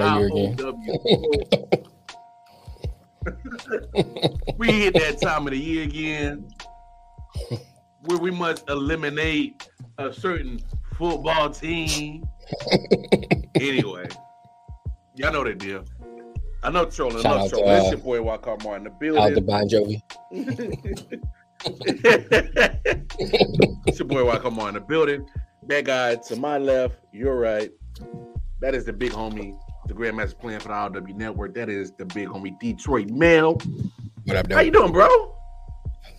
of 0.00 0.18
year 0.18 0.28
again. 0.28 0.56
We 4.58 4.72
hit 4.72 4.94
that 4.94 5.20
time 5.20 5.46
of 5.46 5.52
the 5.52 5.58
year 5.58 5.84
again 5.84 6.48
where 8.04 8.18
we 8.18 8.30
must 8.30 8.68
eliminate 8.68 9.68
a 9.98 10.12
certain 10.12 10.60
football 10.96 11.50
team. 11.50 12.24
anyway, 13.54 14.06
y'all 15.14 15.32
know 15.32 15.44
that 15.44 15.58
deal. 15.58 15.84
I 16.62 16.70
know 16.70 16.84
trolling. 16.84 17.18
I 17.18 17.22
Shout 17.22 17.36
know 17.36 17.42
out 17.42 17.44
to, 17.44 17.50
trolling. 17.56 17.76
It's 17.76 17.86
uh, 17.86 17.90
your 17.90 17.98
boy 17.98 18.22
Walker 18.22 18.56
Martin 18.62 18.86
in 18.86 18.92
the 18.98 19.18
Out 19.18 19.34
the 19.34 19.40
building. 19.40 19.46
Bon 19.46 19.68
Jovi. 19.68 20.02
it's 23.86 23.98
your 23.98 24.08
boy 24.08 24.24
Walker 24.24 24.50
Martin 24.50 24.74
the 24.74 24.80
building. 24.80 25.26
That 25.66 25.84
guy 25.84 26.16
to 26.16 26.36
my 26.36 26.58
left, 26.58 26.98
you're 27.12 27.36
right. 27.36 27.70
That 28.60 28.74
is 28.74 28.84
the 28.84 28.92
big 28.92 29.10
homie, 29.10 29.58
the 29.86 29.94
Grandmaster 29.94 30.38
playing 30.38 30.60
for 30.60 30.68
the 30.68 30.74
RW 30.74 31.14
Network. 31.16 31.54
That 31.54 31.68
is 31.68 31.92
the 31.92 32.04
big 32.06 32.28
homie 32.28 32.58
Detroit 32.60 33.08
Mel. 33.10 33.54
What 34.24 34.36
up, 34.36 34.52
How 34.52 34.60
you 34.60 34.70
doing, 34.70 34.92
bro? 34.92 35.08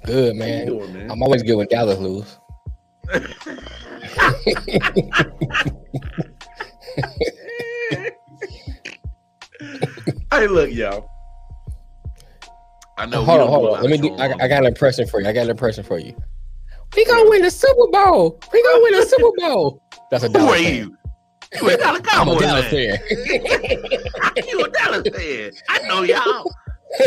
Good, 0.05 0.35
How 0.37 0.45
you 0.45 0.51
man. 0.51 0.67
doing, 0.67 0.93
man? 0.93 1.11
I'm 1.11 1.21
always 1.23 1.43
good 1.43 1.55
when 1.55 1.67
Dallas 1.67 1.97
lose. 1.99 2.37
hey, 10.31 10.47
look, 10.47 10.71
y'all. 10.71 11.09
I 12.97 13.05
know. 13.05 13.23
hold 13.23 13.41
on, 13.41 13.47
hold 13.47 13.75
on. 13.75 13.81
Let 13.81 13.89
me 13.91 13.97
do. 13.97 14.13
I, 14.15 14.33
I 14.39 14.47
got 14.47 14.59
an 14.59 14.65
impression 14.67 15.07
for 15.07 15.19
you. 15.19 15.27
I 15.27 15.33
got 15.33 15.43
an 15.43 15.49
impression 15.49 15.83
for 15.83 15.97
you. 15.99 16.15
We 16.95 17.05
gonna 17.05 17.27
win 17.29 17.41
the 17.41 17.49
Super 17.49 17.87
Bowl. 17.91 18.39
We 18.51 18.61
gonna 18.63 18.83
win 18.83 18.93
the 18.93 19.05
Super 19.05 19.31
Bowl. 19.37 19.81
That's 20.11 20.23
a 20.23 20.29
Who 20.29 20.37
are 20.47 20.55
fan. 20.55 20.75
you? 20.75 20.97
You 21.61 21.69
a 21.69 21.77
Dallas 21.77 21.99
I'm 21.99 22.25
Cowboys 22.27 22.37
a 22.37 22.39
Dallas 22.45 22.65
fan. 22.67 22.97
fan. 22.97 24.43
you 24.49 24.63
a 24.63 24.69
Dallas 24.69 25.07
fan. 25.15 25.51
I 25.69 25.79
know 25.87 26.01
y'all. 26.03 26.51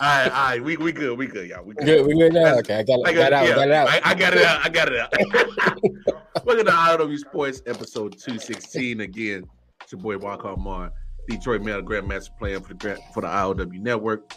all 0.00 0.08
right, 0.08 0.26
all 0.26 0.30
right. 0.30 0.62
We 0.64 0.76
we 0.76 0.92
good. 0.92 1.16
We 1.18 1.26
good, 1.26 1.48
y'all. 1.48 1.64
We 1.64 1.74
good. 1.74 1.84
good, 1.86 2.06
we 2.06 2.14
good 2.18 2.32
now. 2.32 2.58
Okay, 2.58 2.76
I 2.78 2.82
got, 2.82 3.00
I 3.06 3.10
I 3.10 3.14
got 3.14 3.26
it 3.26 3.32
out. 3.32 3.46
yeah, 3.46 3.54
Got 3.54 3.68
it 3.68 3.72
out. 3.72 3.88
I, 3.88 4.00
I 4.04 4.14
got 4.14 4.34
it 4.34 4.42
out. 4.44 4.64
I 4.64 4.68
got 4.68 4.88
it 4.92 4.98
out. 4.98 5.14
Welcome 6.46 6.66
to 6.66 6.72
IOW 6.72 7.18
Sports 7.18 7.62
episode 7.66 8.12
216. 8.18 9.00
Again, 9.00 9.44
it's 9.82 9.92
your 9.92 10.00
boy 10.00 10.18
Walker 10.18 10.56
Mar, 10.56 10.92
Detroit 11.28 11.62
Mel 11.62 11.82
Grandmaster 11.82 12.36
playing 12.38 12.62
for 12.62 12.68
the 12.68 12.74
Grand- 12.74 13.00
for 13.14 13.20
the 13.20 13.28
IOW 13.28 13.72
network. 13.80 14.32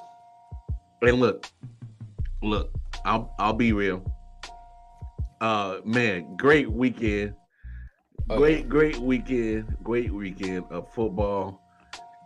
And 1.02 1.20
look, 1.20 1.48
look, 2.44 2.72
I'll 3.06 3.34
I'll 3.40 3.54
be 3.54 3.74
real. 3.74 4.04
Uh 5.42 5.78
man, 5.84 6.36
great 6.38 6.72
weekend. 6.72 7.34
Great, 8.28 8.68
great 8.68 8.98
weekend. 8.98 9.78
Great 9.84 10.12
weekend 10.12 10.66
of 10.72 10.92
football. 10.92 11.62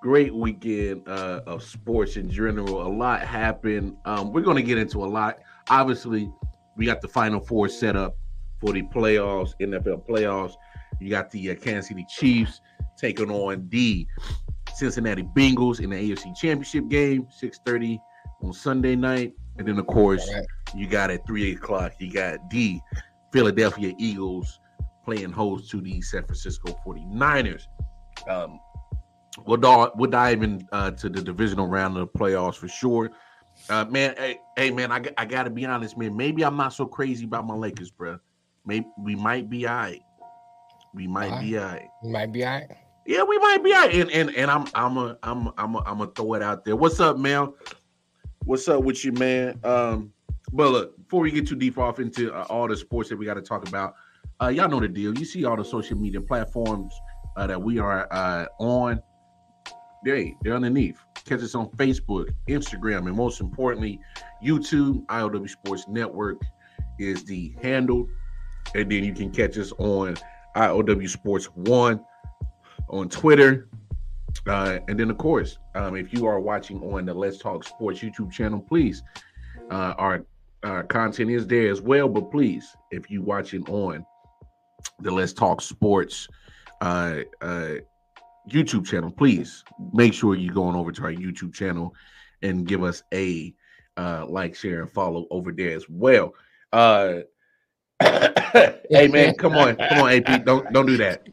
Great 0.02 0.34
weekend 0.34 1.06
uh, 1.10 1.42
of 1.46 1.62
sports 1.62 2.16
in 2.16 2.30
general. 2.30 2.88
A 2.88 2.88
lot 2.88 3.22
happened. 3.22 3.98
Um, 4.06 4.32
we're 4.32 4.42
going 4.42 4.56
to 4.56 4.64
get 4.64 4.78
into 4.78 5.04
a 5.04 5.06
lot. 5.06 5.40
Obviously, 5.70 6.32
we 6.78 6.86
got 6.86 7.02
the 7.02 7.10
Final 7.10 7.42
Four 7.42 7.68
set 7.68 7.98
up 7.98 8.16
for 8.62 8.72
the 8.72 8.84
playoffs, 8.84 9.52
NFL 9.60 10.08
playoffs. 10.08 10.54
You 11.02 11.10
got 11.10 11.32
the 11.32 11.52
uh, 11.52 11.56
Kansas 11.56 11.90
City 11.90 12.06
Chiefs 12.10 12.62
taking 12.98 13.30
on 13.30 13.68
the 13.68 14.08
Cincinnati 14.76 15.24
Bengals 15.24 15.82
in 15.82 15.90
the 15.90 15.98
AFC 15.98 16.34
Championship 16.34 16.88
game, 16.88 17.28
6:30 17.44 18.00
on 18.42 18.54
Sunday 18.54 18.96
night, 18.96 19.34
and 19.58 19.68
then 19.68 19.78
of 19.78 19.88
course 19.88 20.26
right. 20.34 20.46
you 20.74 20.88
got 20.88 21.12
at 21.12 21.28
three 21.28 21.52
o'clock. 21.52 21.92
You 22.00 22.10
got 22.14 22.50
the 22.50 22.80
Philadelphia 23.34 23.94
Eagles 23.98 24.62
playing 25.10 25.32
host 25.32 25.70
to 25.72 25.82
the 25.82 26.02
San 26.02 26.24
Francisco 26.24 26.78
49ers. 26.86 27.64
Um, 28.28 28.60
we'll, 29.46 29.58
dive, 29.58 29.90
we'll 29.96 30.10
dive 30.10 30.44
in 30.44 30.68
uh, 30.72 30.92
to 30.92 31.10
the 31.10 31.22
divisional 31.22 31.68
round 31.68 31.98
of 31.98 32.12
the 32.12 32.20
playoffs 32.20 32.56
for 32.56 32.68
sure. 32.68 33.10
Uh, 33.70 33.86
man, 33.86 34.14
hey, 34.18 34.40
hey 34.56 34.72
man, 34.72 34.92
I, 34.92 35.02
I 35.18 35.26
got 35.26 35.44
to 35.44 35.50
be 35.50 35.66
honest, 35.66 35.98
man. 35.98 36.16
Maybe 36.16 36.46
I'm 36.46 36.56
not 36.56 36.74
so 36.74 36.86
crazy 36.86 37.26
about 37.26 37.48
my 37.48 37.56
Lakers, 37.56 37.90
bro. 37.90 38.20
Maybe 38.66 38.86
we 39.00 39.16
might 39.16 39.50
be 39.50 39.68
all 39.68 39.76
right. 39.76 40.02
We 40.94 41.08
might 41.08 41.42
be 41.42 41.58
all 41.58 41.66
right. 41.66 41.88
You 42.04 42.12
might 42.12 42.32
be 42.32 42.46
all 42.46 42.60
right. 42.60 42.70
Yeah, 43.06 43.24
we 43.24 43.38
might 43.40 43.64
be 43.64 43.74
all 43.74 43.88
right. 43.88 43.96
And 43.96 44.12
and 44.12 44.36
and 44.36 44.52
I'm 44.52 44.68
I'm 44.76 44.98
a 44.98 45.18
I'm 45.24 45.48
a, 45.48 45.54
I'm 45.58 45.76
a, 45.76 45.80
I'm 45.80 45.98
gonna 45.98 46.12
throw 46.12 46.36
it 46.36 46.44
out 46.44 46.64
there. 46.64 46.76
What's 46.76 47.00
up, 47.00 47.18
man? 47.18 47.52
What's 48.46 48.68
up 48.68 48.84
with 48.84 49.04
you, 49.04 49.12
man? 49.14 49.60
Um, 49.64 50.14
but 50.54 50.72
look, 50.72 50.98
before 50.98 51.22
we 51.22 51.32
get 51.32 51.48
too 51.48 51.56
deep 51.56 51.78
off 51.78 52.00
into 52.00 52.34
uh, 52.34 52.46
all 52.50 52.68
the 52.68 52.78
sports 52.78 53.10
that 53.10 53.18
we 53.18 53.26
got 53.26 53.36
to 53.36 53.42
talk 53.42 53.68
about, 53.68 53.96
uh, 54.42 54.48
y'all 54.48 54.70
know 54.70 54.80
the 54.80 54.88
deal. 54.88 55.18
You 55.18 55.26
see 55.26 55.46
all 55.46 55.58
the 55.58 55.66
social 55.66 55.98
media 55.98 56.22
platforms 56.22 56.94
uh, 57.36 57.48
that 57.48 57.62
we 57.62 57.80
are 57.80 58.08
uh, 58.12 58.46
on. 58.60 59.02
They 60.06 60.36
they're 60.42 60.56
underneath. 60.56 60.98
Catch 61.26 61.42
us 61.42 61.56
on 61.56 61.68
Facebook, 61.72 62.30
Instagram, 62.48 63.08
and 63.08 63.16
most 63.16 63.42
importantly, 63.42 64.00
YouTube. 64.44 65.06
IOW 65.08 65.50
Sports 65.50 65.86
Network 65.90 66.42
is 67.00 67.26
the 67.26 67.54
handle, 67.62 68.08
and 68.76 68.90
then 68.90 69.04
you 69.04 69.14
can 69.14 69.30
catch 69.32 69.58
us 69.58 69.74
on 69.78 70.16
IOW 70.56 71.10
Sports 71.10 71.46
One 71.48 72.04
on 72.90 73.10
Twitter. 73.10 73.68
Uh, 74.48 74.80
and 74.88 75.00
then, 75.00 75.10
of 75.10 75.18
course, 75.18 75.58
um, 75.76 75.96
if 75.96 76.14
you 76.14 76.26
are 76.28 76.40
watching 76.40 76.82
on 76.82 77.06
the 77.06 77.14
Let's 77.14 77.38
Talk 77.38 77.64
Sports 77.64 78.00
YouTube 78.00 78.32
channel, 78.32 78.60
please, 78.60 79.04
uh, 79.72 79.94
our, 79.98 80.26
our 80.64 80.84
content 80.84 81.32
is 81.32 81.48
there 81.48 81.70
as 81.70 81.82
well. 81.82 82.08
But 82.08 82.32
please, 82.32 82.76
if 82.92 83.10
you 83.10 83.22
watching 83.22 83.64
on 83.70 84.06
the 85.02 85.12
Let's 85.12 85.34
Talk 85.34 85.62
Sports 85.62 86.28
uh, 86.82 87.20
uh, 87.42 87.76
YouTube 88.50 88.86
channel, 88.86 89.12
please 89.12 89.64
make 89.94 90.14
sure 90.14 90.36
you're 90.36 90.54
going 90.54 90.76
over 90.76 90.92
to 90.92 91.04
our 91.04 91.14
YouTube 91.14 91.54
channel 91.54 91.94
and 92.42 92.68
give 92.68 92.84
us 92.84 93.04
a 93.14 93.54
uh, 93.98 94.26
like, 94.28 94.56
share, 94.56 94.82
and 94.82 94.92
follow 94.92 95.28
over 95.30 95.52
there 95.52 95.76
as 95.76 95.90
well. 95.90 96.34
Uh, 96.72 97.20
hey 98.02 99.10
man, 99.10 99.36
come 99.36 99.56
on, 99.56 99.76
come 99.76 100.00
on, 100.00 100.14
AP, 100.14 100.46
don't 100.46 100.72
don't 100.72 100.86
do 100.86 100.96
that. 100.96 101.28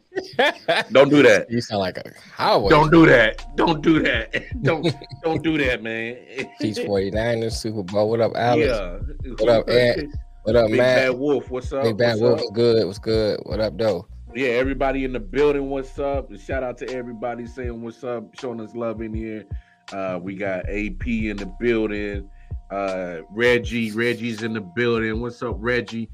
Don't 0.91 1.09
do 1.09 1.23
that. 1.23 1.49
You 1.49 1.61
sound 1.61 1.79
like 1.79 1.97
a 1.97 2.11
cowboy. 2.35 2.69
Don't 2.69 2.91
do 2.91 3.05
that. 3.05 3.55
Don't 3.55 3.81
do 3.81 4.01
that. 4.01 4.43
Don't 4.63 4.93
don't 5.23 5.41
do 5.43 5.57
that, 5.59 5.81
man. 5.81 6.17
Chiefs 6.59 6.79
49ers 6.79 7.53
Super 7.53 7.83
Bowl. 7.83 8.09
What 8.09 8.19
up, 8.19 8.33
Alex? 8.35 8.67
Yeah. 8.67 9.33
What 9.37 9.49
up, 9.49 9.69
Ed? 9.69 10.09
What 10.47 10.55
up, 10.55 10.69
Big 10.69 10.77
Matt? 10.77 11.09
Bad 11.09 11.19
Wolf. 11.19 11.51
What's 11.51 11.73
up? 11.73 11.83
Big 11.83 11.97
Bad 11.97 12.21
Wolf 12.21 12.41
good. 12.53 12.85
What's 12.85 12.99
good. 12.99 13.37
What 13.43 13.59
up, 13.59 13.77
though? 13.77 14.07
Yeah, 14.33 14.51
everybody 14.51 15.03
in 15.03 15.11
the 15.11 15.19
building. 15.19 15.69
What's 15.69 15.99
up? 15.99 16.29
And 16.29 16.39
shout 16.39 16.63
out 16.63 16.77
to 16.77 16.89
everybody 16.89 17.45
saying 17.45 17.81
what's 17.81 18.01
up, 18.05 18.23
showing 18.39 18.61
us 18.61 18.73
love 18.73 19.01
in 19.01 19.13
here. 19.13 19.43
Uh, 19.91 20.17
we 20.21 20.37
got 20.37 20.59
AP 20.69 21.05
in 21.05 21.35
the 21.35 21.53
building. 21.59 22.29
Uh, 22.71 23.23
Reggie, 23.29 23.91
Reggie's 23.91 24.41
in 24.41 24.53
the 24.53 24.61
building. 24.61 25.19
What's 25.19 25.43
up, 25.43 25.57
Reggie? 25.59 26.07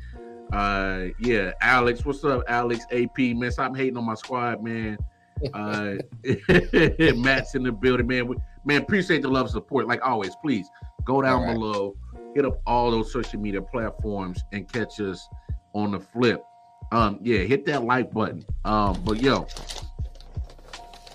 Uh, 0.51 1.09
yeah, 1.19 1.51
Alex, 1.61 2.03
what's 2.03 2.23
up, 2.23 2.43
Alex? 2.47 2.87
AP, 2.91 3.19
man, 3.19 3.51
stop 3.51 3.77
hating 3.77 3.97
on 3.97 4.03
my 4.05 4.15
squad, 4.15 4.63
man. 4.63 4.97
Uh, 5.53 5.95
Matt's 7.17 7.53
in 7.53 7.63
the 7.63 7.71
building, 7.71 8.07
man. 8.07 8.27
We- 8.27 8.37
Man, 8.65 8.81
appreciate 8.81 9.21
the 9.21 9.27
love 9.27 9.47
and 9.47 9.51
support. 9.51 9.87
Like 9.87 10.05
always, 10.05 10.35
please 10.37 10.69
go 11.03 11.21
down 11.21 11.43
right. 11.43 11.53
below, 11.53 11.95
hit 12.33 12.45
up 12.45 12.59
all 12.65 12.91
those 12.91 13.11
social 13.11 13.39
media 13.39 13.61
platforms, 13.61 14.43
and 14.51 14.71
catch 14.71 14.99
us 14.99 15.27
on 15.73 15.91
the 15.91 15.99
flip. 15.99 16.43
Um, 16.91 17.19
yeah, 17.21 17.39
hit 17.39 17.65
that 17.65 17.83
like 17.83 18.11
button. 18.11 18.43
Um, 18.65 19.01
but 19.03 19.21
yo, 19.21 19.47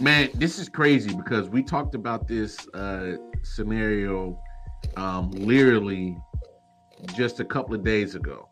man, 0.01 0.31
this 0.35 0.59
is 0.59 0.69
crazy 0.69 1.15
because 1.15 1.49
we 1.49 1.63
talked 1.63 1.95
about 1.95 2.27
this 2.27 2.67
uh 2.75 3.17
scenario 3.43 4.39
um 4.97 5.31
literally 5.31 6.17
just 7.15 7.41
a 7.41 7.45
couple 7.45 7.75
of 7.75 7.85
days 7.85 8.15
ago. 8.15 8.49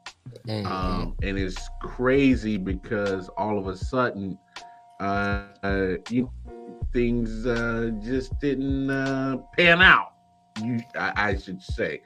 Mhm. 0.46 0.66
Um, 0.66 1.16
and 1.22 1.38
it's 1.38 1.68
crazy 1.80 2.56
because 2.56 3.28
all 3.36 3.58
of 3.58 3.66
a 3.66 3.76
sudden, 3.76 4.38
uh, 5.00 5.42
uh 5.62 5.94
you 6.10 6.30
things 6.92 7.46
uh 7.46 7.90
just 8.02 8.38
didn't 8.40 8.90
uh 8.90 9.38
pan 9.56 9.82
out. 9.82 10.12
You, 10.62 10.80
I, 10.98 11.12
I 11.16 11.36
should 11.36 11.62
say, 11.62 12.02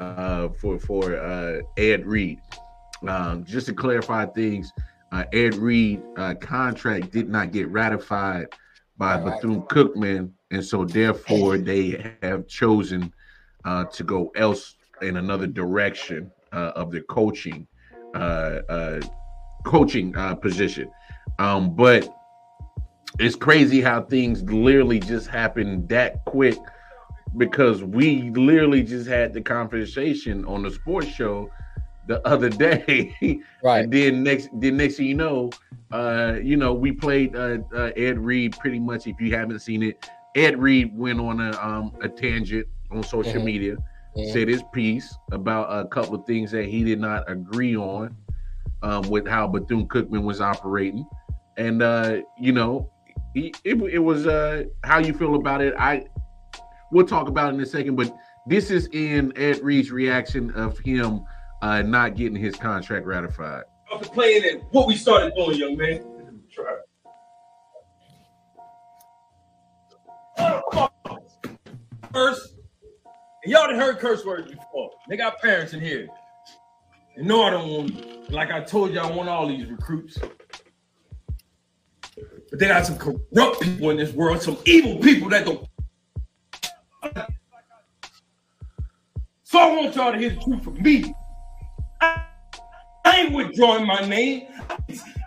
uh, 0.00 0.48
for 0.60 0.78
for 0.78 1.16
uh 1.16 1.60
Ed 1.76 2.06
Reed. 2.06 2.40
Um, 3.06 3.44
just 3.44 3.66
to 3.66 3.74
clarify 3.74 4.26
things, 4.26 4.72
uh, 5.10 5.24
Ed 5.32 5.54
Reed 5.56 6.02
uh, 6.16 6.34
contract 6.34 7.10
did 7.10 7.28
not 7.28 7.52
get 7.52 7.68
ratified 7.68 8.46
by. 8.96 9.16
Bethune 9.16 9.62
Cookman, 9.62 10.30
and 10.50 10.64
so 10.64 10.84
therefore 10.84 11.58
they 11.70 12.14
have 12.22 12.46
chosen 12.46 13.12
uh, 13.64 13.84
to 13.86 14.04
go 14.04 14.30
else 14.36 14.76
in 15.00 15.16
another 15.16 15.46
direction 15.46 16.30
uh, 16.52 16.72
of 16.76 16.92
their 16.92 17.02
coaching 17.02 17.66
uh, 18.14 18.60
uh, 18.68 19.00
coaching 19.64 20.14
uh, 20.16 20.34
position. 20.34 20.90
Um, 21.38 21.74
but 21.74 22.08
it's 23.18 23.36
crazy 23.36 23.80
how 23.80 24.02
things 24.02 24.42
literally 24.42 24.98
just 24.98 25.28
happened 25.28 25.88
that 25.88 26.24
quick 26.24 26.58
because 27.36 27.82
we 27.82 28.30
literally 28.30 28.82
just 28.82 29.08
had 29.08 29.32
the 29.32 29.40
conversation 29.40 30.44
on 30.44 30.62
the 30.62 30.70
sports 30.70 31.08
show 31.08 31.50
the 32.06 32.26
other 32.26 32.48
day. 32.48 33.14
Right. 33.62 33.84
And 33.84 33.92
then 33.92 34.22
next, 34.24 34.48
then 34.52 34.76
next 34.76 34.96
thing 34.96 35.06
you 35.06 35.14
know, 35.14 35.50
uh, 35.92 36.36
you 36.42 36.56
know, 36.56 36.72
we 36.74 36.92
played 36.92 37.36
uh, 37.36 37.58
uh, 37.74 37.90
Ed 37.96 38.18
Reed 38.18 38.58
pretty 38.58 38.80
much. 38.80 39.06
If 39.06 39.20
you 39.20 39.34
haven't 39.34 39.60
seen 39.60 39.82
it, 39.82 40.04
Ed 40.34 40.58
Reed 40.58 40.96
went 40.96 41.20
on 41.20 41.40
a 41.40 41.52
um 41.60 41.92
a 42.02 42.08
tangent 42.08 42.66
on 42.90 43.02
social 43.04 43.40
Mhm. 43.40 43.44
media, 43.44 43.76
Mhm. 44.16 44.32
said 44.32 44.48
his 44.48 44.62
piece 44.72 45.16
about 45.30 45.66
a 45.70 45.86
couple 45.88 46.14
of 46.16 46.24
things 46.26 46.50
that 46.50 46.64
he 46.64 46.82
did 46.82 47.00
not 47.00 47.30
agree 47.30 47.76
on, 47.76 48.16
um, 48.82 49.02
with 49.10 49.26
how 49.28 49.46
Bethune 49.46 49.86
Cookman 49.86 50.24
was 50.24 50.40
operating, 50.40 51.06
and 51.56 51.82
uh, 51.82 52.16
you 52.38 52.52
know, 52.52 52.88
he, 53.34 53.54
it, 53.64 53.80
it 53.82 53.98
was 53.98 54.26
uh 54.26 54.64
how 54.84 54.98
you 54.98 55.12
feel 55.12 55.34
about 55.36 55.60
it. 55.60 55.74
I 55.78 56.04
we'll 56.92 57.06
talk 57.06 57.26
about 57.26 57.52
in 57.52 57.60
a 57.60 57.66
second, 57.66 57.96
but 57.96 58.14
this 58.46 58.70
is 58.70 58.88
in 58.92 59.32
Ed 59.36 59.60
Reed's 59.60 59.90
reaction 59.90 60.52
of 60.52 60.78
him 60.78 61.24
uh 61.62 61.82
not 61.82 62.16
getting 62.16 62.36
his 62.36 62.54
contract 62.54 63.06
ratified. 63.06 63.64
What 64.70 64.86
we 64.86 64.96
started 64.96 65.34
doing, 65.36 65.58
young 65.58 65.76
man. 65.76 66.04
First, 72.12 72.56
y'all 73.44 73.68
done 73.68 73.78
heard 73.78 73.98
curse 73.98 74.24
words 74.24 74.50
before. 74.50 74.90
They 75.08 75.16
got 75.16 75.40
parents 75.40 75.72
in 75.72 75.80
here. 75.80 76.08
And 77.16 77.26
no, 77.26 77.42
I 77.42 77.50
don't 77.50 77.68
want, 77.68 78.30
like 78.30 78.50
I 78.50 78.60
told 78.60 78.92
you, 78.92 79.00
I 79.00 79.10
want 79.10 79.28
all 79.28 79.46
these 79.46 79.66
recruits. 79.66 80.18
But 82.50 82.58
they 82.58 82.68
got 82.68 82.86
some 82.86 82.98
corrupt 82.98 83.60
people 83.60 83.90
in 83.90 83.96
this 83.96 84.12
world, 84.12 84.42
some 84.42 84.58
evil 84.64 84.98
people 84.98 85.28
that 85.30 85.46
don't. 85.46 85.66
So 89.52 89.58
I 89.58 89.76
want 89.76 89.94
y'all 89.94 90.12
to 90.12 90.18
hear 90.18 90.30
the 90.30 90.40
truth 90.40 90.64
from 90.64 90.82
me. 90.82 91.14
I, 92.00 92.24
I 93.04 93.16
ain't 93.18 93.34
withdrawing 93.34 93.86
my 93.86 94.00
name. 94.00 94.46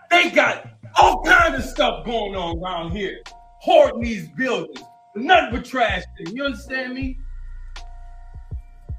They 0.09 0.31
got 0.31 0.65
all 0.99 1.23
kinds 1.23 1.63
of 1.63 1.69
stuff 1.69 2.05
going 2.05 2.35
on 2.35 2.57
around 2.57 2.91
here, 2.91 3.21
hoarding 3.59 4.01
these 4.01 4.27
buildings, 4.29 4.81
nothing 5.15 5.55
but 5.55 5.65
trash. 5.65 6.03
thing. 6.17 6.35
You 6.35 6.45
understand 6.45 6.95
me? 6.95 7.19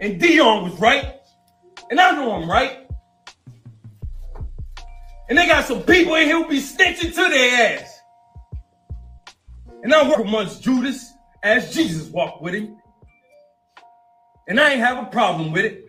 And 0.00 0.20
Deion 0.20 0.70
was 0.70 0.78
right, 0.78 1.16
and 1.90 1.98
I 1.98 2.12
know 2.12 2.32
I'm 2.32 2.48
right. 2.48 2.86
And 5.28 5.36
they 5.36 5.48
got 5.48 5.64
some 5.64 5.82
people 5.82 6.14
in 6.14 6.26
here 6.26 6.40
who 6.40 6.48
be 6.48 6.60
snitching 6.60 7.12
to 7.14 7.28
their 7.28 7.78
ass. 7.78 8.00
And 9.82 9.92
I 9.92 10.08
work 10.08 10.20
amongst 10.20 10.62
Judas 10.62 11.15
as 11.46 11.72
Jesus 11.72 12.08
walked 12.08 12.42
with 12.42 12.54
him. 12.54 12.76
And 14.48 14.60
I 14.60 14.72
ain't 14.72 14.80
have 14.80 15.02
a 15.02 15.06
problem 15.06 15.52
with 15.52 15.64
it. 15.64 15.84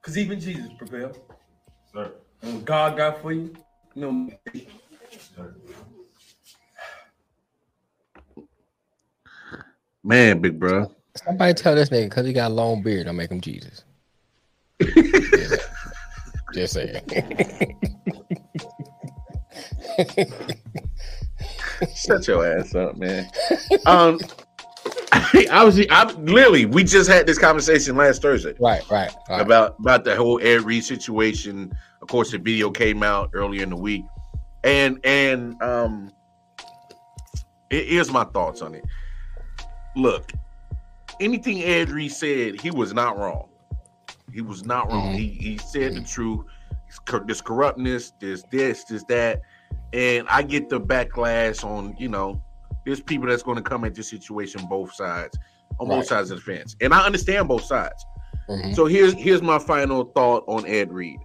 Because 0.00 0.18
even 0.18 0.40
Jesus 0.40 0.70
prevailed. 0.76 1.18
Sir. 1.92 2.12
And 2.42 2.54
what 2.54 2.64
God 2.64 2.96
got 2.96 3.22
for 3.22 3.32
you, 3.32 3.54
no. 3.94 4.30
Man, 10.02 10.40
big 10.40 10.58
bro. 10.58 10.90
Somebody 11.24 11.54
tell 11.54 11.74
this 11.74 11.88
nigga 11.88 12.10
because 12.10 12.26
he 12.26 12.32
got 12.32 12.50
a 12.50 12.54
long 12.54 12.82
beard, 12.82 13.06
don't 13.06 13.16
make 13.16 13.30
him 13.30 13.40
Jesus. 13.40 13.84
Just 16.52 16.74
saying. 16.74 17.00
Shut 21.94 22.26
your 22.28 22.46
ass 22.58 22.74
up, 22.74 22.96
man. 22.96 23.30
Um, 23.86 24.18
I 25.50 25.62
was, 25.64 25.80
I 25.90 26.10
literally, 26.12 26.66
we 26.66 26.84
just 26.84 27.08
had 27.08 27.26
this 27.26 27.38
conversation 27.38 27.96
last 27.96 28.20
Thursday 28.20 28.54
right, 28.60 28.82
right, 28.90 29.14
right. 29.28 29.40
about 29.40 29.76
about 29.78 30.04
the 30.04 30.14
whole 30.16 30.40
Ed 30.42 30.62
Reed 30.62 30.84
situation. 30.84 31.72
Of 32.02 32.08
course, 32.08 32.30
the 32.32 32.38
video 32.38 32.70
came 32.70 33.02
out 33.02 33.30
earlier 33.32 33.62
in 33.62 33.70
the 33.70 33.76
week, 33.76 34.04
and 34.64 34.98
and 35.04 35.60
um, 35.62 36.10
it- 37.70 37.86
here's 37.88 38.10
my 38.10 38.24
thoughts 38.24 38.60
on 38.60 38.74
it. 38.74 38.84
Look, 39.96 40.32
anything 41.20 41.62
Ed 41.62 41.90
Reed 41.90 42.12
said, 42.12 42.60
he 42.60 42.70
was 42.70 42.92
not 42.92 43.16
wrong. 43.18 43.48
He 44.32 44.40
was 44.42 44.64
not 44.64 44.90
wrong. 44.90 45.14
Mhm. 45.14 45.18
He 45.18 45.28
he 45.28 45.58
said 45.58 45.94
the 45.94 46.02
truth. 46.02 46.44
This 47.26 47.40
corruptness, 47.40 48.12
this 48.20 48.42
this, 48.50 48.84
this 48.84 49.04
that, 49.04 49.40
and 49.94 50.26
I 50.28 50.42
get 50.42 50.68
the 50.68 50.80
backlash 50.80 51.64
on 51.64 51.94
you 51.98 52.08
know. 52.08 52.42
There's 52.84 53.00
people 53.00 53.28
that's 53.28 53.42
going 53.42 53.56
to 53.56 53.62
come 53.62 53.84
at 53.84 53.94
this 53.94 54.10
situation 54.10 54.60
both 54.68 54.92
sides, 54.92 55.38
on 55.80 55.88
both 55.88 55.98
Right. 56.00 56.06
sides 56.06 56.30
of 56.30 56.44
the 56.44 56.56
fence, 56.56 56.76
and 56.82 56.92
I 56.92 57.06
understand 57.06 57.48
both 57.48 57.62
sides. 57.64 58.04
Mhm. 58.50 58.74
So 58.74 58.84
here's 58.84 59.14
here's 59.14 59.40
my 59.40 59.58
final 59.58 60.04
thought 60.04 60.44
on 60.46 60.66
Ed 60.66 60.92
Reed. 60.92 61.18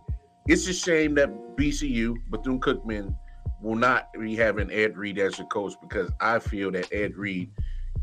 It's 0.47 0.67
a 0.69 0.73
shame 0.73 1.15
that 1.15 1.29
BCU 1.57 2.15
Bethune 2.29 2.61
Cookman 2.61 3.13
will 3.61 3.75
not 3.75 4.07
be 4.13 4.37
having 4.37 4.71
Ed 4.71 4.95
Reed 4.97 5.19
as 5.19 5.37
a 5.39 5.43
coach 5.45 5.73
because 5.81 6.09
I 6.21 6.39
feel 6.39 6.71
that 6.71 6.87
Ed 6.93 7.17
Reed 7.17 7.49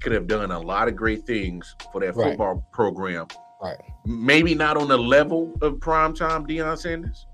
could 0.00 0.12
have 0.12 0.26
done 0.26 0.50
a 0.50 0.58
lot 0.60 0.86
of 0.88 0.94
great 0.96 1.24
things 1.26 1.74
for 1.92 2.02
that 2.02 2.14
Right. 2.14 2.28
football 2.30 2.66
program. 2.72 3.26
Right. 3.62 3.80
Maybe 4.04 4.54
not 4.54 4.76
on 4.76 4.88
the 4.88 4.98
level 4.98 5.54
of 5.62 5.76
primetime 5.76 6.46
Deion 6.46 6.76
Sanders, 6.76 7.26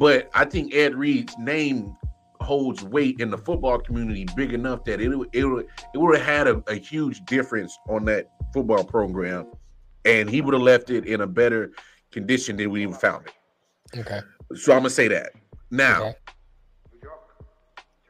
but 0.00 0.28
I 0.34 0.46
think 0.46 0.74
Ed 0.74 0.96
Reed's 0.96 1.38
name 1.38 1.96
holds 2.44 2.84
weight 2.84 3.20
in 3.20 3.30
the 3.30 3.38
football 3.38 3.78
community 3.78 4.26
big 4.36 4.52
enough 4.52 4.84
that 4.84 5.00
it 5.00 5.08
would- 5.08 5.28
it 5.32 5.44
would 5.44 5.66
it 5.94 5.98
would 5.98 6.16
have 6.18 6.26
had 6.26 6.46
a, 6.46 6.62
a 6.68 6.74
huge 6.74 7.24
difference 7.24 7.76
on 7.88 8.04
that 8.04 8.30
football 8.52 8.84
program, 8.84 9.46
and 10.04 10.28
he 10.30 10.40
would 10.40 10.54
have 10.54 10.62
left 10.62 10.90
it 10.90 11.06
in 11.06 11.22
a 11.22 11.26
better 11.26 11.72
condition 12.12 12.56
than 12.56 12.70
we 12.70 12.82
even 12.82 12.94
found 12.94 13.26
it. 13.26 13.98
Okay. 14.00 14.20
So 14.54 14.72
I'm 14.72 14.80
gonna 14.80 14.90
say 14.90 15.08
that 15.08 15.32
now. 15.70 16.02
Okay. 16.04 16.14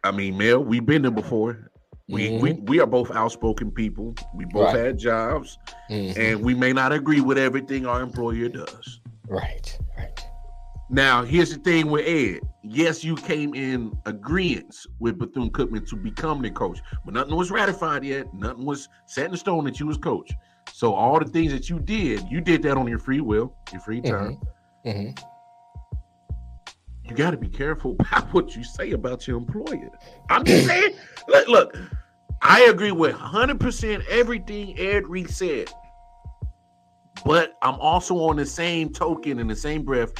I 0.02 0.10
mean, 0.10 0.36
Mel, 0.36 0.62
we've 0.62 0.84
been 0.84 1.02
there 1.02 1.10
before. 1.10 1.70
We 2.08 2.36
we 2.38 2.52
we 2.52 2.80
are 2.80 2.86
both 2.86 3.10
outspoken 3.12 3.70
people. 3.70 4.14
We 4.34 4.44
both 4.44 4.66
Mm-hmm. 4.68 4.76
Right. 4.76 4.84
had 4.86 4.98
jobs, 4.98 5.56
Mhm. 5.90 6.18
and 6.18 6.42
we 6.44 6.54
may 6.54 6.72
not 6.74 6.92
agree 6.92 7.22
with 7.22 7.38
everything 7.38 7.86
our 7.86 8.02
employer 8.02 8.48
does. 8.50 9.00
Right, 9.26 9.78
right. 9.96 10.20
Now, 10.90 11.24
here's 11.24 11.50
the 11.50 11.58
thing 11.58 11.90
with 11.90 12.06
Ed. 12.06 12.40
Yes, 12.62 13.02
you 13.02 13.16
came 13.16 13.54
in 13.54 13.92
agreement 14.06 14.74
with 15.00 15.18
Bethune 15.18 15.50
Cookman 15.50 15.88
to 15.88 15.96
become 15.96 16.42
the 16.42 16.50
coach, 16.50 16.78
but 17.04 17.14
nothing 17.14 17.36
was 17.36 17.50
ratified 17.50 18.04
yet. 18.04 18.32
Nothing 18.34 18.64
was 18.64 18.88
set 19.06 19.30
in 19.30 19.36
stone 19.36 19.64
that 19.64 19.80
you 19.80 19.86
was 19.86 19.96
coach. 19.96 20.30
So 20.72 20.94
all 20.94 21.18
the 21.18 21.24
things 21.26 21.52
that 21.52 21.68
you 21.70 21.78
did, 21.78 22.28
you 22.30 22.40
did 22.40 22.62
that 22.62 22.76
on 22.76 22.86
your 22.86 22.98
free 22.98 23.20
will, 23.20 23.54
your 23.72 23.80
free 23.80 24.00
time. 24.02 24.38
hmm 24.84 25.10
You 27.08 27.14
got 27.14 27.30
to 27.32 27.36
be 27.38 27.48
careful 27.48 27.96
about 28.00 28.32
what 28.34 28.54
you 28.54 28.62
say 28.64 28.92
about 28.92 29.26
your 29.26 29.38
employer. 29.38 29.90
I'm 30.28 30.44
just 30.44 30.66
saying. 30.68 30.94
Look, 31.28 31.48
look. 31.48 31.76
I 32.42 32.62
agree 32.64 32.92
with 32.92 33.14
100% 33.16 34.06
everything 34.08 34.78
Ed 34.78 35.08
Reed 35.08 35.30
said. 35.30 35.70
But 37.24 37.54
I'm 37.62 37.76
also 37.80 38.16
on 38.18 38.36
the 38.36 38.44
same 38.44 38.90
token, 38.90 39.38
in 39.38 39.46
the 39.46 39.56
same 39.56 39.82
breath, 39.82 40.12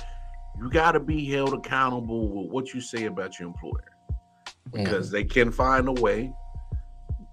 you 0.60 0.70
got 0.70 0.92
to 0.92 1.00
be 1.00 1.24
held 1.30 1.52
accountable 1.54 2.28
with 2.28 2.50
what 2.50 2.72
you 2.74 2.80
say 2.80 3.04
about 3.06 3.38
your 3.38 3.48
employer 3.48 3.90
because 4.72 5.10
they 5.10 5.24
can 5.24 5.50
find 5.50 5.88
a 5.88 5.92
way 5.92 6.32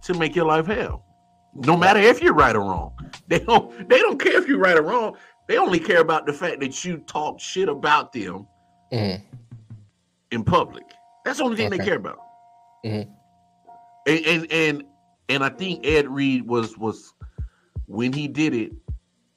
to 0.03 0.13
make 0.15 0.35
your 0.35 0.45
life 0.45 0.65
hell. 0.65 1.05
No 1.53 1.75
matter 1.77 1.99
if 1.99 2.21
you're 2.21 2.33
right 2.33 2.55
or 2.55 2.61
wrong. 2.61 2.93
They 3.27 3.39
don't 3.39 3.87
they 3.89 3.99
don't 3.99 4.19
care 4.19 4.37
if 4.41 4.47
you're 4.47 4.59
right 4.59 4.77
or 4.77 4.81
wrong. 4.81 5.15
They 5.47 5.57
only 5.57 5.79
care 5.79 6.01
about 6.01 6.25
the 6.25 6.33
fact 6.33 6.59
that 6.61 6.83
you 6.83 6.97
talk 7.07 7.39
shit 7.39 7.69
about 7.69 8.11
them 8.11 8.45
Mhm. 8.91 9.21
in 10.31 10.43
public. 10.43 10.83
That's 11.23 11.37
the 11.37 11.45
only 11.45 11.55
thing 11.57 11.69
they 11.69 11.77
care 11.77 11.95
about. 11.97 12.19
Mhm. 12.85 13.07
And, 14.07 14.25
and 14.25 14.51
and 14.51 14.83
and 15.29 15.43
I 15.43 15.49
think 15.49 15.85
Ed 15.85 16.07
Reed 16.09 16.45
was 16.47 16.77
was 16.77 17.13
when 17.85 18.11
he 18.11 18.27
did 18.27 18.53
it. 18.53 18.71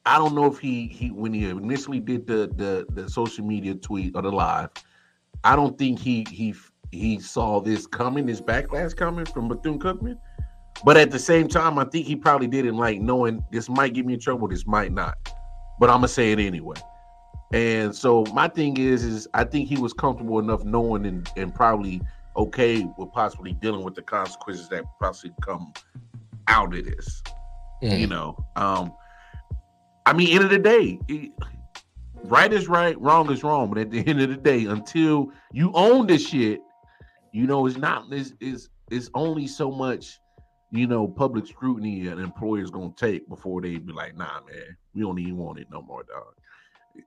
I 0.06 0.18
don't 0.18 0.34
know 0.34 0.46
if 0.46 0.58
he 0.58 0.87
he 0.88 1.11
when 1.11 1.32
he 1.32 1.49
initially 1.49 2.00
did 2.00 2.26
the 2.26 2.50
the 2.56 2.87
the 2.90 3.08
social 3.08 3.44
media 3.44 3.75
tweet 3.75 4.14
or 4.14 4.23
the 4.23 4.30
live. 4.30 4.70
I 5.44 5.56
don't 5.56 5.78
think 5.78 5.99
he 5.99 6.26
he 6.30 6.54
he 6.90 7.18
saw 7.18 7.61
this 7.61 7.87
coming, 7.87 8.26
this 8.26 8.40
backlash 8.40 8.94
coming 8.96 9.26
from 9.26 9.49
Bethune 9.49 9.78
Cookman. 9.78 10.18
But 10.84 10.96
at 10.96 11.11
the 11.11 11.18
same 11.18 11.49
time, 11.49 11.78
I 11.78 11.84
think 11.84 12.06
he 12.06 12.16
probably 12.16 12.46
didn't 12.46 12.76
like 12.76 13.00
knowing 13.00 13.42
this 13.50 13.68
might 13.68 13.94
get 13.94 14.04
me 14.04 14.14
in 14.14 14.20
trouble, 14.20 14.49
this 14.49 14.66
might 14.66 14.92
not. 14.92 15.16
But 15.78 15.88
I'm 15.88 15.96
gonna 15.99 16.08
say 16.08 16.32
it 16.32 16.38
anyway. 16.38 16.76
And 17.52 17.94
so 17.94 18.25
my 18.32 18.49
thing 18.49 18.76
is, 18.76 19.04
is 19.04 19.28
I 19.32 19.44
think 19.44 19.68
he 19.68 19.76
was 19.76 19.92
comfortable 19.92 20.38
enough 20.38 20.64
knowing 20.64 21.06
and, 21.06 21.28
and 21.37 21.54
probably 21.54 22.02
okay 22.37 22.84
with 22.99 23.12
possibly 23.12 23.52
dealing 23.52 23.84
with 23.84 23.94
the 23.94 24.02
consequences 24.02 24.68
that 24.70 24.84
possibly 25.00 25.32
come 25.40 25.73
out 26.49 26.75
of 26.75 26.84
this. 26.84 27.23
You 27.80 28.06
Mhm. 28.06 28.11
know, 28.11 28.46
um, 28.56 28.92
I 30.06 30.12
mean, 30.12 30.34
end 30.34 30.44
of 30.44 30.50
the 30.50 30.58
day, 30.58 30.99
it- 31.08 31.32
right 32.25 32.52
is 32.52 32.68
right, 32.68 32.99
wrong 33.00 33.30
is 33.30 33.42
wrong. 33.42 33.68
But 33.70 33.78
at 33.78 33.90
the 33.90 33.99
end 34.06 34.20
of 34.20 34.28
the 34.30 34.37
day, 34.37 34.64
until 34.66 35.30
you 35.52 35.73
own 35.75 36.06
this 36.06 36.26
shit, 36.28 36.61
you 37.32 37.46
know, 37.46 37.66
it's 37.66 37.76
not 37.76 38.12
is 38.12 38.34
is 38.40 38.68
it's 38.90 39.11
only 39.14 39.46
so 39.46 39.70
much, 39.70 40.20
you 40.70 40.87
know, 40.87 41.08
public 41.08 41.46
scrutiny 41.46 42.06
an 42.08 42.18
employer's 42.18 42.70
gonna 42.70 42.92
take 42.96 43.28
before 43.28 43.61
they 43.61 43.78
be 43.78 43.92
like, 43.92 44.16
nah, 44.16 44.40
man, 44.46 44.76
we 44.94 45.02
don't 45.02 45.18
even 45.18 45.37
want 45.37 45.58
it 45.58 45.68
no 45.70 45.82
more, 45.82 46.04
dog. 46.04 46.34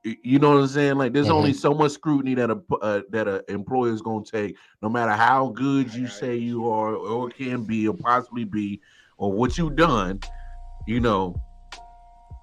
You 0.04 0.38
know 0.40 0.50
what 0.52 0.62
I'm 0.64 0.68
saying? 0.68 0.96
Like, 0.98 1.14
there's 1.14 1.30
only 1.30 1.54
so 1.54 1.74
much 1.74 1.94
scrutiny 1.94 2.34
that 2.36 2.50
a 2.52 2.62
uh, 2.82 3.02
that 3.10 3.28
a 3.30 3.44
employer's 3.50 4.02
gonna 4.02 4.26
take, 4.26 4.58
no 4.82 4.90
matter 4.90 5.14
how 5.14 5.48
good 5.50 5.94
you 5.94 6.08
say 6.10 6.36
you 6.36 6.70
are, 6.70 6.94
or 6.94 7.30
can 7.30 7.64
be, 7.64 7.88
or 7.88 7.94
possibly 7.96 8.44
be, 8.44 8.82
or 9.18 9.32
what 9.32 9.58
you've 9.58 9.78
done. 9.78 10.20
You 10.88 11.00
know, 11.00 11.42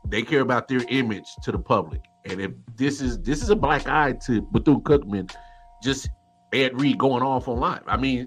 they 0.08 0.23
care 0.23 0.40
about 0.40 0.68
their 0.68 0.84
image 0.88 1.28
to 1.42 1.52
the 1.52 1.58
public. 1.58 2.02
And 2.25 2.40
if 2.40 2.52
this 2.76 3.00
is 3.00 3.20
this 3.20 3.42
is 3.42 3.50
a 3.50 3.56
black 3.56 3.87
eye 3.88 4.12
to 4.26 4.42
Bethune 4.42 4.80
Cookman, 4.80 5.30
just 5.82 6.08
Ed 6.52 6.80
Reed 6.80 6.99
going 6.99 7.23
off 7.23 7.49
on 7.49 7.61
live. 7.61 7.82
I 7.87 7.96
mean, 7.96 8.26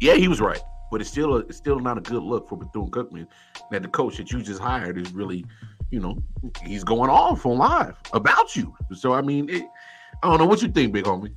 yeah, 0.00 0.14
he 0.14 0.28
was 0.28 0.40
right, 0.40 0.60
but 0.90 1.00
it's 1.00 1.10
still 1.10 1.36
a, 1.36 1.38
it's 1.40 1.56
still 1.56 1.78
not 1.80 1.98
a 1.98 2.00
good 2.00 2.22
look 2.22 2.48
for 2.48 2.56
Bethune 2.56 2.90
Cookman 2.90 3.26
that 3.70 3.82
the 3.82 3.88
coach 3.88 4.16
that 4.18 4.30
you 4.32 4.42
just 4.42 4.60
hired 4.60 4.98
is 4.98 5.12
really, 5.12 5.44
you 5.90 6.00
know, 6.00 6.18
he's 6.62 6.84
going 6.84 7.10
off 7.10 7.46
on 7.46 7.58
live 7.58 7.96
about 8.12 8.54
you. 8.56 8.74
So 8.92 9.14
I 9.14 9.22
mean, 9.22 9.48
it, 9.48 9.64
I 10.22 10.28
don't 10.28 10.38
know 10.38 10.46
what 10.46 10.62
you 10.62 10.68
think, 10.68 10.92
big 10.92 11.04
homie. 11.04 11.32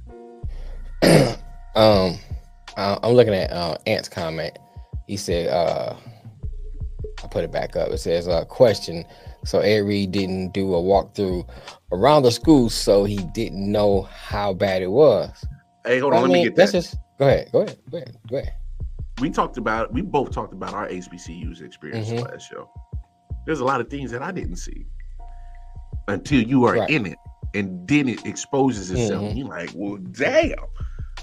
Um, 1.76 2.20
I'm 2.78 3.14
looking 3.14 3.34
at 3.34 3.52
uh, 3.52 3.78
Ant's 3.88 4.08
comment. 4.08 4.58
He 5.08 5.18
said, 5.18 5.48
uh, 5.48 5.96
I 7.24 7.28
put 7.28 7.44
it 7.44 7.52
back 7.52 7.76
up. 7.76 7.90
It 7.90 7.98
says, 7.98 8.28
uh, 8.28 8.46
question. 8.46 9.04
So 9.46 9.60
Ed 9.60 9.80
Reed 9.80 10.12
didn't 10.12 10.54
do 10.54 10.74
a 10.74 10.82
walkthrough 10.82 11.48
around 11.92 12.24
the 12.24 12.32
school, 12.32 12.70
so 12.70 13.04
he 13.04 13.18
didn't 13.34 13.70
know 13.72 14.04
how 14.04 14.54
bad 14.54 14.82
it 14.82 14.90
was. 14.92 15.46
Hey, 15.86 16.00
hold 16.00 16.14
on, 16.14 16.20
I 16.20 16.22
let 16.22 16.28
me 16.30 16.34
mean, 16.36 16.44
get 16.46 16.56
that's 16.56 16.72
that. 16.72 16.82
just 16.82 16.96
go 17.20 17.28
ahead, 17.28 17.50
go 17.52 17.62
ahead, 17.62 17.78
go 17.92 17.98
ahead, 17.98 18.18
go 18.30 18.38
ahead. 18.38 18.54
we 19.22 19.30
talked 19.30 19.58
about 19.58 19.92
we 19.94 20.02
both 20.02 20.32
talked 20.32 20.54
about 20.54 20.74
our 20.74 20.88
HBCU's 20.88 21.62
experience 21.62 22.10
Mhm. 22.10 22.26
last 22.32 22.50
show. 22.50 22.70
There's 23.46 23.60
a 23.60 23.66
lot 23.66 23.82
of 23.82 23.90
things 23.90 24.10
that 24.12 24.22
I 24.22 24.32
didn't 24.32 24.56
see 24.56 24.86
until 26.08 26.42
you 26.42 26.64
are 26.66 26.76
Right. 26.78 26.90
in 26.90 27.06
it, 27.06 27.18
and 27.54 27.86
then 27.88 28.08
it 28.10 28.26
exposes 28.26 28.92
itself. 28.92 29.24
Mhm. 29.24 29.38
You're 29.38 29.48
like, 29.48 29.72
well, 29.76 29.98
damn, 29.98 30.56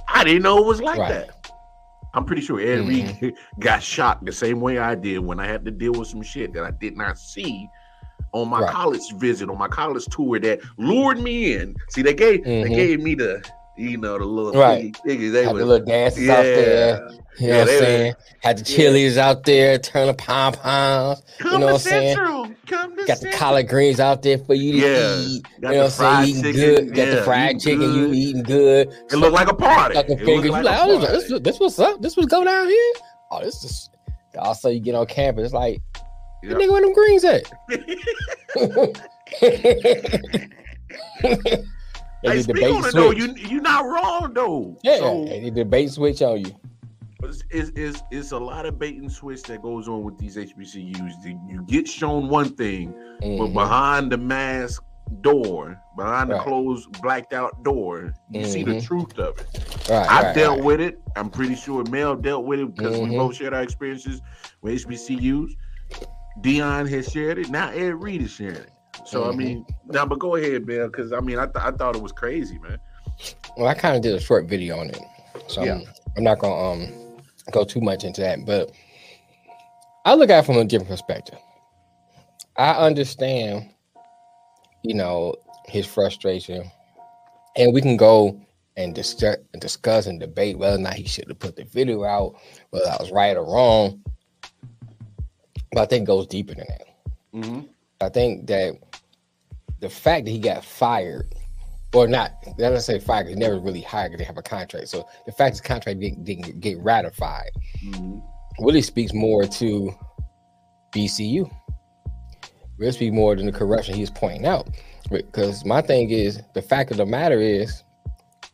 I 0.08 0.24
didn't 0.24 0.42
know 0.42 0.58
it 0.58 0.66
was 0.66 0.80
like 0.82 0.98
Right. 0.98 1.08
that. 1.08 1.50
I'm 2.12 2.24
pretty 2.24 2.42
sure 2.42 2.60
Ed 2.60 2.86
Reed 2.88 3.06
Mm-hmm. 3.06 3.28
got 3.60 3.82
shocked 3.82 4.26
the 4.26 4.32
same 4.32 4.60
way 4.60 4.78
I 4.78 4.94
did 4.94 5.20
when 5.20 5.38
I 5.40 5.46
had 5.46 5.64
to 5.64 5.70
deal 5.70 5.92
with 5.92 6.08
some 6.08 6.22
shit 6.22 6.52
that 6.54 6.64
I 6.64 6.72
did 6.72 6.96
not 6.96 7.18
see 7.18 7.68
on 8.32 8.48
my 8.48 8.60
Right. 8.60 8.70
college 8.70 9.12
visit, 9.16 9.48
on 9.48 9.58
my 9.58 9.68
college 9.68 10.04
tour 10.06 10.38
that 10.40 10.60
lured 10.78 11.18
me 11.20 11.54
in. 11.54 11.74
See, 11.90 12.02
they 12.02 12.14
gave 12.14 12.44
they 12.44 12.62
Mhm. 12.64 12.74
gave 12.74 13.00
me 13.00 13.14
the 13.14 13.42
you 13.76 13.96
know 13.96 14.18
the 14.18 14.24
little 14.26 14.52
Right. 14.60 14.94
They 15.06 15.16
Had 15.16 15.52
was 15.54 15.60
the 15.62 15.66
little 15.66 15.86
dances 15.86 16.28
out 16.28 16.42
there. 16.42 17.08
You 17.38 17.46
know 17.48 17.58
what 17.60 17.60
I'm 17.60 17.74
were- 17.74 17.80
saying? 17.80 18.14
Had 18.42 18.58
the 18.58 18.64
yeah. 19.14 19.28
out 19.30 19.44
there, 19.44 19.78
turn 19.78 20.08
the 20.08 20.14
pom 20.14 20.52
poms. 20.52 21.22
You 21.42 21.58
know 21.58 21.66
what 21.66 21.74
I'm 21.74 21.78
saying? 21.78 22.16
Come 22.16 22.54
to 22.66 22.66
Got 22.66 23.06
the 23.06 23.16
Central. 23.16 23.32
collard 23.38 23.68
greens 23.68 23.98
out 23.98 24.22
there 24.22 24.36
for 24.38 24.52
you 24.54 24.72
to 24.72 24.78
Yeah. 24.78 25.20
eat. 25.20 25.42
Got 25.62 25.68
you 25.70 25.76
know 25.78 25.84
what 25.84 26.00
I'm 26.00 26.24
saying? 26.26 26.28
Eating 26.28 26.42
chicken. 26.52 26.60
good. 26.84 26.94
Got 26.94 27.06
Yeah, 27.08 27.14
the 27.14 27.22
fried 27.22 27.48
eating 27.56 27.60
chicken. 27.60 27.94
You 27.94 28.06
good. 28.08 28.14
eating 28.16 28.42
good. 28.42 28.88
It 29.10 29.16
looked 29.16 29.32
like 29.34 29.48
a 29.50 29.54
party. 29.54 29.94
Sucking 29.94 30.18
It 30.18 30.24
fingers. 30.26 30.44
You 30.44 30.50
like 30.52 30.64
like, 30.64 30.78
a 30.78 30.82
oh, 30.82 30.98
this, 30.98 31.08
party. 31.08 31.28
this, 31.28 31.40
this 31.40 31.60
what's 31.60 31.78
up? 31.78 32.02
This 32.02 32.16
was 32.18 32.26
going 32.26 32.44
down 32.46 32.68
here. 32.68 32.92
Oh, 33.30 33.40
this 33.42 33.64
is. 33.64 33.88
Also, 34.38 34.68
you 34.68 34.78
get 34.80 34.94
on 34.94 35.06
campus, 35.06 35.46
it's 35.46 35.54
like, 35.54 35.80
The 36.42 36.54
nigga 36.54 36.70
where 36.70 36.82
them 36.82 36.92
greens 36.94 37.24
at? 37.24 37.50
they 42.22 42.22
Hey, 42.22 42.42
speak 42.42 42.62
on 42.64 42.84
it 42.84 42.92
though. 42.92 43.12
switch. 43.12 43.50
you're 43.50 43.62
not 43.62 43.84
wrong 43.86 44.32
though. 44.34 44.76
yeah, 44.82 44.98
So 44.98 45.24
they 45.24 45.62
bait 45.64 45.88
switch 45.90 46.20
on 46.22 46.40
you. 46.44 46.52
it's, 47.22 47.42
it's, 47.50 48.02
it's, 48.10 48.32
a 48.32 48.38
lot 48.38 48.66
of 48.66 48.78
bait 48.78 48.96
and 48.96 49.10
switch 49.10 49.42
that 49.44 49.62
goes 49.62 49.88
on 49.88 50.02
with 50.02 50.18
these 50.18 50.36
HBCUs. 50.36 51.24
You 51.24 51.40
you 51.48 51.62
get 51.66 51.88
shown 51.88 52.28
one 52.28 52.50
thing, 52.56 52.92
but 53.20 53.26
Mhm. 53.26 53.54
behind 53.54 54.12
the 54.12 54.18
mask 54.18 54.82
door, 55.22 55.80
behind 55.96 56.30
the 56.30 56.38
closed 56.40 57.00
blacked 57.02 57.32
out 57.32 57.62
door, 57.64 58.12
you 58.30 58.44
see 58.44 58.62
the 58.64 58.72
Mhm. 58.72 58.84
truth 58.86 59.18
of 59.18 59.38
it. 59.38 59.46
Right, 59.88 60.06
I've 60.10 60.24
right, 60.26 60.34
dealt 60.34 60.56
right. 60.58 60.64
with 60.64 60.80
it. 60.80 61.00
I'm 61.16 61.30
pretty 61.30 61.54
sure 61.56 61.82
Mel 61.90 62.14
dealt 62.16 62.44
with 62.44 62.60
it 62.60 62.74
because 62.76 62.98
we 62.98 63.06
Mhm. 63.06 63.16
both 63.16 63.36
shared 63.36 63.54
our 63.54 63.62
experiences 63.62 64.20
with 64.62 64.74
HBCUs. 64.74 65.56
Deion 66.40 66.88
has 66.88 67.10
shared 67.10 67.38
it. 67.38 67.50
Now 67.50 67.70
Ed 67.70 68.02
Reed 68.02 68.22
is 68.22 68.30
sharing 68.30 68.56
it. 68.56 68.70
So 69.04 69.24
I 69.28 69.32
Mhm. 69.32 69.36
mean, 69.36 69.66
now 69.86 70.06
but 70.06 70.18
go 70.18 70.36
ahead, 70.36 70.66
Mel, 70.66 70.86
because 70.86 71.12
I 71.12 71.20
mean 71.20 71.38
I, 71.38 71.46
th- 71.46 71.56
I 71.64 71.70
thought 71.72 71.96
it 71.96 72.02
was 72.02 72.12
crazy, 72.12 72.58
man. 72.58 72.78
Well, 73.56 73.66
I 73.66 73.74
kind 73.74 73.96
of 73.96 74.02
did 74.02 74.14
a 74.14 74.20
short 74.20 74.46
video 74.46 74.78
on 74.78 74.90
it, 74.90 75.00
so 75.48 75.64
Yeah. 75.64 75.74
I'm, 75.74 75.84
I'm 76.16 76.24
not 76.24 76.38
gonna 76.38 76.54
um 76.82 76.88
go 77.50 77.64
too 77.64 77.80
much 77.80 78.04
into 78.04 78.20
that. 78.20 78.44
But 78.46 78.70
I 80.04 80.14
look 80.14 80.30
at 80.30 80.40
it 80.44 80.46
from 80.46 80.56
a 80.56 80.64
different 80.64 80.90
perspective. 80.90 81.38
I 82.56 82.72
understand, 82.72 83.70
you 84.82 84.94
know, 84.94 85.34
his 85.66 85.86
frustration, 85.86 86.70
and 87.56 87.72
we 87.74 87.80
can 87.80 87.96
go 87.96 88.38
and 88.76 88.94
discuss, 88.94 89.36
discuss 89.58 90.06
and 90.06 90.18
debate 90.20 90.58
whether 90.58 90.76
or 90.76 90.80
not 90.80 90.94
he 90.94 91.06
should 91.06 91.28
have 91.28 91.38
put 91.38 91.56
the 91.56 91.64
video 91.64 92.04
out, 92.04 92.34
whether 92.70 92.88
I 92.88 92.96
was 92.98 93.10
right 93.10 93.36
or 93.36 93.44
wrong. 93.44 94.02
But 95.72 95.82
I 95.82 95.86
think 95.86 96.02
it 96.02 96.06
goes 96.06 96.26
deeper 96.26 96.54
than 96.54 96.66
that. 96.68 96.86
Mm-hmm. 97.34 97.60
I 98.00 98.08
think 98.08 98.46
that 98.48 98.76
the 99.80 99.88
fact 99.88 100.24
that 100.24 100.30
he 100.30 100.38
got 100.38 100.64
fired, 100.64 101.34
or 101.94 102.06
not, 102.06 102.32
let 102.58 102.72
us 102.72 102.86
say 102.86 102.98
fired, 102.98 103.28
he 103.28 103.34
never 103.34 103.58
really 103.58 103.80
hired 103.80 104.18
they 104.18 104.24
have 104.24 104.38
a 104.38 104.42
contract. 104.42 104.88
So 104.88 105.08
the 105.26 105.32
fact 105.32 105.54
his 105.54 105.60
contract 105.60 106.00
didn't, 106.00 106.24
didn't 106.24 106.60
get 106.60 106.78
ratified 106.78 107.50
Mm-hmm. 107.84 108.64
really 108.64 108.82
speaks 108.82 109.14
more 109.14 109.44
to 109.44 109.94
BCU. 110.94 111.50
Really 112.78 112.92
speaks 112.92 113.14
more 113.14 113.34
than 113.36 113.46
the 113.46 113.52
corruption 113.52 113.94
he's 113.94 114.10
pointing 114.10 114.46
out. 114.46 114.68
Because 115.10 115.64
my 115.64 115.80
thing 115.82 116.10
is, 116.10 116.40
the 116.54 116.62
fact 116.62 116.90
of 116.90 116.98
the 116.98 117.06
matter 117.06 117.40
is, 117.40 117.82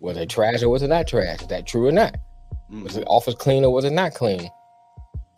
was 0.00 0.16
it 0.16 0.28
trash 0.28 0.62
or 0.62 0.68
was 0.68 0.82
it 0.82 0.88
not 0.88 1.06
trash? 1.06 1.40
Is 1.42 1.48
that 1.48 1.66
true 1.66 1.86
or 1.86 1.92
not? 1.92 2.16
Was 2.70 2.94
the 2.94 3.04
office 3.04 3.34
clean 3.34 3.64
or 3.64 3.72
was 3.72 3.84
it 3.84 3.92
not 3.92 4.14
clean? 4.14 4.48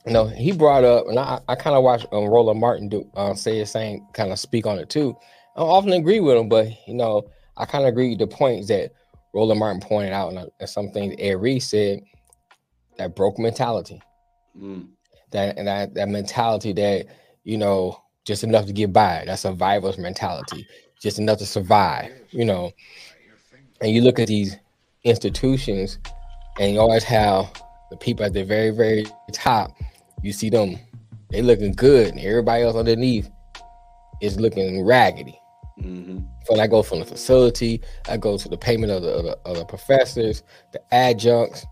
You 0.07 0.13
know, 0.13 0.27
he 0.27 0.53
brought 0.53 0.85
up, 0.85 1.07
and 1.09 1.19
I, 1.19 1.41
I 1.49 1.55
kind 1.55 1.77
of 1.77 1.83
watched 1.83 2.07
um, 2.13 2.25
Roland 2.27 2.61
Martin 2.61 2.89
do 2.89 3.05
uh, 3.15 3.35
say 3.35 3.59
the 3.59 3.67
same, 3.67 4.07
kind 4.15 4.33
of 4.33 4.39
speak 4.39 4.67
on 4.67 4.79
it 4.79 4.89
too. 4.89 5.15
I 5.57 5.61
often 5.61 5.93
agree 5.93 6.21
with 6.21 6.37
him, 6.37 6.49
but 6.49 6.69
you 6.87 6.95
know, 6.95 7.29
I 7.57 7.67
kind 7.67 7.85
of 7.85 7.89
agree 7.89 8.11
with 8.11 8.21
the 8.21 8.27
points 8.27 8.69
that 8.69 8.93
Roland 9.35 9.61
Martin 9.61 9.81
pointed 9.81 10.13
out, 10.13 10.29
and, 10.31 10.39
uh, 10.39 10.47
and 10.61 10.69
some 10.69 10.91
things 10.91 11.15
Ed 11.19 11.41
Reed 11.41 11.63
said. 11.63 12.01
That 12.97 13.15
broke 13.15 13.39
mentality, 13.39 14.03
Mm. 14.61 14.89
that 15.31 15.57
and 15.57 15.69
that 15.69 15.95
that 15.95 16.09
mentality 16.09 16.73
that 16.73 17.07
you 17.45 17.57
know 17.57 18.03
just 18.25 18.43
enough 18.43 18.67
to 18.67 18.73
get 18.73 18.93
by. 18.93 19.23
That 19.25 19.39
survivor's 19.39 19.99
mentality, 19.99 20.67
just 21.01 21.21
enough 21.21 21.39
to 21.39 21.47
survive. 21.47 22.11
You 22.31 22.45
know, 22.45 22.73
and 23.81 23.93
you 23.93 24.03
look 24.03 24.19
at 24.19 24.27
these 24.27 24.57
institutions, 25.05 25.99
and 26.59 26.73
you 26.73 26.81
always 26.81 27.05
have 27.05 27.53
the 27.91 27.97
people 27.97 28.25
at 28.25 28.33
the 28.33 28.45
very, 28.45 28.71
very 28.71 29.07
top. 29.33 29.73
You 30.23 30.33
see 30.33 30.51
them, 30.51 30.77
they 31.31 31.43
looking 31.43 31.73
good, 31.73 32.09
and 32.09 32.21
everybody 32.21 32.65
else 32.65 32.77
underneath 32.77 33.31
is 34.21 34.39
looking 34.41 34.85
raggedy. 34.85 35.39
Mhm. 35.81 36.27
So 36.45 36.59
I 36.59 36.67
go 36.67 36.83
from 36.83 37.01
the 37.01 37.05
facility, 37.05 37.81
I 38.09 38.17
go 38.17 38.37
to 38.37 38.49
the 38.49 38.57
payment 38.57 38.91
of 38.91 39.03
the, 39.03 39.11
of 39.11 39.25
the, 39.25 39.39
of 39.45 39.57
the 39.59 39.65
professors, 39.65 40.43
the 40.73 40.81
adjuncts, 40.93 41.65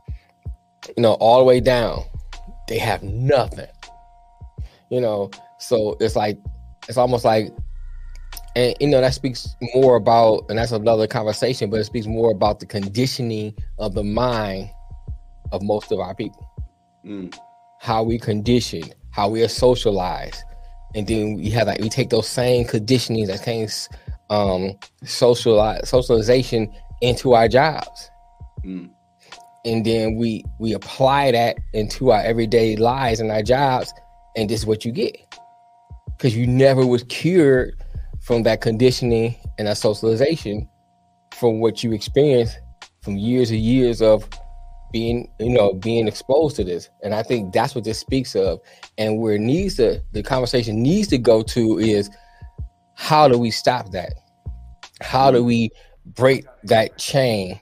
you 0.96 1.02
know, 1.02 1.14
all 1.14 1.38
the 1.38 1.44
way 1.44 1.60
down. 1.60 2.04
They 2.68 2.78
have 2.78 3.02
nothing, 3.02 3.68
you 4.90 5.00
know. 5.00 5.30
So 5.58 5.96
it's 6.00 6.14
like, 6.14 6.38
it's 6.88 6.98
almost 6.98 7.24
like, 7.24 7.52
and 8.54 8.74
you 8.80 8.86
know, 8.88 9.00
that 9.00 9.14
speaks 9.14 9.48
more 9.74 9.96
about, 9.96 10.44
and 10.48 10.58
that's 10.58 10.72
another 10.72 11.06
conversation, 11.06 11.68
but 11.70 11.80
it 11.80 11.84
speaks 11.84 12.06
more 12.06 12.30
about 12.30 12.60
the 12.60 12.66
conditioning 12.66 13.54
of 13.78 13.94
the 13.94 14.04
mind 14.04 14.70
of 15.52 15.62
most 15.62 15.92
of 15.92 16.00
our 16.00 16.14
people 16.14 16.46
Mm. 17.04 17.32
how 17.80 18.02
we 18.02 18.18
condition, 18.18 18.82
how 19.12 19.28
we 19.28 19.42
are 19.42 19.48
socialized, 19.48 20.42
and 20.94 21.06
then 21.06 21.34
we 21.34 21.50
have 21.50 21.68
like 21.68 21.80
we 21.80 21.88
take 21.88 22.10
those 22.10 22.26
same 22.28 22.66
conditionings, 22.66 23.28
that 23.28 23.44
same 23.44 23.68
um 24.30 24.76
socialize 25.04 25.88
socialization 25.88 26.72
into 27.00 27.34
our 27.34 27.46
jobs, 27.48 28.10
Mm. 28.64 28.90
and 29.64 29.84
then 29.86 30.16
we 30.16 30.42
we 30.58 30.72
apply 30.72 31.30
that 31.32 31.56
into 31.74 32.10
our 32.10 32.22
everyday 32.22 32.74
lives 32.76 33.20
and 33.20 33.30
our 33.30 33.42
jobs, 33.42 33.92
and 34.36 34.50
this 34.50 34.60
is 34.60 34.66
what 34.66 34.84
you 34.84 34.90
get 34.90 35.16
because 36.16 36.36
you 36.36 36.46
never 36.46 36.84
was 36.84 37.04
cured 37.04 37.76
from 38.22 38.42
that 38.42 38.60
conditioning 38.60 39.34
and 39.58 39.68
that 39.68 39.76
socialization 39.76 40.68
from 41.34 41.60
what 41.60 41.84
you 41.84 41.92
experienced 41.92 42.58
from 43.02 43.16
years 43.16 43.50
and 43.50 43.60
years 43.60 44.02
of 44.02 44.28
being 44.92 45.30
you 45.40 45.50
know 45.50 45.72
being 45.74 46.08
exposed 46.08 46.56
to 46.56 46.64
this. 46.64 46.88
And 47.02 47.14
i 47.14 47.22
think 47.22 47.52
that's 47.52 47.74
what 47.74 47.84
this 47.84 47.98
speaks 47.98 48.34
of. 48.34 48.60
And 48.98 49.18
where 49.18 49.34
it 49.34 49.40
needs 49.40 49.76
to 49.76 50.02
the 50.12 50.22
conversation 50.22 50.82
needs 50.82 51.08
to 51.08 51.18
go 51.18 51.42
to 51.42 51.78
is 51.78 52.10
how 52.94 53.28
do 53.28 53.38
we 53.38 53.50
stop 53.50 53.90
that? 53.92 54.14
How 55.00 55.30
do 55.30 55.44
we 55.44 55.70
break 56.04 56.46
that 56.64 56.96
chain 56.96 57.60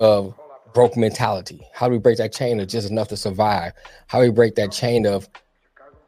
of 0.00 0.34
broke 0.72 0.96
mentality? 0.96 1.60
How 1.74 1.86
do 1.88 1.92
we 1.92 1.98
break 1.98 2.18
that 2.18 2.32
chain 2.32 2.60
of 2.60 2.68
just 2.68 2.90
enough 2.90 3.08
to 3.08 3.16
survive? 3.16 3.72
How 4.06 4.20
do 4.20 4.24
we 4.26 4.32
break 4.32 4.54
that 4.54 4.72
chain 4.72 5.06
of 5.06 5.28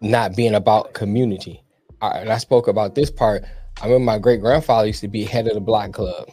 not 0.00 0.34
being 0.36 0.54
about 0.54 0.94
community? 0.94 1.62
I, 2.00 2.20
and 2.20 2.30
i 2.30 2.38
spoke 2.38 2.66
about 2.68 2.94
this 2.94 3.10
part. 3.10 3.44
I 3.82 3.84
remember 3.86 4.04
my 4.04 4.18
great 4.18 4.40
grandfather 4.40 4.86
used 4.86 5.00
to 5.02 5.08
be 5.08 5.24
head 5.24 5.46
of 5.46 5.54
the 5.54 5.60
block 5.60 5.92
club. 5.92 6.28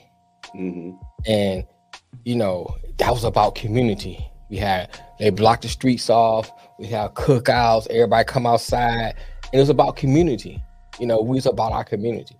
Mhm. 0.55 0.97
and 1.25 1.65
you 2.23 2.35
know 2.35 2.73
that 2.97 3.11
was 3.11 3.23
about 3.23 3.55
community. 3.55 4.27
We 4.49 4.57
had 4.57 4.99
they 5.19 5.29
blocked 5.29 5.63
the 5.63 5.69
streets 5.69 6.09
off. 6.09 6.51
We 6.79 6.87
had 6.87 7.13
cookouts. 7.13 7.87
Everybody 7.89 8.23
come 8.25 8.45
outside. 8.45 9.15
And 9.43 9.53
it 9.53 9.59
was 9.59 9.69
about 9.69 9.95
community. 9.95 10.61
You 10.99 11.07
know 11.07 11.21
we 11.21 11.35
was 11.35 11.45
about 11.45 11.71
our 11.71 11.83
community. 11.83 12.35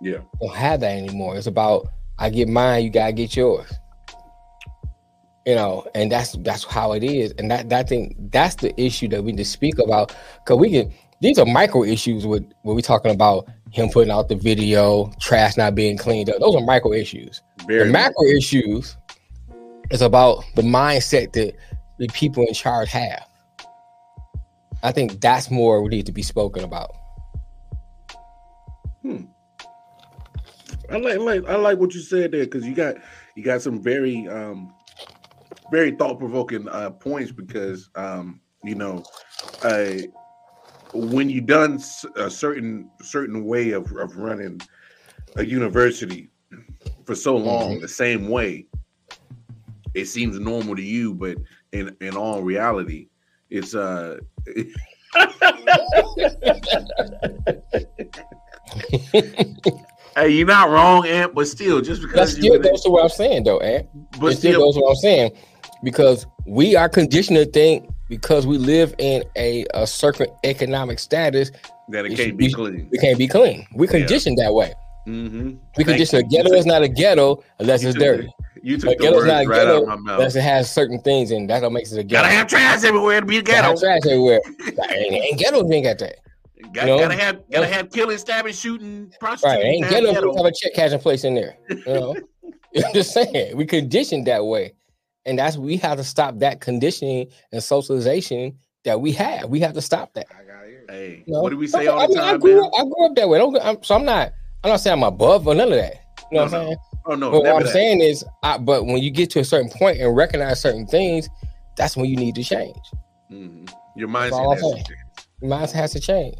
Yeah. 0.00 0.18
We 0.40 0.48
don't 0.48 0.56
have 0.56 0.80
that 0.80 0.96
anymore. 0.96 1.36
It's 1.36 1.46
about 1.46 1.88
i 2.18 2.28
get 2.28 2.48
mine 2.48 2.84
you 2.84 2.90
gotta 2.90 3.12
get 3.12 3.36
yours. 3.36 3.72
You 5.46 5.54
know 5.54 5.86
and 5.94 6.10
that's 6.10 6.32
that's 6.38 6.64
how 6.64 6.92
it 6.92 7.04
is. 7.04 7.32
And 7.38 7.50
that 7.50 7.68
that 7.70 7.88
thing 7.88 8.28
that's 8.32 8.56
the 8.56 8.78
issue 8.80 9.08
that 9.08 9.22
we 9.22 9.32
need 9.32 9.38
to 9.38 9.44
speak 9.44 9.78
about. 9.78 10.14
Because 10.44 10.58
we 10.58 10.70
can 10.70 10.92
these 11.20 11.38
are 11.38 11.46
micro 11.46 11.84
issues 11.84 12.26
with 12.26 12.44
when 12.62 12.74
we 12.74 12.82
talking 12.82 13.12
about 13.12 13.48
him 13.70 13.88
putting 13.88 14.10
out 14.10 14.28
the 14.28 14.34
video 14.34 15.10
trash 15.20 15.56
not 15.56 15.74
being 15.74 15.96
cleaned 15.96 16.28
up. 16.28 16.38
Those 16.40 16.56
are 16.56 16.60
micro 16.60 16.92
issues. 16.92 17.40
Very. 17.66 17.86
the 17.86 17.92
macro 17.92 18.24
issues 18.26 18.96
is 19.92 20.02
about 20.02 20.42
the 20.56 20.62
mindset 20.62 21.32
that 21.34 21.54
the 21.98 22.08
people 22.08 22.44
in 22.46 22.54
charge 22.54 22.88
have. 22.88 23.28
I 24.82 24.90
think 24.90 25.20
that's 25.20 25.50
more 25.50 25.82
we 25.82 25.90
need 25.90 26.06
to 26.06 26.12
be 26.12 26.22
spoken 26.22 26.64
about. 26.64 26.90
Hmm. 29.02 29.24
I 30.90 30.96
like, 30.96 31.18
like 31.18 31.48
I 31.48 31.56
like 31.56 31.78
what 31.78 31.94
you 31.94 32.00
said 32.00 32.32
there 32.32 32.44
because 32.44 32.66
you 32.66 32.74
got 32.74 32.96
you 33.36 33.44
got 33.44 33.62
some 33.62 33.80
very 33.80 34.26
um 34.28 34.74
very 35.70 35.92
thought 35.92 36.18
provoking 36.18 36.68
uh 36.68 36.90
points 36.90 37.30
because 37.30 37.88
um 37.94 38.40
you 38.64 38.74
know 38.74 39.02
uh 39.62 39.94
when 40.92 41.30
you 41.30 41.40
done 41.40 41.80
a 42.16 42.30
certain 42.30 42.90
certain 43.00 43.44
way 43.44 43.70
of, 43.70 43.90
of 43.96 44.16
running 44.16 44.60
a 45.36 45.44
university 45.44 46.28
for 47.06 47.14
so 47.14 47.36
long 47.36 47.80
the 47.80 47.88
same 47.88 48.28
way 48.28 48.66
it 49.94 50.06
seems 50.06 50.38
normal 50.38 50.76
to 50.76 50.82
you 50.82 51.14
but 51.14 51.36
in 51.72 51.94
in 52.00 52.16
all 52.16 52.42
reality 52.42 53.08
it's 53.50 53.74
uh 53.74 54.18
Hey, 60.14 60.28
you're 60.28 60.46
not 60.46 60.68
wrong, 60.68 61.06
Ant, 61.06 61.34
but 61.34 61.48
still, 61.48 61.80
just 61.80 62.02
because 62.02 62.34
That 62.34 62.40
still 62.40 62.58
goes 62.58 62.82
to 62.82 62.90
what 62.90 63.02
I'm 63.02 63.08
saying, 63.08 63.44
though, 63.44 63.60
Ant. 63.60 63.88
but 64.20 64.32
it 64.32 64.36
still 64.36 64.52
still, 64.52 64.60
goes 64.60 64.74
to 64.74 64.80
what 64.82 64.90
I'm 64.90 64.96
saying 64.96 65.32
because 65.82 66.26
we 66.46 66.76
are 66.76 66.88
conditioned 66.88 67.38
to 67.38 67.46
think 67.46 67.88
because 68.08 68.46
we 68.46 68.58
live 68.58 68.94
in 68.98 69.24
a, 69.36 69.64
a 69.72 69.86
certain 69.86 70.26
economic 70.44 70.98
status, 70.98 71.50
that 71.88 72.04
it 72.04 72.12
it 72.12 72.16
can't 72.16 72.36
be 72.36 72.52
clean. 72.52 72.88
we 72.90 72.98
can't 72.98 73.18
be 73.18 73.26
clean. 73.26 73.66
We 73.74 73.86
conditioned 73.86 74.36
that 74.38 74.52
way. 74.52 74.74
Mm-hmm. 75.06 75.56
We 75.76 75.84
condition 75.84 76.18
a 76.18 76.22
ghetto 76.22 76.52
is 76.52 76.66
not 76.66 76.82
a 76.82 76.88
ghetto 76.88 77.42
unless 77.58 77.82
You 77.82 77.88
it's 77.88 77.98
dirty. 77.98 78.28
You 78.62 78.76
A 78.76 78.78
took 78.78 78.90
the 78.90 78.96
ghetto's 78.96 79.16
words 79.16 79.26
not 79.26 79.44
a 79.44 79.48
right 79.48 79.56
ghetto 79.56 79.76
out 79.76 79.82
of 79.82 79.88
my 79.88 79.96
mouth. 79.96 80.18
unless 80.18 80.36
it 80.36 80.42
has 80.42 80.72
certain 80.72 81.00
things, 81.00 81.30
and 81.30 81.50
that 81.50 81.60
don't 81.60 81.72
makes 81.72 81.92
it 81.92 81.98
a 81.98 82.02
ghetto. 82.04 82.22
Gotta 82.24 82.34
have 82.34 82.46
trash 82.46 82.84
everywhere 82.84 83.20
to 83.20 83.26
be 83.26 83.38
a 83.38 83.42
Gotta 83.42 83.62
have 83.62 83.74
ghetto. 83.74 83.80
trash 83.80 84.00
everywhere. 84.06 84.40
ain't, 84.90 85.12
ain't 85.14 85.38
ghettos 85.38 85.70
ain't 85.70 85.84
got 85.84 85.98
that. 85.98 86.16
Got, 86.72 86.86
you 86.86 86.92
know? 86.92 86.98
gotta 87.00 87.14
have 87.16 87.50
gotta 87.50 87.66
have 87.66 87.90
killing, 87.90 88.18
stabbing, 88.18 88.52
shooting, 88.52 89.12
prostituting. 89.18 89.58
Right. 89.60 89.66
Ain't 89.66 89.84
have 89.84 89.92
ghettos 89.94 90.12
ghetto. 90.14 90.36
have 90.36 90.46
a 90.46 90.52
check 90.52 90.74
cashing 90.74 91.00
place 91.00 91.24
in 91.24 91.34
there. 91.34 91.56
You 91.68 91.82
know, 91.86 92.16
I'm 92.76 92.94
just 92.94 93.12
saying 93.12 93.56
we 93.56 93.66
conditioned 93.66 94.26
that 94.28 94.44
way, 94.46 94.74
and 95.26 95.38
that's 95.38 95.56
we 95.56 95.76
have 95.78 95.98
to 95.98 96.04
stop 96.04 96.38
that 96.38 96.60
conditioning 96.60 97.28
and 97.52 97.62
socialization 97.62 98.56
that 98.84 99.00
we 99.00 99.12
have. 99.12 99.50
We 99.50 99.60
have 99.60 99.72
to 99.74 99.82
stop 99.82 100.14
that. 100.14 100.26
I 100.30 100.42
Hey, 100.92 101.22
You 101.26 101.32
know? 101.32 101.40
what 101.42 101.50
do 101.50 101.56
we 101.56 101.66
say 101.66 101.86
I 101.86 101.90
all 101.90 102.02
the 102.06 102.08
mean, 102.08 102.18
I 102.18 102.32
time, 102.32 102.40
grew 102.40 102.54
man? 102.56 102.64
up, 102.64 102.72
I 102.78 102.82
grew 102.84 103.06
up 103.06 103.14
that 103.16 103.28
way. 103.28 103.38
Don't, 103.38 103.56
I'm, 103.62 103.82
so 103.82 103.94
I'm 103.94 104.04
not. 104.04 104.32
I'm 104.62 104.70
not 104.70 104.76
saying 104.80 104.98
I'm 104.98 105.02
above 105.04 105.46
or 105.46 105.54
none 105.54 105.72
of 105.72 105.78
that. 105.78 105.94
You 106.30 106.36
know 106.38 106.44
what 106.44 106.54
I'm 106.54 106.66
saying? 106.66 106.76
Oh 107.06 107.14
no, 107.14 107.30
But 107.30 107.42
what 107.42 107.56
I'm 107.56 107.62
that. 107.64 107.72
saying 107.72 108.00
is, 108.00 108.24
I, 108.42 108.58
but 108.58 108.84
when 108.86 108.98
you 108.98 109.10
get 109.10 109.30
to 109.30 109.40
a 109.40 109.44
certain 109.44 109.70
point 109.70 110.00
and 110.00 110.14
recognize 110.16 110.60
certain 110.60 110.86
things, 110.86 111.28
that's 111.76 111.96
when 111.96 112.06
you 112.06 112.16
need 112.16 112.34
to 112.36 112.44
change. 112.44 112.76
Mhm. 113.30 113.68
Your 113.96 114.08
That's 114.08 114.32
all 114.32 114.52
I'm 114.52 114.58
mindset 114.58 114.62
has 114.62 114.84
to 114.84 114.84
change. 114.84 114.98
Your 115.40 115.48
mind 115.50 115.70
has 115.72 115.92
to 115.92 116.00
change. 116.00 116.36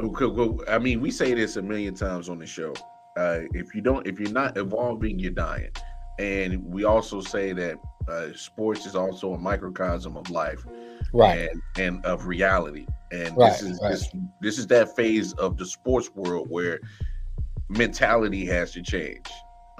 Okay, 0.00 0.26
well, 0.26 0.58
I 0.68 0.78
mean, 0.78 1.00
we 1.00 1.10
say 1.10 1.34
this 1.34 1.56
a 1.56 1.62
million 1.62 1.94
times 1.94 2.28
on 2.28 2.38
the 2.38 2.46
show. 2.46 2.72
Uh, 3.16 3.40
if 3.52 3.74
you 3.74 3.82
don't, 3.82 4.06
if 4.06 4.18
you're 4.18 4.30
not 4.32 4.56
evolving, 4.56 5.18
you're 5.18 5.30
dying. 5.30 5.70
And 6.18 6.64
we 6.64 6.84
also 6.84 7.20
say 7.20 7.52
that 7.52 7.76
uh, 8.08 8.28
sports 8.34 8.86
is 8.86 8.94
also 8.94 9.34
a 9.34 9.38
microcosm 9.38 10.16
of 10.16 10.28
life 10.30 10.64
Right. 11.12 11.48
and 11.50 11.62
and 11.78 12.04
of 12.06 12.26
reality. 12.26 12.86
And 13.12 13.36
Right, 13.36 13.52
this 13.52 13.62
is 13.62 13.80
right. 13.82 13.90
this 13.92 14.08
this 14.40 14.58
is 14.58 14.66
that 14.68 14.94
phase 14.96 15.32
of 15.34 15.56
the 15.56 15.66
sports 15.66 16.10
world 16.14 16.48
where 16.50 16.80
mentality 17.68 18.44
has 18.46 18.72
to 18.72 18.82
change. 18.82 19.26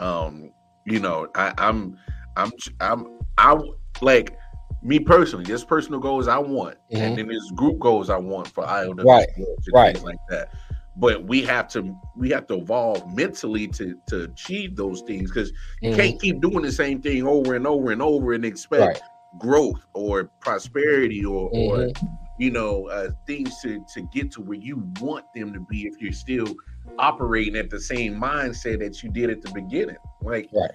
Um, 0.01 0.51
you 0.87 0.99
know, 0.99 1.29
I, 1.35 1.53
I'm 1.59 1.97
I'm 2.37 2.51
I'm 2.81 3.21
I 3.39 3.61
like 4.01 4.37
me 4.83 4.99
personally. 4.99 5.45
There's 5.45 5.65
personal 5.65 6.01
goals 6.01 6.27
I 6.27 6.39
want, 6.39 6.79
and 6.91 7.17
then 7.17 7.29
there's 7.29 7.51
group 7.55 7.79
goals 7.79 8.09
I 8.11 8.17
want 8.17 8.49
for 8.49 8.65
IOW 8.65 8.97
Mm-hmm. 8.97 9.07
Right, 9.07 9.29
right. 9.73 10.03
like 10.03 10.19
that. 10.31 10.51
But 10.97 11.25
we 11.25 11.43
have 11.43 11.69
to 11.69 11.97
we 12.17 12.31
have 12.31 12.47
to 12.49 12.55
evolve 12.55 13.15
mentally 13.15 13.69
to 13.69 13.97
to 14.07 14.25
achieve 14.25 14.75
those 14.77 15.03
things 15.03 15.31
because 15.31 15.53
you 15.83 15.91
Mhm. 15.91 15.97
can't 15.97 16.21
keep 16.21 16.41
doing 16.41 16.63
the 16.63 16.73
same 16.73 17.01
thing 17.01 17.27
over 17.27 17.55
and 17.55 17.67
over 17.67 17.91
and 17.93 18.03
over 18.03 18.33
and 18.33 18.45
expect 18.45 18.83
Right. 18.83 19.03
growth 19.39 19.87
or 19.95 20.25
prosperity 20.41 21.25
or 21.25 21.51
or 21.51 21.77
Mhm. 21.85 22.19
you 22.39 22.51
know 22.51 22.89
uh, 22.89 23.11
things 23.27 23.61
to 23.63 23.85
to 23.95 24.03
get 24.03 24.33
to 24.33 24.41
where 24.41 24.59
you 24.59 24.83
want 25.01 25.25
them 25.35 25.53
to 25.53 25.61
be 25.61 25.83
if 25.87 26.01
you're 26.01 26.13
still 26.13 26.53
operating 26.99 27.57
at 27.57 27.71
the 27.71 27.81
same 27.81 28.15
mindset 28.21 28.79
that 28.81 29.03
you 29.03 29.11
did 29.11 29.31
at 29.31 29.43
the 29.43 29.51
beginning 29.53 29.97
like 30.23 30.49
Right. 30.53 30.71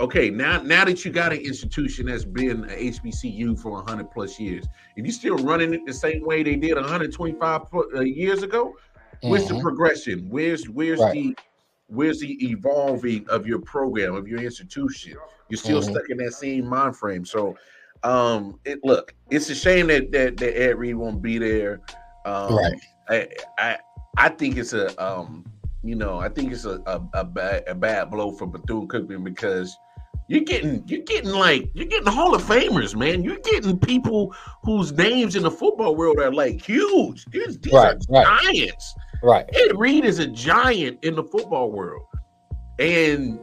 okay 0.00 0.30
now 0.30 0.60
now 0.62 0.84
that 0.84 1.04
you 1.04 1.10
got 1.10 1.32
an 1.32 1.40
institution 1.40 2.06
that's 2.06 2.24
been 2.24 2.64
a 2.64 2.90
hbcu 2.90 3.58
for 3.58 3.72
100 3.72 4.10
plus 4.10 4.38
years 4.40 4.64
if 4.96 5.04
you're 5.04 5.12
still 5.12 5.36
running 5.38 5.74
it 5.74 5.80
the 5.86 5.92
same 5.92 6.24
way 6.24 6.42
they 6.42 6.56
did 6.56 6.76
125 6.76 7.70
pl- 7.70 7.84
uh, 7.96 8.00
years 8.00 8.42
ago 8.42 8.74
where's 9.22 9.46
the 9.48 9.54
Mhm. 9.54 9.60
progression 9.62 10.26
where's 10.28 10.68
where's 10.68 11.00
Right. 11.00 11.12
the 11.12 11.36
where's 11.88 12.20
the 12.20 12.32
evolving 12.48 13.28
of 13.28 13.46
your 13.46 13.58
program 13.60 14.14
of 14.14 14.26
your 14.26 14.40
institution 14.40 15.14
you're 15.50 15.58
still 15.58 15.80
Mhm. 15.80 15.90
stuck 15.90 16.08
in 16.08 16.16
that 16.18 16.32
same 16.32 16.66
mind 16.66 16.96
frame 16.96 17.24
so 17.24 17.54
um 18.02 18.58
it 18.64 18.78
look 18.82 19.14
it's 19.30 19.48
a 19.50 19.54
shame 19.54 19.86
that 19.88 20.10
that, 20.10 20.36
that 20.38 20.58
ed 20.60 20.78
reed 20.78 20.94
won't 20.96 21.20
be 21.22 21.38
there 21.38 21.80
um 22.24 22.54
Right. 22.54 22.80
I, 23.08 23.28
I 23.58 23.78
i 24.16 24.28
think 24.28 24.56
it's 24.56 24.72
a 24.72 25.02
um 25.02 25.44
you 25.82 25.94
know 25.94 26.18
i 26.18 26.28
think 26.28 26.52
it's 26.52 26.64
a 26.64 26.80
a, 26.86 27.00
a 27.14 27.24
bad 27.24 27.64
a 27.66 27.74
bad 27.74 28.10
blow 28.10 28.30
for 28.32 28.46
bethune 28.46 28.86
cookman 28.88 29.24
because 29.24 29.76
you're 30.28 30.44
getting 30.44 30.82
you're 30.86 31.02
getting 31.02 31.30
like 31.30 31.70
you're 31.74 31.86
getting 31.86 32.06
hall 32.10 32.34
of 32.34 32.42
famers 32.42 32.94
man 32.94 33.22
you're 33.22 33.38
getting 33.38 33.78
people 33.78 34.34
whose 34.62 34.92
names 34.92 35.34
in 35.36 35.42
the 35.42 35.50
football 35.50 35.96
world 35.96 36.18
are 36.18 36.32
like 36.32 36.64
huge 36.64 37.24
these, 37.26 37.58
these 37.58 37.72
Right, 37.72 37.94
are 37.94 37.98
right. 38.08 38.40
giants 38.42 38.94
Right. 39.22 39.48
Ed 39.54 39.78
Reed 39.78 40.04
is 40.04 40.18
a 40.18 40.26
giant 40.26 40.98
in 41.04 41.14
the 41.14 41.22
football 41.22 41.70
world, 41.70 42.02
and 42.80 43.38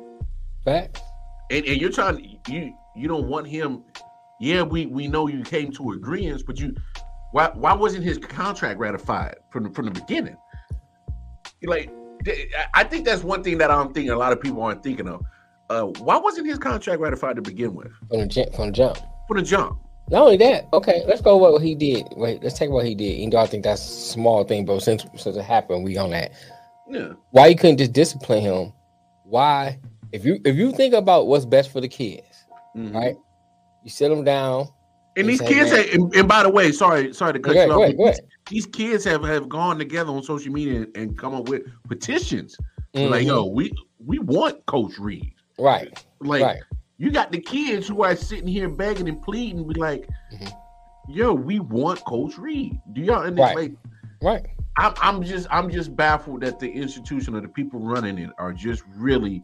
Facts. 0.66 1.02
and, 1.50 1.66
and 1.66 1.80
you're 1.80 1.90
trying 1.90 2.38
you 2.50 2.74
you 2.98 3.08
don't 3.08 3.28
want 3.30 3.48
him. 3.48 3.84
Yeah, 4.42 4.64
we 4.64 4.88
we 4.88 5.08
know 5.08 5.28
you 5.28 5.42
came 5.42 5.72
to 5.72 5.92
agreements, 5.92 6.44
but 6.44 6.60
you 6.60 6.76
why 7.32 7.50
why 7.54 7.74
wasn't 7.74 8.04
his 8.04 8.18
contract 8.18 8.78
ratified 8.78 9.36
from 9.52 9.64
the, 9.64 9.70
from 9.70 9.86
the 9.86 9.92
beginning? 9.92 10.36
Like, 11.64 11.92
I 12.74 12.84
think 12.84 13.06
that's 13.06 13.24
one 13.24 13.44
thing 13.44 13.58
that 13.60 13.72
I'm 13.72 13.94
thinking 13.94 14.12
a 14.12 14.18
lot 14.18 14.32
of 14.32 14.42
people 14.42 14.62
aren't 14.62 14.84
thinking 14.84 15.08
of. 15.08 15.22
Uh, 15.70 15.84
why 16.04 16.18
wasn't 16.18 16.48
his 16.48 16.58
contract 16.58 17.00
ratified 17.00 17.36
to 17.36 17.42
begin 17.42 17.76
with 17.76 17.92
From 18.10 18.20
the 18.22 18.26
jump. 18.28 18.54
From 18.56 18.66
the 18.68 18.72
jump. 18.72 18.98
from 19.28 19.38
the 19.38 19.44
jump? 19.44 19.80
Not 20.10 20.24
only 20.24 20.38
that, 20.38 20.68
okay, 20.74 21.04
let's 21.08 21.22
go 21.22 21.38
what 21.38 21.62
he 21.62 21.76
did. 21.76 22.06
Wait, 22.16 22.42
let's 22.42 22.58
take 22.58 22.72
what 22.72 22.86
he 22.86 22.96
did. 22.96 23.18
Even 23.20 23.30
though 23.30 23.38
I 23.38 23.46
think 23.46 23.64
that's 23.64 23.82
a 23.82 23.92
small 24.12 24.44
thing, 24.44 24.66
but 24.66 24.80
since 24.82 25.06
since 25.16 25.36
it 25.38 25.44
happened, 25.44 25.84
we 25.84 25.98
on 25.98 26.10
that. 26.10 26.32
Yeah, 26.90 27.10
Why 27.30 27.48
you 27.48 27.56
couldn't 27.56 27.78
just 27.78 27.94
discipline 27.94 28.42
him? 28.42 28.74
Why, 29.24 29.78
if 30.12 30.26
you 30.26 30.40
if 30.46 30.56
you 30.56 30.72
think 30.72 30.96
about 30.96 31.28
what's 31.28 31.46
best 31.46 31.72
for 31.72 31.80
the 31.82 31.88
kids, 31.88 32.26
Mhm. 32.76 32.96
right? 32.96 33.16
You 33.84 33.92
sit 33.92 34.10
them 34.10 34.24
down. 34.24 34.70
And 35.20 35.30
He 35.30 35.38
these 35.38 35.42
kids, 35.48 35.72
have, 35.72 35.86
and, 35.94 36.16
and 36.16 36.28
by 36.28 36.44
the 36.44 36.50
way, 36.50 36.72
sorry, 36.72 37.14
sorry 37.14 37.34
to 37.34 37.40
cut 37.40 37.56
you 37.56 37.72
off. 37.74 37.82
ahead, 37.82 37.98
go 37.98 38.06
ahead. 38.08 38.20
These, 38.50 38.66
kids 38.68 39.04
have 39.04 39.24
have 39.24 39.50
gone 39.50 39.78
together 39.78 40.12
on 40.12 40.24
social 40.24 40.52
media 40.52 40.84
and, 40.84 40.98
and 40.98 41.18
come 41.18 41.36
up 41.36 41.50
with 41.50 41.64
petitions. 41.90 42.56
Like, 42.94 43.24
Mhm. 43.24 43.28
yo, 43.28 43.46
we 43.46 43.72
we 44.04 44.18
want 44.20 44.66
Coach 44.66 44.98
Reed. 44.98 45.34
right, 45.60 46.06
Like, 46.22 46.42
right, 46.42 46.62
you 46.98 47.12
got 47.12 47.32
the 47.34 47.40
kids 47.40 47.88
who 47.88 48.02
are 48.02 48.16
sitting 48.16 48.48
here 48.48 48.70
begging 48.70 49.08
and 49.10 49.22
pleading, 49.22 49.68
be 49.68 49.74
like, 49.76 50.08
Mhm. 50.34 50.52
yo, 51.10 51.34
we 51.34 51.60
want 51.60 52.04
Coach 52.06 52.38
Reed. 52.38 52.80
Do 52.94 53.02
y'all 53.02 53.24
understand? 53.24 53.58
Right. 53.58 53.72
Like, 54.22 54.42
right. 54.42 54.46
I'm, 54.78 54.94
I'm 55.02 55.24
just 55.24 55.48
I'm 55.52 55.70
just 55.70 55.96
baffled 55.98 56.42
that 56.42 56.60
the 56.60 56.72
institution 56.72 57.36
or 57.36 57.42
the 57.42 57.50
people 57.50 57.82
running 57.82 58.18
it 58.18 58.30
are 58.40 58.54
just 58.54 58.84
really 58.96 59.44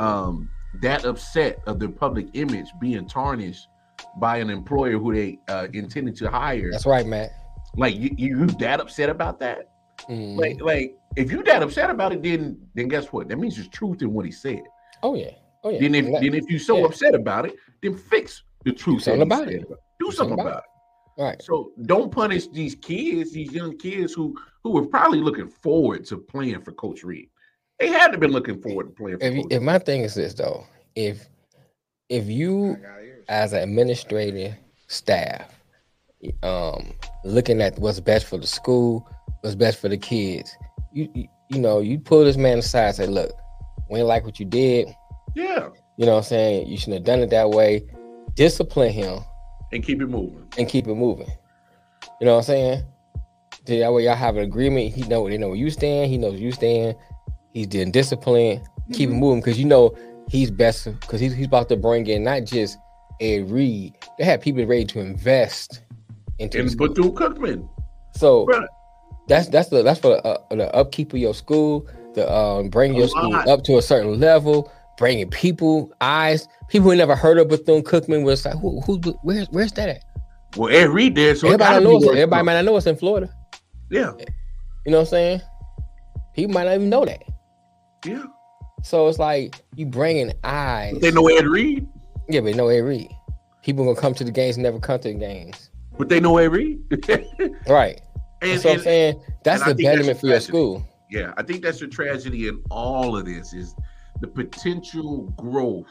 um 0.00 0.48
that 0.80 1.04
upset 1.04 1.60
of 1.66 1.78
their 1.78 1.90
public 1.90 2.26
image 2.34 2.66
being 2.80 3.06
tarnished 3.06 3.68
by 4.18 4.38
an 4.38 4.50
employer 4.50 4.98
who 4.98 5.14
they 5.14 5.38
uh, 5.48 5.68
intended 5.72 6.16
to 6.16 6.30
hire. 6.30 6.70
That's 6.70 6.86
right, 6.86 7.06
Matt. 7.06 7.30
Like 7.76 7.96
you, 7.96 8.10
you 8.16 8.46
that 8.46 8.80
upset 8.80 9.08
about 9.08 9.40
that? 9.40 9.68
Mhm. 10.08 10.36
Like 10.36 10.60
like 10.60 10.96
if 11.16 11.30
you 11.30 11.42
that 11.44 11.62
upset 11.62 11.88
about 11.90 12.12
it, 12.12 12.22
then 12.22 12.58
then 12.74 12.88
guess 12.88 13.06
what? 13.12 13.28
That 13.28 13.36
means 13.38 13.56
there's 13.56 13.68
truth 13.68 14.02
in 14.02 14.12
what 14.12 14.26
he 14.26 14.32
said. 14.32 14.62
oh 15.02 15.14
yeah, 15.14 15.30
oh 15.64 15.70
yeah. 15.70 15.80
Then 15.80 15.94
if 15.94 16.06
that- 16.06 16.20
then 16.22 16.34
if 16.34 16.44
you're 16.50 16.58
so 16.58 16.78
yeah. 16.78 16.84
upset 16.86 17.14
about 17.14 17.46
it, 17.46 17.54
then 17.82 17.96
fix 17.96 18.42
the 18.64 18.72
truth. 18.72 19.02
something 19.04 19.28
that 19.28 19.48
he 19.48 19.54
about 19.56 19.70
it. 19.72 19.78
Do, 19.98 20.10
something 20.10 20.38
about 20.38 20.64
it. 21.18 21.22
right, 21.22 21.40
So 21.42 21.72
don't 21.86 22.10
punish 22.10 22.48
these 22.48 22.74
kids, 22.74 23.32
these 23.32 23.52
young 23.52 23.76
kids 23.78 24.12
who 24.12 24.36
who 24.64 24.70
were 24.72 24.86
probably 24.86 25.20
looking 25.20 25.48
forward 25.48 26.04
to 26.06 26.18
playing 26.18 26.60
for 26.62 26.72
Coach 26.72 27.02
Reed. 27.04 27.28
They 27.78 27.88
had 27.88 28.12
to 28.12 28.18
been 28.18 28.30
looking 28.32 28.60
forward 28.60 28.84
to 28.84 28.90
playing 28.90 29.18
for 29.18 29.24
if, 29.24 29.46
if 29.50 29.62
my 29.62 29.78
thing 29.78 30.02
is 30.02 30.14
this 30.14 30.34
though, 30.34 30.64
if 30.96 31.28
if 32.12 32.26
you 32.26 32.76
as 33.28 33.52
an 33.52 33.60
administrative 33.60 34.54
staff, 34.88 35.50
um, 36.42 36.92
looking 37.24 37.60
at 37.60 37.78
what's 37.78 38.00
best 38.00 38.26
for 38.26 38.36
the 38.38 38.46
school, 38.46 39.08
what's 39.40 39.56
best 39.56 39.80
for 39.80 39.88
the 39.88 39.96
kids, 39.96 40.54
you 40.92 41.08
you, 41.50 41.58
know, 41.58 41.80
you 41.80 41.98
pull 41.98 42.24
this 42.24 42.36
man 42.36 42.58
aside 42.58 42.86
and 42.86 42.94
say, 42.96 43.06
look, 43.06 43.30
we 43.90 43.98
ain't 43.98 44.08
like 44.08 44.24
what 44.24 44.38
you 44.40 44.46
did. 44.46 44.88
Yeah, 45.34 45.68
You 45.98 46.06
know 46.06 46.12
what 46.12 46.18
I'm 46.18 46.24
saying? 46.24 46.66
You 46.68 46.76
shouldn't 46.76 46.98
have 46.98 47.04
done 47.04 47.20
it 47.20 47.30
that 47.30 47.50
way. 47.50 47.84
Discipline 48.34 48.92
him 48.92 49.20
and 49.72 49.82
keep 49.82 50.00
it 50.02 50.06
moving. 50.06 50.46
and 50.58 50.68
keep 50.68 50.86
it 50.86 50.94
moving. 50.94 51.28
You 52.20 52.26
know 52.26 52.32
what 52.34 52.38
I'm 52.38 52.44
saying? 52.44 52.84
That 53.66 53.92
way 53.92 54.04
y'all 54.04 54.14
have 54.16 54.36
an 54.36 54.42
agreement. 54.42 54.94
He 54.94 55.02
know 55.02 55.28
they 55.28 55.38
know 55.38 55.48
where 55.48 55.56
you 55.56 55.70
stand. 55.70 56.10
He 56.10 56.18
knows 56.18 56.38
you 56.40 56.52
stand. 56.52 56.96
He's 57.52 57.66
doing 57.66 57.90
discipline. 57.90 58.62
Keep 58.92 59.08
Mm-hmm. 59.08 59.16
it 59.16 59.20
moving 59.20 59.40
because 59.40 59.58
you 59.58 59.64
know 59.66 59.96
he's 60.32 60.50
best 60.50 60.84
because 61.00 61.20
he's, 61.20 61.34
he's 61.34 61.46
about 61.46 61.68
to 61.68 61.76
bring 61.76 62.06
in 62.06 62.24
not 62.24 62.44
just 62.44 62.78
Ed 63.20 63.50
Reed. 63.50 63.94
They 64.18 64.24
have 64.24 64.40
people 64.40 64.64
ready 64.64 64.84
to 64.86 65.00
invest 65.00 65.82
into 66.38 66.58
And. 66.60 66.76
Bethune 66.76 67.12
Cookman. 67.14 67.68
So 68.16 68.46
Right. 68.46 68.66
that's 69.28 69.48
that's 69.48 69.68
the 69.68 69.82
that's 69.82 70.00
for 70.00 70.26
uh, 70.26 70.38
the 70.50 70.74
upkeep 70.74 71.12
of 71.12 71.18
your 71.18 71.34
school. 71.34 71.86
The 72.14 72.30
um, 72.30 72.68
bring 72.68 72.94
your 72.94 73.08
school 73.08 73.34
up 73.34 73.62
to 73.64 73.76
a 73.78 73.82
certain 73.82 74.18
level. 74.18 74.72
Bringing 74.98 75.30
people 75.30 75.90
eyes, 76.02 76.46
people 76.68 76.90
who 76.90 76.96
never 76.96 77.16
heard 77.16 77.38
of 77.38 77.48
Bethune 77.48 77.82
Cookman 77.82 78.24
was 78.24 78.44
like, 78.44 78.54
who, 78.58 78.80
who, 78.82 78.98
where's, 79.22 79.48
where's 79.50 79.72
that 79.72 79.88
at? 79.88 80.04
Well, 80.56 80.70
Ed 80.72 80.90
Reed 80.90 81.14
did. 81.14 81.38
so 81.38 81.46
everybody 81.48 81.82
gotta 81.82 81.84
know. 81.84 81.98
be 82.00 82.08
everybody 82.20 82.44
might 82.44 82.54
not 82.54 82.64
know 82.66 82.76
it's 82.76 82.86
in 82.86 82.96
Florida. 82.96 83.34
Yeah, 83.90 84.12
You 84.84 84.92
know 84.92 84.98
what 84.98 85.04
I'm 85.04 85.06
saying? 85.06 85.40
People 86.34 86.52
might 86.54 86.64
not 86.64 86.74
even 86.74 86.90
know 86.90 87.04
that. 87.06 87.22
yeah. 88.04 88.22
So 88.82 89.08
it's 89.08 89.18
like 89.18 89.56
you 89.76 89.86
bringing 89.86 90.32
eyes. 90.44 90.98
They 91.00 91.10
know 91.10 91.28
Ed 91.28 91.46
Reed, 91.46 91.86
yeah, 92.28 92.40
but 92.40 92.56
no 92.56 92.68
Ed 92.68 92.80
Reed. 92.80 93.10
People 93.62 93.84
gonna 93.84 94.00
come 94.00 94.14
to 94.14 94.24
the 94.24 94.32
games 94.32 94.56
and 94.56 94.64
never 94.64 94.80
come 94.80 94.98
to 95.00 95.08
the 95.08 95.14
games. 95.14 95.70
but 95.96 96.08
they 96.08 96.20
know 96.20 96.36
Ed 96.38 96.52
Reed. 96.52 96.80
Right. 97.68 98.00
and, 98.40 98.50
That's 98.50 98.64
what 98.64 98.74
I'm 98.74 98.80
saying. 98.82 99.22
That's 99.44 99.64
the 99.64 99.74
think 99.74 100.06
that's 100.06 100.20
for 100.20 100.26
your 100.26 100.40
school. 100.40 100.86
Yeah, 101.10 101.32
I 101.36 101.42
think 101.42 101.62
that's 101.62 101.78
the 101.78 101.86
tragedy 101.86 102.48
in 102.48 102.62
all 102.70 103.16
of 103.16 103.26
this 103.26 103.52
is 103.52 103.74
the 104.20 104.28
potential 104.28 105.32
growth 105.36 105.86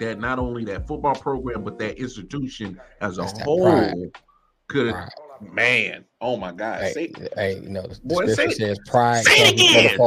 that 0.00 0.18
not 0.18 0.38
only 0.38 0.64
that 0.64 0.86
football 0.86 1.14
program 1.14 1.62
but 1.62 1.78
that 1.78 1.98
institution 1.98 2.80
as 3.00 3.18
a 3.18 3.22
That's 3.22 3.32
that 3.34 3.44
whole 3.44 4.10
could 4.68 4.92
Pride. 4.92 5.08
man. 5.40 6.04
Oh 6.20 6.36
my 6.36 6.52
God! 6.52 6.82
Hey, 6.82 6.92
Say, 6.92 7.12
hey, 7.36 7.60
you 7.60 7.68
know, 7.68 7.82
the 7.82 8.00
Boy, 8.02 8.26
say 8.26 8.50
says 8.50 8.78
pride 8.86 9.24
say 9.24 9.32
it 9.32 9.44
comes 9.44 9.54
before 9.54 9.82
the 9.82 9.88
again. 9.88 9.98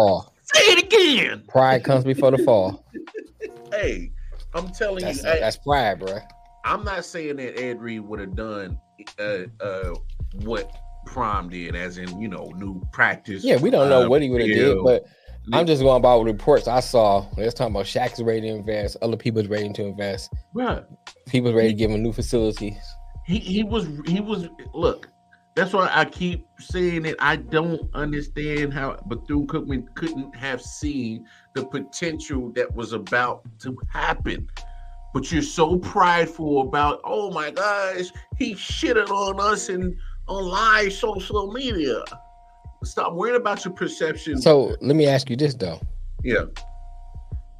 Fall. 0.53 0.62
say 0.62 0.71
it 0.73 0.83
again. 0.83 1.43
Pride 1.47 1.83
comes 1.83 2.03
before 2.03 2.31
the 2.31 2.38
fall. 2.39 2.86
Hey, 3.71 4.12
I'm 4.53 4.69
telling 4.69 5.03
That's 5.03 5.23
you, 5.23 5.29
I, 5.29 5.39
that's 5.39 5.57
pride, 5.57 5.99
bro. 5.99 6.19
I'm 6.65 6.83
not 6.83 7.05
saying 7.05 7.38
that 7.38 7.60
Ed 7.60 7.79
Reed 7.81 8.01
would 8.01 8.19
have 8.19 8.36
done 8.36 8.79
uh, 9.19 9.43
uh, 9.62 9.93
what 10.43 10.69
Prime 11.05 11.49
did, 11.49 11.75
as 11.75 11.97
in 11.97 12.19
you 12.19 12.27
know 12.27 12.51
new 12.57 12.81
practice. 12.91 13.43
Yeah, 13.43 13.57
we 13.57 13.69
don't 13.69 13.89
know 13.89 14.05
uh, 14.05 14.10
what 14.10 14.21
he 14.21 14.29
would 14.29 14.41
have 14.41 14.49
did, 14.49 14.77
but 14.83 15.05
I'm 15.53 15.65
just 15.65 15.81
going 15.81 15.97
about 15.97 16.23
reports 16.25 16.67
I 16.67 16.81
saw. 16.81 17.25
Let's 17.38 17.53
talk 17.53 17.69
about 17.69 17.86
Shaq's 17.86 18.21
ready 18.21 18.41
to 18.41 18.47
invest, 18.47 18.97
other 19.01 19.15
people's 19.15 19.47
ready 19.47 19.71
to 19.71 19.86
invest, 19.86 20.33
Right. 20.53 20.83
people's 21.27 21.53
ready 21.55 21.69
to 21.69 21.73
give 21.73 21.91
him 21.91 22.03
new 22.03 22.12
facilities. 22.12 22.77
he 23.25 23.39
he 23.39 23.63
was 23.63 23.88
he 24.05 24.19
was 24.19 24.47
look 24.73 25.07
that's 25.58 25.74
why 25.74 25.89
i 25.91 26.06
keep 26.06 26.46
saying 26.60 27.04
it 27.04 27.15
i 27.20 27.36
don't 27.36 27.89
understand 27.96 28.72
how 28.72 28.96
bethune 29.08 29.48
cookman 29.48 29.84
couldn't 29.96 30.34
have 30.36 30.62
seen 30.62 31.26
the 31.56 31.65
potential 31.65 32.52
that 32.52 32.74
was 32.76 32.93
about 32.93 33.41
to 33.60 33.76
happen 33.89 34.48
but 35.15 35.32
you're 35.32 35.41
so 35.41 35.78
prideful 35.80 36.62
about 36.62 37.02
oh 37.04 37.32
my 37.32 37.50
gosh 37.50 38.06
he 38.38 38.54
shitted 38.54 39.10
on 39.10 39.39
us 39.39 39.70
and 39.70 39.98
on 40.28 40.46
live 40.46 40.93
social 40.93 41.52
media 41.52 42.04
stop 42.84 43.13
worrying 43.13 43.36
about 43.36 43.65
your 43.65 43.74
perception 43.74 44.39
So 44.39 44.76
let 44.80 44.96
me 44.96 45.08
ask 45.08 45.28
you 45.30 45.36
this 45.36 45.56
though: 45.56 45.82
yeah 46.24 46.43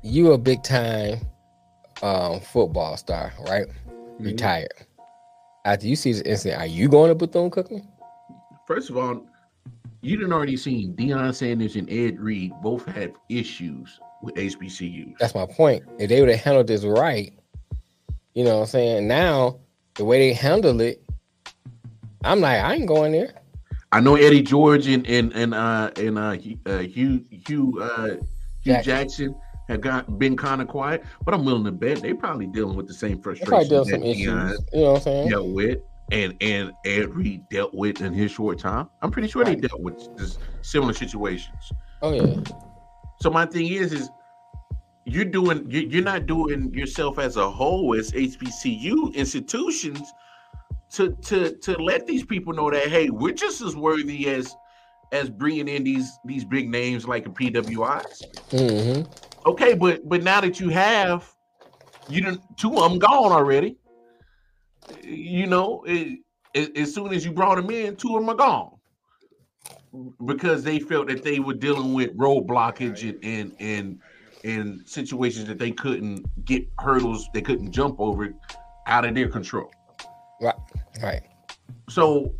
You 0.04 0.34
a 0.34 0.38
big 0.38 0.62
time 0.62 1.20
um, 2.04 2.40
football 2.42 2.96
star, 2.98 3.34
right? 3.48 3.66
Mm-hmm. 3.68 4.24
Retired. 4.24 4.87
After 5.68 5.86
you 5.86 5.98
see 5.98 6.14
this 6.14 6.22
incident, 6.22 6.62
are 6.62 6.66
you 6.66 6.88
going 6.88 7.10
to 7.10 7.16
Bethune 7.16 7.52
Cookman? 7.52 7.86
first 8.66 8.90
of 8.90 8.96
all 8.98 9.26
you 10.02 10.16
didn't 10.16 10.32
already 10.32 10.56
seen 10.56 10.94
Deion 10.96 11.34
Sanders 11.36 11.76
and 11.76 11.90
Ed 11.90 12.20
Reed 12.20 12.54
both 12.62 12.86
had 12.86 13.14
issues 13.30 14.00
with 14.22 14.36
HBCUs. 14.36 15.18
That's 15.20 15.36
my 15.36 15.46
point. 15.46 15.84
If 16.00 16.08
they 16.08 16.22
would 16.22 16.30
have 16.30 16.40
handled 16.40 16.68
this 16.68 16.86
right, 16.86 17.34
you 18.34 18.46
know 18.46 18.56
what 18.56 18.62
I'm 18.62 18.68
saying? 18.68 19.08
Now, 19.08 19.60
the 19.96 20.06
way 20.06 20.20
they 20.20 20.34
handle 20.34 20.80
it, 20.80 21.04
I'm 22.24 22.40
like, 22.40 22.62
I 22.62 22.76
ain't 22.76 22.88
going 22.88 23.12
there. 23.12 23.34
I 23.92 24.00
know 24.00 24.16
Eddie 24.16 24.44
George 24.44 24.88
and 24.88 25.06
and 25.06 25.34
and 25.34 25.54
uh 25.54 25.92
and 25.98 26.18
uh, 26.18 26.32
Hue- 26.32 26.60
uh 26.66 26.78
Hue 26.80 27.26
Hue 27.30 27.82
uh 27.82 28.08
Hue 28.62 28.74
Jackson. 28.74 28.84
Jackson 28.84 29.36
had 29.68 29.82
got 29.82 30.18
been 30.18 30.38
kind 30.38 30.62
of 30.62 30.68
quiet, 30.68 31.04
but 31.26 31.34
I'm 31.34 31.46
willing 31.46 31.66
to 31.66 31.72
bet 31.72 32.02
they 32.02 32.14
probably 32.14 32.48
dealing 32.48 32.76
with 32.78 32.88
the 32.88 32.94
same 32.94 33.22
frustration 33.22 33.70
that 33.70 33.86
some 33.88 34.04
issues. 34.04 34.26
Deion 34.28 34.58
You 34.74 34.80
know 34.82 34.92
what 34.92 34.96
I'm 34.96 35.02
saying? 35.02 35.30
dealt 35.30 35.48
with 35.48 35.80
and 36.12 36.34
and 36.42 36.72
Ed 36.86 37.10
Reed 37.14 37.50
dealt 37.50 37.74
with 37.74 38.02
in 38.02 38.14
his 38.14 38.32
short 38.32 38.60
time. 38.60 38.90
I'm 39.02 39.12
pretty 39.12 39.28
sure 39.28 39.44
Right. 39.44 39.60
they 39.62 39.68
dealt 39.68 39.82
with 39.82 39.96
this 40.18 40.38
similar 40.62 40.94
situations. 40.94 41.72
Oh 42.02 42.14
yeah. 42.14 42.40
So 43.20 43.30
my 43.30 43.46
thing 43.46 43.68
is 43.68 43.92
is 43.92 44.10
you're 45.06 45.26
doing 45.26 45.70
you- 45.70 45.88
you're 45.90 46.04
not 46.04 46.26
doing 46.28 46.74
yourself 46.74 47.20
as 47.20 47.36
a 47.36 47.50
whole 47.50 47.94
as 47.96 48.12
HBCU 48.14 49.14
institutions 49.16 50.14
to 50.92 51.12
to 51.26 51.52
to 51.58 51.74
let 51.82 52.06
these 52.08 52.24
people 52.26 52.54
know 52.54 52.72
that 52.72 52.88
hey 52.88 53.10
we're 53.10 53.34
just 53.34 53.62
as 53.62 53.76
worthy 53.76 54.30
as 54.30 54.56
as 55.12 55.30
bringing 55.30 55.68
in 55.68 55.84
these 55.84 56.20
these 56.26 56.46
big 56.46 56.70
names 56.70 57.06
like 57.06 57.26
a 57.26 57.30
PWIs. 57.30 58.24
hmm 58.52 59.02
Okay, 59.48 59.74
but 59.74 60.08
but 60.08 60.24
now 60.24 60.42
that 60.42 60.60
you 60.60 60.70
have 60.70 61.28
you 62.10 62.22
didn't 62.22 62.42
two 62.58 62.76
of 62.78 62.90
them 62.92 63.00
gone 63.00 63.32
already. 63.32 63.78
You 65.02 65.48
know, 65.48 65.84
it, 65.88 66.20
it- 66.54 66.78
as 66.78 66.94
soon 66.94 67.14
as 67.14 67.24
you 67.26 67.32
brought 67.32 67.56
them 67.56 67.70
in, 67.70 67.96
two 67.96 68.16
of 68.18 68.22
them 68.22 68.30
are 68.30 68.36
gone. 68.36 68.72
because 70.26 70.64
they 70.64 70.80
felt 70.80 71.08
that 71.08 71.24
they 71.24 71.40
were 71.40 71.54
dealing 71.54 71.94
with 71.94 72.12
road 72.16 72.46
blockage 72.48 73.02
and 73.08 73.24
and 73.24 73.56
and, 73.60 74.00
and 74.44 74.88
situations 74.88 75.48
that 75.48 75.58
they 75.60 75.72
couldn't 75.72 76.26
get 76.46 76.64
hurdles 76.80 77.28
they 77.34 77.42
couldn't 77.42 77.72
jump 77.72 77.96
over 78.00 78.34
out 78.88 79.06
of 79.06 79.16
their 79.16 79.30
control. 79.30 79.72
Right. 80.42 80.56
Right. 81.02 81.24
So, 81.90 82.34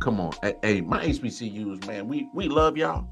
come 0.00 0.20
on, 0.20 0.32
Hey- 0.42 0.54
hey, 0.62 0.80
my 0.80 1.04
HBCUs, 1.04 1.86
man, 1.86 2.08
we 2.08 2.28
we 2.34 2.48
love 2.48 2.76
y'all. 2.76 3.06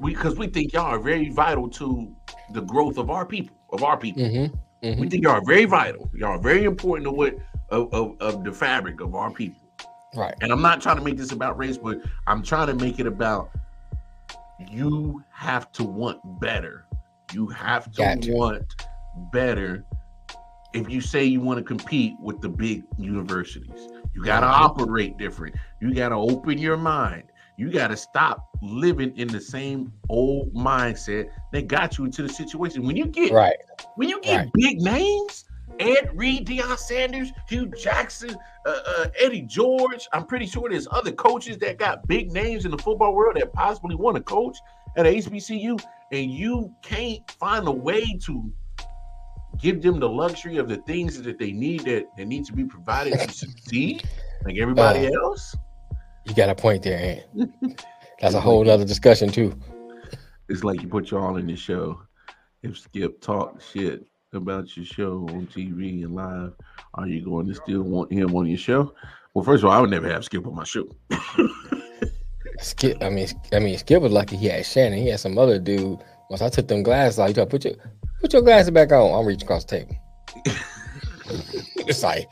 We 0.00 0.14
because 0.14 0.36
we 0.36 0.46
think 0.48 0.72
y'all 0.72 0.82
are 0.86 0.98
very 0.98 1.30
vital 1.30 1.68
to 1.70 2.14
the 2.52 2.60
growth 2.60 2.98
of 2.98 3.10
our 3.10 3.24
people, 3.24 3.56
of 3.70 3.82
our 3.82 3.96
people. 3.96 4.22
Mm-hmm. 4.22 5.00
We 5.00 5.08
think 5.08 5.24
y'all 5.24 5.32
are 5.32 5.44
very 5.44 5.64
vital. 5.64 6.10
Y'all 6.14 6.30
are 6.32 6.38
very 6.38 6.64
important 6.64 7.04
to 7.06 7.10
what 7.10 7.36
of, 7.70 7.92
of, 7.92 8.16
of 8.20 8.44
the 8.44 8.52
fabric 8.52 9.00
of 9.00 9.14
our 9.14 9.30
people. 9.30 9.62
Right. 10.14 10.34
And 10.40 10.52
I'm 10.52 10.62
not 10.62 10.80
trying 10.80 10.96
to 10.96 11.02
make 11.02 11.16
this 11.16 11.32
about 11.32 11.58
race, 11.58 11.76
but 11.76 12.00
I'm 12.26 12.42
trying 12.42 12.68
to 12.68 12.74
make 12.74 13.00
it 13.00 13.06
about 13.06 13.50
you 14.70 15.22
have 15.30 15.72
to 15.72 15.84
want 15.84 16.20
better. 16.40 16.86
You 17.32 17.48
have 17.48 17.90
to 17.92 17.98
Gotcha. 17.98 18.32
want 18.32 18.74
better 19.32 19.84
if 20.72 20.88
you 20.88 21.00
say 21.00 21.24
you 21.24 21.40
want 21.40 21.58
to 21.58 21.64
compete 21.64 22.14
with 22.20 22.40
the 22.40 22.48
big 22.48 22.84
universities. 22.98 23.88
You 24.14 24.24
got 24.24 24.40
to 24.40 24.46
Mhm. 24.46 24.60
operate 24.60 25.18
different. 25.18 25.56
You 25.80 25.92
got 25.94 26.10
to 26.10 26.14
open 26.14 26.58
your 26.58 26.76
mind. 26.76 27.24
You 27.56 27.70
got 27.70 27.88
to 27.88 27.96
stop 27.96 28.48
living 28.62 29.16
in 29.16 29.28
the 29.28 29.40
same 29.40 29.92
old 30.08 30.52
mindset 30.54 31.30
that 31.52 31.68
got 31.68 31.96
you 31.98 32.04
into 32.04 32.22
the 32.22 32.28
situation. 32.28 32.84
When 32.86 32.96
you 32.96 33.06
get 33.06 33.32
Right. 33.32 33.56
when 33.96 34.08
you 34.08 34.20
get 34.20 34.36
Right. 34.36 34.50
big 34.54 34.80
names, 34.80 35.44
Ed 35.80 36.10
Reed, 36.14 36.46
Deion 36.46 36.78
Sanders, 36.78 37.32
Hue 37.48 37.66
Jackson, 37.82 38.36
uh, 38.66 38.78
uh, 38.98 39.08
Eddie 39.18 39.42
George, 39.42 40.06
I'm 40.12 40.24
pretty 40.26 40.46
sure 40.46 40.68
there's 40.70 40.88
other 40.90 41.12
coaches 41.12 41.58
that 41.58 41.78
got 41.78 42.06
big 42.06 42.30
names 42.30 42.64
in 42.64 42.70
the 42.70 42.78
football 42.78 43.14
world 43.14 43.36
that 43.36 43.52
possibly 43.52 43.94
want 43.94 44.16
to 44.16 44.22
coach 44.22 44.56
at 44.96 45.06
HBCU, 45.06 45.78
and 46.12 46.30
you 46.30 46.72
can't 46.82 47.30
find 47.32 47.66
a 47.68 47.72
way 47.72 48.04
to 48.24 48.50
give 49.58 49.82
them 49.82 49.98
the 49.98 50.08
luxury 50.08 50.56
of 50.58 50.68
the 50.68 50.76
things 50.78 51.20
that 51.22 51.38
they 51.38 51.52
need 51.52 51.80
that, 51.84 52.06
that 52.16 52.26
need 52.26 52.44
to 52.46 52.52
be 52.52 52.64
provided 52.64 53.18
to 53.18 53.30
succeed, 53.32 54.02
like 54.44 54.56
everybody 54.58 55.06
Uh, 55.08 55.20
else. 55.22 55.56
You 56.26 56.34
got 56.34 56.48
a 56.48 56.54
point 56.54 56.82
there, 56.82 57.22
Ant. 57.36 57.52
That's 58.20 58.34
a 58.34 58.40
whole 58.40 58.68
other 58.68 58.84
discussion 58.84 59.30
too. 59.30 59.54
It's 60.48 60.64
like 60.64 60.82
you 60.82 60.88
put 60.88 61.10
y'all 61.10 61.36
in 61.36 61.46
the 61.46 61.56
show. 61.56 62.00
If 62.62 62.78
Skip 62.78 63.20
talk 63.20 63.60
shit 63.60 64.04
about 64.32 64.76
your 64.76 64.86
show 64.86 65.26
on 65.30 65.46
TV 65.46 66.04
and 66.04 66.14
live, 66.14 66.54
are 66.94 67.06
you 67.06 67.24
going 67.24 67.46
to 67.46 67.54
still 67.54 67.82
want 67.82 68.12
him 68.12 68.34
on 68.34 68.46
your 68.46 68.58
show? 68.58 68.94
Well, 69.34 69.44
first 69.44 69.62
of 69.62 69.70
all, 69.70 69.76
I 69.76 69.80
would 69.80 69.90
never 69.90 70.08
have 70.10 70.24
Skip 70.24 70.46
on 70.46 70.54
my 70.54 70.64
show. 70.64 70.88
Skip. 72.58 73.02
I 73.02 73.10
mean, 73.10 73.28
I 73.52 73.58
mean, 73.58 73.76
Skip 73.78 74.02
was 74.02 74.12
lucky 74.12 74.36
he 74.36 74.46
had 74.46 74.64
Shannon. 74.66 74.98
He 74.98 75.08
had 75.08 75.20
some 75.20 75.38
other 75.38 75.58
dude. 75.58 75.98
Once 76.30 76.42
I 76.42 76.48
took 76.48 76.66
them 76.66 76.82
glasses 76.82 77.18
out, 77.20 77.28
he 77.28 77.34
told 77.34 77.50
put 77.50 77.64
your 77.64 77.74
put 78.20 78.32
your 78.32 78.42
glasses 78.42 78.70
back 78.70 78.90
on. 78.92 79.18
I'm 79.18 79.26
reaching 79.26 79.44
across 79.44 79.64
the 79.64 79.78
table. 79.78 79.96
it's 81.76 82.02
like 82.02 82.28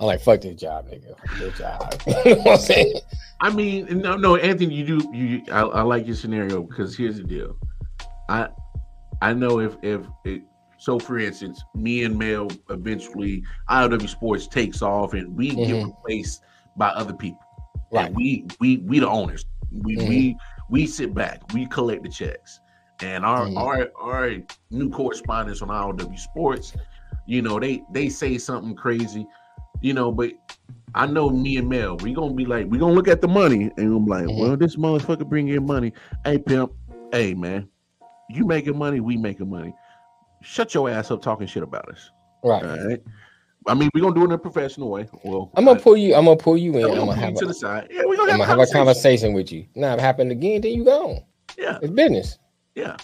I'm 0.00 0.06
like 0.06 0.20
fuck 0.20 0.40
this 0.40 0.56
job, 0.60 0.88
nigga. 0.88 1.14
Good 1.38 1.56
job. 1.56 2.00
you 2.06 2.36
know 2.36 2.42
what 2.42 2.52
I'm 2.54 2.58
saying? 2.60 2.94
I 3.40 3.50
mean, 3.50 3.86
no, 4.00 4.16
no, 4.16 4.36
Anthony, 4.36 4.74
you 4.74 4.98
do 4.98 5.10
you. 5.16 5.42
I, 5.50 5.60
I 5.60 5.82
like 5.82 6.06
your 6.06 6.16
scenario 6.16 6.62
because 6.62 6.96
here's 6.96 7.16
the 7.16 7.24
deal. 7.24 7.56
I 8.28 8.48
I 9.22 9.32
know 9.32 9.58
if 9.60 9.76
if 9.82 10.06
it, 10.24 10.42
so, 10.78 10.98
for 10.98 11.18
instance, 11.18 11.64
me 11.74 12.04
and 12.04 12.16
Mel 12.16 12.48
eventually 12.70 13.42
IOW 13.68 14.08
Sports 14.08 14.46
takes 14.46 14.82
off 14.82 15.14
and 15.14 15.36
we 15.36 15.48
get 15.50 15.58
Mhm. 15.58 15.86
replaced 15.86 16.42
by 16.76 16.88
other 16.90 17.14
people. 17.14 17.40
Right. 17.90 18.06
And 18.06 18.16
we 18.16 18.46
we 18.60 18.78
we 18.78 19.00
the 19.00 19.08
owners. 19.08 19.44
We 19.72 19.96
Mhm. 19.96 20.08
we 20.08 20.36
we 20.70 20.86
sit 20.86 21.12
back. 21.14 21.42
We 21.52 21.66
collect 21.66 22.04
the 22.04 22.08
checks. 22.08 22.60
And 23.02 23.24
our 23.24 23.46
Mhm. 23.46 23.56
our 23.56 23.90
our 24.00 24.30
new 24.70 24.90
correspondents 24.90 25.62
on 25.62 25.68
IOW 25.70 26.16
Sports, 26.16 26.72
you 27.26 27.42
know, 27.42 27.58
they 27.58 27.82
they 27.92 28.08
say 28.08 28.38
something 28.38 28.74
crazy, 28.76 29.26
you 29.80 29.92
know, 29.94 30.10
but 30.12 30.32
I 30.94 31.06
know 31.06 31.30
me 31.30 31.56
and 31.58 31.68
Mel, 31.68 31.96
we 31.98 32.12
gonna 32.14 32.34
be 32.34 32.44
like, 32.44 32.66
we 32.68 32.78
gonna 32.78 32.94
look 32.94 33.08
at 33.08 33.20
the 33.20 33.28
money 33.28 33.70
and 33.76 33.96
I'm 33.96 34.06
like, 34.06 34.24
Mhm. 34.24 34.38
well, 34.40 34.56
this 34.56 34.76
motherfucker 34.76 35.28
bring 35.28 35.48
in 35.48 35.66
money. 35.66 35.92
Hey 36.24 36.38
pimp, 36.38 36.72
hey 37.12 37.34
man, 37.34 37.68
you 38.30 38.44
making 38.46 38.76
money, 38.76 39.00
we 39.00 39.16
making 39.16 39.50
money. 39.50 39.74
Shut 40.42 40.74
your 40.74 40.88
ass 40.88 41.10
up 41.10 41.20
talking 41.22 41.46
shit 41.46 41.62
about 41.62 41.88
us. 41.88 42.10
Right. 42.44 42.64
All 42.64 42.86
right. 42.88 43.02
I 43.66 43.74
mean, 43.74 43.90
we're 43.92 44.00
gonna 44.00 44.14
do 44.14 44.22
it 44.22 44.26
in 44.26 44.32
a 44.32 44.38
professional 44.38 44.88
way. 44.88 45.08
Well, 45.24 45.50
I'm 45.54 45.64
gonna 45.64 45.78
I- 45.78 45.82
pull 45.82 45.96
you. 45.96 46.14
I'm 46.14 46.24
gonna 46.24 46.36
pull 46.36 46.56
you 46.56 46.72
in. 46.78 46.84
I'm 46.84 46.90
gonna 46.90 47.00
gonna 47.06 47.14
have. 47.16 47.30
you 47.32 47.36
A, 47.36 47.40
to 47.40 47.46
the 47.46 47.54
side. 47.54 47.88
Yeah, 47.90 48.02
we're 48.06 48.16
gonna 48.16 48.30
have, 48.32 48.40
gonna 48.40 48.48
have 48.50 48.58
a 48.68 48.72
conversation 48.72 49.34
with 49.34 49.52
you. 49.52 49.66
Now, 49.74 49.92
if 49.92 49.98
it 49.98 50.02
happened 50.02 50.30
again, 50.32 50.60
then 50.62 50.72
you 50.72 50.84
gone. 50.84 51.18
Yeah, 51.58 51.78
It's 51.82 51.90
business. 51.92 52.38
yeah. 52.74 52.96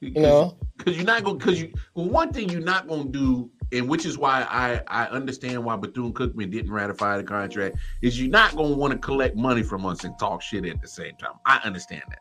You 0.00 0.12
know. 0.12 0.56
because 0.76 0.96
you're 0.96 1.04
not 1.06 1.24
gonna. 1.24 1.36
because 1.38 1.60
you 1.60 1.72
well, 1.94 2.08
one 2.08 2.32
thing 2.32 2.48
you're 2.48 2.60
not 2.60 2.88
to 2.88 3.04
do 3.04 3.50
and 3.72 3.88
which 3.88 4.06
is 4.06 4.16
why 4.16 4.42
i 4.50 4.80
i 4.88 5.06
understand 5.06 5.62
why 5.62 5.76
bethune-cookman 5.76 6.50
didn't 6.50 6.72
ratify 6.72 7.16
the 7.16 7.22
contract 7.22 7.76
is 8.02 8.20
you're 8.20 8.30
not 8.30 8.54
going 8.56 8.72
to 8.72 8.76
want 8.78 8.92
to 8.92 8.98
collect 8.98 9.36
money 9.36 9.62
from 9.62 9.84
us 9.84 10.04
and 10.04 10.18
talk 10.18 10.42
shit 10.42 10.64
at 10.64 10.80
the 10.80 10.88
same 10.88 11.14
time. 11.16 11.34
I 11.44 11.60
understand 11.64 12.02
that. 12.08 12.20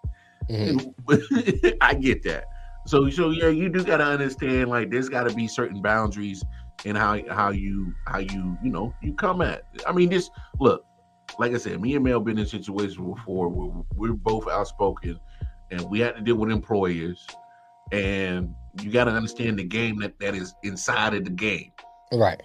Mhm. 0.50 1.78
i 1.82 1.94
get 1.94 2.24
that. 2.24 2.46
So 2.86 3.10
so 3.10 3.32
yeah 3.32 3.50
you 3.50 3.70
do 3.70 3.84
got 3.84 3.98
to 3.98 4.06
understand 4.06 4.70
like 4.70 4.90
there's 4.90 5.10
got 5.10 5.24
to 5.24 5.36
be 5.36 5.48
certain 5.48 5.82
boundaries 5.82 6.44
in 6.86 6.96
how 6.96 7.20
how 7.30 7.50
you 7.50 7.94
how 8.06 8.20
you 8.20 8.58
you 8.64 8.72
know 8.72 8.94
you 9.02 9.14
come 9.14 9.42
at. 9.42 9.64
I 9.86 9.92
mean 9.92 10.10
just 10.12 10.32
look 10.60 10.86
like 11.40 11.54
i 11.54 11.58
said 11.58 11.82
me 11.82 11.94
and 11.96 12.04
mel 12.06 12.20
been 12.20 12.38
in 12.38 12.46
situations 12.46 12.96
before 12.96 13.50
where 13.50 13.84
we're 13.96 14.14
both 14.14 14.48
outspoken 14.48 15.20
and 15.72 15.82
we 15.90 16.00
had 16.00 16.16
to 16.16 16.22
deal 16.22 16.36
with 16.36 16.50
employers 16.50 17.28
and 17.92 18.54
you 18.82 18.92
got 18.92 19.06
to 19.06 19.12
understand 19.12 19.58
the 19.60 19.64
game 19.64 20.00
that 20.00 20.20
that 20.20 20.36
is 20.36 20.54
inside 20.64 21.14
of 21.14 21.24
the 21.24 21.30
game 21.32 21.72
Right. 22.14 22.42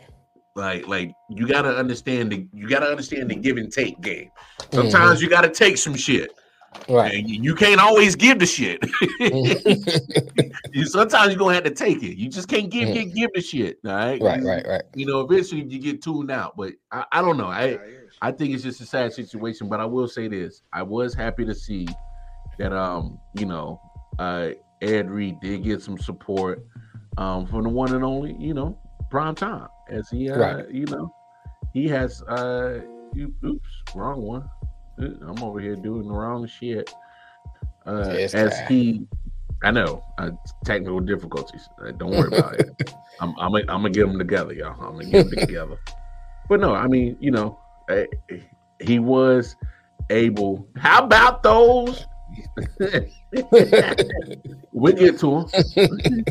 like 0.56 0.86
like 0.88 1.12
you 1.30 1.46
got 1.46 1.62
to 1.62 1.76
understand 1.76 2.32
the 2.32 2.46
you 2.52 2.68
got 2.68 2.80
to 2.80 2.86
understand 2.86 3.30
the 3.30 3.34
give 3.36 3.56
and 3.56 3.72
take 3.72 4.00
game 4.00 4.30
sometimes 4.72 5.20
you 5.22 5.28
got 5.28 5.42
to 5.42 5.50
take 5.50 5.76
some 5.78 5.94
shit 5.96 6.30
Mm-hmm. 6.74 6.94
Right. 6.94 7.14
and 7.14 7.28
you, 7.28 7.42
you 7.42 7.54
can't 7.54 7.78
always 7.80 8.16
give 8.16 8.38
the 8.38 8.46
shit 8.46 8.80
you 10.72 10.86
sometimes 10.86 11.28
you're 11.28 11.38
gonna 11.38 11.54
have 11.54 11.64
to 11.64 11.70
take 11.70 12.02
it 12.02 12.16
you 12.16 12.28
just 12.30 12.48
can't 12.48 12.70
give 12.70 12.88
Mhm. 12.88 12.94
give, 12.94 13.14
give 13.14 13.30
the 13.34 13.40
shit 13.42 13.78
all 13.84 13.92
right 13.92 14.20
right. 14.22 14.40
You- 14.40 14.48
Right. 14.48 14.66
Right. 14.66 14.82
you 14.94 15.04
know 15.06 15.20
eventually 15.20 15.64
you 15.64 15.78
get 15.78 16.02
tuned 16.02 16.30
out 16.30 16.56
but 16.56 16.72
i, 16.90 17.04
I 17.12 17.20
don't 17.22 17.36
know 17.36 17.46
i 17.46 17.78
I 18.22 18.30
think 18.32 18.54
it's 18.54 18.62
just 18.62 18.80
a 18.80 18.86
sad 18.86 19.12
situation, 19.12 19.68
but 19.68 19.80
I 19.80 19.84
will 19.84 20.06
say 20.06 20.28
this: 20.28 20.62
I 20.72 20.82
was 20.84 21.12
happy 21.12 21.44
to 21.44 21.52
see 21.56 21.88
that, 22.56 22.72
um, 22.72 23.18
you 23.36 23.46
know, 23.46 23.80
uh, 24.20 24.50
Ed 24.82 25.10
Reed 25.10 25.40
did 25.40 25.62
get 25.64 25.80
some 25.80 25.98
support 25.98 26.64
um, 27.16 27.46
from 27.46 27.62
the 27.62 27.68
one 27.68 27.94
and 27.94 28.04
only, 28.04 28.34
you 28.38 28.52
know, 28.54 28.78
Prime 29.10 29.34
Time, 29.34 29.68
as 29.88 30.08
he, 30.10 30.28
uh, 30.30 30.38
Right. 30.38 30.70
you 30.70 30.86
know, 30.86 31.14
he 31.72 31.88
has. 31.88 32.22
Uh, 32.22 32.80
oops, 33.44 33.68
wrong 33.94 34.22
one. 34.22 34.48
Uh, 35.00 35.06
I'm 35.26 35.42
over 35.42 35.60
here 35.60 35.76
doing 35.76 36.08
the 36.08 36.14
wrong 36.14 36.46
shit. 36.46 36.92
Uh, 37.86 38.14
Yes, 38.16 38.34
as 38.34 38.50
guy. 38.50 38.66
he, 38.68 39.06
I 39.62 39.70
know, 39.70 40.02
uh, 40.18 40.30
technical 40.64 41.00
difficulties. 41.00 41.68
Uh, 41.84 41.92
don't 41.92 42.10
worry 42.10 42.28
about 42.28 42.54
it. 42.60 42.70
I'm, 43.20 43.34
I'm, 43.38 43.54
I'm 43.54 43.66
gonna 43.66 43.90
get 43.90 44.06
them 44.06 44.18
together, 44.18 44.52
y'all. 44.54 44.72
I'm 44.82 44.94
gonna 44.98 45.04
get 45.10 45.30
them 45.30 45.38
together. 45.46 45.78
But 46.48 46.60
no, 46.60 46.74
I 46.74 46.86
mean, 46.88 47.16
you 47.20 47.30
know, 47.30 47.58
eh, 47.88 48.06
he 48.80 48.98
was 48.98 49.54
able. 50.10 50.66
How 50.76 51.04
about 51.04 51.42
those? 51.42 52.06
we'll 54.72 54.92
get 54.92 55.18
to 55.20 55.40
him. 55.40 55.46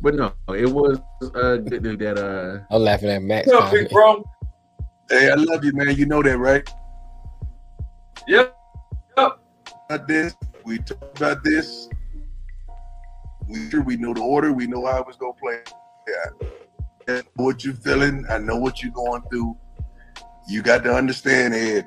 but 0.00 0.14
no, 0.14 0.32
it 0.48 0.68
was 0.68 0.98
uh, 1.34 1.56
good 1.56 1.82
that- 1.82 1.98
that 1.98 2.18
uh, 2.18 2.60
I'm 2.74 2.82
laughing 2.82 3.10
at 3.10 3.22
Max. 3.22 3.48
What's 3.48 3.66
up, 3.66 3.72
big 3.72 3.90
bro? 3.90 4.24
Hey, 5.10 5.30
I 5.30 5.34
love 5.34 5.64
you, 5.64 5.72
man. 5.74 5.94
You 5.96 6.06
know 6.06 6.22
that, 6.22 6.38
right? 6.38 6.68
Yep. 8.26 8.56
Yep. 9.18 9.38
About 9.90 10.08
this, 10.08 10.34
we 10.64 10.78
talked 10.78 11.16
about 11.18 11.44
this. 11.44 11.88
We 13.48 13.68
sure 13.70 13.82
we 13.82 13.96
know 13.96 14.14
the 14.14 14.22
order. 14.22 14.52
We 14.52 14.66
know 14.66 14.86
how 14.86 15.00
it 15.00 15.06
was 15.06 15.16
gonna 15.16 15.32
play. 15.34 15.58
Yeah, 16.08 16.48
I 17.08 17.12
know 17.36 17.44
what 17.44 17.64
you're 17.64 17.74
feeling. 17.74 18.24
I 18.30 18.38
know 18.38 18.56
what 18.56 18.82
you're 18.82 18.92
going 18.92 19.22
through. 19.30 19.56
You 20.48 20.62
got 20.62 20.82
to 20.84 20.94
understand, 20.94 21.54
Ed. 21.54 21.86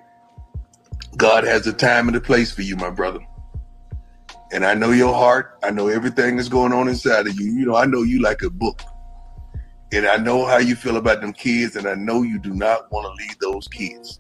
God 1.18 1.44
has 1.46 1.66
a 1.68 1.74
time 1.74 2.08
and 2.08 2.18
a 2.18 2.22
place 2.22 2.52
for 2.52 2.62
you, 2.62 2.76
my 2.76 2.90
brother. 2.90 3.20
And 4.52 4.66
I 4.66 4.74
know 4.74 4.92
your 4.92 5.14
heart. 5.14 5.58
I 5.64 5.72
know 5.72 5.88
everything 5.88 6.36
that's 6.36 6.50
going 6.50 6.74
on 6.74 6.88
inside 6.88 7.28
of 7.28 7.40
you. 7.40 7.52
You 7.52 7.66
know, 7.66 7.76
I 7.76 7.86
know 7.86 8.04
you 8.04 8.22
like 8.22 8.42
a 8.42 8.50
book. 8.50 8.82
And 9.94 10.06
I 10.08 10.18
know 10.18 10.46
how 10.46 10.58
you 10.58 10.76
feel 10.76 10.98
about 10.98 11.22
them 11.22 11.32
kids, 11.32 11.76
and 11.76 11.88
I 11.88 11.96
know 11.96 12.24
you 12.24 12.40
do 12.40 12.54
not 12.54 12.92
want 12.92 13.06
to 13.06 13.24
leave 13.24 13.40
those 13.40 13.68
kids. 13.68 14.20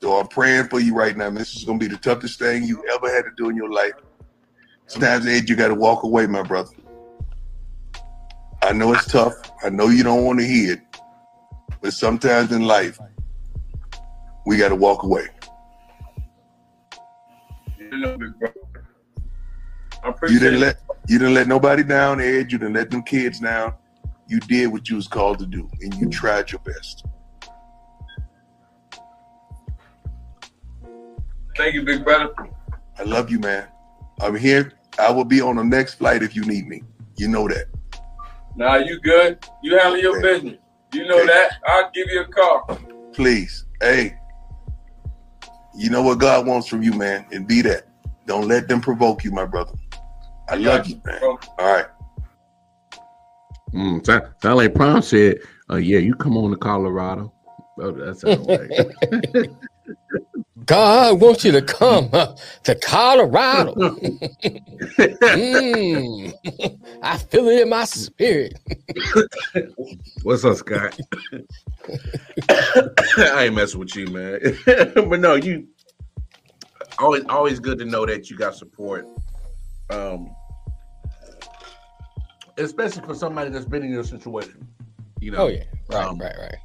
So 0.00 0.18
I'm 0.18 0.28
praying 0.28 0.68
for 0.68 0.80
you 0.80 0.94
right 0.94 1.16
now. 1.16 1.30
This 1.30 1.54
is 1.54 1.64
gonna 1.64 1.78
be 1.78 1.86
the 1.86 1.96
toughest 1.96 2.38
thing 2.38 2.64
you 2.64 2.84
ever 2.92 3.14
had 3.14 3.24
to 3.24 3.30
do 3.36 3.50
in 3.50 3.56
your 3.56 3.70
life. 3.70 3.92
Sometimes, 4.86 5.26
Ed, 5.26 5.48
you 5.48 5.56
gotta 5.56 5.74
walk 5.74 6.02
away, 6.04 6.26
my 6.26 6.42
brother. 6.42 6.74
I 8.62 8.72
know 8.72 8.92
it's 8.92 9.06
tough. 9.06 9.34
I 9.62 9.70
know 9.70 9.88
you 9.88 10.02
don't 10.02 10.24
want 10.24 10.38
to 10.40 10.46
hear 10.46 10.74
it. 10.74 10.89
But 11.82 11.92
sometimes 11.94 12.52
in 12.52 12.62
life, 12.66 12.98
we 14.46 14.56
got 14.56 14.68
to 14.68 14.76
walk 14.76 15.02
away. 15.02 15.26
You 17.78 17.98
know, 17.98 18.18
big 18.18 18.38
bro. 18.38 18.50
You 20.28 20.38
didn't 20.38 20.60
let 20.60 20.76
you 21.08 21.18
didn't 21.18 21.34
let 21.34 21.48
nobody 21.48 21.82
down, 21.82 22.20
Ed. 22.20 22.52
You 22.52 22.58
didn't 22.58 22.74
let 22.74 22.90
them 22.90 23.02
kids 23.02 23.40
down. 23.40 23.74
You 24.28 24.38
did 24.40 24.68
what 24.68 24.88
you 24.88 24.96
was 24.96 25.08
called 25.08 25.38
to 25.40 25.46
do, 25.46 25.68
and 25.80 25.94
you 25.94 26.08
tried 26.08 26.50
your 26.52 26.60
best. 26.60 27.04
Thank 31.56 31.74
you, 31.74 31.84
big 31.84 32.04
brother. 32.04 32.30
I 32.98 33.02
love 33.02 33.30
you, 33.30 33.38
man. 33.40 33.66
I'm 34.20 34.36
here. 34.36 34.72
I 34.98 35.10
will 35.10 35.24
be 35.24 35.40
on 35.40 35.56
the 35.56 35.64
next 35.64 35.94
flight 35.94 36.22
if 36.22 36.36
you 36.36 36.44
need 36.44 36.66
me. 36.68 36.82
You 37.16 37.28
know 37.28 37.48
that. 37.48 37.66
Nah, 38.56 38.76
you 38.76 39.00
good. 39.00 39.38
You 39.62 39.78
handle 39.78 39.98
your 39.98 40.16
Okay. 40.18 40.32
business. 40.34 40.59
You 40.92 41.06
know 41.06 41.16
Okay. 41.16 41.26
that. 41.26 41.52
I'll 41.66 41.90
give 41.92 42.08
you 42.10 42.22
a 42.22 42.26
call. 42.26 42.78
Please. 43.12 43.64
Hey, 43.80 44.16
you 45.76 45.88
know 45.88 46.02
what 46.02 46.18
God 46.18 46.46
wants 46.46 46.66
from 46.66 46.82
you, 46.82 46.92
man, 46.92 47.26
and 47.32 47.46
be 47.46 47.62
that. 47.62 47.86
Don't 48.26 48.48
let 48.48 48.68
them 48.68 48.80
provoke 48.80 49.24
you, 49.24 49.30
my 49.30 49.44
brother. 49.44 49.72
I 50.48 50.56
love 50.56 50.86
you, 50.86 51.00
man. 51.04 51.20
Bro. 51.20 51.38
All 51.58 51.72
right. 51.72 51.86
Mm, 53.72 54.04
sound, 54.04 54.24
sound 54.42 54.56
like 54.56 54.74
Prime 54.74 55.00
said, 55.00 55.38
uh, 55.70 55.76
yeah, 55.76 55.98
you 55.98 56.14
come 56.14 56.36
on 56.36 56.50
to 56.50 56.56
Colorado. 56.56 57.32
Oh, 57.78 57.92
that 57.92 58.18
sounds 58.18 58.46
like 58.46 58.70
God 60.66 61.20
wants 61.20 61.44
you 61.44 61.52
to 61.52 61.62
come 61.62 62.10
to 62.64 62.74
Colorado. 62.76 63.74
Mm, 65.30 66.32
I 67.02 67.18
feel 67.18 67.48
it 67.48 67.62
in 67.62 67.68
my 67.68 67.84
spirit. 67.84 68.58
What's 70.22 70.44
up, 70.44 70.56
Scott? 70.56 70.98
I 72.48 73.44
ain't 73.44 73.54
messing 73.54 73.80
with 73.80 73.94
you, 73.96 74.06
man. 74.08 74.40
but 74.94 75.20
no, 75.20 75.34
you 75.34 75.66
always 76.98 77.24
always 77.28 77.60
good 77.60 77.78
to 77.78 77.84
know 77.84 78.04
that 78.06 78.30
you 78.30 78.36
got 78.36 78.54
support. 78.54 79.06
Um 79.88 80.30
especially 82.58 83.02
for 83.02 83.14
somebody 83.14 83.50
that's 83.50 83.64
been 83.64 83.82
in 83.82 83.90
your 83.90 84.04
situation. 84.04 84.66
You 85.20 85.32
know, 85.32 85.38
Oh 85.44 85.46
yeah, 85.48 85.64
right, 85.88 86.06
Um, 86.06 86.18
right, 86.18 86.36
right. 86.38 86.56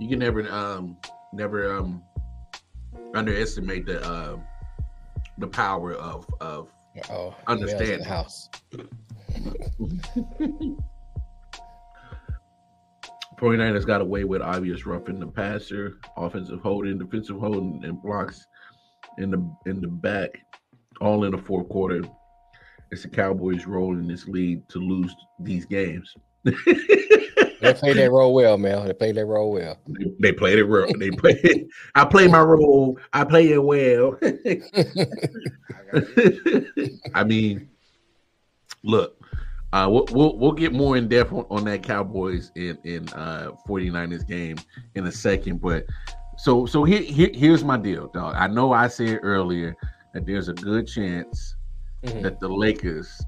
you 0.00 0.08
can 0.08 0.18
never 0.18 0.50
um 0.50 0.96
never 1.32 1.74
um 1.74 2.02
underestimate 3.14 3.86
the 3.86 4.02
uh 4.06 4.36
the 5.38 5.46
power 5.46 5.94
of 5.94 6.26
of 6.40 6.68
Oh, 7.10 7.34
understand. 7.46 8.02
The 8.02 8.08
house. 8.08 8.50
Forty 13.38 13.58
nine 13.58 13.74
has 13.74 13.84
got 13.84 14.00
away 14.00 14.24
with 14.24 14.42
obvious 14.42 14.86
roughing 14.86 15.18
the 15.18 15.26
passer, 15.26 15.98
offensive 16.16 16.60
holding, 16.60 16.98
defensive 16.98 17.40
holding, 17.40 17.82
and 17.84 18.00
blocks 18.02 18.46
in 19.18 19.30
the 19.30 19.56
in 19.66 19.80
the 19.80 19.88
back, 19.88 20.38
all 21.00 21.24
in 21.24 21.32
the 21.32 21.38
fourth 21.38 21.68
quarter. 21.68 22.02
It's 22.90 23.02
the 23.02 23.08
Cowboys' 23.08 23.66
role 23.66 23.94
in 23.94 24.06
this 24.06 24.28
league 24.28 24.68
to 24.68 24.78
lose 24.78 25.14
these 25.40 25.64
games. 25.64 26.14
They 27.62 27.74
played 27.74 27.96
that 27.96 28.10
role 28.10 28.34
well, 28.34 28.58
Mel. 28.58 28.84
They 28.84 28.92
played 28.92 29.14
that 29.14 29.26
role 29.26 29.52
well. 29.52 29.78
They, 29.86 30.12
they 30.20 30.32
played 30.32 30.58
it 30.58 30.64
real. 30.64 30.92
They 30.98 31.10
played. 31.10 31.68
I 31.94 32.04
play 32.04 32.26
my 32.28 32.40
role. 32.40 32.98
I 33.12 33.24
play 33.24 33.52
it 33.52 33.62
well. 33.62 34.18
I 37.14 37.24
mean, 37.24 37.68
look, 38.82 39.16
uh, 39.72 39.88
we'll, 39.90 40.06
we'll 40.10 40.38
we'll 40.38 40.52
get 40.52 40.72
more 40.72 40.96
in 40.96 41.08
depth 41.08 41.32
on, 41.32 41.46
on 41.50 41.64
that 41.64 41.82
Cowboys 41.82 42.50
in 42.56 42.78
in 42.84 43.08
uh 43.10 43.52
49ers 43.68 44.26
game 44.26 44.56
in 44.94 45.06
a 45.06 45.12
second. 45.12 45.60
But 45.60 45.84
so 46.38 46.66
so 46.66 46.84
here, 46.84 47.02
here 47.02 47.30
here's 47.32 47.64
my 47.64 47.76
deal, 47.76 48.08
dog. 48.08 48.34
I 48.36 48.46
know 48.48 48.72
I 48.72 48.88
said 48.88 49.20
earlier 49.22 49.74
that 50.14 50.26
there's 50.26 50.48
a 50.48 50.54
good 50.54 50.86
chance 50.86 51.56
Mhm. 52.04 52.22
that 52.22 52.40
the 52.40 52.48
Lakers 52.48 53.22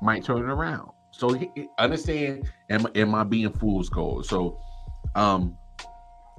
might 0.00 0.24
turn 0.24 0.38
it 0.38 0.50
around. 0.50 0.88
So 1.16 1.32
he- 1.32 1.68
understand, 1.78 2.50
am, 2.70 2.86
am 2.96 3.14
I 3.14 3.22
being 3.22 3.52
fool's 3.52 3.88
gold? 3.88 4.26
So, 4.26 4.58
um, 5.14 5.56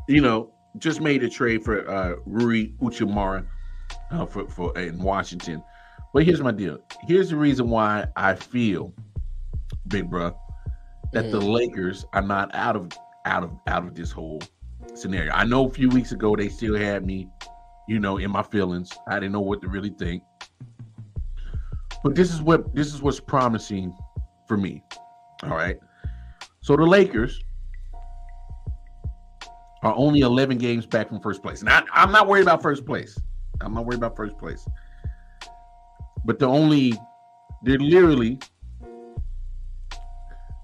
you 0.10 0.22
know, 0.22 0.52
just 0.80 1.00
made 1.00 1.24
a 1.24 1.30
trade 1.30 1.64
for 1.64 1.90
uh 1.90 2.16
Rui 2.26 2.72
Hachimura 2.82 3.46
uh, 4.12 4.26
for 4.26 4.48
for 4.50 4.78
in 4.78 5.02
Washington. 5.02 5.64
But 6.14 6.24
here's 6.24 6.42
my 6.42 6.52
deal. 6.52 6.80
Here's 7.08 7.30
the 7.30 7.38
reason 7.38 7.70
why 7.70 8.08
I 8.18 8.36
feel, 8.36 8.94
big 9.88 10.10
bro, 10.10 10.38
that 11.14 11.32
the 11.32 11.40
Lakers 11.40 12.06
are 12.12 12.22
not 12.22 12.54
out 12.54 12.76
of 12.76 12.92
out 13.26 13.44
of 13.44 13.52
out 13.68 13.84
of 13.84 13.96
this 13.96 14.12
whole 14.12 14.42
scenario. 14.94 15.32
I 15.32 15.46
know 15.46 15.68
a 15.68 15.70
few 15.70 15.88
weeks 15.88 16.12
ago 16.12 16.36
they 16.36 16.50
still 16.50 16.76
had 16.76 17.06
me, 17.06 17.30
you 17.88 18.00
know, 18.00 18.18
in 18.18 18.30
my 18.30 18.44
feelings. 18.44 18.92
I 19.08 19.16
didn't 19.16 19.32
know 19.32 19.42
what 19.42 19.62
to 19.62 19.70
really 19.70 19.94
think. 19.98 20.22
But 22.04 22.16
this 22.16 22.34
is 22.34 22.42
what 22.42 22.76
this 22.76 22.94
is 22.94 23.02
what's 23.02 23.22
promising 23.22 23.96
for 24.48 24.58
me. 24.58 24.84
All 25.44 25.50
right. 25.50 25.78
So 26.62 26.76
the 26.76 26.84
Lakers 26.84 27.44
are 29.84 29.94
only 29.96 30.22
11 30.22 30.58
games 30.58 30.86
back 30.86 31.10
from 31.10 31.20
first 31.20 31.44
place. 31.44 31.62
Now 31.62 31.84
I'm 31.94 32.12
not 32.12 32.28
worried 32.28 32.44
about 32.44 32.62
first 32.62 32.86
place. 32.86 33.18
I'm 33.62 33.74
not 33.74 33.86
worried 33.86 33.98
about 34.00 34.16
first 34.16 34.38
place. 34.38 34.66
But 36.26 36.40
they're 36.40 36.50
only 36.50 36.94
they're 37.64 37.78
literally 37.78 38.40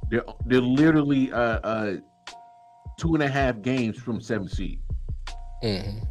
they're 0.10 0.24
they're 0.46 0.62
literally 0.62 1.32
uh 1.32 1.60
uh 1.60 1.94
two 2.98 3.14
and 3.14 3.24
a 3.24 3.28
half 3.28 3.62
games 3.62 3.98
from 3.98 4.20
seven 4.20 4.48
seed. 4.48 4.80
Mhm. 5.64 6.08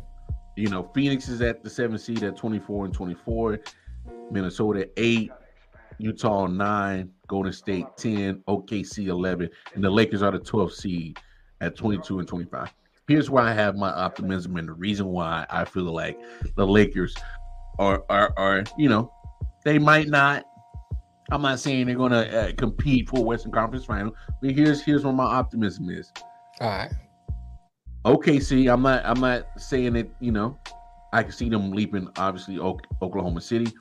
You 0.56 0.68
know, 0.68 0.90
Phoenix 0.94 1.28
is 1.28 1.40
at 1.42 1.64
the 1.64 1.70
seven 1.70 1.98
seed 1.98 2.22
at 2.22 2.36
24 2.36 2.86
and 2.86 2.94
24, 2.94 3.60
Minnesota 4.30 4.88
eight, 4.96 5.30
Utah 6.00 6.46
nine, 6.46 7.10
Golden 7.28 7.52
State 7.52 7.86
10, 7.96 8.42
OKC 8.48 9.06
11, 9.06 9.50
and 9.74 9.84
the 9.84 9.90
Lakers 9.90 10.22
are 10.22 10.30
the 10.30 10.38
12th 10.38 10.72
seed 10.72 11.18
at 11.60 11.76
22 11.76 12.20
and 12.20 12.28
25. 12.28 12.72
Here's 13.06 13.28
why 13.28 13.50
I 13.50 13.52
have 13.52 13.76
my 13.76 13.90
optimism 13.90 14.56
and 14.56 14.68
the 14.68 14.72
reason 14.72 15.06
why 15.06 15.44
I 15.50 15.64
feel 15.64 15.84
like 15.84 16.18
the 16.56 16.66
Lakers 16.66 17.14
are 17.78 18.04
are, 18.08 18.32
are 18.36 18.64
you 18.78 18.88
know, 18.88 19.12
they 19.64 19.78
might 19.78 20.08
not. 20.08 20.44
I'm 21.32 21.42
not 21.42 21.60
saying 21.60 21.86
they're 21.86 21.96
going 21.96 22.12
to 22.12 22.40
uh, 22.40 22.52
compete 22.56 23.08
for 23.08 23.24
Western 23.24 23.52
Conference 23.52 23.84
Final, 23.84 24.14
but 24.40 24.50
here's 24.50 24.82
here's 24.82 25.04
where 25.04 25.12
my 25.12 25.24
optimism 25.24 25.90
is. 25.90 26.12
All 26.60 26.68
right. 26.68 26.90
OKC, 28.04 28.72
I'm 28.72 28.82
not 28.82 29.04
I'm 29.04 29.20
not 29.20 29.46
saying 29.56 29.92
that, 29.94 30.08
you 30.20 30.32
know, 30.32 30.58
I 31.12 31.22
can 31.22 31.32
see 31.32 31.48
them 31.48 31.72
leaping 31.72 32.08
obviously 32.16 32.58
Ok- 32.58 32.86
Oklahoma 33.02 33.40
City. 33.40 33.72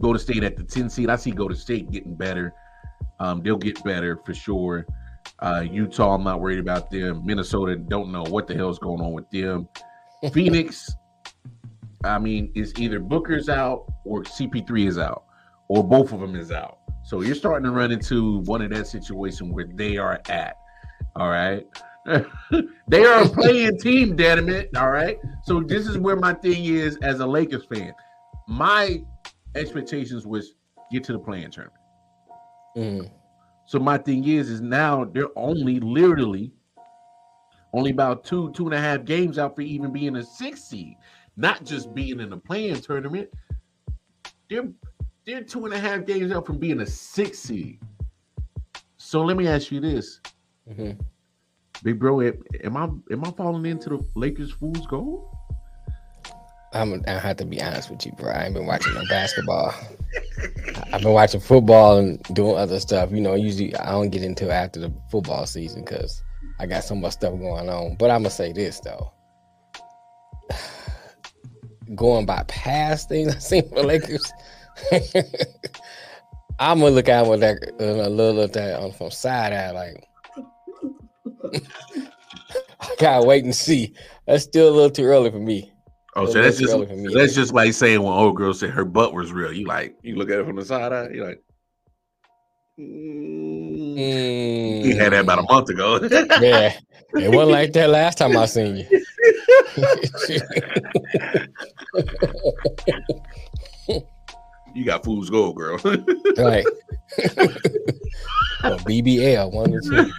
Golden 0.00 0.20
State 0.20 0.42
at 0.42 0.56
the 0.56 0.64
10 0.64 0.90
seed. 0.90 1.10
I 1.10 1.16
see 1.16 1.30
Golden 1.30 1.56
State 1.56 1.90
getting 1.90 2.14
better. 2.14 2.54
Um, 3.18 3.42
they'll 3.42 3.56
get 3.56 3.82
better 3.84 4.18
for 4.24 4.34
sure. 4.34 4.86
Uh, 5.38 5.64
Utah, 5.70 6.14
I'm 6.14 6.24
not 6.24 6.40
worried 6.40 6.58
about 6.58 6.90
them. 6.90 7.24
Minnesota, 7.24 7.76
don't 7.76 8.10
know 8.10 8.24
what 8.24 8.46
the 8.46 8.54
hell's 8.54 8.78
going 8.78 9.00
on 9.00 9.12
with 9.12 9.28
them. 9.30 9.68
Phoenix, 10.32 10.94
I 12.04 12.18
mean, 12.18 12.50
is 12.54 12.72
either 12.78 12.98
Booker's 12.98 13.48
out 13.48 13.86
or 14.04 14.22
CP3 14.22 14.86
is 14.86 14.98
out, 14.98 15.24
or 15.68 15.86
both 15.86 16.12
of 16.12 16.20
them 16.20 16.34
is 16.34 16.50
out. 16.50 16.78
So 17.04 17.22
you're 17.22 17.34
starting 17.34 17.64
to 17.64 17.70
run 17.70 17.92
into 17.92 18.40
one 18.40 18.62
of 18.62 18.70
that 18.70 18.86
situation 18.86 19.52
where 19.52 19.66
they 19.74 19.96
are 19.96 20.20
at. 20.28 20.56
All 21.16 21.28
right. 21.28 21.66
they 22.88 23.04
are 23.04 23.24
a 23.24 23.28
playing 23.28 23.78
team, 23.80 24.16
damn 24.16 24.48
it. 24.48 24.70
All 24.76 24.90
right. 24.90 25.18
So 25.44 25.60
this 25.60 25.86
is 25.86 25.98
where 25.98 26.16
my 26.16 26.34
thing 26.34 26.64
is 26.64 26.96
as 27.02 27.20
a 27.20 27.26
Lakers 27.26 27.64
fan. 27.64 27.92
My 28.46 29.02
expectations 29.54 30.26
was 30.26 30.54
get 30.90 31.04
to 31.04 31.12
the 31.12 31.18
play-in 31.18 31.50
tournament. 31.50 31.80
Mhm. 32.76 33.10
So 33.66 33.78
my 33.78 33.98
thing 33.98 34.26
is, 34.26 34.50
is 34.50 34.60
now 34.60 35.04
they're 35.04 35.36
only 35.36 35.80
literally 35.80 36.52
only 37.72 37.92
about 37.92 38.24
two, 38.24 38.50
two 38.52 38.64
and 38.64 38.74
a 38.74 38.80
half 38.80 39.04
games 39.04 39.38
out 39.38 39.54
for 39.54 39.62
even 39.62 39.92
being 39.92 40.16
a 40.16 40.24
six 40.24 40.64
seed, 40.64 40.96
not 41.36 41.64
just 41.64 41.94
being 41.94 42.18
in 42.18 42.30
the 42.30 42.36
play-in 42.36 42.80
tournament. 42.80 43.30
They're 44.48 44.68
they're 45.24 45.44
two 45.44 45.66
and 45.66 45.74
a 45.74 45.78
half 45.78 46.06
games 46.06 46.32
out 46.32 46.46
from 46.46 46.58
being 46.58 46.80
a 46.80 46.86
six 46.86 47.38
seed. 47.38 47.80
So 48.96 49.22
let 49.22 49.36
me 49.36 49.46
ask 49.46 49.70
you 49.70 49.80
this, 49.80 50.20
Mhm. 50.68 51.00
big 51.82 52.00
bro, 52.00 52.20
am 52.20 52.76
I 52.76 52.84
am 53.12 53.24
I 53.24 53.30
falling 53.32 53.66
into 53.66 53.90
the 53.90 54.04
Lakers 54.16 54.50
fool's 54.50 54.86
gold? 54.86 55.28
I'm 56.72 57.02
I 57.08 57.12
have 57.18 57.36
to 57.38 57.44
be 57.44 57.60
honest 57.60 57.90
with 57.90 58.06
you, 58.06 58.12
bro. 58.12 58.30
I 58.30 58.44
ain't 58.44 58.54
been 58.54 58.66
watching 58.66 58.94
no 58.94 59.02
basketball. 59.08 59.74
I've 60.92 61.02
been 61.02 61.12
watching 61.12 61.40
football 61.40 61.98
and 61.98 62.22
doing 62.32 62.56
other 62.56 62.78
stuff. 62.78 63.10
You 63.10 63.20
know, 63.20 63.34
usually 63.34 63.74
I 63.76 63.90
don't 63.90 64.10
get 64.10 64.22
into 64.22 64.52
after 64.52 64.78
the 64.78 64.92
football 65.10 65.46
season 65.46 65.84
because 65.84 66.22
I 66.60 66.66
got 66.66 66.84
so 66.84 66.94
much 66.94 67.14
stuff 67.14 67.38
going 67.38 67.68
on. 67.68 67.96
But 67.96 68.10
I'm 68.10 68.20
gonna 68.20 68.30
say 68.30 68.52
this 68.52 68.80
though. 68.80 69.12
Going 71.96 72.24
by 72.24 72.44
past 72.46 73.08
things 73.08 73.34
I've 73.34 73.42
seen 73.42 73.68
for 73.68 73.82
Lakers, 73.82 74.32
I'm 76.60 76.78
gonna 76.78 76.90
look 76.90 77.08
at 77.08 77.26
with 77.26 77.40
that 77.40 77.56
uh, 77.80 78.06
a 78.06 78.08
little 78.08 78.42
of 78.42 78.52
that 78.52 78.78
on 78.78 78.92
from 78.92 79.10
side 79.10 79.52
eye, 79.52 79.72
like 79.72 80.06
I 82.80 82.94
gotta 83.00 83.26
wait 83.26 83.42
and 83.42 83.54
see. 83.54 83.94
That's 84.26 84.44
still 84.44 84.68
a 84.68 84.74
little 84.74 84.90
too 84.90 85.02
early 85.02 85.32
for 85.32 85.40
me. 85.40 85.72
Oh, 86.16 86.26
so 86.26 86.42
that's 86.42 86.46
that's 86.46 86.58
just 86.58 86.72
relevant 86.72 86.90
for 86.90 86.96
me. 87.08 87.14
that's 87.14 87.34
just 87.34 87.54
like 87.54 87.72
saying 87.72 88.02
when 88.02 88.12
old 88.12 88.36
girl 88.36 88.52
said 88.52 88.70
her 88.70 88.84
butt 88.84 89.14
was 89.14 89.32
real. 89.32 89.52
You 89.52 89.66
like 89.66 89.96
you 90.02 90.16
look 90.16 90.28
at 90.30 90.40
it 90.40 90.46
from 90.46 90.56
the 90.56 90.64
side 90.64 90.92
eye. 90.92 91.08
You 91.10 91.24
like. 91.24 91.42
Mm. 92.78 94.84
You 94.84 94.96
had 94.96 95.12
that 95.12 95.20
about 95.20 95.38
a 95.38 95.42
month 95.42 95.68
ago. 95.68 96.00
Yeah, 96.02 96.76
it 97.14 97.34
wasn't 97.34 97.52
like 97.52 97.72
that 97.74 97.90
last 97.90 98.18
time 98.18 98.36
I 98.36 98.46
seen 98.46 98.76
you. 98.76 98.86
you 104.74 104.84
got 104.84 105.04
fool's 105.04 105.30
gold, 105.30 105.56
girl. 105.56 105.76
right. 105.84 106.64
or 108.64 108.76
BBL, 108.86 109.52
one 109.52 109.74
or 109.74 109.80
two. 109.80 110.10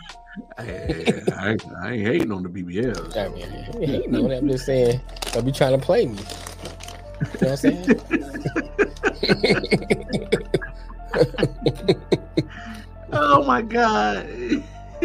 Hey, 0.58 1.22
I, 1.36 1.52
ain't- 1.52 1.66
I 1.82 1.92
ain't 1.94 2.08
hating 2.08 2.32
on 2.32 2.44
the 2.44 2.50
BBLs. 2.50 3.18
I 3.18 3.28
mean, 3.30 3.50
hey, 3.88 4.02
you 4.04 4.08
know 4.08 4.22
what 4.24 4.32
I'm 4.32 4.48
just 4.48 4.66
saying. 4.66 5.02
Don't 5.34 5.46
be 5.46 5.52
trying 5.52 5.78
to 5.80 5.86
play 5.86 6.06
me. 6.06 6.18
You 6.18 7.48
know 7.48 7.50
what 7.50 7.52
I'm 7.52 7.58
saying? 7.58 8.00
Oh 13.14 13.44
my 13.44 13.62
god. 13.62 14.26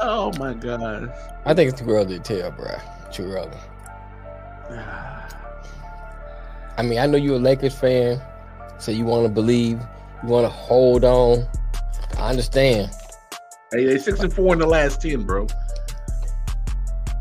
oh 0.00 0.32
my 0.38 0.54
god. 0.54 1.12
I 1.44 1.52
think 1.54 1.70
it's 1.72 1.80
too 1.80 1.90
early 1.90 2.18
to 2.18 2.22
tell, 2.40 2.50
bro. 2.52 2.74
Too 3.12 3.24
early. 3.24 3.50
I 6.78 6.82
mean, 6.82 6.98
I 6.98 7.06
know 7.06 7.18
you're 7.18 7.36
a 7.36 7.38
Lakers 7.40 7.74
fan, 7.74 8.20
so 8.78 8.90
you 8.92 9.04
want 9.04 9.24
to 9.26 9.28
believe, 9.28 9.78
you 10.22 10.28
want 10.28 10.44
to 10.46 10.50
hold 10.50 11.04
on. 11.04 11.46
I 12.16 12.30
understand. 12.30 12.90
Hey, 13.72 13.84
they 13.84 13.98
six 13.98 14.20
and 14.20 14.32
four 14.32 14.54
in 14.54 14.60
the 14.60 14.66
last 14.66 15.02
ten, 15.02 15.24
bro. 15.24 15.46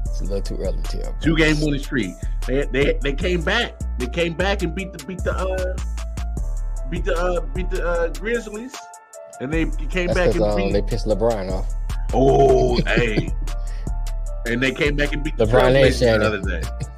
It's 0.05 0.21
a 0.21 0.23
little 0.23 0.41
too 0.41 0.57
early 0.57 0.81
to 0.81 1.01
tell. 1.01 1.15
Two 1.21 1.35
game 1.35 1.59
winning 1.59 1.81
streak. 1.81 2.13
They, 2.47 2.65
they 2.65 2.97
they 3.01 3.13
came 3.13 3.41
back. 3.43 3.73
They 3.97 4.07
came 4.07 4.33
back 4.33 4.63
and 4.63 4.73
beat 4.73 4.93
the 4.93 5.03
beat 5.05 5.23
the 5.23 5.33
uh 5.33 5.75
beat 6.89 7.03
the 7.03 7.15
uh 7.15 7.41
beat 7.53 7.69
the 7.69 7.85
uh 7.85 8.07
Grizzlies. 8.09 8.75
And 9.39 9.53
they 9.53 9.65
came 9.89 10.07
That's 10.07 10.19
back 10.19 10.35
and 10.35 10.43
um, 10.43 10.55
beat 10.55 10.73
they 10.73 10.81
pissed 10.81 11.05
LeBron 11.05 11.51
off. 11.51 11.71
Oh, 12.13 12.77
hey. 12.83 13.29
And 14.45 14.63
they 14.63 14.71
came 14.71 14.95
back 14.95 15.13
and 15.13 15.23
beat 15.23 15.37
the 15.37 15.45
LeBron 15.45 15.99
Shannon. 15.99 16.21
the 16.21 16.27
other 16.27 16.61
day. 16.61 16.67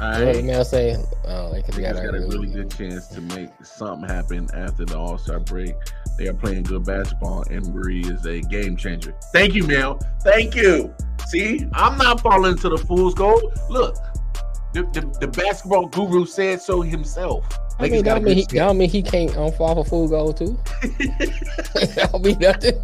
All 0.00 0.12
You 0.12 0.18
know 0.18 0.26
what 0.26 0.32
the 0.32 0.38
right. 0.38 0.44
man 0.46 0.64
say? 0.64 0.96
Oh, 1.26 1.52
they 1.52 1.82
got 1.82 1.94
got 1.94 2.14
a 2.14 2.20
really 2.20 2.48
good 2.48 2.70
chance 2.70 3.08
to 3.08 3.20
make 3.20 3.50
something 3.62 4.08
happen 4.08 4.48
after 4.54 4.86
the 4.86 4.96
All 4.98 5.18
Star 5.18 5.40
break. 5.40 5.74
They 6.16 6.26
are 6.28 6.34
playing 6.34 6.62
good 6.62 6.84
basketball, 6.84 7.44
and 7.50 7.74
Marie 7.74 8.00
is 8.00 8.24
a 8.24 8.40
game 8.40 8.76
changer. 8.76 9.14
Thank 9.32 9.54
you, 9.54 9.66
Mel. 9.66 10.00
Thank 10.22 10.54
you. 10.54 10.94
See, 11.28 11.66
I'm 11.74 11.98
not 11.98 12.20
falling 12.20 12.52
into 12.52 12.70
the 12.70 12.78
fool's 12.78 13.14
gold. 13.14 13.42
Look, 13.68 13.96
the, 14.72 14.84
the, 14.92 15.00
the 15.20 15.28
basketball 15.28 15.86
guru 15.86 16.24
said 16.24 16.62
so 16.62 16.80
himself. 16.80 17.46
I 17.78 17.88
mean, 17.88 18.02
got 18.02 18.18
a 18.18 18.20
that 18.20 18.26
mean, 18.26 18.36
he, 18.36 18.44
that 18.44 18.76
mean 18.76 18.88
he 18.88 19.02
can't 19.02 19.36
um, 19.36 19.52
fall 19.52 19.74
for 19.74 19.84
full 19.84 20.08
goal 20.08 20.32
too. 20.32 20.58
that 20.82 22.08
don't 22.10 22.24
mean 22.24 22.38
nothing. 22.38 22.80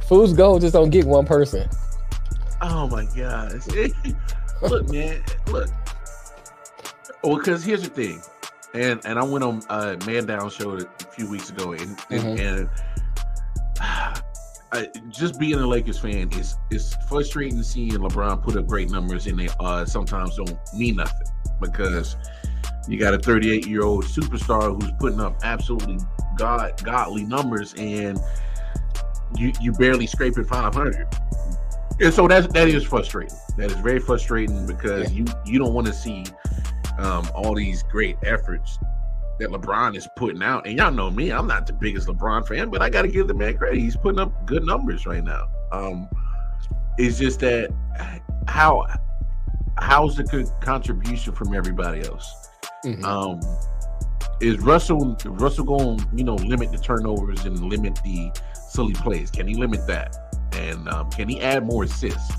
Fool's 0.08 0.32
gold 0.34 0.60
just 0.60 0.72
don't 0.72 0.90
get 0.90 1.04
one 1.06 1.26
person. 1.26 1.68
Oh 2.62 2.88
my 2.88 3.04
gosh. 3.16 3.66
look, 4.62 4.88
man, 4.90 5.22
look. 5.48 5.68
Well, 7.22 7.36
because 7.38 7.64
here's 7.64 7.82
the 7.82 7.88
thing, 7.90 8.22
and 8.74 9.00
and 9.04 9.18
I 9.18 9.24
went 9.24 9.44
on 9.44 9.62
uh, 9.68 9.96
Man 10.06 10.26
Down 10.26 10.48
show 10.50 10.76
a 10.76 10.80
few 11.12 11.28
weeks 11.30 11.50
ago, 11.50 11.72
and 11.72 11.98
and, 12.10 12.38
Mhm. 12.38 12.40
and 12.40 12.68
I, 14.72 14.88
just 15.08 15.38
being 15.38 15.54
a 15.54 15.66
Lakers 15.66 15.98
fan 15.98 16.30
is 16.32 16.56
is 16.70 16.94
frustrating 17.08 17.62
seeing 17.62 17.92
LeBron 17.92 18.42
put 18.42 18.56
up 18.56 18.66
great 18.66 18.90
numbers, 18.90 19.26
and 19.26 19.38
they 19.38 19.48
uh, 19.60 19.84
sometimes 19.84 20.36
don't 20.36 20.58
mean 20.74 20.96
nothing 20.96 21.26
because 21.60 22.16
you 22.88 22.98
got 22.98 23.14
a 23.14 23.18
38 23.18 23.66
year 23.66 23.82
old 23.82 24.04
superstar 24.04 24.80
who's 24.80 24.92
putting 25.00 25.20
up 25.20 25.36
absolutely 25.42 25.98
god 26.36 26.80
godly 26.84 27.24
numbers, 27.24 27.74
and 27.74 28.18
you 29.36 29.52
you 29.60 29.72
barely 29.72 30.06
scraping 30.06 30.44
500. 30.44 31.06
And 32.00 32.12
so 32.12 32.28
that 32.28 32.52
that 32.52 32.68
is 32.68 32.84
frustrating. 32.84 33.36
That 33.56 33.70
is 33.70 33.76
very 33.78 34.00
frustrating 34.00 34.66
because 34.66 35.12
you 35.12 35.24
you 35.44 35.58
don't 35.58 35.72
want 35.72 35.86
to 35.86 35.92
see 35.94 36.24
um, 36.98 37.28
all 37.34 37.54
these 37.54 37.82
great 37.84 38.16
efforts 38.22 38.78
that 39.38 39.50
LeBron 39.50 39.96
is 39.96 40.08
putting 40.16 40.42
out. 40.42 40.66
And 40.66 40.78
y'all 40.78 40.90
know 40.90 41.10
me, 41.10 41.30
I'm 41.30 41.46
not 41.46 41.66
the 41.66 41.72
biggest 41.74 42.08
LeBron 42.08 42.46
fan, 42.48 42.70
but 42.70 42.80
I 42.82 42.88
got 42.90 43.02
to 43.02 43.08
give 43.08 43.28
the 43.28 43.34
man 43.34 43.56
credit. 43.56 43.78
He's 43.78 43.96
putting 43.96 44.18
up 44.18 44.46
good 44.46 44.64
numbers 44.64 45.06
right 45.06 45.22
now. 45.24 45.48
Um, 45.72 46.08
it's 46.98 47.18
just 47.18 47.40
that 47.40 47.70
how 48.48 48.86
how's 49.78 50.16
the 50.16 50.24
co- 50.24 50.50
contribution 50.60 51.34
from 51.34 51.54
everybody 51.54 52.00
else? 52.06 52.48
Mhm. 52.84 53.04
Um, 53.04 53.40
is 54.40 54.58
Russell 54.60 55.16
Russell 55.24 55.64
going 55.64 56.06
you 56.14 56.24
know 56.24 56.34
limit 56.34 56.72
the 56.72 56.78
turnovers 56.78 57.44
and 57.46 57.58
limit 57.60 57.98
the 58.04 58.30
silly 58.68 58.94
plays? 58.94 59.30
Can 59.30 59.46
he 59.48 59.54
limit 59.54 59.86
that? 59.86 60.25
And 60.56 60.88
um, 60.88 61.10
can 61.10 61.28
he 61.28 61.40
add 61.40 61.64
more 61.64 61.84
assists? 61.84 62.32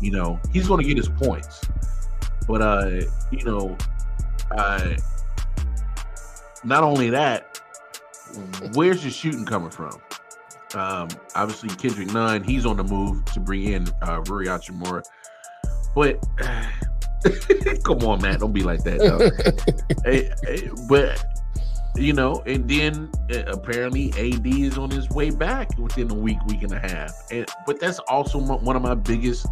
You 0.00 0.10
know, 0.10 0.40
he's 0.52 0.66
going 0.66 0.80
to 0.82 0.86
get 0.86 0.96
his 0.96 1.08
points, 1.08 1.60
but 2.48 2.60
uh, 2.60 3.02
you 3.30 3.44
know, 3.44 3.76
uh, 4.50 4.94
not 6.64 6.82
only 6.82 7.10
that, 7.10 7.60
where's 8.74 9.02
the 9.02 9.10
shooting 9.10 9.44
coming 9.44 9.70
from? 9.70 10.00
Um, 10.74 11.08
obviously 11.34 11.68
Kendrick 11.68 12.12
Nunn, 12.12 12.42
he's 12.42 12.64
on 12.66 12.78
the 12.78 12.84
move 12.84 13.24
to 13.26 13.40
bring 13.40 13.64
in 13.64 13.86
uh, 14.02 14.22
Rui 14.26 14.46
Hachimura, 14.46 15.04
but. 15.94 16.18
Come 17.84 17.98
on, 17.98 18.20
Matt. 18.20 18.40
Don't 18.40 18.52
be 18.52 18.64
like 18.64 18.82
that. 18.82 19.00
Eh, 20.04 20.28
eh, 20.48 20.68
but 20.88 21.24
you 21.96 22.12
know, 22.12 22.42
and 22.46 22.68
then 22.68 23.10
uh, 23.32 23.42
apparently 23.46 24.10
AD 24.12 24.46
is 24.46 24.78
on 24.78 24.90
his 24.90 25.08
way 25.10 25.30
back 25.30 25.76
within 25.78 26.10
a 26.10 26.14
week, 26.14 26.38
week 26.46 26.62
and 26.62 26.72
a 26.72 26.78
half. 26.78 27.12
And 27.30 27.46
but 27.66 27.80
that's 27.80 27.98
also 28.00 28.38
one 28.38 28.76
of 28.76 28.82
my 28.82 28.94
biggest 28.94 29.46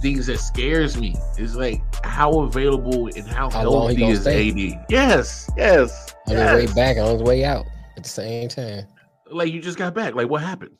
things 0.00 0.26
that 0.26 0.38
scares 0.38 0.98
me 0.98 1.16
is 1.38 1.56
like 1.56 1.80
how 2.04 2.40
available 2.40 3.06
and 3.06 3.26
how, 3.26 3.48
How 3.50 3.70
long 3.70 3.90
he 3.90 4.02
healthy 4.02 4.12
is 4.12 4.20
stay? 4.20 4.50
AD. 4.50 4.84
Yes, 4.90 5.50
yes, 5.56 6.14
on 6.28 6.36
his 6.36 6.68
way 6.68 6.74
back 6.74 6.98
on 6.98 7.18
his 7.18 7.22
way 7.22 7.44
out 7.44 7.66
at 7.96 8.02
the 8.02 8.08
same 8.08 8.48
time. 8.48 8.86
Like 9.30 9.52
you 9.52 9.60
just 9.60 9.78
got 9.78 9.94
back. 9.94 10.14
Like 10.14 10.28
what 10.28 10.42
happened? 10.42 10.76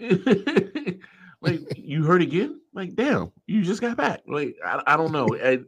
like 1.42 1.60
you 1.76 2.04
hurt 2.04 2.22
again? 2.22 2.60
Like 2.72 2.94
damn, 2.94 3.30
you 3.46 3.62
just 3.62 3.82
got 3.82 3.96
back. 3.96 4.22
Like 4.26 4.56
I, 4.64 4.82
I 4.86 4.96
don't 4.96 5.12
know. 5.12 5.28
And 5.34 5.66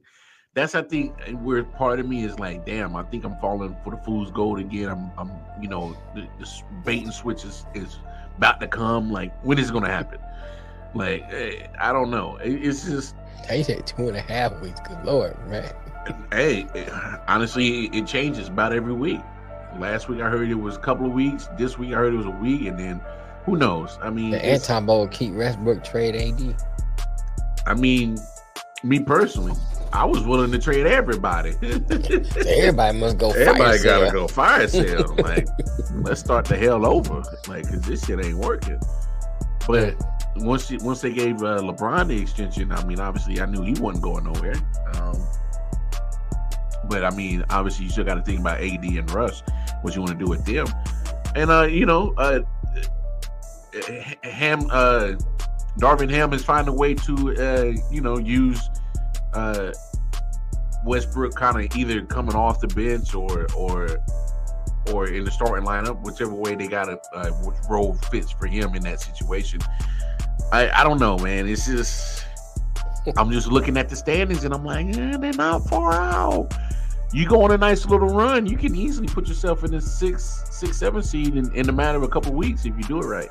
that's 0.55 0.75
I 0.75 0.83
think 0.83 1.15
uh, 1.29 1.33
where 1.33 1.63
part 1.63 2.01
of 2.01 2.09
me 2.09 2.25
is 2.25 2.39
like, 2.39 2.67
damn, 2.67 2.97
I 2.97 3.03
think 3.05 3.25
I'm 3.25 3.37
falling 3.37 3.77
for 3.85 3.91
the 3.91 3.97
fool's 3.99 4.31
gold 4.31 4.59
again. 4.59 4.89
I'm, 4.89 5.11
I'm, 5.17 5.31
you 5.63 5.69
know, 5.69 5.97
the, 6.15 6.23
the 6.39 6.49
bait 6.85 7.05
and 7.05 7.13
switch 7.13 7.45
is, 7.45 7.67
is 7.75 7.99
about 8.37 8.61
to 8.61 8.67
come. 8.69 9.11
Like 9.11 9.33
when 9.45 9.59
is 9.59 9.71
it 9.71 9.73
gonna 9.73 9.89
happen? 9.89 10.19
Like 10.95 11.23
eh, 11.31 11.67
I 11.79 11.93
don't 11.93 12.11
know. 12.11 12.37
It- 12.39 12.65
it's 12.67 12.85
just 12.85 13.15
He 13.49 13.63
said 13.63 13.87
two 13.87 14.09
and 14.09 14.17
a 14.17 14.21
half 14.21 14.59
weeks. 14.61 14.81
Good 14.81 15.05
lord, 15.05 15.37
man. 15.49 15.73
hey, 16.33 16.67
eh, 16.75 17.17
honestly, 17.29 17.87
it, 17.87 18.07
changes 18.07 18.49
about 18.49 18.73
every 18.73 18.93
week. 18.95 19.21
Last 19.79 20.09
week 20.09 20.21
I 20.21 20.29
heard 20.29 20.51
it 20.51 20.55
was 20.55 20.75
a 20.77 20.81
couple 20.81 21.07
of 21.07 21.13
weeks. 21.13 21.49
This 21.57 21.79
week 21.79 21.91
I 21.93 21.97
heard 21.97 22.13
it 22.13 22.17
was 22.17 22.27
a 22.27 22.31
week, 22.31 22.63
and 22.67 22.77
then 22.77 23.01
who 23.45 23.57
knows? 23.57 23.99
I 24.03 24.11
mean, 24.11 24.33
The 24.33 24.45
Anton 24.45 24.85
Bowl 24.85 25.07
keep 25.07 25.33
Westbrook 25.33 25.85
trade 25.85 26.17
AD. 26.17 26.57
I 27.67 27.75
mean, 27.75 28.19
me 28.83 28.99
personally, 28.99 29.53
I 29.93 30.05
was 30.05 30.23
willing 30.23 30.53
to 30.53 30.59
trade 30.59 30.87
everybody. 30.87 31.51
Everybody 31.63 32.99
must 32.99 33.19
go. 33.19 33.33
fire 33.33 33.41
everybody 33.41 33.83
gotta 33.83 34.07
sale. 34.07 34.13
go 34.13 34.29
fire 34.29 34.69
sale. 34.69 35.15
like, 35.19 35.49
let's 35.95 36.21
start 36.21 36.45
the 36.45 36.57
hell 36.57 36.87
over. 36.87 37.23
Like, 37.49 37.69
cause 37.69 37.83
this 37.83 38.05
shit 38.05 38.25
ain't 38.25 38.39
working. 38.39 38.81
But 39.67 39.97
once 40.37 40.71
you, 40.71 40.79
once 40.83 41.01
they 41.01 41.13
gave 41.13 41.37
uh, 41.43 41.59
LeBron 41.59 42.09
the 42.09 42.21
extension, 42.21 42.71
I 42.71 42.85
mean, 42.85 43.01
obviously, 43.01 43.41
I 43.41 43.47
knew 43.47 43.63
he 43.63 43.73
wasn't 43.81 44.03
going 44.03 44.25
nowhere. 44.25 44.55
Um, 44.95 45.27
but 46.89 47.05
I 47.05 47.11
mean, 47.11 47.45
obviously, 47.51 47.87
you 47.87 47.91
still 47.91 48.05
got 48.05 48.15
to 48.15 48.23
think 48.23 48.41
about 48.41 48.61
AD 48.61 48.85
and 48.85 49.11
Russ, 49.11 49.43
what 49.83 49.95
you 49.95 50.03
want 50.03 50.19
to 50.19 50.25
do 50.25 50.31
with 50.31 50.45
them. 50.45 50.67
And 51.35 51.51
uh, 51.51 51.63
you 51.63 51.87
know, 51.87 52.15
uh, 52.17 52.41
Ham, 54.23 54.67
uh, 54.71 55.15
Darvin 55.79 56.11
Ham 56.11 56.33
is 56.33 56.45
finding 56.45 56.75
a 56.75 56.77
way 56.77 56.95
to, 56.95 57.35
uh, 57.37 57.81
you 57.91 58.01
know, 58.01 58.19
use 58.19 58.69
uh, 59.35 59.73
Westbrook 60.85 61.35
kind 61.35 61.59
of 61.59 61.77
either 61.77 62.05
coming 62.07 62.35
off 62.35 62.61
the 62.61 62.69
bench 62.69 63.15
or 63.15 63.47
or 63.55 63.89
or 64.93 65.09
in 65.09 65.25
the 65.25 65.31
starting 65.31 65.67
lineup, 65.67 66.03
whichever 66.03 66.35
way 66.35 66.55
they 66.55 66.67
got 66.67 66.87
to 66.87 66.99
uh, 67.15 67.31
which 67.43 67.57
role 67.69 67.95
fits 68.11 68.33
for 68.33 68.47
him 68.47 68.75
in 68.75 68.83
that 68.83 69.01
situation. 69.01 69.61
I 70.53 70.71
I 70.71 70.85
don't 70.85 70.99
know, 70.99 71.19
man. 71.19 71.49
It's 71.49 71.67
just 71.67 72.27
I'm 73.17 73.31
just 73.31 73.49
looking 73.49 73.77
at 73.77 73.89
the 73.89 73.97
standings 73.97 74.45
and 74.45 74.53
I'm 74.55 74.65
like, 74.65 74.87
eh, 74.97 75.17
they're 75.17 75.33
not 75.33 75.69
far 75.69 75.93
out. 75.93 76.53
You 77.13 77.27
go 77.27 77.43
on 77.43 77.51
a 77.51 77.59
nice 77.59 77.87
little 77.87 78.09
run, 78.09 78.47
you 78.47 78.57
can 78.57 78.77
easily 78.77 79.09
put 79.09 79.27
yourself 79.27 79.65
in 79.65 79.73
the 79.73 79.81
six, 79.81 80.45
six, 80.51 80.77
seven 80.77 81.03
seed 81.03 81.37
in, 81.37 81.53
in 81.55 81.69
a 81.69 81.73
matter 81.73 81.99
of 81.99 82.05
a 82.05 82.09
couple 82.09 82.33
weeks 82.33 82.65
if 82.67 82.77
you 82.77 82.85
do 82.85 83.01
it 83.01 83.07
right. 83.07 83.31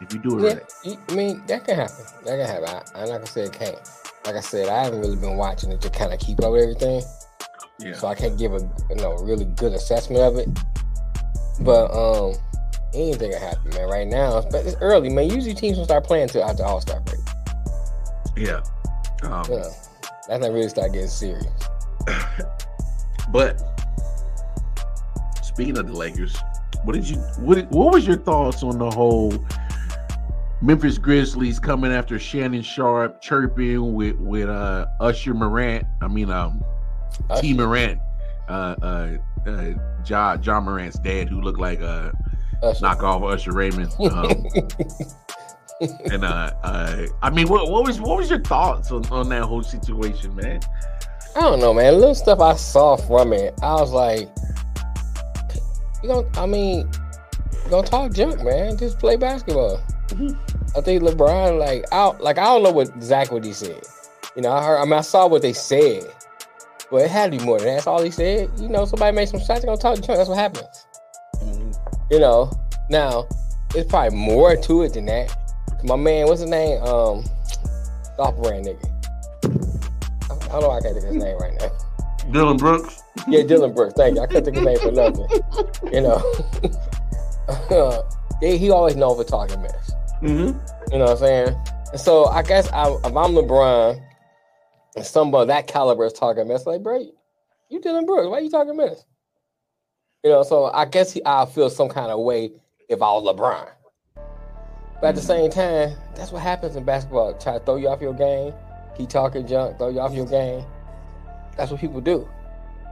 if 0.00 0.14
you 0.14 0.18
do 0.18 0.38
it 0.38 0.64
Yeah, 0.84 0.90
right. 0.90 0.98
I 1.08 1.14
mean 1.14 1.42
that 1.46 1.64
can 1.64 1.76
happen. 1.76 2.04
That 2.24 2.38
can 2.38 2.46
happen. 2.46 2.68
I, 2.68 3.02
I'm 3.02 3.08
not 3.08 3.18
gonna 3.18 3.26
say 3.26 3.42
it 3.42 3.52
can't. 3.52 3.78
Like 4.24 4.36
I 4.36 4.40
said, 4.40 4.68
I 4.68 4.84
haven't 4.84 5.00
really 5.00 5.16
been 5.16 5.36
watching 5.36 5.72
it 5.72 5.80
to 5.82 5.90
kind 5.90 6.12
of 6.12 6.20
keep 6.20 6.42
up 6.42 6.52
with 6.52 6.62
everything, 6.62 7.02
Yeah. 7.78 7.94
so 7.94 8.06
I 8.06 8.14
can't 8.14 8.38
give 8.38 8.52
a 8.52 8.60
you 8.90 8.96
know 8.96 9.14
really 9.16 9.44
good 9.46 9.72
assessment 9.72 10.20
of 10.22 10.36
it. 10.36 10.48
But 11.60 11.90
um, 11.90 12.34
anything 12.94 13.32
can 13.32 13.40
happen, 13.40 13.70
man. 13.70 13.88
Right 13.88 14.06
now, 14.06 14.42
but 14.50 14.66
it's 14.66 14.76
early, 14.80 15.08
man. 15.08 15.30
Usually 15.30 15.54
teams 15.54 15.76
don't 15.76 15.86
start 15.86 16.04
playing 16.04 16.24
until 16.24 16.44
after 16.44 16.64
All 16.64 16.80
Star 16.80 17.00
break. 17.00 17.20
Yeah. 18.36 18.60
Um, 19.22 19.42
know, 19.48 19.70
that's 20.28 20.28
not 20.28 20.52
really 20.52 20.68
start 20.68 20.92
getting 20.92 21.08
serious. 21.08 21.46
But 23.32 23.62
speaking 25.42 25.78
of 25.78 25.86
the 25.86 25.92
Lakers, 25.92 26.36
what 26.84 26.94
did 26.94 27.08
you 27.08 27.16
what 27.38 27.70
what 27.70 27.92
was 27.94 28.06
your 28.06 28.16
thoughts 28.16 28.62
on 28.64 28.78
the 28.78 28.90
whole 28.90 29.32
Memphis 30.62 30.98
Grizzlies 30.98 31.58
coming 31.58 31.90
after 31.90 32.18
Shannon 32.18 32.62
Sharpe 32.62 33.20
chirping 33.22 33.94
with 33.94 34.16
with 34.16 34.48
uh 34.48 34.86
Usher 35.00 35.34
Morant? 35.34 35.86
I 36.02 36.08
mean 36.08 36.30
um 36.30 36.62
Tee 37.40 37.54
Morant, 37.54 37.98
uh 38.48 38.74
uh 38.82 39.16
uh 39.46 39.70
Ja 40.04 40.36
Ja 40.42 40.60
Morant's 40.60 40.98
dad 40.98 41.28
who 41.28 41.40
looked 41.40 41.58
like 41.60 41.80
a 41.80 42.12
Usher. 42.62 42.84
knockoff 42.84 43.30
Usher 43.30 43.52
Raymond. 43.52 43.92
Um, 45.82 45.88
and 46.12 46.24
uh, 46.26 46.52
uh 46.62 47.06
I 47.22 47.30
mean 47.30 47.48
what 47.48 47.70
what 47.70 47.86
was 47.86 47.98
what 48.02 48.18
was 48.18 48.28
your 48.28 48.40
thoughts 48.40 48.92
on, 48.92 49.06
on 49.06 49.30
that 49.30 49.44
whole 49.44 49.62
situation, 49.62 50.34
man? 50.36 50.60
I 51.34 51.40
don't 51.40 51.58
know, 51.58 51.72
man. 51.72 51.94
Little 51.94 52.14
stuff 52.14 52.38
I 52.40 52.54
saw 52.56 52.96
from 52.96 53.32
it, 53.32 53.54
I 53.62 53.74
was 53.74 53.92
like, 53.92 54.28
you 56.02 56.10
know, 56.10 56.28
I 56.34 56.44
mean, 56.44 56.90
you 57.64 57.70
gonna 57.70 57.86
talk 57.86 58.12
junk, 58.12 58.42
man. 58.42 58.76
Just 58.76 58.98
play 58.98 59.16
basketball. 59.16 59.80
I 60.76 60.80
think 60.80 61.02
LeBron, 61.02 61.58
like, 61.58 61.84
I 61.92 62.06
like 62.18 62.38
I 62.38 62.44
don't 62.44 62.62
know 62.62 62.70
what 62.70 62.88
exactly 62.88 63.36
what 63.36 63.44
he 63.44 63.52
said. 63.52 63.82
You 64.36 64.42
know, 64.42 64.52
I 64.52 64.64
heard. 64.64 64.78
I 64.78 64.84
mean, 64.84 64.92
I 64.94 65.00
saw 65.00 65.26
what 65.26 65.42
they 65.42 65.52
said, 65.52 66.04
but 66.90 67.02
it 67.02 67.10
had 67.10 67.32
to 67.32 67.38
be 67.38 67.44
more 67.44 67.58
than 67.58 67.66
that. 67.66 67.74
That's 67.74 67.86
all 67.86 68.02
he 68.02 68.10
said. 68.10 68.50
You 68.58 68.68
know, 68.68 68.84
somebody 68.84 69.14
made 69.14 69.28
some 69.28 69.40
shots, 69.40 69.60
they 69.60 69.66
gonna 69.66 69.76
talk 69.76 69.96
junk. 69.96 70.18
That's 70.18 70.28
what 70.28 70.38
happens. 70.38 70.86
You 72.10 72.20
know. 72.20 72.50
Now, 72.90 73.26
it's 73.74 73.88
probably 73.88 74.18
more 74.18 74.56
to 74.56 74.82
it 74.82 74.92
than 74.94 75.06
that. 75.06 75.32
My 75.84 75.94
man, 75.94 76.26
what's 76.26 76.40
his 76.40 76.50
name? 76.50 76.82
Um, 76.82 77.22
brand 78.16 78.66
nigga. 78.66 78.84
I 80.28 80.34
I 80.34 80.48
don't 80.50 80.60
know. 80.60 80.68
why 80.68 80.78
I 80.78 80.80
can't 80.80 80.94
think 80.94 81.06
of 81.06 81.14
his 81.14 81.22
name 81.22 81.38
right 81.38 81.54
now. 81.60 81.70
Dillon 82.32 82.56
Brooks. 82.56 83.00
Yeah, 83.28 83.44
Dillon 83.44 83.72
Brooks. 83.72 83.94
Thank 83.96 84.16
you. 84.16 84.22
I 84.22 84.26
couldn't 84.26 84.44
think 84.44 84.56
of 84.56 84.64
his 84.64 84.66
name 84.66 84.78
for 84.78 84.90
nothing. 84.92 85.28
You 85.92 86.00
know, 86.00 86.20
he, 88.40 88.58
he 88.58 88.70
always 88.70 88.96
known 88.96 89.16
for 89.16 89.24
talking 89.24 89.62
mess. 89.62 89.92
Mm-hmm. 90.22 90.92
You 90.92 90.98
know 90.98 91.04
what 91.04 91.10
I'm 91.10 91.16
saying? 91.18 91.56
And 91.92 92.00
so 92.00 92.26
I 92.26 92.42
guess 92.42 92.68
I, 92.72 92.90
if 92.90 93.04
I'm 93.04 93.32
LeBron 93.34 94.00
and 94.96 95.06
somebody 95.06 95.48
that 95.48 95.66
caliber 95.66 96.04
is 96.04 96.12
talking 96.12 96.46
mess, 96.46 96.66
like, 96.66 96.82
bro, 96.82 97.06
you 97.68 97.80
Dillon 97.80 98.06
Brooks. 98.06 98.28
Why 98.28 98.40
you 98.40 98.50
talking 98.50 98.76
mess? 98.76 99.04
You 100.22 100.30
know, 100.30 100.42
so 100.42 100.66
I 100.66 100.84
guess 100.84 101.12
he, 101.12 101.24
I'll 101.24 101.46
feel 101.46 101.70
some 101.70 101.88
kind 101.88 102.10
of 102.10 102.20
way 102.20 102.52
if 102.88 103.00
I 103.00 103.06
was 103.06 103.24
LeBron. 103.24 103.70
But 105.00 105.08
at 105.08 105.14
the 105.14 105.22
same 105.22 105.50
time, 105.50 105.96
that's 106.14 106.30
what 106.30 106.42
happens 106.42 106.76
in 106.76 106.84
basketball. 106.84 107.32
Try 107.34 107.58
to 107.58 107.64
throw 107.64 107.76
you 107.76 107.88
off 107.88 108.02
your 108.02 108.12
game, 108.12 108.52
keep 108.96 109.08
talking 109.08 109.46
junk, 109.46 109.78
throw 109.78 109.88
you 109.88 110.00
off 110.00 110.12
your 110.12 110.26
game. 110.26 110.64
That's 111.56 111.70
what 111.70 111.80
people 111.80 112.02
do. 112.02 112.28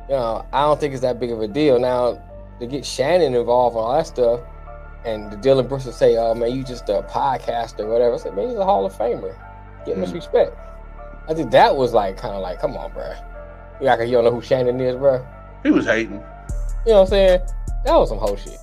You 0.09 0.15
know, 0.15 0.47
I 0.53 0.63
don't 0.63 0.81
think 0.81 0.95
it's 0.95 1.03
that 1.03 1.21
big 1.21 1.31
of 1.31 1.43
a 1.43 1.49
deal. 1.49 1.79
Now, 1.79 2.23
to 2.61 2.67
get 2.67 2.87
Shannon 2.87 3.35
involved 3.35 3.77
on 3.77 3.83
all 3.83 3.97
that 3.97 4.07
stuff, 4.07 4.41
and 5.05 5.31
the 5.31 5.37
Dillon 5.37 5.67
Brooks 5.67 5.85
will 5.85 5.93
say, 5.93 6.17
"Oh 6.17 6.35
man, 6.35 6.53
you 6.53 6.65
just 6.65 6.89
a 6.89 7.03
podcaster, 7.03 7.81
or 7.81 7.89
whatever." 7.89 8.15
I 8.15 8.19
said, 8.19 8.35
"Man, 8.35 8.49
he's 8.49 8.59
a 8.59 8.65
Hall 8.65 8.85
of 8.85 8.93
Famer. 8.93 9.35
Give 9.85 9.97
him 9.97 10.03
his 10.03 10.13
respect." 10.13 10.57
I 11.29 11.35
think 11.35 11.51
that 11.51 11.77
was 11.77 11.93
like 11.93 12.17
kind 12.17 12.35
of 12.35 12.43
like, 12.43 12.61
"Come 12.61 12.77
on, 12.77 12.93
bro. 12.93 13.13
You 13.81 13.87
like 13.87 14.01
you 14.01 14.13
don't 14.13 14.25
know 14.25 14.33
who 14.33 14.43
Shannon 14.43 14.81
is, 14.81 14.97
bro." 14.97 15.25
He 15.63 15.71
was 15.71 15.87
hating. 15.87 16.23
You 16.87 16.93
know 16.93 16.95
what 16.95 17.01
I'm 17.03 17.07
saying? 17.09 17.41
That 17.85 17.95
was 17.95 18.09
some 18.09 18.19
whole 18.19 18.37
shit. 18.37 18.59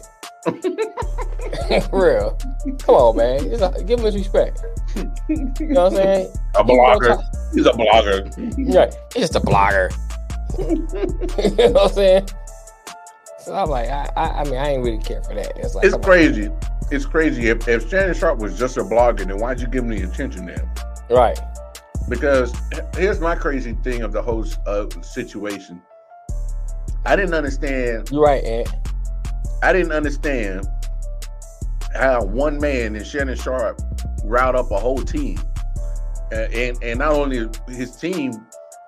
For 1.90 2.06
real. 2.06 2.38
Come 2.80 2.96
on, 2.96 3.18
man. 3.18 3.40
Just, 3.50 3.64
uh, 3.64 3.72
give 3.82 4.00
him 4.00 4.06
his 4.06 4.16
respect. 4.16 4.64
You 4.96 5.04
know 5.68 5.90
what 5.90 5.94
I'm 5.94 5.96
saying? 5.96 6.34
A 6.56 6.64
He 6.64 6.78
was 6.78 6.96
gonna 6.96 7.18
blogger. 7.18 7.24
He's 7.54 7.66
a 7.66 7.72
blogger. 7.72 8.76
Right. 8.76 8.96
He's 9.14 9.24
just 9.24 9.36
a 9.36 9.40
blogger. 9.40 9.92
you 10.60 11.56
know 11.56 11.72
what 11.72 11.90
I'm 11.90 11.94
saying? 11.94 12.28
So 13.46 13.54
I'm 13.54 13.70
like, 13.70 13.90
I, 13.90 14.10
I, 14.16 14.42
I 14.42 14.44
mean, 14.46 14.56
I 14.56 14.70
ain't 14.70 14.84
really 14.84 14.98
care 14.98 15.22
for 15.22 15.36
that. 15.36 15.56
It's 15.56 15.76
like, 15.76 15.86
It's 15.86 15.94
come 15.94 16.02
on. 16.02 16.06
crazy. 16.06 16.50
It's 16.90 17.06
crazy. 17.06 17.50
If, 17.50 17.68
if 17.68 17.88
Shannon 17.88 18.16
Sharpe 18.16 18.40
was 18.40 18.58
just 18.58 18.78
a 18.78 18.82
blogger, 18.82 19.20
then 19.20 19.38
why'd 19.38 19.60
you 19.60 19.68
give 19.68 19.84
him 19.84 19.92
the 19.92 20.02
attention 20.02 20.48
then? 20.48 20.68
Right. 21.12 21.40
Because 22.10 22.52
here's 22.96 23.20
my 23.20 23.36
crazy 23.36 23.74
thing 23.84 24.02
of 24.02 24.12
the 24.14 24.22
whole 24.22 24.44
uh, 24.66 24.88
situation. 25.04 25.80
I 27.06 27.16
didn't 27.16 27.36
understand. 27.36 28.10
You're 28.12 28.24
right, 28.24 28.44
Ant. 28.44 28.70
I 29.62 29.72
didn't 29.74 29.92
understand 29.92 30.66
how 31.94 32.24
one 32.24 32.60
man 32.60 32.96
and 32.96 33.06
Shannon 33.06 33.38
Sharpe 33.38 33.80
route 34.24 34.56
up 34.56 34.72
a 34.72 34.80
whole 34.80 35.04
team, 35.04 35.40
Uh, 36.32 36.48
and 36.52 36.82
and 36.84 36.98
not 36.98 37.12
only 37.12 37.48
his 37.70 37.96
team, 37.96 38.34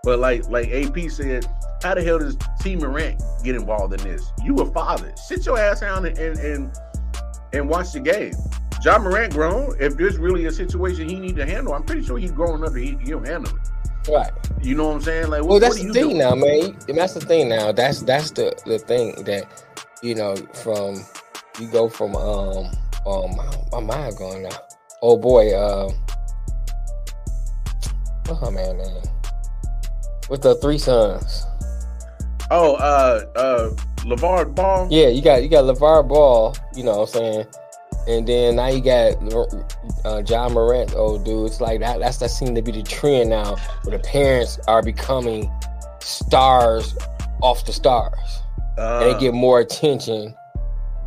but 0.03 0.17
like 0.17 0.49
like 0.49 0.69
AP 0.69 1.11
said, 1.11 1.45
how 1.83 1.93
the 1.93 2.03
hell 2.03 2.19
does 2.19 2.37
Tee 2.59 2.75
Morant 2.75 3.21
get 3.43 3.55
involved 3.55 3.93
in 3.93 4.09
this? 4.09 4.31
You 4.43 4.55
a 4.57 4.65
father, 4.71 5.13
sit 5.15 5.45
your 5.45 5.57
ass 5.59 5.79
down 5.81 6.05
and 6.05 6.17
and 6.17 6.37
and, 6.39 6.75
and 7.53 7.69
watch 7.69 7.93
the 7.93 7.99
game. 7.99 8.33
Ja 8.83 8.99
Morant 8.99 9.33
grown. 9.33 9.75
If 9.79 9.97
there's 9.97 10.17
really 10.17 10.45
a 10.45 10.51
situation 10.51 11.09
he 11.09 11.19
need 11.19 11.35
to 11.37 11.45
handle, 11.45 11.73
I'm 11.73 11.83
pretty 11.83 12.03
sure 12.03 12.17
he's 12.17 12.31
grown 12.31 12.63
up. 12.63 12.75
He, 12.75 12.97
he'll 13.03 13.23
handle 13.23 13.51
it. 13.55 14.11
Right. 14.11 14.31
You 14.61 14.75
know 14.75 14.87
what 14.87 14.95
I'm 14.95 15.01
saying? 15.01 15.29
Like, 15.29 15.41
what, 15.41 15.49
Well, 15.49 15.59
that's 15.59 15.75
the 15.77 15.91
thing 15.91 16.09
doing? 16.09 16.17
now, 16.19 16.35
man. 16.35 16.77
And 16.87 16.97
that's 16.97 17.13
the 17.13 17.21
thing 17.21 17.49
now. 17.49 17.71
That's 17.71 18.01
that's 18.03 18.31
the 18.31 18.55
the 18.65 18.77
thing 18.79 19.23
that 19.23 19.45
you 20.03 20.13
know 20.15 20.35
from 20.53 21.03
you 21.59 21.67
go 21.71 21.89
from 21.89 22.15
um 22.15 22.69
um 23.05 23.35
my 23.71 23.79
mind 23.81 24.15
going 24.17 24.43
now. 24.43 24.57
Oh 25.01 25.17
boy, 25.17 25.53
uh, 25.53 25.91
my 28.41 28.49
man 28.49 28.77
name? 28.77 29.03
With 30.29 30.41
the 30.43 30.55
three 30.55 30.77
sons. 30.77 31.46
Oh, 32.49 32.75
uh, 32.75 33.25
uh, 33.35 33.69
LaVar 34.05 34.55
Ball. 34.55 34.87
Yeah, 34.89 35.07
you 35.09 35.21
got 35.21 35.43
you 35.43 35.49
got 35.49 35.63
LaVar 35.65 36.07
Ball, 36.07 36.55
you 36.75 36.83
know 36.83 36.99
what 36.99 37.15
I'm 37.15 37.21
saying? 37.21 37.45
And 38.07 38.25
then 38.27 38.55
now 38.55 38.67
you 38.67 38.81
got 38.81 39.15
uh, 40.05 40.23
Ja 40.25 40.47
Morant, 40.47 40.93
old 40.95 41.25
dude. 41.25 41.47
It's 41.47 41.59
like 41.59 41.81
that 41.81 41.99
that's 41.99 42.17
that 42.17 42.29
seems 42.29 42.51
to 42.55 42.61
be 42.61 42.71
the 42.71 42.83
trend 42.83 43.31
now 43.31 43.55
where 43.83 43.97
the 43.97 44.03
parents 44.03 44.59
are 44.67 44.81
becoming 44.81 45.51
stars 45.99 46.95
off 47.41 47.65
the 47.65 47.73
stars. 47.73 48.17
Uh, 48.77 48.99
and 49.01 49.15
they 49.15 49.19
get 49.19 49.33
more 49.33 49.59
attention 49.59 50.33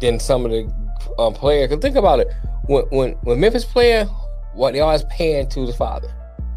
than 0.01 0.19
some 0.21 0.45
of 0.45 0.51
the 0.51 0.71
um, 1.19 1.33
players. 1.33 1.71
Cause 1.71 1.79
think 1.81 1.97
about 1.97 2.21
it, 2.21 2.29
when 2.67 2.83
when 2.91 3.13
when 3.23 3.41
Memphis 3.41 3.65
playing, 3.65 4.07
what 4.53 4.73
they 4.75 4.81
always 4.81 5.05
paying 5.05 5.49
to 5.51 5.67
the 5.67 5.73
father. 5.73 6.13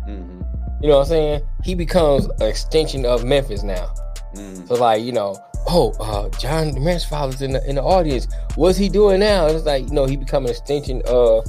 mhm, 0.08 0.44
You 0.82 0.90
know 0.90 0.96
what 0.98 1.04
I'm 1.04 1.08
saying? 1.08 1.42
He 1.64 1.74
becomes 1.76 2.26
an 2.26 2.48
extension 2.50 3.06
of 3.06 3.24
Memphis 3.24 3.64
now. 3.64 3.94
Mhm. 4.36 4.68
So 4.68 4.76
like 4.76 5.04
you 5.04 5.12
know, 5.12 5.36
oh, 5.68 5.94
uh, 6.00 6.30
Ja 6.42 6.64
Morant's 6.66 7.06
father's 7.06 7.42
in 7.42 7.52
the 7.54 7.68
in 7.70 7.76
the 7.76 7.84
audience. 7.84 8.28
What's 8.56 8.78
he 8.78 8.90
doing 8.90 9.20
now? 9.20 9.48
It's 9.48 9.66
like 9.66 9.86
you 9.88 9.94
know 9.94 10.06
he 10.06 10.16
become 10.18 10.46
an 10.46 10.52
extension 10.52 11.02
of. 11.08 11.46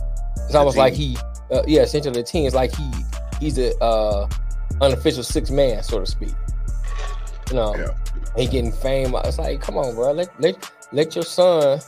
It's 0.47 0.55
almost 0.55 0.76
like 0.76 0.93
he, 0.93 1.16
uh, 1.51 1.62
yeah, 1.66 1.82
extension 1.82 2.09
of 2.11 2.14
the 2.14 2.22
team. 2.22 2.45
It's 2.47 2.55
like 2.55 2.74
he 2.74 2.91
he's 3.41 3.59
a 3.59 3.74
uh, 3.82 4.28
unofficial 4.82 5.22
six 5.22 5.51
man, 5.51 5.82
so 5.82 6.01
to 6.01 6.07
speak. 6.07 6.35
You 7.51 7.57
know, 7.57 7.74
Yeah. 7.76 7.89
he 8.37 8.47
getting 8.47 8.72
fame. 8.72 9.14
It's 9.24 9.39
like, 9.39 9.61
come 9.61 9.78
on, 9.78 9.95
bro. 9.95 10.12
Let 10.12 10.28
let 10.41 10.70
let 10.93 11.14
your 11.14 11.24
son 11.24 11.80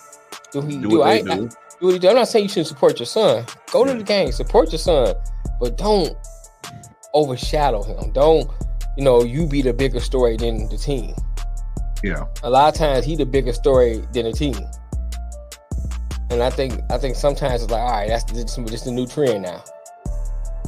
do 0.53 0.61
what 0.61 0.71
he 0.71 0.79
Do 0.79 0.89
do. 0.89 1.03
I, 1.03 1.23
they 1.23 1.31
I- 1.31 1.35
do. 1.37 1.49
do 1.49 1.87
what 1.87 1.93
he 1.93 1.99
do. 1.99 2.09
I'm 2.09 2.15
not 2.15 2.29
saying 2.29 2.45
you 2.45 2.49
shouldn't 2.49 2.69
support 2.69 2.99
your 2.99 3.07
son. 3.07 3.45
Go 3.73 3.85
to 3.85 3.93
the 3.93 4.03
game, 4.03 4.33
support 4.33 4.73
your 4.73 4.79
son, 4.79 5.15
but 5.61 5.77
don't 5.77 6.17
overshadow 7.15 7.83
him. 7.83 8.11
Don't 8.13 8.51
you 8.97 9.05
know 9.05 9.23
you 9.23 9.47
be 9.47 9.63
the 9.63 9.73
bigger 9.73 10.01
story 10.01 10.37
than 10.37 10.69
the 10.69 10.77
team. 10.77 11.15
Yeah. 12.03 12.27
A 12.43 12.51
lot 12.51 12.73
of 12.73 12.79
times 12.79 13.05
he 13.05 13.17
the 13.17 13.27
bigger 13.27 13.53
story 13.53 14.05
than 14.13 14.27
the 14.27 14.33
team. 14.33 14.57
And 16.31 16.43
I 16.43 16.51
think 16.51 16.81
I 16.91 16.99
think 16.99 17.17
sometimes 17.17 17.63
it's 17.63 17.71
like, 17.71 17.81
all 17.81 17.91
right, 17.91 18.09
that's 18.09 18.25
this, 18.25 18.57
this 18.57 18.83
the 18.83 18.91
new 18.91 19.07
trend 19.07 19.43
now. 19.43 19.65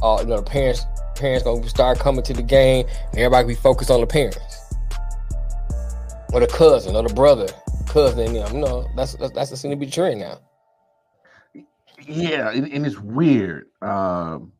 Uh, 0.01 0.19
you 0.21 0.27
know, 0.27 0.37
the 0.37 0.43
parents 0.43 0.85
parents 1.15 1.43
gonna 1.43 1.67
start 1.67 1.99
coming 1.99 2.23
to 2.23 2.33
the 2.33 2.41
game, 2.41 2.85
and 3.11 3.19
everybody 3.19 3.49
be 3.49 3.55
focused 3.55 3.91
on 3.91 3.99
the 3.99 4.07
parents 4.07 4.59
or 6.33 6.39
the 6.39 6.47
cousin 6.47 6.95
or 6.95 7.07
the 7.07 7.13
brother, 7.13 7.47
cousin. 7.87 8.27
And 8.27 8.35
them. 8.35 8.55
You 8.55 8.61
know, 8.61 8.87
that's 8.95 9.15
that's 9.15 9.33
that's 9.33 9.49
the 9.49 9.57
seem 9.57 9.71
to 9.71 9.77
be 9.77 9.85
the 9.85 9.91
trend 9.91 10.21
now. 10.21 10.39
Yeah, 12.07 12.51
and, 12.51 12.71
and 12.71 12.85
it's 12.85 12.99
weird. 12.99 13.67
Um, 13.81 14.53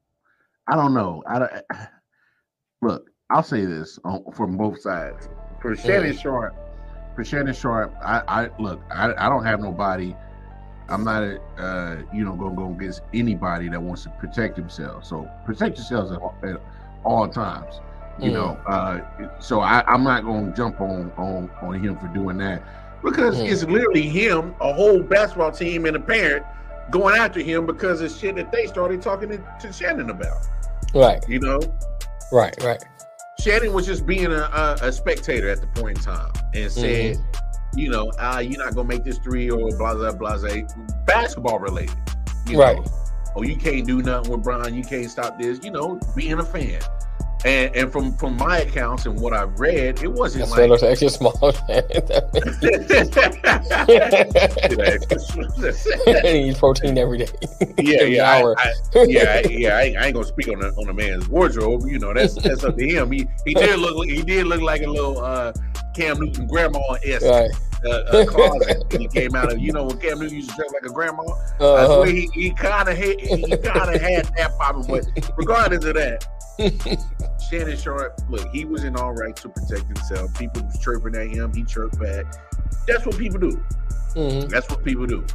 I 0.67 0.75
don't 0.75 0.93
know. 0.93 1.23
I 1.27 1.39
don't, 1.39 1.51
look. 2.81 3.08
I'll 3.29 3.43
say 3.43 3.65
this 3.65 3.99
on, 4.03 4.23
from 4.33 4.57
both 4.57 4.81
sides. 4.81 5.29
For 5.61 5.75
Shannon 5.75 6.17
Sharpe, 6.17 6.55
for 7.15 7.23
Shannon 7.23 7.53
Sharpe, 7.53 7.93
I, 8.03 8.21
I 8.27 8.49
look. 8.59 8.81
I, 8.91 9.13
I 9.17 9.29
don't 9.29 9.45
have 9.45 9.59
nobody 9.59 10.15
I'm 10.89 11.03
not, 11.03 11.23
uh, 11.59 11.97
you 12.11 12.25
know, 12.25 12.33
gonna 12.33 12.55
go 12.55 12.71
against 12.71 13.01
anybody 13.13 13.69
that 13.69 13.79
wants 13.81 14.03
to 14.03 14.09
protect 14.09 14.57
himself. 14.57 15.05
So 15.05 15.29
protect 15.45 15.77
yourselves 15.77 16.11
at 16.11 16.17
all, 16.17 16.35
at 16.43 16.59
all 17.03 17.27
times. 17.27 17.79
You 18.17 18.31
Mm. 18.31 18.33
know, 18.33 18.59
uh, 18.67 18.99
so 19.39 19.61
I, 19.61 19.83
I'm 19.87 20.03
not 20.03 20.25
gonna 20.25 20.51
jump 20.55 20.81
on 20.81 21.11
on 21.17 21.49
on 21.61 21.75
him 21.75 21.95
for 21.97 22.07
doing 22.07 22.37
that 22.39 22.63
because 23.03 23.37
Mm. 23.37 23.51
it's 23.51 23.63
literally 23.63 24.09
him, 24.09 24.55
a 24.59 24.73
whole 24.73 25.03
basketball 25.03 25.51
team, 25.51 25.85
and 25.85 25.95
a 25.95 25.99
parent 25.99 26.43
going 26.89 27.15
after 27.15 27.39
him 27.39 27.65
because 27.67 28.01
of 28.01 28.11
shit 28.11 28.35
that 28.35 28.51
they 28.51 28.65
started 28.65 29.01
talking 29.01 29.29
to, 29.29 29.37
to 29.61 29.71
Shannon 29.71 30.09
about. 30.09 30.47
Right, 30.95 31.23
You 31.29 31.39
know, 31.39 31.59
right, 32.31 32.55
right. 32.63 32.83
Shannon 33.39 33.73
was 33.73 33.85
just 33.85 34.05
being 34.05 34.27
a, 34.27 34.41
a, 34.41 34.77
a 34.83 34.91
spectator 34.91 35.49
at 35.49 35.61
the 35.61 35.67
point 35.67 35.97
in 35.97 36.03
time 36.03 36.31
and 36.53 36.71
said, 36.71 37.15
Mm-hmm. 37.15 37.79
you 37.79 37.89
know, 37.89 38.11
ah, 38.19 38.39
you're 38.39 38.63
not 38.63 38.75
gonna 38.75 38.87
make 38.87 39.03
this 39.03 39.17
three 39.19 39.49
or 39.49 39.69
blah 39.77 39.93
blah 39.95 40.11
blah, 40.11 40.37
basketball 41.05 41.59
related. 41.59 41.95
You 42.47 42.59
Right. 42.59 42.77
Know? 42.77 42.85
Oh, 43.35 43.43
you 43.43 43.55
can't 43.55 43.85
do 43.85 44.01
nothing 44.01 44.31
with 44.31 44.43
Brian. 44.43 44.73
You 44.73 44.83
can't 44.83 45.09
stop 45.09 45.39
this. 45.39 45.63
You 45.63 45.71
know, 45.71 45.99
being 46.15 46.39
a 46.39 46.43
fan. 46.43 46.81
And 47.45 47.73
and 47.73 47.89
from 47.91 48.13
from 48.17 48.35
my 48.35 48.59
accounts 48.59 49.05
and 49.05 49.17
what 49.17 49.31
I've 49.33 49.57
read, 49.59 50.03
it 50.03 50.11
wasn't 50.11 50.49
That's 50.49 50.81
like. 50.81 50.83
extra 50.83 51.09
small. 51.09 51.53
yeah, 56.07 56.21
he 56.23 56.49
eats 56.49 56.59
protein 56.59 56.97
every 56.97 57.19
day. 57.19 57.27
every 57.61 58.15
yeah, 58.17 58.29
hour. 58.29 58.55
I, 58.59 58.73
yeah, 59.07 59.41
I, 59.45 59.47
yeah. 59.49 59.77
I, 59.77 59.81
ain't- 59.83 59.97
I 59.97 60.05
ain't 60.07 60.13
gonna 60.15 60.25
speak 60.27 60.49
on 60.49 60.59
the 60.59 60.67
on 60.71 60.87
the 60.87 60.93
man's 60.93 61.27
wardrobe. 61.29 61.83
You 61.87 61.99
know, 61.99 62.13
that's 62.13 62.35
that's 62.35 62.63
up 62.63 62.77
to 62.77 62.85
him. 62.87 63.11
He 63.11 63.27
he 63.45 63.53
did 63.53 63.79
look 63.79 64.05
he 64.07 64.21
did 64.21 64.47
look 64.47 64.61
like 64.61 64.81
a 64.81 64.87
little 64.89 65.19
uh 65.23 65.53
Cam 65.95 66.19
Newton 66.19 66.47
grandma 66.47 66.79
esque 67.05 67.25
right. 67.25 67.49
Uh, 67.85 68.25
closet 68.27 68.83
he 68.91 69.07
came 69.07 69.35
out 69.35 69.51
of. 69.51 69.59
You 69.59 69.71
know, 69.71 69.85
when 69.85 69.99
Cam 69.99 70.19
Newton 70.19 70.35
used 70.35 70.49
to 70.49 70.55
dress 70.55 70.73
like 70.73 70.83
a 70.83 70.93
grandma. 70.93 71.23
Uh-huh. 71.59 72.03
he, 72.03 72.29
he 72.33 72.51
kind 72.51 72.89
of 72.89 72.97
had 72.97 73.19
he 73.19 73.57
kind 73.57 73.95
of 73.95 74.01
had 74.01 74.25
that 74.37 74.55
problem. 74.57 74.85
But 74.87 75.05
regardless 75.37 75.85
of 75.85 75.95
that, 75.95 76.25
Shannon 77.49 77.77
Sharpe, 77.77 78.19
look, 78.29 78.49
he 78.51 78.65
was 78.65 78.83
in 78.83 78.95
all 78.95 79.13
right 79.13 79.35
to 79.37 79.49
protect 79.49 79.87
himself. 79.87 80.37
People 80.37 80.63
was 80.63 80.77
chirping 80.79 81.15
at 81.15 81.27
him. 81.29 81.53
He 81.53 81.63
chirped 81.63 81.99
back. 81.99 82.25
That's 82.87 83.05
what 83.05 83.17
people 83.17 83.39
do. 83.39 83.63
Mhm. 84.15 84.49
That's 84.49 84.69
what 84.69 84.83
people 84.83 85.05
do. 85.05 85.25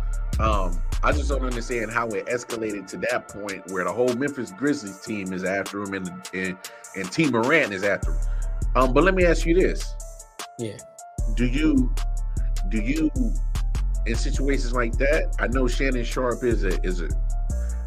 Um, 0.40 0.82
I 1.02 1.12
just 1.12 1.28
don't 1.28 1.44
understand 1.44 1.92
how 1.92 2.08
it 2.08 2.26
escalated 2.26 2.86
to 2.88 2.96
that 3.08 3.28
point 3.28 3.70
where 3.70 3.84
the 3.84 3.92
whole 3.92 4.12
Memphis 4.14 4.50
Grizzlies 4.50 5.00
team 5.00 5.32
is 5.32 5.44
after 5.44 5.80
him 5.82 5.94
and 5.94 6.10
and, 6.34 6.56
and 6.96 7.12
Tee 7.12 7.30
Morant 7.30 7.72
is 7.72 7.84
after 7.84 8.12
him. 8.12 8.20
Um, 8.74 8.92
but 8.92 9.04
let 9.04 9.14
me 9.14 9.24
ask 9.24 9.46
you 9.46 9.54
this: 9.54 9.94
Yeah. 10.58 10.76
Do 11.36 11.46
you 11.46 11.94
do 12.68 12.78
you 12.78 13.10
in 14.06 14.14
situations 14.14 14.72
like 14.72 14.96
that? 14.98 15.34
I 15.38 15.46
know 15.48 15.66
Shannon 15.66 16.04
Sharpe 16.04 16.44
is 16.44 16.64
a 16.64 16.80
is 16.84 17.00
a 17.00 17.08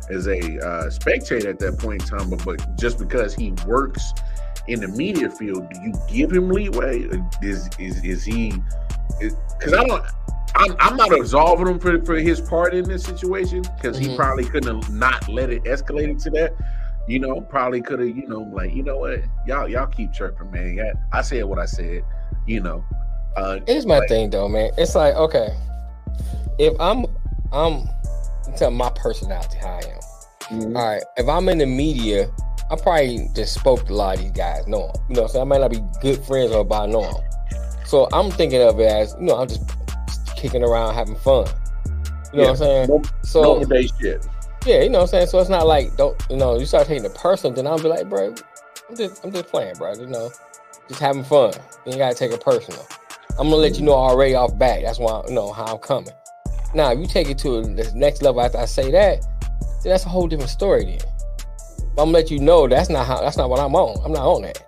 is 0.10 0.28
a 0.28 0.66
uh, 0.66 0.90
spectator 0.90 1.50
at 1.50 1.60
that 1.60 1.78
point 1.80 2.02
in 2.02 2.08
time, 2.08 2.30
but, 2.30 2.44
but 2.46 2.78
just 2.78 2.98
because 2.98 3.36
he 3.36 3.52
works 3.66 4.14
in 4.68 4.80
the 4.80 4.88
media 4.88 5.30
field, 5.30 5.70
do 5.70 5.82
you 5.82 5.94
give 6.10 6.32
him 6.32 6.50
leeway? 6.50 7.08
Is 7.42 7.70
is 7.80 8.04
is 8.04 8.24
he? 8.24 8.54
Because 9.20 9.74
I 9.74 9.84
don't. 9.84 10.06
I'm, 10.56 10.76
I'm 10.80 10.96
not 10.98 11.12
absolving 11.12 11.68
him 11.68 11.80
for, 11.80 12.04
for 12.04 12.16
his 12.16 12.42
part 12.42 12.74
in 12.74 12.86
this 12.88 13.04
situation 13.04 13.64
because 13.76 13.98
he 13.98 14.08
Mhm. 14.08 14.16
probably 14.16 14.46
couldn't 14.46 14.84
have 14.84 14.92
not 14.92 15.28
let 15.30 15.52
it 15.52 15.64
escalate 15.66 16.22
to 16.24 16.30
that. 16.32 16.54
You 17.08 17.20
know, 17.20 17.42
probably 17.42 17.82
could 17.82 18.00
have. 18.00 18.10
You 18.10 18.28
know, 18.28 18.40
like 18.42 18.74
you 18.74 18.82
know 18.82 18.98
what, 18.98 19.20
y'all 19.46 19.68
y'all 19.68 19.88
keep 19.88 20.14
chirping, 20.14 20.50
man. 20.52 20.74
Yeah, 20.76 20.94
I 21.12 21.22
said 21.22 21.44
what 21.46 21.60
I 21.60 21.66
said. 21.66 22.02
You 22.48 22.62
know, 22.62 22.84
uh, 23.38 23.60
Here's 23.68 23.86
my 23.86 24.00
Like- 24.00 24.10
thing 24.10 24.30
though, 24.30 24.48
man. 24.48 24.72
It's 24.78 24.96
like, 24.96 25.16
okay, 25.16 25.54
if 26.60 26.74
I'm 26.80 27.06
I'm 27.54 27.88
tell 28.58 28.72
my 28.72 28.90
personality 28.92 29.58
how 29.60 29.70
I 29.70 29.82
am. 29.88 30.00
mhm. 30.62 30.76
All 30.78 30.86
right, 30.86 31.04
if 31.18 31.28
I'm 31.30 31.48
in 31.50 31.58
the 31.60 31.66
media, 31.66 32.30
I 32.72 32.76
probably 32.76 33.30
just 33.34 33.54
spoke 33.54 33.86
to 33.88 33.94
a 33.94 33.96
lot 33.96 34.16
of 34.16 34.22
these 34.22 34.32
guys, 34.32 34.66
know. 34.68 34.92
You 35.10 35.16
know, 35.16 35.28
so 35.28 35.40
I 35.40 35.44
might 35.46 35.62
not 35.62 35.72
be 35.72 35.82
good 36.02 36.20
friends 36.26 36.52
or 36.52 36.62
about 36.62 36.90
know 36.90 37.04
'em. 37.04 37.16
So 37.86 38.08
I'm 38.12 38.30
thinking 38.32 38.62
of 38.62 38.80
it 38.82 38.88
as, 38.92 39.16
you 39.20 39.28
know, 39.28 39.38
I'm 39.38 39.48
just 39.48 39.62
kicking 40.36 40.64
around 40.64 40.94
having 40.96 41.16
fun. 41.16 41.48
You 42.34 42.40
know 42.40 42.44
what 42.44 42.50
I'm 42.50 42.56
saying? 42.58 42.88
No- 42.90 43.02
So 43.24 43.64
shit. 44.02 44.26
yeah, 44.66 44.82
you 44.82 44.90
know 44.90 44.98
what 45.00 45.04
I'm 45.04 45.08
saying. 45.08 45.28
So 45.28 45.40
it's 45.40 45.50
not 45.50 45.66
like 45.68 45.96
don't 45.96 46.16
you 46.30 46.36
know 46.38 46.58
you 46.60 46.66
start 46.66 46.88
taking 46.88 47.06
it 47.06 47.16
personal, 47.16 47.56
then 47.56 47.66
I'll 47.68 47.78
be 47.80 47.88
like, 47.88 48.10
bro, 48.10 48.34
I'm 48.90 48.96
just 48.98 49.24
I'm 49.24 49.32
just 49.32 49.48
playing, 49.48 49.76
bro. 49.76 49.94
You 49.94 50.08
know, 50.08 50.32
just 50.90 51.00
having 51.00 51.24
fun. 51.24 51.54
You 51.86 51.98
gotta 51.98 52.16
take 52.16 52.32
it 52.32 52.42
personal. 52.44 52.86
I'm 53.40 53.50
gonna 53.50 53.58
let 53.58 53.78
you 53.78 53.84
know 53.84 53.94
already 53.94 54.36
off 54.36 54.58
back. 54.58 54.82
That's 54.82 55.00
why 55.00 55.24
you 55.28 55.34
know 55.34 55.52
how 55.52 55.66
I'm 55.66 55.78
coming. 55.78 56.14
Now, 56.74 56.92
if 56.92 57.00
you 57.00 57.08
take 57.08 57.30
it 57.30 57.38
to 57.40 57.62
the 57.62 57.92
next 57.96 58.22
level 58.22 58.42
after 58.42 58.58
I 58.58 58.66
say 58.66 58.92
that, 58.92 59.22
then 59.84 59.92
that's 59.92 60.06
a 60.06 60.10
whole 60.10 60.28
different 60.28 60.50
story. 60.50 60.86
Then 60.86 61.00
I'm 61.92 61.96
gonna 61.96 62.12
let 62.12 62.32
you 62.32 62.40
know 62.40 62.68
that's 62.68 62.90
not 62.90 63.06
how 63.06 63.22
that's 63.22 63.38
not 63.38 63.50
what 63.50 63.60
I'm 63.60 63.76
on. 63.76 64.04
I'm 64.04 64.12
not 64.12 64.26
on 64.26 64.42
that. 64.44 64.62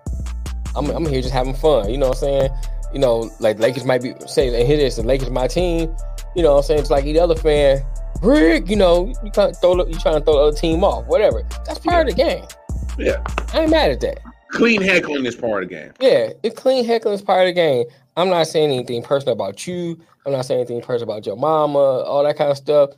I'm 0.75 0.89
I'm 0.91 1.05
here 1.05 1.21
just 1.21 1.33
having 1.33 1.55
fun. 1.55 1.89
You 1.89 1.97
know 1.97 2.09
what 2.09 2.17
I'm 2.17 2.21
saying? 2.21 2.49
You 2.93 2.99
know, 2.99 3.29
like 3.39 3.59
Lakers 3.59 3.85
might 3.85 4.01
be 4.01 4.13
saying, 4.27 4.55
and 4.55 4.67
here 4.67 4.77
it 4.77 4.83
is, 4.83 4.95
the 4.95 5.03
Lakers 5.03 5.29
my 5.29 5.47
team. 5.47 5.95
You 6.35 6.43
know 6.43 6.53
what 6.53 6.57
I'm 6.59 6.63
saying? 6.63 6.79
It's 6.81 6.89
like 6.89 7.05
any 7.05 7.19
other 7.19 7.35
fan. 7.35 7.83
Rick, 8.21 8.69
you 8.69 8.75
know, 8.75 9.13
you 9.23 9.31
can't 9.31 9.55
throw 9.55 9.75
you 9.85 9.97
trying 9.99 10.15
to 10.15 10.21
throw 10.21 10.33
the 10.33 10.39
other 10.47 10.57
team 10.57 10.83
off, 10.83 11.05
whatever. 11.05 11.43
That's 11.65 11.79
part 11.79 12.09
of 12.09 12.15
the 12.15 12.21
game. 12.21 12.45
Yeah, 12.97 13.23
I 13.53 13.61
ain't 13.61 13.71
mad 13.71 13.91
at 13.91 14.01
that. 14.01 14.19
clean 14.49 14.81
heckling 14.81 15.25
is 15.25 15.35
part 15.35 15.63
of 15.63 15.69
the 15.69 15.75
game. 15.75 15.93
Yeah, 15.99 16.33
it's 16.43 16.59
clean 16.59 16.83
heckling 16.85 17.15
is 17.15 17.21
part 17.21 17.47
of 17.47 17.55
the 17.55 17.59
game. 17.59 17.85
I'm 18.19 18.29
not 18.29 18.47
saying 18.47 18.71
anything 18.71 19.01
personal 19.01 19.33
about 19.33 19.65
you. 19.65 19.97
I'm 20.25 20.31
not 20.33 20.45
saying 20.45 20.59
anything 20.59 20.81
personal 20.81 21.11
about 21.13 21.25
your 21.25 21.37
mama, 21.37 21.79
all 21.79 22.23
that 22.23 22.37
kind 22.37 22.51
of 22.51 22.57
stuff. 22.57 22.91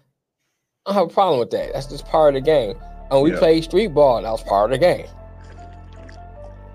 I 0.85 0.91
don't 0.91 0.95
have 0.95 1.11
a 1.11 1.13
problem 1.13 1.39
with 1.39 1.51
that. 1.51 1.73
That's 1.73 1.85
just 1.87 2.05
part 2.07 2.35
of 2.35 2.43
the 2.43 2.45
game. 2.45 2.75
And 3.11 3.21
we 3.21 3.31
Yeah. 3.31 3.39
played 3.39 3.63
street 3.63 3.87
ball. 3.93 4.21
That 4.21 4.31
was 4.31 4.41
part 4.43 4.71
of 4.71 4.79
the 4.79 4.85
game. 4.85 5.05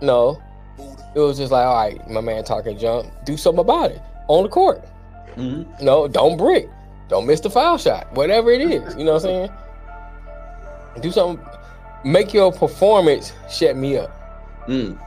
No, 0.00 0.40
it 1.14 1.20
was 1.20 1.38
just 1.38 1.50
like, 1.50 1.66
all 1.66 1.74
right, 1.74 2.10
my 2.10 2.20
man 2.20 2.44
talking 2.44 2.76
jump, 2.78 3.08
Do 3.24 3.36
something 3.36 3.60
about 3.60 3.90
it 3.90 4.00
on 4.28 4.44
the 4.44 4.48
court. 4.48 4.82
Mhm. 5.36 5.80
No, 5.80 6.06
don't 6.06 6.36
brick. 6.36 6.68
Don't 7.08 7.26
miss 7.26 7.40
the 7.40 7.50
foul 7.50 7.78
shot. 7.78 8.12
Whatever 8.14 8.50
it 8.50 8.60
is, 8.60 8.94
you 8.96 9.04
know 9.04 9.14
what 9.14 9.24
I'm 9.24 9.48
saying. 9.48 9.50
Do 11.00 11.10
something. 11.10 11.44
Make 12.04 12.32
your 12.32 12.52
performance 12.52 13.32
shut 13.50 13.76
me 13.76 13.96
up. 13.96 14.10
Mm. 14.68 14.98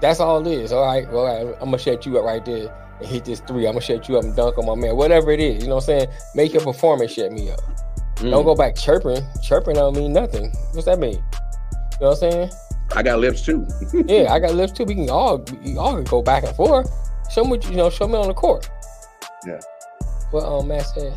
That's 0.00 0.20
all 0.20 0.46
it 0.46 0.50
is. 0.52 0.72
All 0.72 0.84
right, 0.84 1.10
well, 1.10 1.24
right, 1.24 1.56
I'm 1.60 1.66
gonna 1.66 1.78
shut 1.78 2.04
you 2.06 2.18
up 2.18 2.24
right 2.24 2.44
there 2.44 2.74
and 3.00 3.08
hit 3.08 3.24
this 3.24 3.40
three. 3.40 3.66
I'm 3.66 3.72
gonna 3.72 3.80
shut 3.80 4.08
you 4.08 4.18
up 4.18 4.24
and 4.24 4.36
dunk 4.36 4.58
on 4.58 4.66
my 4.66 4.74
man. 4.74 4.96
Whatever 4.96 5.30
it 5.30 5.40
is, 5.40 5.62
you 5.62 5.68
know 5.68 5.76
what 5.76 5.88
I'm 5.88 6.00
saying. 6.00 6.08
Make 6.34 6.52
your 6.52 6.62
performance 6.62 7.12
shut 7.12 7.32
me 7.32 7.50
up. 7.50 7.60
Mm. 8.16 8.30
Don't 8.30 8.44
go 8.44 8.54
back 8.54 8.76
chirping. 8.76 9.22
Chirping 9.42 9.74
don't 9.74 9.96
mean 9.96 10.12
nothing. 10.12 10.52
What's 10.72 10.86
that 10.86 10.98
mean? 10.98 11.12
You 11.12 11.18
know 12.00 12.08
what 12.08 12.22
I'm 12.22 12.30
saying? 12.30 12.50
I 12.94 13.02
got 13.02 13.18
lips 13.20 13.42
too. 13.42 13.66
Yeah, 14.06 14.32
I 14.32 14.38
got 14.38 14.54
lips 14.54 14.72
too. 14.72 14.84
We 14.84 14.94
can 14.94 15.10
all 15.10 15.44
we 15.64 15.76
all 15.76 15.94
can 15.94 16.04
go 16.04 16.22
back 16.22 16.44
and 16.44 16.54
forth. 16.56 16.90
Show 17.30 17.44
me, 17.44 17.58
you 17.64 17.76
know, 17.76 17.90
show 17.90 18.06
me 18.06 18.14
on 18.14 18.28
the 18.28 18.34
court. 18.34 18.68
Yeah. 19.46 19.60
What 20.30 20.44
um 20.44 20.68
Matt 20.68 20.86
said. 20.86 21.16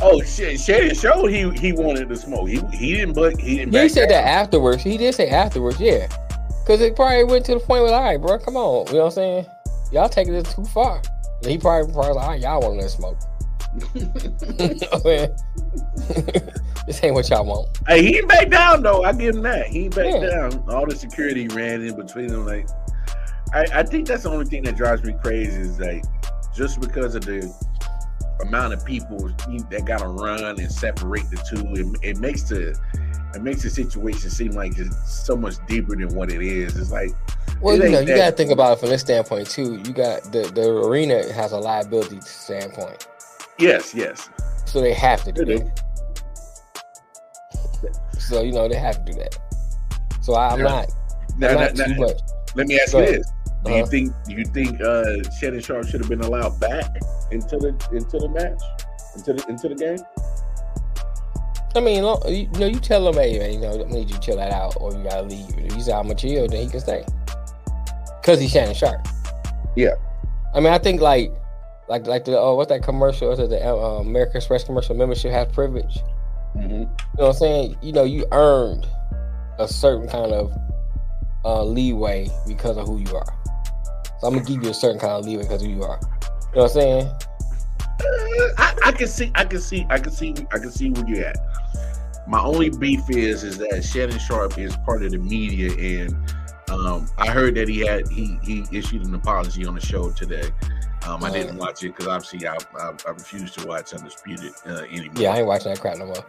Oh 0.00 0.22
shit! 0.22 0.60
Shannon 0.60 0.94
showed 0.94 1.26
he 1.26 1.50
he 1.58 1.72
wanted 1.72 2.08
to 2.08 2.16
smoke. 2.16 2.48
He 2.48 2.60
he 2.72 2.94
didn't 2.94 3.14
but 3.14 3.40
he 3.40 3.58
didn't. 3.58 3.74
Yeah, 3.74 3.82
he 3.82 3.88
said 3.88 4.08
down. 4.08 4.24
that 4.24 4.28
afterwards. 4.28 4.82
He 4.82 4.96
did 4.96 5.14
say 5.14 5.28
afterwards, 5.28 5.80
yeah. 5.80 6.06
Cause 6.68 6.82
it 6.82 6.94
probably 6.94 7.24
went 7.24 7.46
to 7.46 7.54
the 7.54 7.60
point 7.60 7.82
where, 7.82 7.94
all 7.94 8.02
right, 8.02 8.20
bro, 8.20 8.38
come 8.38 8.54
on. 8.56 8.86
You 8.88 8.92
know 8.92 8.98
what 9.00 9.04
I'm 9.06 9.10
saying? 9.12 9.46
Y'all 9.90 10.08
taking 10.08 10.34
it 10.34 10.44
too 10.44 10.64
far. 10.66 11.00
And 11.42 11.50
he 11.50 11.56
probably, 11.56 11.90
probably 11.92 12.12
like, 12.12 12.24
all 12.24 12.30
right, 12.30 12.40
y'all 12.40 12.60
want 12.60 12.74
to 12.74 12.80
let 12.82 12.90
smoke. 12.90 13.18
You 13.94 14.02
know 14.02 14.08
what 14.12 14.94
I'm 14.94 15.00
saying? 15.00 16.50
this 16.86 17.02
ain't 17.02 17.14
what 17.14 17.28
y'all 17.30 17.44
want. 17.46 17.68
Hey, 17.86 18.02
he 18.04 18.18
ain't 18.18 18.28
back 18.28 18.50
down 18.50 18.82
though. 18.82 19.02
I 19.02 19.12
give 19.12 19.36
him 19.36 19.42
that. 19.44 19.68
He 19.68 19.84
ain't 19.86 19.96
back 19.96 20.12
Yeah. 20.20 20.28
down. 20.28 20.64
All 20.68 20.86
the 20.86 20.94
security 20.94 21.48
ran 21.48 21.82
in 21.82 21.96
between 21.96 22.26
them. 22.28 22.44
Like, 22.44 22.68
I, 23.54 23.64
I 23.72 23.82
think 23.82 24.06
that's 24.06 24.24
the 24.24 24.30
only 24.30 24.44
thing 24.44 24.62
that 24.64 24.76
drives 24.76 25.02
me 25.04 25.14
crazy 25.22 25.60
is 25.62 25.80
like 25.80 26.04
just 26.54 26.80
because 26.80 27.14
of 27.14 27.24
the 27.24 27.50
amount 28.42 28.74
of 28.74 28.84
people 28.84 29.18
that 29.70 29.84
got 29.86 30.00
to 30.00 30.08
run 30.08 30.44
and 30.44 30.70
separate 30.70 31.24
the 31.30 31.36
two. 31.48 31.64
It, 32.02 32.16
it 32.16 32.18
makes 32.20 32.42
the 32.42 32.78
it 33.34 33.42
makes 33.42 33.62
the 33.62 33.70
situation 33.70 34.30
seem 34.30 34.52
like 34.52 34.78
it's 34.78 35.24
so 35.26 35.36
much 35.36 35.54
deeper 35.66 35.94
than 35.96 36.08
what 36.14 36.30
it 36.32 36.40
is. 36.42 36.76
It's 36.76 36.90
like 36.90 37.10
Well, 37.60 37.74
It 37.80 37.84
you 37.84 37.90
know, 37.90 38.00
you 38.00 38.16
got 38.16 38.30
to 38.30 38.36
think 38.36 38.50
about 38.50 38.76
it 38.76 38.80
from 38.80 38.88
this 38.90 39.00
standpoint 39.02 39.48
too. 39.50 39.74
You 39.84 39.92
got 39.92 40.22
the, 40.32 40.50
the 40.54 40.68
arena 40.70 41.30
has 41.32 41.52
a 41.52 41.58
liability 41.58 42.20
standpoint. 42.22 43.06
yes, 43.58 43.94
yes. 43.94 44.30
So 44.66 44.80
they 44.80 44.92
have 44.94 45.24
to 45.24 45.32
do 45.32 45.44
that. 45.44 45.80
So, 48.18 48.42
you 48.42 48.52
know, 48.52 48.68
they 48.68 48.76
have 48.76 49.04
to 49.04 49.12
do 49.12 49.18
that. 49.18 49.36
So 50.20 50.34
I, 50.34 50.50
I'm 50.50 50.58
Yeah. 50.58 50.64
not, 50.64 50.88
Now, 51.38 51.48
I'm 51.48 51.54
now- 51.54 51.60
not 51.86 51.88
now, 51.98 52.06
let 52.54 52.66
me 52.66 52.78
ask 52.80 52.92
Go 52.92 53.00
you 53.00 53.06
this: 53.06 53.26
Do 53.64 53.70
you 53.72 53.76
Uh-huh. 53.78 53.86
think 53.86 54.12
do 54.26 54.34
you 54.34 54.44
think 54.44 54.80
uh, 54.80 55.04
Shannon 55.38 55.60
Sharpe 55.60 55.86
should 55.86 56.00
have 56.00 56.08
been 56.08 56.20
allowed 56.20 56.58
back 56.60 56.86
into 57.30 57.56
the 57.58 57.68
into 57.92 58.18
the 58.18 58.28
match, 58.28 58.60
into 59.16 59.32
the 59.34 59.48
into 59.48 59.68
the 59.68 59.74
game? 59.74 59.98
I 61.74 61.80
mean, 61.80 62.02
you, 62.02 62.48
you 62.52 62.58
know, 62.58 62.66
you 62.66 62.80
tell 62.80 63.06
him, 63.06 63.14
hey, 63.14 63.38
man, 63.38 63.52
you 63.52 63.60
know, 63.60 63.84
I 63.84 63.88
need 63.88 64.08
you 64.08 64.14
to 64.14 64.20
chill 64.20 64.36
that 64.36 64.52
out, 64.52 64.74
or 64.80 64.92
you 64.94 65.02
gotta 65.04 65.22
leave. 65.22 65.48
If 65.58 65.74
he 65.74 65.80
said 65.82 65.94
I'm 65.94 66.04
gonna 66.04 66.14
chill, 66.14 66.48
then 66.48 66.62
he 66.62 66.68
can 66.68 66.80
stay, 66.80 67.04
cause 68.22 68.40
he's 68.40 68.50
Shannon 68.50 68.74
Sharpe. 68.74 69.06
Yeah. 69.76 69.94
I 70.54 70.60
mean, 70.60 70.72
I 70.72 70.78
think 70.78 71.00
like 71.00 71.30
like 71.88 72.06
like 72.06 72.24
the 72.24 72.38
oh 72.38 72.54
what's 72.54 72.68
that 72.70 72.82
commercial? 72.82 73.30
Is 73.32 73.38
it 73.38 73.50
the 73.50 73.64
uh, 73.64 74.00
American 74.00 74.36
Express 74.36 74.64
commercial? 74.64 74.94
Membership 74.94 75.30
has 75.30 75.48
privilege. 75.52 75.98
Mhm. 76.56 76.70
You 76.70 76.78
know 76.78 76.88
what 77.14 77.26
I'm 77.28 77.32
saying? 77.34 77.76
You 77.82 77.92
know, 77.92 78.04
you 78.04 78.24
earned 78.32 78.86
a 79.58 79.68
certain 79.68 80.08
kind 80.08 80.32
of 80.32 80.52
uh, 81.44 81.64
leeway 81.64 82.28
because 82.46 82.76
of 82.76 82.86
who 82.86 82.98
you 82.98 83.14
are. 83.14 83.34
So 84.20 84.26
I'm 84.26 84.34
gonna 84.34 84.44
give 84.44 84.62
you 84.62 84.70
a 84.70 84.74
certain 84.74 84.98
kind 84.98 85.12
of 85.12 85.24
leeway 85.24 85.42
because 85.44 85.62
of 85.62 85.68
who 85.68 85.74
you 85.74 85.82
are. 85.84 85.98
You 86.00 86.56
know 86.56 86.62
what 86.62 86.64
I'm 86.64 86.68
saying? 86.70 87.12
I, 88.00 88.74
I 88.86 88.92
can 88.92 89.08
see, 89.08 89.30
I 89.34 89.44
can 89.44 89.60
see, 89.60 89.86
I 89.90 89.98
can 89.98 90.12
see, 90.12 90.34
I 90.52 90.58
can 90.58 90.70
see 90.70 90.90
where 90.90 91.06
you're 91.08 91.24
at. 91.26 91.36
My 92.26 92.40
only 92.40 92.70
beef 92.70 93.08
is 93.08 93.42
is 93.42 93.58
that 93.58 93.82
Shannon 93.82 94.18
Sharpe 94.18 94.58
is 94.58 94.76
part 94.84 95.02
of 95.02 95.12
the 95.12 95.18
media, 95.18 95.72
and 96.02 96.14
um, 96.70 97.08
I 97.16 97.30
heard 97.30 97.54
that 97.54 97.68
he 97.68 97.80
had 97.86 98.08
he 98.08 98.38
he 98.42 98.64
issued 98.70 99.06
an 99.06 99.14
apology 99.14 99.64
on 99.66 99.74
the 99.74 99.80
show 99.80 100.10
today. 100.10 100.50
Um, 101.06 101.24
I 101.24 101.30
didn't 101.30 101.56
watch 101.56 101.82
it 101.84 101.88
because 101.88 102.06
obviously 102.06 102.46
I, 102.46 102.56
I 102.78 102.92
I 103.06 103.10
refuse 103.10 103.52
to 103.52 103.66
watch 103.66 103.94
Undisputed 103.94 104.52
uh, 104.66 104.82
anymore. 104.90 105.14
Yeah, 105.16 105.32
I 105.32 105.38
ain't 105.38 105.46
watching 105.46 105.72
that 105.72 105.80
crap 105.80 105.96
no 105.96 106.06
more. 106.06 106.24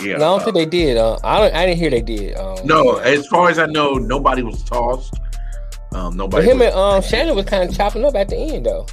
yeah. 0.00 0.16
no, 0.16 0.34
I 0.34 0.38
don't 0.38 0.40
uh, 0.40 0.44
think 0.44 0.54
they 0.56 0.66
did. 0.66 0.96
Uh, 0.96 1.18
I 1.22 1.38
don't. 1.38 1.54
I 1.54 1.66
didn't 1.66 1.78
hear 1.78 1.90
they 1.90 2.02
did. 2.02 2.36
Um, 2.36 2.58
no, 2.64 2.96
as 2.96 3.26
far 3.28 3.48
as 3.48 3.58
I 3.58 3.66
know, 3.66 3.94
nobody 3.94 4.42
was 4.42 4.62
tossed. 4.64 5.14
Um, 5.92 6.10
But 6.10 6.16
nobody. 6.16 6.50
him 6.50 6.58
was- 6.58 6.68
and 6.68 6.76
um 6.76 7.02
Shannon 7.08 7.36
was 7.36 7.46
kind 7.46 7.68
of 7.68 7.76
chopping 7.76 8.04
up 8.04 8.16
at 8.16 8.28
the 8.28 8.36
end 8.36 8.66
though. 8.66 8.86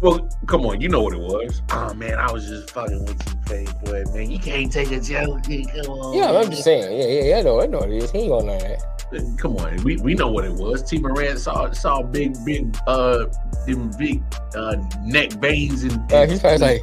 Well, 0.00 0.28
come 0.46 0.64
on, 0.66 0.80
you 0.80 0.88
know 0.88 1.02
what 1.02 1.14
it 1.14 1.20
was. 1.20 1.60
Oh 1.70 1.92
man, 1.94 2.14
I 2.18 2.30
was 2.30 2.46
just 2.48 2.70
fucking 2.70 3.04
with 3.04 3.28
you, 3.28 3.36
fake 3.46 3.80
boy, 3.84 4.04
Man, 4.14 4.30
you 4.30 4.38
can't 4.38 4.70
take 4.72 4.92
a 4.92 5.00
joke. 5.00 5.42
Come 5.44 5.92
on. 5.92 6.16
Yeah, 6.16 6.30
I'm 6.38 6.50
just 6.50 6.62
saying. 6.62 6.96
Yeah, 6.96 7.06
yeah, 7.06 7.22
yeah. 7.30 7.38
I 7.38 7.42
know, 7.42 7.60
I 7.60 7.66
know 7.66 7.78
what 7.78 7.90
it 7.90 8.02
is. 8.04 8.10
He 8.12 8.18
ain't 8.20 8.30
gonna 8.30 8.46
know 8.46 8.58
that. 8.58 9.38
Come 9.38 9.56
on, 9.56 9.82
we, 9.84 9.96
we 9.96 10.14
know 10.14 10.28
what 10.28 10.44
it 10.44 10.52
was. 10.52 10.82
Tee 10.88 10.98
Morant 10.98 11.38
saw 11.40 11.70
saw 11.72 12.02
big 12.02 12.36
big 12.44 12.76
uh 12.86 13.24
them 13.66 13.90
big 13.98 14.22
uh 14.54 14.76
neck 15.02 15.32
veins 15.32 15.82
and, 15.82 16.12
Uh, 16.12 16.26
he's 16.26 16.40
probably 16.40 16.58
like- 16.58 16.82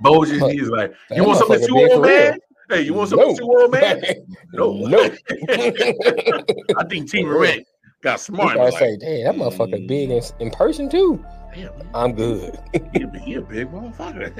Bulges. 0.00 0.42
He's 0.50 0.68
like, 0.68 0.92
you 1.10 1.24
want 1.24 1.38
something 1.38 1.56
of 1.62 1.62
motherfucker 1.62 1.88
two 1.88 1.92
old 1.94 2.02
man? 2.02 2.38
Hey, 2.68 2.82
you 2.82 2.94
want 2.94 3.08
something 3.10 3.30
of 3.30 3.38
No. 3.40 3.44
two 3.46 3.60
old 3.60 3.70
man? 3.72 4.02
No. 4.52 4.72
no. 4.72 4.98
I 6.78 6.84
think 6.88 7.10
Tee 7.10 7.24
Morant 7.24 7.66
got 8.02 8.20
smart. 8.20 8.58
I 8.58 8.64
like, 8.64 8.78
say, 8.78 8.96
"Damn, 8.98 9.38
that 9.38 9.44
motherfucker 9.44 9.86
big 9.88 10.10
in, 10.10 10.22
in 10.40 10.50
person 10.50 10.88
too." 10.90 11.24
Damn, 11.54 11.70
I'm 11.94 12.14
good. 12.14 12.58
he, 12.94 13.02
a, 13.02 13.18
he 13.18 13.34
a 13.34 13.40
big 13.40 13.70
motherfucker. 13.70 14.32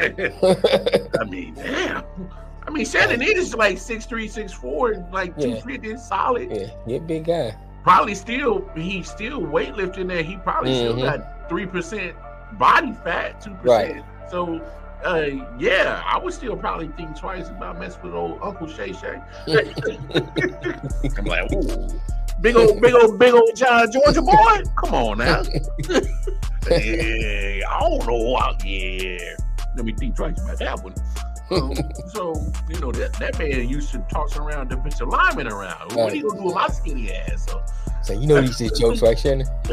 I 1.20 1.24
mean, 1.24 1.54
damn. 1.54 2.04
I 2.66 2.70
mean, 2.70 2.84
Shannon 2.86 3.20
is 3.22 3.54
like 3.54 3.78
six 3.78 4.06
three, 4.06 4.28
six 4.28 4.52
four, 4.52 4.94
like 5.12 5.34
Yeah. 5.36 5.56
two 5.56 5.60
fifty, 5.62 5.96
solid. 5.96 6.50
yeah, 6.50 6.70
you 6.86 6.96
a 6.96 7.00
big 7.00 7.24
guy. 7.26 7.56
Probably 7.82 8.14
still, 8.14 8.68
he's 8.76 9.10
still 9.10 9.40
weightlifting 9.40 10.06
there. 10.08 10.22
He 10.22 10.36
probably 10.36 10.74
still 10.74 10.94
Mhm. 10.94 11.02
got 11.02 11.48
three 11.48 11.66
percent 11.66 12.14
body 12.52 12.92
fat, 13.04 13.40
two 13.40 13.54
percent. 13.54 13.96
Right. 13.96 14.04
So, 14.30 14.60
uh, 15.04 15.26
yeah, 15.58 16.00
I 16.06 16.18
would 16.18 16.32
still 16.32 16.56
probably 16.56 16.88
think 16.96 17.18
twice 17.18 17.48
about 17.48 17.78
messing 17.80 18.02
with 18.02 18.14
old 18.14 18.38
Uncle 18.40 18.68
Shay 18.68 18.92
Shay. 18.92 19.20
I'm 21.18 21.24
like, 21.24 21.52
ooh, 21.52 21.88
big 22.42 22.56
old, 22.56 22.80
big 22.80 22.94
old, 22.94 23.18
big 23.18 23.32
old 23.34 23.54
John 23.56 23.90
Georgia 23.90 24.20
boy. 24.22 24.62
Come 24.76 24.94
on 24.94 25.18
now. 25.18 25.42
hey, 26.68 27.62
I 27.62 27.80
don't 27.80 28.06
know. 28.06 28.34
uh, 28.36 28.52
Yeah, 28.64 29.36
let 29.76 29.84
me 29.84 29.92
think 29.92 30.16
twice 30.16 30.40
about 30.42 30.58
that 30.58 30.82
one. 30.82 30.94
Um, 31.50 31.74
so 32.12 32.34
you 32.68 32.78
know 32.80 32.92
that 32.92 33.12
that 33.14 33.38
man 33.38 33.68
used 33.68 33.90
to 33.92 33.98
toss 34.10 34.36
around 34.36 34.68
defensive 34.68 35.08
lineman 35.08 35.48
around. 35.48 35.92
What 35.92 36.12
are 36.12 36.16
you 36.16 36.28
gonna 36.28 36.40
do 36.40 36.46
with 36.46 36.54
my 36.54 36.68
skinny 36.68 37.12
ass? 37.12 37.46
So, 37.46 37.62
So 38.02 38.12
you 38.14 38.26
know 38.26 38.40
these 38.40 38.78
jokes, 38.78 39.02
right, 39.02 39.18
Shannon? 39.18 39.46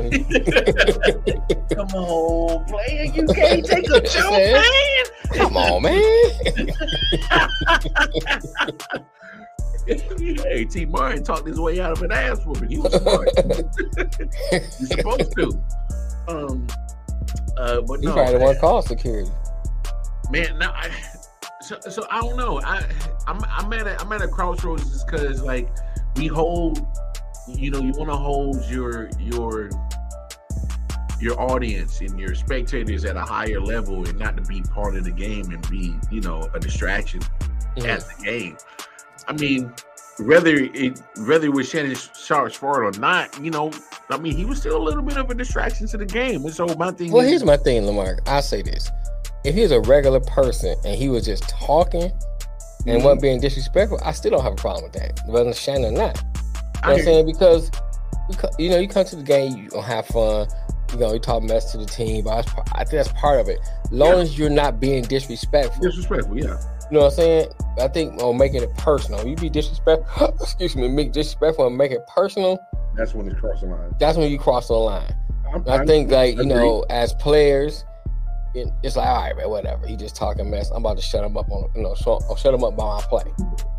come 1.73 1.87
on, 1.95 2.65
player, 2.65 3.03
you 3.05 3.25
can't 3.27 3.65
take 3.65 3.89
a 3.89 4.01
joke, 4.01 4.31
man. 4.31 4.63
Come 5.33 5.57
on, 5.57 5.81
man. 5.83 6.31
hey, 10.43 10.65
T. 10.65 10.85
Martin 10.85 11.23
talked 11.23 11.47
his 11.47 11.59
way 11.59 11.79
out 11.79 11.91
of 11.93 12.01
an 12.03 12.11
ass 12.11 12.45
whooping. 12.45 12.69
He 12.69 12.77
was 12.77 12.93
smart. 12.93 13.29
He's 14.51 14.89
supposed 14.89 15.31
to. 15.37 15.63
Um, 16.27 16.67
uh, 17.57 17.81
but 17.81 17.99
He 17.99 18.05
no, 18.05 18.13
probably 18.13 18.33
the 18.33 18.39
one 18.39 18.57
called 18.59 18.85
security. 18.85 19.29
man. 20.29 20.57
Now, 20.59 20.71
I, 20.75 20.91
so, 21.61 21.77
so 21.89 22.05
I 22.09 22.21
don't 22.21 22.37
know. 22.37 22.61
I, 22.61 22.85
I'm, 23.27 23.39
I'm 23.47 23.73
at 23.73 23.87
a, 23.87 23.99
I'm 24.01 24.11
at 24.11 24.21
a 24.21 24.27
crossroads 24.27 24.83
just 24.89 25.07
because 25.07 25.41
like 25.41 25.69
we 26.15 26.27
hold, 26.27 26.85
you 27.47 27.71
know, 27.71 27.79
you 27.79 27.91
want 27.97 28.09
to 28.09 28.15
hold 28.15 28.63
your 28.65 29.09
your 29.19 29.69
your 31.19 31.39
audience 31.39 31.99
and 32.01 32.17
your 32.17 32.33
spectators 32.33 33.03
at 33.05 33.17
a 33.17 33.21
higher 33.21 33.59
level 33.59 34.07
and 34.07 34.17
not 34.17 34.37
to 34.37 34.43
be 34.43 34.61
part 34.61 34.95
of 34.95 35.03
the 35.03 35.11
game 35.11 35.51
and 35.51 35.69
be, 35.69 35.93
you 36.09 36.21
know, 36.21 36.47
a 36.53 36.59
distraction 36.59 37.21
at 37.85 37.99
the 38.01 38.23
game. 38.23 38.57
I 39.27 39.33
mean, 39.33 39.73
whether 40.19 40.55
it 40.55 41.01
whether 41.25 41.45
it 41.45 41.53
was 41.53 41.69
Shannon 41.69 41.95
Sharpe's 41.95 42.55
fault 42.55 42.77
or 42.77 42.91
not, 42.99 43.41
you 43.43 43.51
know, 43.51 43.71
I 44.09 44.17
mean, 44.17 44.35
he 44.35 44.45
was 44.45 44.59
still 44.59 44.77
a 44.77 44.83
little 44.83 45.01
bit 45.01 45.17
of 45.17 45.29
a 45.29 45.33
distraction 45.33 45.87
to 45.87 45.97
the 45.97 46.05
game. 46.05 46.43
And 46.45 46.53
so 46.53 46.65
my 46.77 46.91
thing 46.91 47.11
Well, 47.11 47.23
is, 47.23 47.29
here's 47.29 47.43
my 47.45 47.57
thing, 47.57 47.85
Lamar. 47.85 48.19
I'll 48.25 48.41
say 48.41 48.61
this. 48.61 48.89
If 49.45 49.55
he's 49.55 49.71
a 49.71 49.79
regular 49.81 50.19
person 50.19 50.75
and 50.83 50.95
he 50.95 51.07
was 51.09 51.25
just 51.25 51.47
talking 51.47 52.11
and 52.85 53.01
Mhm. 53.01 53.03
wasn't 53.03 53.21
being 53.21 53.39
disrespectful, 53.39 53.99
I 54.03 54.11
still 54.11 54.31
don't 54.31 54.43
have 54.43 54.53
a 54.53 54.57
problem 54.57 54.83
with 54.83 54.93
that. 54.93 55.21
Whether 55.25 55.49
it's 55.49 55.59
Shannon 55.59 55.95
or 55.95 55.97
not. 55.97 56.17
You 56.17 56.23
know 56.23 56.29
I 56.83 56.87
what 56.91 56.97
I'm 56.99 57.03
saying? 57.05 57.25
Because 57.25 57.71
you, 58.59 58.69
know, 58.69 58.77
you 58.77 58.87
come 58.87 59.05
to 59.05 59.15
the 59.15 59.23
game, 59.23 59.55
you 59.57 59.69
gonna 59.69 59.85
have 59.87 60.05
fun. 60.07 60.47
You 60.93 60.99
know, 60.99 61.13
you 61.13 61.19
talk 61.19 61.41
mess 61.43 61.71
to 61.71 61.77
the 61.77 61.85
team, 61.85 62.25
but 62.25 62.47
I 62.73 62.83
think 62.83 62.91
that's 62.91 63.11
part 63.13 63.39
of 63.39 63.47
it. 63.49 63.59
As 63.85 63.91
Long 63.91 64.17
Yeah. 64.17 64.21
as 64.23 64.37
you're 64.37 64.49
not 64.49 64.79
being 64.79 65.03
disrespectful, 65.03 65.81
disrespectful, 65.83 66.37
yeah. 66.37 66.57
You 66.89 66.95
know 66.97 67.01
what 67.05 67.11
I'm 67.13 67.15
saying? 67.17 67.51
I 67.79 67.87
think 67.87 68.21
on 68.21 68.37
making 68.37 68.63
it 68.63 68.73
personal. 68.77 69.27
You 69.27 69.35
be 69.35 69.49
disrespectful, 69.49 70.35
excuse 70.41 70.75
me, 70.75 70.87
make 70.87 71.11
disrespectful 71.11 71.67
and 71.67 71.77
make 71.77 71.91
it 71.91 72.05
personal. 72.07 72.59
That's 72.95 73.13
when 73.13 73.29
it's 73.29 73.39
crossing 73.39 73.69
the 73.69 73.75
line. 73.75 73.95
That's 73.99 74.17
when 74.17 74.29
you 74.31 74.39
cross 74.39 74.67
the 74.67 74.73
line. 74.73 75.15
I'm- 75.51 75.63
I 75.67 75.71
I'm- 75.77 75.87
think 75.87 76.11
like 76.11 76.35
you 76.35 76.41
agree. 76.41 76.53
know, 76.53 76.85
as 76.89 77.13
players, 77.13 77.85
it- 78.55 78.67
it's 78.83 78.95
like 78.95 79.07
all 79.07 79.21
right, 79.21 79.37
man, 79.37 79.49
whatever. 79.49 79.85
He 79.87 79.95
just 79.95 80.15
talking 80.15 80.49
mess. 80.49 80.69
I'm 80.71 80.77
about 80.77 80.97
to 80.97 81.03
shut 81.03 81.23
him 81.23 81.37
up 81.37 81.49
on 81.51 81.69
you 81.75 81.81
know, 81.83 81.93
so, 81.93 82.19
I'll 82.29 82.35
shut 82.35 82.53
him 82.53 82.63
up 82.63 82.75
by 82.75 82.83
my 82.83 83.01
play. 83.01 83.23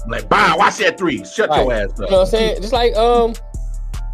like, 0.09 0.29
bye, 0.29 0.55
watch 0.57 0.79
that 0.79 0.97
three. 0.97 1.25
Shut 1.25 1.51
your 1.55 1.73
ass 1.73 1.91
up. 1.91 1.99
You 1.99 2.05
know 2.07 2.11
what 2.13 2.21
I'm 2.21 2.27
saying? 2.27 2.61
Just 2.63 2.73
like 2.73 2.95
um, 2.97 3.35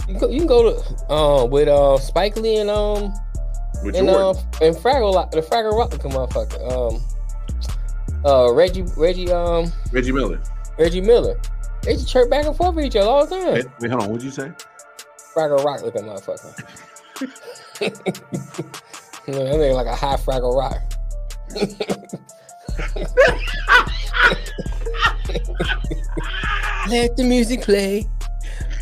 you 0.09 0.15
can 0.15 0.19
go, 0.19 0.29
you 0.29 0.39
can 0.39 0.47
go 0.49 0.73
to 0.73 1.13
um 1.13 1.51
with 1.51 1.69
uh 1.69 1.99
Spike 1.99 2.37
Lee 2.37 2.57
and 2.59 2.71
um 2.71 3.13
With 3.85 3.95
and 3.97 4.09
um 4.11 4.37
and 4.63 4.75
Fraggle 4.75 5.31
the 5.31 5.43
Fraggle 5.43 5.73
Rock 5.77 5.91
motherfucker 5.91 6.73
um 6.73 7.03
uh 8.27 8.53
Reggie 8.53 8.83
Reggie 8.97 9.33
um 9.33 9.73
Reggie 9.93 10.13
Miller. 10.13 10.41
Reggie 10.79 11.01
Miller. 11.01 11.41
They 11.83 11.95
just 11.95 12.09
chirp 12.09 12.29
back 12.29 12.45
and 12.45 12.57
forth 12.57 12.75
with 12.75 12.85
each 12.85 12.97
other 12.97 13.09
all 13.09 13.27
the 13.27 13.37
time. 13.37 13.55
Wait, 13.55 13.67
wait, 13.81 13.91
hold 13.91 14.03
on. 14.03 14.11
What'd 14.11 14.25
you 14.25 14.31
say? 14.31 14.53
Fraggle 15.35 15.65
Rock 15.65 15.83
looking 15.83 16.03
motherfucker. 16.03 16.63
you 17.81 17.89
know, 19.35 19.45
that 19.45 19.55
nigga 19.55 19.75
like 19.75 19.87
a 19.87 19.95
high 19.95 20.17
Fraggle 20.17 20.57
Rock. 20.57 20.81
Let 26.89 27.17
the 27.17 27.25
music 27.25 27.63
play. 27.63 28.07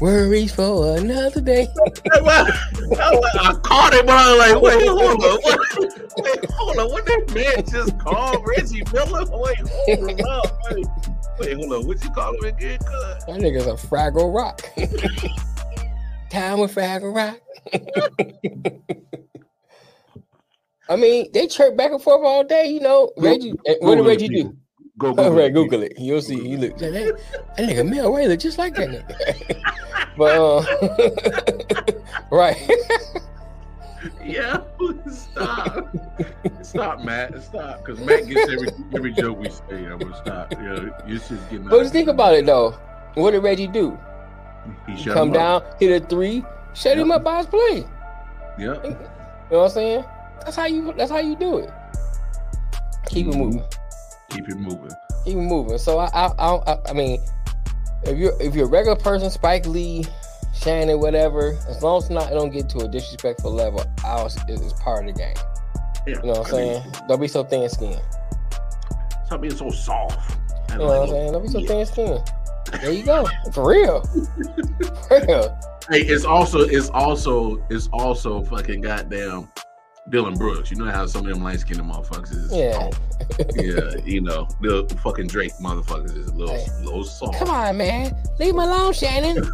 Worries 0.00 0.54
for 0.54 0.96
another 0.96 1.40
day. 1.40 1.68
I 2.12 3.58
caught 3.62 3.94
it, 3.94 4.04
but 4.06 4.14
I 4.14 4.30
was 4.32 4.38
like, 4.38 4.62
wait, 4.62 4.88
hold 4.88 5.02
on. 5.02 5.40
What, 5.42 5.60
wait, 6.18 6.50
hold 6.50 6.78
on. 6.78 6.90
What 6.90 7.06
that 7.06 7.34
man 7.34 7.64
just 7.66 7.98
called 8.00 8.44
Reggie 8.46 8.82
Miller? 8.92 9.24
Wait, 9.30 9.58
hold 9.58 10.20
up. 10.20 10.58
Wait, 10.70 10.86
wait, 11.38 11.54
hold 11.54 11.72
on. 11.72 11.86
What 11.86 12.02
you 12.02 12.10
call 12.10 12.34
him 12.34 12.44
again? 12.44 12.78
Cuz? 12.78 13.24
That 13.26 13.40
nigga's 13.40 13.66
a 13.66 13.74
Fraggle 13.74 14.34
Rock. 14.34 14.68
Time 16.30 16.58
with 16.60 16.74
Fraggle 16.74 17.14
Rock. 17.14 17.40
I 20.88 20.96
mean, 20.96 21.30
they 21.32 21.46
chirp 21.46 21.76
back 21.76 21.92
and 21.92 22.02
forth 22.02 22.24
all 22.24 22.44
day, 22.44 22.66
you 22.66 22.80
know. 22.80 23.10
Reggie, 23.16 23.54
eh, 23.66 23.76
what 23.80 23.94
did 23.94 24.06
Reggie 24.06 24.28
do? 24.28 24.56
People. 24.94 25.14
Go 25.14 25.22
Google 25.22 25.36
right, 25.38 25.50
it. 25.50 25.54
Google 25.54 25.82
it. 25.82 25.98
You'll 25.98 26.22
see. 26.22 26.40
He 26.40 26.56
look. 26.56 26.78
That, 26.78 26.92
that, 26.92 27.20
that 27.56 27.68
nigga 27.68 27.88
Mel 27.88 28.12
Ray 28.12 28.28
look 28.28 28.40
just 28.40 28.58
like 28.58 28.74
that 28.76 28.88
nigga. 28.88 29.62
but 30.16 30.36
uh, 30.36 32.26
right. 32.30 32.56
Yeah, 34.22 34.60
stop. 35.10 35.96
stop, 36.62 37.00
Matt. 37.00 37.42
Stop. 37.42 37.84
Because 37.84 38.00
Matt 38.00 38.26
gets 38.26 38.52
every 38.52 38.68
every 38.94 39.12
joke 39.12 39.38
we 39.38 39.48
say. 39.48 39.86
I'm 39.86 39.98
gonna 39.98 40.16
stop. 40.16 40.52
Yeah, 40.52 40.90
you're 41.06 41.18
just 41.18 41.30
getting. 41.50 41.64
but 41.64 41.80
just 41.80 41.92
think 41.92 42.08
about 42.08 42.34
it 42.34 42.46
though. 42.46 42.72
What 43.14 43.30
did 43.30 43.42
Reggie 43.42 43.66
do? 43.66 43.98
He 44.86 44.96
shut 44.96 45.14
Come 45.14 45.28
him 45.28 45.36
up. 45.36 45.64
down, 45.64 45.78
hit 45.78 46.02
a 46.02 46.06
three, 46.06 46.44
shut 46.74 46.98
him 46.98 47.12
up 47.12 47.22
by 47.22 47.38
his 47.38 47.46
play. 47.46 47.86
Yep. 48.58 48.84
You 48.84 48.90
know 48.90 48.98
what 49.48 49.64
I'm 49.64 49.70
saying? 49.70 50.04
That's 50.44 50.56
how 50.56 50.66
you. 50.66 50.92
That's 50.96 51.10
how 51.10 51.18
you 51.18 51.36
do 51.36 51.58
it. 51.58 51.70
Keep 53.06 53.28
it 53.28 53.36
moving. 53.36 53.62
Keep 54.30 54.48
it 54.48 54.56
moving. 54.56 54.90
Keep 55.24 55.36
it 55.36 55.40
moving. 55.40 55.78
So 55.78 55.98
I, 55.98 56.06
I, 56.14 56.26
I, 56.38 56.72
I- 56.74 56.90
I 56.90 56.92
mean, 56.92 57.20
if 58.04 58.18
you're 58.18 58.40
if 58.40 58.54
you're 58.54 58.66
a 58.66 58.68
regular 58.70 58.96
person, 58.96 59.30
Spike 59.30 59.66
Lee, 59.66 60.04
Shannon, 60.54 61.00
whatever, 61.00 61.56
as 61.68 61.82
long 61.82 61.98
as 62.02 62.10
not 62.10 62.30
it 62.30 62.34
don't 62.34 62.50
get 62.50 62.68
to 62.70 62.78
a 62.80 62.88
disrespectful 62.88 63.52
level, 63.52 63.84
I 64.04 64.22
was, 64.22 64.36
it 64.48 64.60
is 64.60 64.72
part 64.74 65.06
of 65.08 65.14
the 65.14 65.18
game. 65.20 65.34
Yeah, 66.06 66.16
You 66.16 66.22
know 66.32 66.38
what 66.40 66.46
I'm 66.48 66.52
saying? 66.52 66.92
Don't 67.08 67.20
be 67.20 67.28
so 67.28 67.44
thin 67.44 67.68
skinned. 67.68 68.00
Stop 69.26 69.40
being 69.40 69.54
so 69.56 69.70
soft. 69.70 70.36
You 70.70 70.78
know 70.78 70.86
what 70.86 71.02
I'm 71.02 71.08
saying? 71.08 71.32
Don't 71.32 71.42
be 71.42 71.48
so 71.48 71.64
thin 71.66 71.86
skinned. 71.86 72.30
There 72.82 72.92
you 72.92 73.04
go. 73.04 73.26
For 73.52 73.68
real. 73.68 74.02
For 75.08 75.24
real. 75.26 75.58
Hey, 75.90 76.00
it's 76.00 76.24
also 76.24 76.60
it's 76.60 76.88
also 76.90 77.62
it's 77.70 77.88
also 77.92 78.42
fucking 78.42 78.80
goddamn 78.82 79.48
Dillon 80.10 80.34
Brooks. 80.34 80.70
You 80.70 80.76
know 80.76 80.90
how 80.90 81.06
some 81.06 81.26
of 81.26 81.32
them 81.32 81.42
light 81.42 81.60
skinned 81.60 81.80
motherfuckers 81.80 82.32
is. 82.32 82.52
Yeah. 82.54 82.90
yeah, 83.56 84.04
you 84.04 84.20
know, 84.20 84.46
the 84.60 84.86
fucking 85.02 85.28
Drake 85.28 85.52
motherfuckers 85.62 86.16
is 86.16 86.28
a 86.28 86.34
little 86.34 86.54
Hey. 86.54 86.66
little 86.84 87.04
soft. 87.04 87.38
Come 87.38 87.48
on, 87.50 87.76
man. 87.78 88.14
Leave 88.38 88.50
him 88.50 88.58
alone, 88.58 88.92
Shannon. 88.92 89.36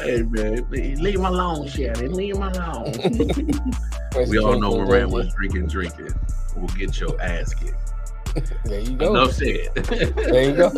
hey 0.00 0.22
man, 0.22 0.66
leave 0.70 1.16
him 1.16 1.24
alone, 1.24 1.66
Shannon. 1.68 2.12
Leave 2.12 2.36
him 2.36 2.42
alone. 2.42 2.92
we 4.28 4.38
all 4.38 4.58
know 4.60 4.72
when 4.76 4.88
Ram 4.88 5.10
was 5.10 5.32
drinking, 5.34 5.66
drinking. 5.66 6.12
We'll 6.56 6.66
get 6.68 6.98
your 7.00 7.20
ass 7.20 7.54
kicked. 7.54 7.74
There 8.64 8.80
you 8.80 8.96
go. 8.96 9.10
Enough 9.14 9.32
said. 9.34 9.74
There 9.74 10.42
you 10.50 10.56
go. 10.56 10.70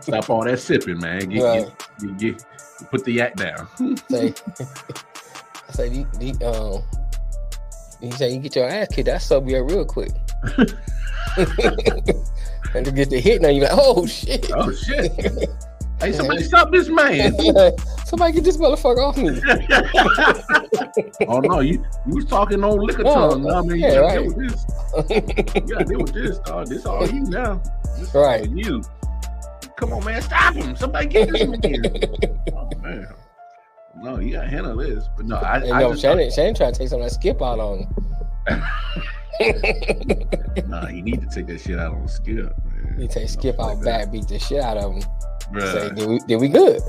Stop 0.00 0.30
all 0.30 0.44
that 0.44 0.58
sipping, 0.58 0.98
man. 0.98 1.28
Get, 1.28 1.42
Right. 1.42 1.66
get, 2.00 2.18
get, 2.18 2.44
put 2.90 3.04
the 3.04 3.12
yak 3.12 3.36
down. 3.36 3.68
Say, 4.10 4.34
I 5.68 5.72
say, 5.72 5.88
the, 5.88 6.06
the, 6.18 6.46
um, 6.46 6.82
you 8.00 8.10
say 8.12 8.32
you 8.32 8.38
get 8.40 8.56
your 8.56 8.68
ass 8.68 8.88
kicked, 8.92 9.06
that 9.06 9.22
sub 9.22 9.48
you 9.48 9.58
up 9.58 9.70
real 9.70 9.84
quick. 9.84 10.10
and 12.74 12.84
to 12.84 12.90
get 12.92 13.10
the 13.10 13.20
hit 13.20 13.42
now, 13.42 13.48
you're 13.48 13.64
like, 13.68 13.74
oh 13.74 14.06
shit. 14.06 14.50
Oh 14.54 14.72
shit! 14.72 15.48
Hey, 16.00 16.12
somebody 16.12 16.42
stop 16.42 16.70
this 16.72 16.88
man! 16.88 17.32
Somebody 18.06 18.32
get 18.32 18.44
this 18.44 18.56
motherfucker 18.56 18.98
off 18.98 19.16
me. 19.16 19.40
oh 21.28 21.38
no, 21.38 21.60
you 21.60 21.84
you 22.06 22.14
was 22.16 22.24
talking 22.24 22.64
on 22.64 22.78
liquor 22.80 23.02
Oh, 23.06 23.30
tongue. 23.30 23.48
I 23.48 23.60
mean, 23.62 23.70
you 23.78 23.86
yeah, 23.86 23.94
gotta 23.94 24.00
right. 24.02 24.18
deal 24.18 24.26
with 24.26 24.36
this. 24.48 24.66
You 25.54 25.60
gotta 25.60 25.84
deal 25.84 25.98
with 26.00 26.12
this, 26.12 26.38
dog. 26.40 26.66
This 26.66 26.86
all 26.86 27.06
you 27.08 27.20
now. 27.22 27.62
This 27.98 28.12
Right. 28.12 28.40
all 28.48 28.56
you. 28.56 28.82
Come 29.76 29.92
on, 29.92 30.04
man, 30.04 30.20
stop 30.22 30.54
him! 30.54 30.74
Somebody 30.74 31.06
get 31.06 31.30
this 31.30 31.46
man. 31.46 31.60
oh 32.56 32.68
man. 32.82 33.06
No, 33.96 34.18
you 34.18 34.32
gotta 34.32 34.48
handle 34.48 34.76
this. 34.76 35.08
But 35.16 35.26
no, 35.26 35.36
I, 35.36 35.58
And 35.58 35.72
I 35.72 35.80
no, 35.82 35.90
just 35.90 36.02
Shannon, 36.02 36.30
Shannon 36.32 36.54
trying 36.54 36.72
to 36.72 36.78
take 36.78 36.88
some 36.88 37.00
of 37.00 37.06
that 37.08 37.14
skip 37.14 37.40
out 37.40 37.60
on 37.60 37.86
him. 38.48 38.62
nah, 40.68 40.88
you 40.88 41.02
need 41.02 41.20
to 41.20 41.28
take 41.28 41.46
that 41.46 41.60
shit 41.60 41.78
out 41.78 41.94
on 41.94 42.08
skip. 42.08 42.52
Man. 42.64 42.96
He 42.98 43.08
take 43.08 43.28
skip 43.28 43.60
out 43.60 43.82
back, 43.84 44.10
beat 44.10 44.26
the 44.28 44.38
shit 44.38 44.60
out 44.60 44.76
of 44.76 44.94
him. 44.94 45.02
Say, 45.58 45.90
did 45.94 46.08
we, 46.08 46.18
did 46.20 46.40
we 46.40 46.48
good? 46.48 46.80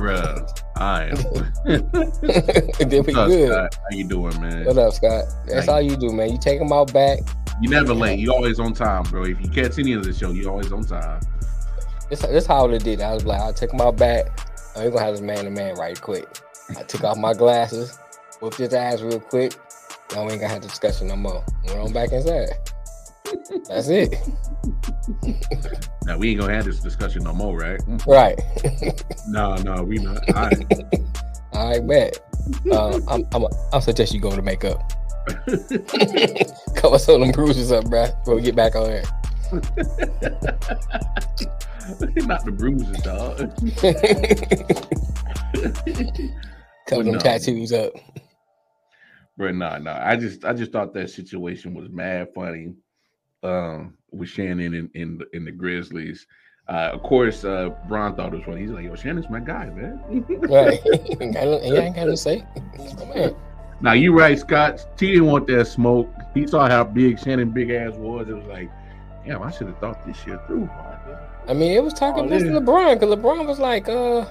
bruh, 0.00 0.62
I 0.76 1.04
am. 1.04 1.16
did 2.88 3.06
we 3.06 3.14
up, 3.14 3.28
good? 3.28 3.50
Scott? 3.50 3.74
How 3.74 3.96
you 3.96 4.08
doing, 4.08 4.40
man? 4.40 4.64
What 4.64 4.78
up, 4.78 4.94
Scott? 4.94 5.24
That's 5.46 5.66
How 5.66 5.74
all 5.74 5.82
you 5.82 5.96
do, 5.96 6.12
man. 6.12 6.30
You 6.30 6.38
take 6.38 6.58
them 6.58 6.72
out 6.72 6.92
back. 6.92 7.18
You 7.60 7.68
never 7.68 7.92
late. 7.92 8.18
You 8.18 8.32
always 8.32 8.58
on 8.58 8.72
time, 8.72 9.02
bro. 9.04 9.24
If 9.24 9.40
you 9.40 9.50
catch 9.50 9.78
any 9.78 9.92
of 9.92 10.04
the 10.04 10.12
show, 10.12 10.30
you 10.30 10.48
always 10.48 10.72
on 10.72 10.84
time. 10.84 11.20
This, 12.08 12.20
this 12.22 12.46
how 12.46 12.68
it 12.70 12.82
did. 12.82 13.00
I 13.02 13.14
was 13.14 13.24
like, 13.24 13.40
I'll 13.40 13.52
take 13.52 13.70
them 13.70 13.80
out 13.80 13.96
back. 13.96 14.26
I'm 14.76 14.90
gonna 14.90 15.04
have 15.04 15.14
this 15.14 15.20
man 15.20 15.44
to 15.44 15.50
man 15.50 15.74
right 15.74 16.00
quick. 16.00 16.26
I 16.78 16.82
took 16.84 17.04
off 17.04 17.18
my 17.18 17.34
glasses, 17.34 17.98
whooped 18.40 18.56
his 18.56 18.72
ass 18.72 19.02
real 19.02 19.20
quick. 19.20 19.54
Now 20.14 20.24
we 20.24 20.32
ain't 20.32 20.40
gonna 20.40 20.52
have 20.52 20.62
discussion 20.62 21.08
no 21.08 21.16
more. 21.16 21.44
We're 21.66 21.80
on 21.80 21.92
back 21.92 22.12
inside. 22.12 22.50
That's 23.68 23.88
it. 23.88 24.14
Now 26.04 26.18
we 26.18 26.30
ain't 26.30 26.40
gonna 26.40 26.54
have 26.54 26.64
this 26.64 26.80
discussion 26.80 27.24
no 27.24 27.32
more, 27.32 27.56
right? 27.56 27.80
Right. 28.06 28.38
No, 29.28 29.56
no, 29.56 29.82
we 29.82 29.98
not. 29.98 30.28
All 30.34 30.44
right. 30.44 30.72
All 31.52 31.70
right, 31.70 31.86
bet. 31.86 32.18
Uh, 32.70 33.00
I'm, 33.08 33.26
I'm, 33.32 33.46
I'll 33.72 33.80
suggest 33.80 34.14
you 34.14 34.20
go 34.20 34.34
to 34.34 34.42
makeup. 34.42 34.92
Cover 36.76 36.98
some 36.98 37.16
of 37.16 37.20
them 37.20 37.32
bruises 37.32 37.72
up, 37.72 37.84
bruh, 37.84 38.16
before 38.20 38.36
we 38.36 38.42
get 38.42 38.56
back 38.56 38.74
on 38.74 38.90
here. 38.90 39.02
not 42.26 42.44
the 42.44 42.52
bruises, 42.52 43.02
dog. 43.02 43.38
Cover 46.88 47.02
them 47.02 47.14
no. 47.14 47.18
tattoos 47.18 47.72
up. 47.72 47.92
But 49.36 49.54
nah, 49.54 49.78
nah. 49.78 50.00
I 50.02 50.16
just, 50.16 50.44
I 50.44 50.52
just 50.52 50.72
thought 50.72 50.94
that 50.94 51.10
situation 51.10 51.74
was 51.74 51.88
mad 51.90 52.28
funny. 52.34 52.74
Um, 53.42 53.94
with 54.12 54.28
Shannon 54.28 54.74
and 54.74 54.90
in, 54.94 55.18
the 55.18 55.36
in 55.36 55.44
the 55.44 55.52
Grizzlies. 55.52 56.26
Uh, 56.68 56.90
of 56.92 57.02
course, 57.02 57.44
uh, 57.44 57.70
Bron 57.88 58.14
thought 58.14 58.32
it 58.32 58.36
was 58.36 58.44
funny. 58.44 58.60
He's 58.60 58.70
like, 58.70 58.84
"Yo, 58.84 58.94
Shannon's 58.94 59.28
my 59.28 59.40
guy, 59.40 59.70
man." 59.70 60.24
Right. 60.40 60.78
ain't 61.20 61.34
got 61.34 61.44
ain't 61.44 61.96
got 61.96 62.04
to 62.04 62.16
say. 62.16 62.44
It's. 62.74 63.34
Now 63.80 63.92
you 63.92 64.16
right, 64.16 64.38
Scott. 64.38 64.86
T 64.96 65.12
didn't 65.12 65.26
want 65.26 65.46
that 65.46 65.66
smoke. 65.66 66.12
He 66.34 66.46
saw 66.46 66.68
how 66.68 66.84
big 66.84 67.18
Shannon 67.18 67.50
big 67.50 67.70
ass 67.70 67.94
was. 67.94 68.28
It 68.28 68.34
was 68.34 68.44
like, 68.44 68.70
damn, 69.26 69.42
I 69.42 69.50
should 69.50 69.68
have 69.68 69.78
thought 69.78 70.06
this 70.06 70.18
shit 70.18 70.38
through. 70.46 70.68
I 71.48 71.54
mean, 71.54 71.72
it 71.72 71.82
was 71.82 71.94
talking 71.94 72.26
Oh, 72.26 72.28
this 72.28 72.42
to. 72.42 72.50
LeBron 72.50 73.00
because 73.00 73.14
LeBron 73.16 73.46
was 73.46 73.58
like, 73.58 73.88
uh, 73.88 74.26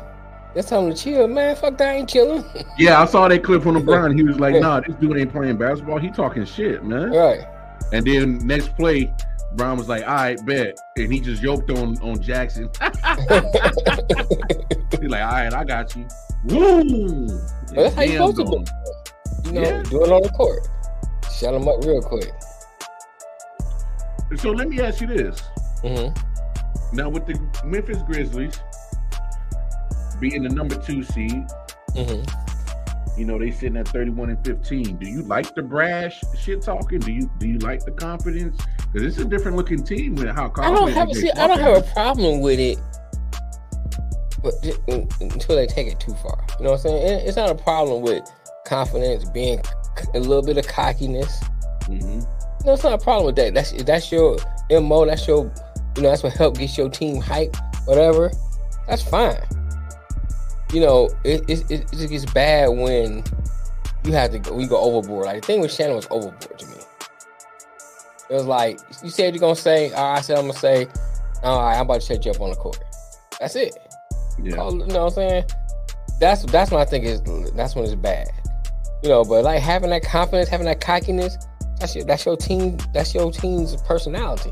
let's 0.56 0.70
tell 0.70 0.86
him 0.86 0.94
to 0.94 0.96
chill, 0.96 1.28
man. 1.28 1.56
Fuck 1.56 1.78
that, 1.80 1.90
I 1.90 1.94
ain't 1.96 2.10
chilling. 2.10 2.46
Yeah, 2.78 3.02
I 3.02 3.06
saw 3.06 3.28
that 3.28 3.44
clip 3.44 3.64
from 3.64 3.76
LeBron. 3.76 4.16
He 4.16 4.24
was 4.24 4.40
like, 4.40 4.56
"Nah, 4.62 4.82
this 4.82 4.96
dude 4.98 5.18
ain't 5.18 5.32
playing 5.32 5.58
basketball. 5.58 5.98
He 5.98 6.12
talking 6.12 6.46
shit, 6.46 6.84
man." 6.84 7.10
right. 7.12 7.48
And 7.92 8.06
then 8.06 8.38
next 8.46 8.76
play, 8.78 9.12
Bron 9.54 9.78
was 9.78 9.90
like, 9.90 10.04
"All 10.04 10.14
right, 10.14 10.46
bet," 10.46 10.78
and 10.98 11.12
he 11.12 11.20
just 11.20 11.42
yoked 11.42 11.72
on 11.72 11.98
on 12.02 12.22
Jackson. 12.22 12.70
He's 12.82 13.02
like, 15.10 15.24
"All 15.24 15.32
right, 15.32 15.54
I 15.54 15.64
got 15.66 15.96
you." 15.96 16.08
Woo! 16.46 17.28
That's 17.74 17.96
how 17.96 18.02
you 18.04 18.12
supposed 18.14 18.38
to 18.38 18.44
do. 18.46 18.64
You 19.46 19.52
know, 19.54 19.62
Yeah. 19.62 19.84
do 19.84 20.04
it 20.04 20.12
on 20.12 20.22
the 20.22 20.30
court. 20.30 20.68
Shut 21.40 21.54
him 21.54 21.68
up 21.68 21.84
real 21.84 22.02
quick. 22.02 22.32
So 24.38 24.52
let 24.52 24.70
me 24.70 24.80
ask 24.82 25.02
you 25.02 25.08
this: 25.08 25.42
hmm 25.82 26.10
Now, 26.94 27.10
with 27.10 27.26
the 27.26 27.40
Memphis 27.66 27.98
Grizzlies 28.04 28.54
being 30.20 30.44
the 30.44 30.50
number 30.50 30.76
two 30.76 31.04
seed, 31.04 31.46
hmm 31.96 32.22
you 33.20 33.26
know 33.26 33.38
they 33.38 33.52
sitting 33.52 33.78
at 33.78 33.88
thirty-one 33.90 34.30
and 34.30 34.46
fifteen. 34.46 34.98
Do 34.98 35.08
you 35.08 35.24
like 35.24 35.54
the 35.54 35.62
brash 35.62 36.22
shit 36.40 36.62
talking? 36.62 37.00
Do 37.00 37.12
you 37.12 37.30
do 37.38 37.48
you 37.48 37.58
like 37.60 37.84
the 37.84 37.92
confidence? 37.92 38.60
Because 38.92 39.08
it's 39.08 39.18
a 39.18 39.26
different 39.26 39.58
looking 39.58 39.84
team 39.84 40.16
with 40.16 40.30
how 40.30 40.52
I 40.58 40.72
don't 40.72 40.92
have 40.92 41.14
see. 41.14 41.30
I 41.32 41.48
don't 41.48 41.60
have 41.60 41.78
a 41.78 41.94
problem 41.94 42.40
with 42.42 42.60
it, 42.60 42.80
but 44.42 44.54
until 45.22 45.56
they 45.56 45.68
take 45.68 45.88
it 45.88 46.00
too 46.00 46.14
far. 46.16 46.46
You 46.58 46.66
know 46.66 46.72
what 46.72 46.86
I'm 46.86 46.92
saying? 46.92 47.28
It's 47.28 47.38
not 47.38 47.50
a 47.50 47.56
problem 47.56 48.02
with 48.02 48.24
confidence, 48.66 49.30
being 49.30 49.62
a 50.14 50.20
little 50.20 50.44
bit 50.44 50.58
of 50.58 50.68
cockiness. 50.68 51.44
Mhm. 51.84 52.26
No, 52.66 52.74
it's 52.74 52.84
not 52.84 52.94
a 52.94 52.98
problem 52.98 53.26
with 53.26 53.36
that. 53.36 53.54
That's 53.54 53.72
that's 53.84 54.12
your 54.12 54.38
mo. 54.72 55.06
That's 55.06 55.28
your, 55.28 55.52
you 55.96 56.04
know, 56.04 56.10
that's 56.10 56.24
what 56.24 56.34
help 56.34 56.58
get 56.58 56.78
your 56.78 56.90
team 56.90 57.22
hype. 57.22 57.56
Whatever, 57.86 58.32
that's 58.88 59.02
fine. 59.02 59.42
You 60.72 60.82
know, 60.82 61.10
it 61.24 61.44
it, 61.50 61.72
it, 61.72 61.94
it 61.94 62.10
gets 62.10 62.26
bad 62.26 62.68
when 62.68 63.24
you 64.04 64.14
have 64.14 64.32
to 64.32 64.40
go. 64.40 64.54
We 64.54 64.68
go 64.68 64.80
overboard. 64.80 65.26
Like 65.26 65.42
the 65.42 65.48
thing 65.48 65.62
with 65.62 65.74
Shannon 65.74 65.96
was 65.96 66.08
overboard 66.12 66.60
to 66.60 66.66
me. 66.68 66.78
It 68.30 68.34
was 68.34 68.46
like 68.46 68.80
you 69.04 69.10
said 69.10 69.34
you're 69.34 69.42
gonna 69.42 69.56
say. 69.56 69.92
All 69.92 70.12
right, 70.12 70.18
I 70.20 70.22
said 70.22 70.38
I'm 70.38 70.48
gonna 70.48 70.60
say. 70.60 70.88
All 71.44 71.60
right, 71.60 71.76
I'm 71.76 71.86
about 71.86 71.96
to 71.96 72.02
set 72.02 72.26
you 72.26 72.32
up 72.32 72.42
on 72.42 72.50
the 72.50 72.56
court. 72.56 72.80
That's 73.40 73.56
it. 73.56 73.76
Yeah. 74.44 74.56
Call- 74.56 74.74
you 74.74 74.86
know 74.88 75.06
what 75.06 75.18
I'm 75.18 75.30
saying? 75.30 75.44
That's 76.20 76.44
that's 76.46 76.72
when 76.72 76.82
I 76.82 76.86
think 76.86 77.06
is 77.06 77.22
that's 77.54 77.76
when 77.76 77.86
it's 77.86 77.96
bad. 77.96 78.28
You 79.02 79.10
know, 79.10 79.24
but 79.24 79.44
like 79.44 79.62
having 79.62 79.90
that 79.92 80.04
confidence, 80.04 80.50
having 80.50 80.66
that 80.66 80.82
cockiness, 80.82 81.38
that's 81.80 81.96
your 81.96 82.06
that's 82.06 82.26
your 82.26 82.36
team, 82.36 82.78
that's 82.94 83.16
your 83.16 83.32
team's 83.32 83.82
personality. 83.84 84.52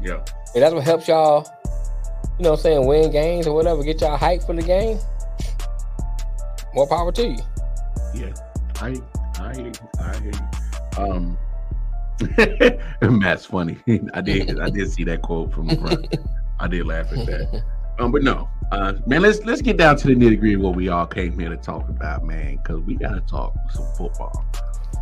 Yeah. 0.00 0.24
And 0.54 0.62
that's 0.62 0.74
what 0.74 0.84
helps 0.84 1.08
y'all, 1.08 1.46
you 2.38 2.44
know 2.44 2.50
what 2.50 2.60
I'm 2.60 2.62
saying, 2.62 2.86
win 2.86 3.10
games 3.10 3.46
or 3.46 3.54
whatever, 3.54 3.82
get 3.82 4.00
y'all 4.00 4.16
hype 4.16 4.42
for 4.42 4.54
the 4.54 4.62
game. 4.62 4.98
More 6.74 6.86
power 6.86 7.12
to 7.12 7.28
you. 7.28 7.38
Yeah, 8.14 8.32
I, 8.80 8.96
I. 9.38 9.72
I. 9.98 11.00
Um, 11.00 11.38
Matt's 13.18 13.46
funny. 13.46 13.78
I 14.14 14.20
did, 14.20 14.60
I 14.60 14.70
did 14.70 14.90
see 14.90 15.04
that 15.04 15.22
quote 15.22 15.52
from 15.52 15.68
the 15.68 15.76
front. 15.76 16.16
I 16.58 16.68
did 16.68 16.86
laugh 16.86 17.12
at 17.12 17.26
that. 17.26 17.62
Um, 17.98 18.12
but 18.12 18.22
no, 18.22 18.48
uh, 18.72 18.94
man, 19.06 19.20
let's 19.20 19.44
let's 19.44 19.60
get 19.60 19.76
down 19.76 19.94
to 19.98 20.06
the 20.06 20.14
nitty 20.14 20.40
gritty. 20.40 20.56
What 20.56 20.74
we 20.74 20.88
all 20.88 21.04
came 21.04 21.38
here 21.38 21.50
to 21.50 21.56
talk 21.58 21.86
about, 21.90 22.24
man, 22.24 22.56
because 22.56 22.80
we 22.80 22.94
gotta 22.94 23.20
talk 23.20 23.52
some 23.74 23.84
football. 23.94 24.42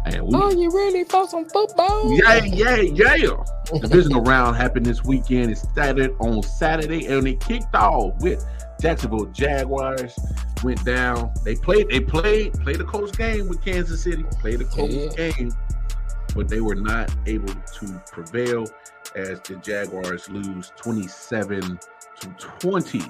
And 0.05 0.23
we, 0.23 0.31
oh, 0.35 0.51
you 0.51 0.69
ready 0.75 1.05
for 1.05 1.29
some 1.29 1.49
football? 1.49 2.12
yeah, 2.12 2.43
yeah, 2.43 3.14
yeah. 3.14 3.45
Divisional 3.81 4.23
round 4.23 4.57
happened 4.57 4.85
this 4.85 5.05
weekend. 5.05 5.53
It 5.53 5.59
started 5.59 6.11
on 6.19 6.43
Saturday, 6.43 7.07
and 7.07 7.29
it 7.29 7.39
kicked 7.39 7.73
off 7.73 8.21
with 8.21 8.45
Jacksonville 8.81 9.27
Jaguars 9.27 10.19
went 10.63 10.85
down. 10.85 11.33
They 11.45 11.55
played. 11.57 11.89
They 11.89 12.01
played. 12.01 12.55
Played 12.55 12.81
a 12.81 12.85
close 12.85 13.11
game 13.13 13.49
with 13.49 13.65
Kansas 13.65 14.03
City. 14.03 14.25
Played 14.41 14.61
a 14.61 14.65
close 14.65 14.93
Yeah. 14.93 15.31
game, 15.31 15.53
but 16.35 16.49
they 16.49 16.61
were 16.61 16.75
not 16.75 17.15
able 17.27 17.55
to 17.55 18.03
prevail 18.11 18.67
as 19.17 19.41
the 19.41 19.57
Jaguars 19.63 20.29
lose 20.29 20.73
twenty-seven 20.77 21.79
to 22.21 22.29
twenty. 22.39 23.03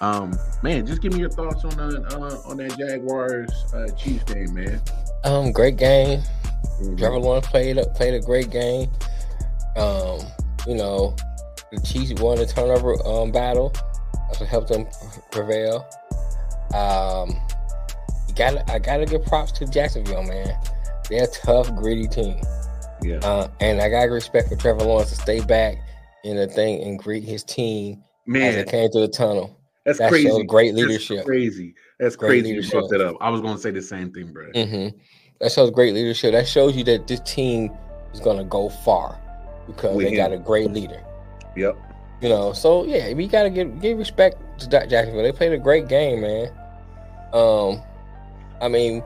Um, 0.00 0.36
man, 0.62 0.86
just 0.86 1.00
give 1.00 1.12
me 1.12 1.20
your 1.20 1.30
thoughts 1.30 1.64
on 1.64 1.78
uh, 1.78 2.08
uh 2.10 2.48
on 2.48 2.56
that 2.56 2.76
Jaguars 2.76 3.50
uh, 3.72 3.88
Chiefs 3.96 4.24
game, 4.24 4.52
man. 4.54 4.80
Um, 5.24 5.52
great 5.52 5.76
game. 5.76 6.22
Mhm. 6.80 6.98
Trevor 6.98 7.18
Lawrence 7.18 7.46
played 7.46 7.78
a, 7.78 7.86
played 7.90 8.14
a 8.14 8.20
great 8.20 8.50
game. 8.50 8.90
Um, 9.76 10.20
you 10.66 10.74
know, 10.74 11.14
the 11.70 11.80
Chiefs 11.80 12.20
won 12.20 12.38
the 12.38 12.46
turnover 12.46 12.94
um, 13.06 13.30
battle. 13.30 13.72
That's 14.28 14.40
what 14.40 14.48
helped 14.48 14.68
them 14.68 14.86
prevail. 15.30 15.88
Um, 16.74 17.36
got 18.36 18.68
I 18.70 18.78
gotta 18.78 19.04
give 19.06 19.24
props 19.24 19.52
to 19.52 19.66
Jacksonville, 19.66 20.22
man. 20.22 20.56
They're 21.10 21.24
a 21.24 21.26
tough, 21.26 21.74
gritty 21.74 22.08
team. 22.08 22.40
Yeah, 23.02 23.16
Uh, 23.18 23.48
and 23.60 23.80
I 23.80 23.88
got 23.90 24.02
respect 24.10 24.48
for 24.48 24.56
Trevor 24.56 24.84
Lawrence 24.84 25.10
to 25.10 25.16
stay 25.16 25.40
back 25.40 25.76
in 26.24 26.36
the 26.36 26.46
thing 26.46 26.82
and 26.84 26.98
greet 26.98 27.24
his 27.24 27.42
team 27.42 27.94
as 27.94 28.00
man, 28.26 28.54
they 28.54 28.64
came 28.64 28.90
through 28.90 29.00
the 29.02 29.08
tunnel. 29.08 29.58
that's 29.84 29.98
that 29.98 30.08
crazy. 30.08 30.28
shows 30.28 30.44
great 30.46 30.72
leadership. 30.74 31.16
That's 31.16 31.26
crazy. 31.26 31.74
That's 31.98 32.14
Great 32.16 32.42
crazy. 32.44 32.48
You 32.54 32.70
brought 32.70 32.84
leadership. 32.84 32.98
that 33.00 33.08
up. 33.08 33.16
I 33.20 33.28
was 33.30 33.40
going 33.40 33.56
to 33.56 33.60
say 33.60 33.72
the 33.72 33.82
same 33.82 34.12
thing, 34.12 34.32
bro. 34.32 34.46
hmm 34.54 34.88
That 35.40 35.50
shows 35.50 35.70
great 35.72 35.94
leadership. 35.94 36.32
That 36.32 36.46
shows 36.46 36.76
you 36.76 36.84
that 36.84 37.06
this 37.08 37.20
team 37.20 37.70
is 38.14 38.20
going 38.20 38.38
to 38.38 38.44
go 38.44 38.68
far 38.68 39.20
because 39.66 39.96
With 39.96 40.06
they 40.06 40.12
him. 40.12 40.16
got 40.16 40.32
a 40.32 40.38
great 40.38 40.70
leader. 40.70 41.02
Yep. 41.56 41.76
You 42.20 42.28
know, 42.28 42.52
so 42.52 42.84
yeah, 42.84 43.12
we 43.14 43.26
got 43.26 43.42
to 43.42 43.50
give 43.50 43.80
give 43.80 43.98
respect 43.98 44.36
to 44.60 44.68
Jacksonville. 44.68 45.24
They 45.24 45.32
played 45.32 45.52
a 45.52 45.58
great 45.58 45.88
game, 45.88 46.20
man. 46.20 46.52
Um, 47.32 47.82
I 48.60 48.68
mean, 48.68 49.02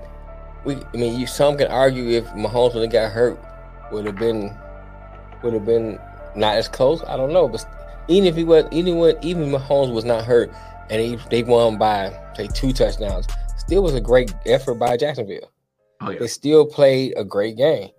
we. 0.65 0.77
I 0.77 0.97
mean, 0.97 1.19
you 1.19 1.27
some 1.27 1.57
can 1.57 1.69
argue 1.69 2.09
if 2.11 2.27
Mahomes 2.29 2.75
when 2.75 2.83
he 2.83 2.89
got 2.89 3.13
hurt 3.13 3.39
would 3.93 4.07
have 4.07 4.17
been 4.17 4.57
would 5.43 5.55
have 5.55 5.65
been 5.65 5.99
not 6.35 6.57
as 6.57 6.69
close. 6.69 7.03
I 7.05 7.17
don't 7.17 7.33
know, 7.33 7.49
but 7.49 7.65
even 8.09 8.27
if 8.27 8.37
he 8.37 8.45
was, 8.45 8.65
even 8.71 8.99
when 8.99 9.17
even 9.23 9.51
Mahomes 9.51 9.93
was 9.93 10.05
not 10.05 10.25
hurt 10.25 10.53
and 10.91 11.01
he, 11.01 11.19
they 11.31 11.43
won 11.43 11.79
by 11.79 12.13
say 12.37 12.49
two 12.49 12.73
touchdowns, 12.73 13.27
still 13.59 13.83
was 13.83 13.95
a 13.95 14.01
great 14.01 14.35
effort 14.47 14.75
by 14.75 14.97
Jacksonville. 14.97 15.51
Oh 16.01 16.11
yeah. 16.11 16.19
They 16.21 16.27
still 16.27 16.67
played 16.67 17.15
a 17.17 17.25
great 17.25 17.57
game. 17.57 17.91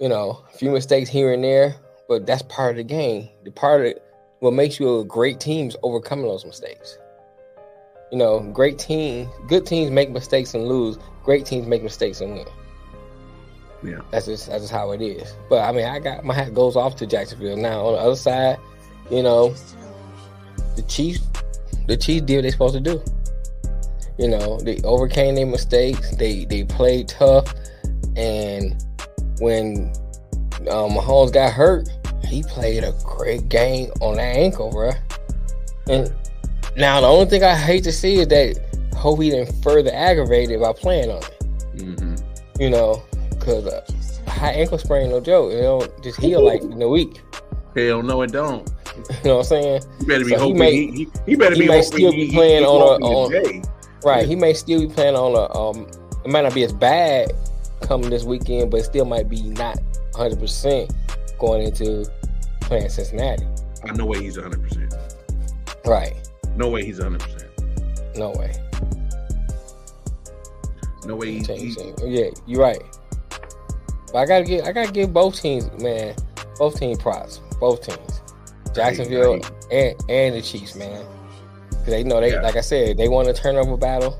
You 0.00 0.08
know, 0.08 0.44
a 0.52 0.58
few 0.58 0.70
mistakes 0.70 1.08
here 1.08 1.32
and 1.32 1.42
there, 1.42 1.76
but 2.08 2.26
that's 2.26 2.42
part 2.42 2.72
of 2.72 2.76
the 2.76 2.84
game. 2.84 3.28
The 3.44 3.50
part 3.50 3.86
of 3.86 3.94
what 4.40 4.52
makes 4.52 4.78
you 4.78 5.00
a 5.00 5.04
great 5.04 5.40
team 5.40 5.68
is 5.68 5.76
overcoming 5.82 6.26
those 6.26 6.44
mistakes. 6.44 6.98
You 8.12 8.18
know, 8.18 8.40
great 8.40 8.78
teams, 8.78 9.28
good 9.48 9.66
teams 9.66 9.90
make 9.90 10.10
mistakes 10.10 10.54
and 10.54 10.66
lose. 10.66 10.98
Great 11.24 11.44
teams 11.44 11.66
make 11.66 11.82
mistakes 11.82 12.20
and 12.20 12.34
win. 12.34 12.46
Yeah. 13.82 14.00
That's 14.10 14.26
just 14.26 14.48
that's 14.48 14.62
just 14.62 14.72
how 14.72 14.92
it 14.92 15.00
is. 15.00 15.34
But 15.48 15.68
I 15.68 15.72
mean, 15.72 15.86
I 15.86 15.98
got 15.98 16.24
my 16.24 16.34
hat 16.34 16.54
goes 16.54 16.76
off 16.76 16.96
to 16.96 17.06
Jacksonville. 17.06 17.56
Now 17.56 17.86
on 17.86 17.92
the 17.94 17.98
other 17.98 18.16
side, 18.16 18.58
you 19.10 19.22
know, 19.22 19.54
the 20.76 20.82
Chiefs, 20.82 21.20
the 21.86 21.96
Chiefs 21.96 22.26
did 22.26 22.36
what 22.36 22.42
they 22.42 22.50
supposed 22.50 22.74
to 22.74 22.80
do. 22.80 23.02
You 24.18 24.28
know, 24.28 24.58
they 24.60 24.80
overcame 24.82 25.34
their 25.34 25.46
mistakes. 25.46 26.16
They 26.16 26.44
they 26.46 26.64
played 26.64 27.08
tough, 27.08 27.52
and 28.16 28.82
when 29.40 29.92
um, 30.70 30.92
Mahomes 30.92 31.32
got 31.32 31.52
hurt, 31.52 31.88
he 32.24 32.42
played 32.42 32.82
a 32.82 32.94
great 33.04 33.48
game 33.48 33.90
on 34.00 34.16
that 34.16 34.36
ankle, 34.36 34.70
bro. 34.70 34.92
And 35.88 36.12
now 36.76 37.00
the 37.00 37.06
only 37.06 37.26
thing 37.26 37.42
I 37.44 37.54
hate 37.54 37.84
to 37.84 37.92
see 37.92 38.16
is 38.16 38.28
that 38.28 38.58
hope 38.94 39.20
he 39.22 39.30
didn't 39.30 39.52
further 39.62 39.90
aggravate 39.92 40.50
it 40.50 40.60
by 40.60 40.72
playing 40.72 41.10
on 41.10 41.22
it. 41.22 41.80
hmm 41.82 42.14
You 42.60 42.70
know, 42.70 43.02
because 43.30 43.66
uh, 43.66 43.84
high 44.28 44.52
ankle 44.52 44.78
sprain 44.78 45.10
no 45.10 45.20
joke. 45.20 45.52
You 45.52 45.60
know, 45.62 45.86
just 46.02 46.18
heal 46.20 46.44
like 46.44 46.62
in 46.62 46.80
a 46.80 46.88
week. 46.88 47.22
Hell 47.74 48.02
no, 48.02 48.22
it 48.22 48.32
don't. 48.32 48.68
You 48.96 49.02
know 49.24 49.36
what 49.36 49.38
I'm 49.40 49.44
saying? 49.44 49.82
You 50.00 50.06
better 50.06 50.24
be 50.24 50.30
So 50.30 50.36
he 50.36 50.40
hoping. 50.42 50.58
may- 50.58 50.72
He, 50.72 50.86
he, 50.90 51.08
he 51.26 51.34
better 51.36 51.54
he 51.54 51.60
be 51.62 51.68
may 51.68 51.82
still 51.82 52.10
he- 52.12 52.16
be 52.24 52.26
he- 52.28 52.32
playing 52.34 52.60
he 52.60 52.66
on 52.66 53.02
a- 53.02 53.04
on-. 53.04 53.62
Right. 54.02 54.26
He 54.26 54.34
may 54.34 54.54
still 54.54 54.80
be 54.80 54.86
playing 54.92 55.14
on 55.16 55.34
a 55.34 55.54
um 55.54 55.86
it 56.24 56.30
might 56.30 56.42
not 56.42 56.54
be 56.54 56.62
as 56.64 56.72
bad 56.72 57.30
coming 57.82 58.08
this 58.08 58.24
weekend, 58.24 58.70
but 58.70 58.80
it 58.80 58.84
still 58.84 59.04
might 59.04 59.28
be 59.28 59.42
not 59.42 59.76
100 60.12 60.38
percent 60.40 60.94
going 61.38 61.66
into 61.66 62.10
playing 62.62 62.88
Cincinnati. 62.88 63.44
I 63.84 63.92
no 63.92 64.06
way 64.06 64.22
he's 64.22 64.38
100. 64.38 64.62
percent 64.62 64.94
Right. 65.84 66.14
No 66.56 66.68
way 66.70 66.84
he's 66.84 66.98
100. 67.00 67.20
percent 67.20 67.50
No 68.16 68.30
way. 68.32 68.52
No 71.04 71.16
way 71.16 71.32
he's. 71.32 71.46
He- 71.46 71.74
change. 71.74 71.76
Yeah, 72.04 72.30
you're 72.46 72.60
right. 72.60 72.82
But 74.12 74.18
I 74.18 74.26
gotta 74.26 74.44
give 74.44 74.64
I 74.64 74.72
gotta 74.72 74.92
give 74.92 75.12
both 75.12 75.40
teams, 75.40 75.70
man, 75.82 76.14
both 76.58 76.78
team 76.78 76.96
props. 76.96 77.40
Both 77.60 77.82
teams. 77.86 78.20
Jacksonville 78.74 79.34
and 79.70 79.94
and 80.08 80.34
the 80.34 80.42
Chiefs, 80.42 80.74
man. 80.74 81.04
Cause 81.70 81.86
they 81.86 82.02
know 82.02 82.20
they 82.20 82.32
Yeah. 82.32 82.40
like 82.42 82.56
I 82.56 82.60
said, 82.60 82.96
they 82.96 83.08
won 83.08 83.28
a 83.28 83.32
turnover 83.32 83.76
battle. 83.76 84.16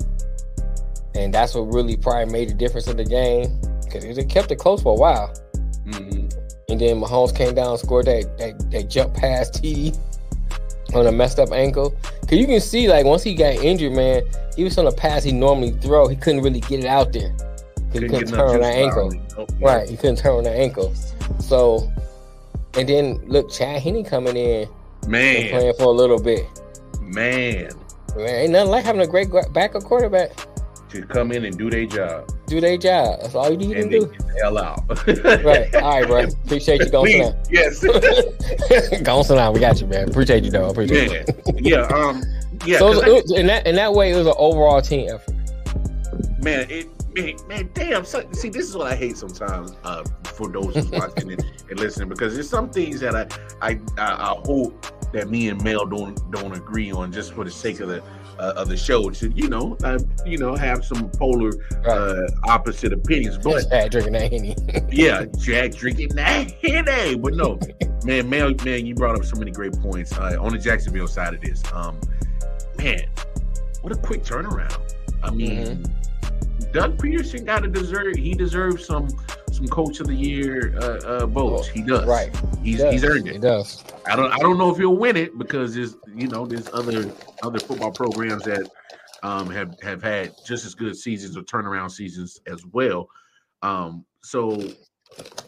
And 1.14 1.32
that's 1.32 1.54
what 1.54 1.62
really 1.72 1.96
probably 1.96 2.30
made 2.32 2.50
the 2.50 2.54
difference 2.54 2.86
in 2.88 2.96
the 2.96 3.04
game. 3.04 3.60
Cause 3.90 4.04
it 4.04 4.28
kept 4.28 4.50
it 4.50 4.56
close 4.56 4.82
for 4.82 4.92
a 4.92 4.98
while. 5.00 5.32
Mhm. 5.86 6.32
And 6.68 6.80
then 6.80 7.00
Mahomes 7.00 7.34
came 7.34 7.54
down 7.54 7.70
and 7.70 7.78
scored 7.78 8.06
that 8.06 8.36
that, 8.38 8.70
that 8.70 8.88
jump 8.90 9.14
pass 9.14 9.50
TD 9.50 9.96
on 10.94 11.06
a 11.06 11.12
messed 11.12 11.38
up 11.38 11.52
ankle. 11.52 11.90
Cause 12.22 12.38
you 12.38 12.46
can 12.46 12.60
see 12.60 12.88
like 12.88 13.04
once 13.04 13.22
he 13.22 13.34
got 13.34 13.54
injured, 13.56 13.92
man, 13.92 14.22
he 14.56 14.64
was 14.64 14.76
on 14.78 14.86
a 14.86 14.92
pass 14.92 15.24
he 15.24 15.32
normally 15.32 15.72
throw. 15.72 16.08
He 16.08 16.16
couldn't 16.16 16.42
really 16.42 16.60
get 16.60 16.80
it 16.80 16.86
out 16.86 17.12
there. 17.12 17.34
Cause 17.92 18.02
he 18.02 18.08
couldn't 18.08 18.28
turn 18.28 18.40
on 18.40 18.60
that 18.60 18.74
ankle. 18.74 19.06
out 19.06 19.14
of 19.14 19.14
him. 19.14 19.26
Nope. 19.36 19.50
Right, 19.60 19.88
he 19.88 19.96
couldn't 19.96 20.16
turn 20.16 20.32
on 20.32 20.44
that 20.44 20.56
ankle. 20.56 20.92
So 21.40 21.90
and 22.74 22.88
then 22.88 23.20
look, 23.26 23.50
Chad 23.50 23.82
Henne 23.82 24.04
coming 24.04 24.36
in 24.36 24.68
Man, 25.08 25.50
playing 25.50 25.74
for 25.74 25.84
a 25.84 25.90
little 25.90 26.20
bit. 26.20 26.46
man, 27.00 27.70
Man, 28.16 28.28
ain't 28.28 28.52
nothing 28.52 28.70
like 28.70 28.84
having 28.84 29.02
a 29.02 29.06
great 29.06 29.28
backup 29.52 29.84
quarterback 29.84 30.32
to 30.90 31.02
come 31.06 31.32
in 31.32 31.44
and 31.44 31.56
do 31.56 31.70
their 31.70 31.86
job 31.86 32.30
do 32.46 32.60
their 32.60 32.76
job. 32.76 33.20
That's 33.20 33.34
all 33.34 33.50
you 33.50 33.56
need 33.56 33.76
and 33.76 33.90
to 33.90 34.00
they 34.00 34.04
do. 34.06 34.12
get 34.12 34.18
the 34.26 34.32
hell 34.42 34.58
out. 34.58 34.80
Right. 35.44 35.74
All 35.76 36.00
right, 36.00 36.06
bro. 36.06 36.24
Appreciate 36.44 36.80
you 36.80 36.90
going 36.90 37.12
Please, 37.12 37.30
down. 37.30 37.36
yes, 37.50 39.00
Go 39.02 39.38
on. 39.38 39.52
We 39.52 39.60
got 39.60 39.80
you, 39.80 39.86
man. 39.86 40.08
Appreciate 40.08 40.44
you, 40.44 40.50
though. 40.50 40.68
Appreciate 40.70 41.10
man, 41.10 41.56
you. 41.64 41.70
yeah, 41.76 41.82
um, 41.86 42.22
yeah. 42.64 42.78
so 42.78 42.92
'cause 42.92 43.02
it 43.06 43.12
was, 43.12 43.32
in 43.32 43.46
that 43.48 43.66
in 43.66 43.74
that 43.76 43.92
way, 43.92 44.12
it 44.12 44.16
was 44.16 44.26
an 44.26 44.34
overall 44.38 44.80
team 44.80 45.10
effort. 45.10 45.34
man, 46.42 46.66
it, 46.70 46.88
man, 47.14 47.34
man, 47.48 47.70
damn. 47.74 48.04
So, 48.04 48.26
see, 48.32 48.48
this 48.48 48.68
is 48.68 48.76
what 48.76 48.92
I 48.92 48.96
hate 48.96 49.16
sometimes 49.16 49.72
uh, 49.84 50.04
for 50.24 50.48
those 50.48 50.74
who's 50.74 50.90
watching 50.90 51.30
it 51.30 51.42
and 51.70 51.78
listening 51.80 52.08
because 52.08 52.34
there's 52.34 52.48
some 52.48 52.70
things 52.70 53.00
that 53.00 53.14
I, 53.14 53.26
I, 53.62 53.80
I, 53.98 54.12
I 54.12 54.40
hope 54.44 54.86
that 55.12 55.28
me 55.30 55.48
and 55.48 55.62
Mel 55.62 55.86
don't 55.86 56.30
don't 56.30 56.54
agree 56.54 56.90
on 56.92 57.12
just 57.12 57.32
for 57.32 57.44
the 57.44 57.50
sake 57.50 57.80
of 57.80 57.88
the 57.88 58.02
uh, 58.38 58.54
of 58.56 58.68
the 58.68 58.76
show 58.76 59.10
to 59.10 59.30
you 59.30 59.48
know 59.48 59.76
uh, 59.84 59.98
you 60.24 60.38
know 60.38 60.54
have 60.54 60.84
some 60.84 61.10
polar 61.10 61.50
uh, 61.86 62.26
opposite 62.44 62.92
opinions, 62.92 63.38
but 63.38 63.68
Chad 63.68 63.90
drinking 63.90 64.12
that 64.12 64.32
henny. 64.32 64.56
yeah, 64.90 65.24
Jack 65.38 65.72
drinking 65.72 66.08
that 66.10 66.50
Henny. 66.62 67.16
But 67.16 67.34
no, 67.34 67.58
man, 68.04 68.28
Mel, 68.28 68.54
man, 68.64 68.86
you 68.86 68.94
brought 68.94 69.16
up 69.16 69.24
so 69.24 69.36
many 69.36 69.50
great 69.50 69.72
points 69.80 70.16
uh, 70.16 70.36
on 70.40 70.52
the 70.52 70.58
Jacksonville 70.58 71.08
side 71.08 71.34
of 71.34 71.40
this. 71.40 71.62
Um, 71.72 72.00
man, 72.78 73.06
what 73.82 73.92
a 73.92 73.96
quick 73.96 74.24
turnaround. 74.24 74.80
I 75.22 75.30
mean, 75.30 75.84
Doug 76.72 76.98
Pederson 76.98 77.44
got 77.44 77.62
to 77.62 77.68
deserve. 77.68 78.16
He 78.16 78.34
deserves 78.34 78.84
some 78.86 79.08
some 79.52 79.66
Coach 79.68 80.00
of 80.00 80.06
the 80.08 80.14
Year 80.14 80.74
uh, 80.78 80.98
uh, 81.04 81.26
votes. 81.26 81.66
He 81.68 81.82
does. 81.82 82.04
right. 82.06 82.34
He's 82.62 82.80
He 82.82 82.90
he's 82.90 83.02
does. 83.02 83.10
earned 83.10 83.28
He 83.28 83.38
does. 83.38 83.82
I 84.06 84.14
don't 84.16 84.30
I 84.32 84.38
don't 84.38 84.58
know 84.58 84.70
if 84.70 84.76
he'll 84.76 84.96
win 84.96 85.16
it 85.16 85.38
because 85.38 85.74
there's 85.74 85.96
you 86.14 86.28
know 86.28 86.44
there's 86.46 86.68
other 86.72 87.10
other 87.42 87.58
football 87.58 87.92
programs 87.92 88.44
that 88.44 88.68
um, 89.22 89.48
have 89.50 89.76
have 89.82 90.02
had 90.02 90.32
just 90.44 90.66
as 90.66 90.74
good 90.74 90.96
seasons 90.96 91.36
or 91.36 91.42
turnaround 91.42 91.90
seasons 91.90 92.40
as 92.46 92.64
well. 92.72 93.08
Um, 93.62 94.04
so 94.22 94.60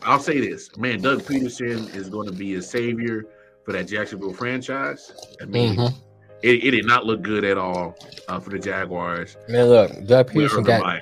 I'll 0.02 0.20
say 0.20 0.40
this, 0.40 0.74
man, 0.78 1.02
Doug 1.02 1.20
Pederson 1.22 1.94
is 1.94 2.08
going 2.08 2.26
to 2.28 2.32
be 2.34 2.54
a 2.54 2.62
savior 2.62 3.26
for 3.64 3.72
that 3.72 3.84
Jacksonville 3.88 4.32
franchise. 4.32 5.12
I 5.42 5.44
mean, 5.44 5.76
Mhm. 5.76 5.94
It, 6.42 6.64
it 6.64 6.70
did 6.70 6.86
not 6.86 7.04
look 7.04 7.22
good 7.22 7.44
at 7.44 7.58
all 7.58 7.96
uh, 8.28 8.38
for 8.38 8.50
the 8.50 8.58
Jaguars. 8.58 9.36
Man, 9.48 9.66
look, 9.66 9.90
Doug 10.06 10.30
Pederson 10.30 10.64
got 10.64 10.82
Meyer. 10.82 11.00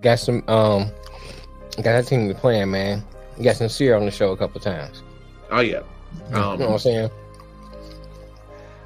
got 0.00 0.18
some 0.18 0.38
um 0.48 0.90
got 1.76 1.84
that 1.84 2.06
team 2.06 2.28
to 2.28 2.34
playing, 2.34 2.70
man. 2.70 3.02
He 3.36 3.44
got 3.44 3.56
sincere 3.56 3.94
on 3.96 4.04
the 4.04 4.10
show 4.10 4.32
a 4.32 4.36
couple 4.36 4.60
times. 4.60 5.02
Oh 5.50 5.60
yeah. 5.60 5.82
you 6.28 6.34
know 6.34 6.50
Um, 6.52 6.58
what 6.60 6.70
I'm 6.70 6.78
saying? 6.78 7.10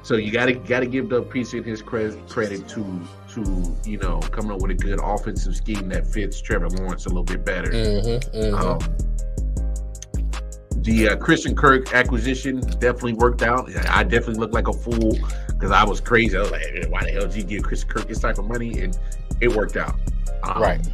So 0.03 0.15
you 0.15 0.31
gotta 0.31 0.53
gotta 0.53 0.85
give 0.85 1.09
Doug 1.09 1.29
Pederson 1.33 1.65
his 1.65 1.81
credit 1.81 2.17
credit 2.29 2.67
to 2.69 3.01
to 3.33 3.75
you 3.85 3.97
know 3.97 4.19
coming 4.19 4.51
up 4.51 4.61
with 4.61 4.71
a 4.71 4.75
good 4.75 4.99
offensive 5.03 5.55
scheme 5.55 5.89
that 5.89 6.07
fits 6.07 6.39
Trevor 6.39 6.69
Lawrence 6.69 7.05
a 7.07 7.09
little 7.09 7.23
bit 7.23 7.43
better. 7.43 7.71
Mm-hmm, 7.71 8.37
mm-hmm. 8.37 8.55
Um, 8.55 8.79
the 10.83 11.09
uh, 11.09 11.15
Christian 11.17 11.55
Kirk 11.55 11.93
acquisition 11.93 12.61
definitely 12.61 13.13
worked 13.15 13.41
out. 13.41 13.69
I 13.89 14.03
definitely 14.03 14.35
looked 14.39 14.53
like 14.53 14.69
a 14.69 14.73
fool 14.73 15.17
because 15.57 15.71
I 15.71 15.83
was 15.83 15.99
crazy. 15.99 16.37
I 16.37 16.41
was 16.41 16.51
like, 16.51 16.63
"Why 16.89 17.03
the 17.03 17.11
hell 17.11 17.21
did 17.27 17.35
you 17.35 17.43
give 17.43 17.63
Christian 17.63 17.89
Kirk 17.89 18.07
this 18.07 18.19
type 18.19 18.37
of 18.37 18.47
money?" 18.47 18.79
And 18.81 18.97
it 19.41 19.53
worked 19.55 19.77
out. 19.77 19.95
Um, 20.43 20.61
right. 20.61 20.87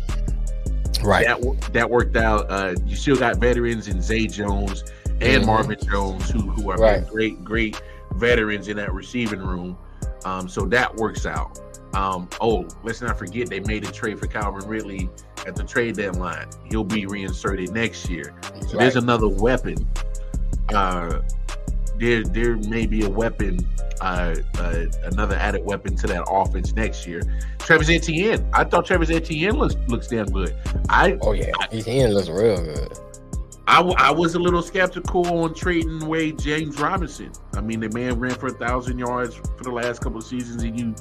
Right. 1.03 1.25
That 1.27 1.73
that 1.73 1.89
worked 1.89 2.15
out. 2.15 2.49
Uh, 2.49 2.75
you 2.85 2.95
still 2.95 3.17
got 3.17 3.37
veterans 3.37 3.87
in 3.87 4.01
Zay 4.01 4.27
Jones 4.27 4.83
and 5.21 5.43
Mhm. 5.43 5.45
Marvin 5.45 5.77
Jones, 5.83 6.29
who 6.29 6.39
who 6.39 6.71
are 6.71 6.77
Right. 6.77 7.05
great 7.07 7.43
great 7.43 7.81
veterans 8.15 8.67
in 8.69 8.77
that 8.77 8.93
receiving 8.93 9.39
room. 9.41 9.77
Um, 10.23 10.47
so 10.47 10.61
that 10.67 10.95
works 10.95 11.25
out. 11.25 11.59
Um, 11.93 12.29
oh, 12.41 12.65
let's 12.83 13.01
not 13.01 13.19
forget 13.19 13.49
they 13.49 13.59
made 13.59 13.83
a 13.87 13.91
trade 13.91 14.17
for 14.19 14.27
Calvin 14.27 14.67
Ridley 14.67 15.09
at 15.45 15.55
the 15.55 15.63
trade 15.63 15.95
deadline. 15.97 16.47
He'll 16.69 16.83
be 16.83 17.05
reinserted 17.05 17.71
next 17.71 18.09
year. 18.09 18.33
So 18.67 18.77
there's 18.77 18.95
another 18.95 19.27
weapon. 19.27 19.85
Uh, 20.73 21.19
there, 22.03 22.23
there 22.23 22.55
may 22.69 22.85
be 22.85 23.05
a 23.05 23.09
weapon, 23.09 23.59
uh, 24.01 24.35
uh, 24.57 24.85
another 25.03 25.35
added 25.35 25.63
weapon 25.63 25.95
to 25.97 26.07
that 26.07 26.25
offense 26.29 26.73
next 26.73 27.07
year. 27.07 27.21
Travis 27.59 27.89
Etienne. 27.89 28.47
I 28.53 28.65
thought 28.65 28.85
Travis 28.85 29.09
Etienne 29.09 29.57
looks 29.57 29.75
looks 29.87 30.07
damn 30.07 30.25
good. 30.25 30.55
I 30.89 31.17
Oh 31.21 31.31
yeah, 31.31 31.51
his 31.71 31.87
end 31.87 32.13
looks 32.13 32.29
real 32.29 32.57
good. 32.57 32.99
I, 33.65 33.77
w- 33.77 33.95
I 33.97 34.11
was 34.11 34.35
a 34.35 34.39
little 34.39 34.61
skeptical 34.61 35.25
on 35.41 35.53
trading 35.53 36.03
away 36.03 36.33
James 36.33 36.77
Robinson. 36.81 37.31
I 37.53 37.61
mean, 37.61 37.79
the 37.79 37.89
man 37.89 38.19
ran 38.19 38.35
for 38.35 38.47
a 38.47 38.53
thousand 38.53 38.99
yards 38.99 39.35
for 39.35 39.63
the 39.63 39.71
last 39.71 40.01
couple 40.01 40.17
of 40.17 40.25
seasons, 40.25 40.63
and 40.63 40.77
you 40.77 40.93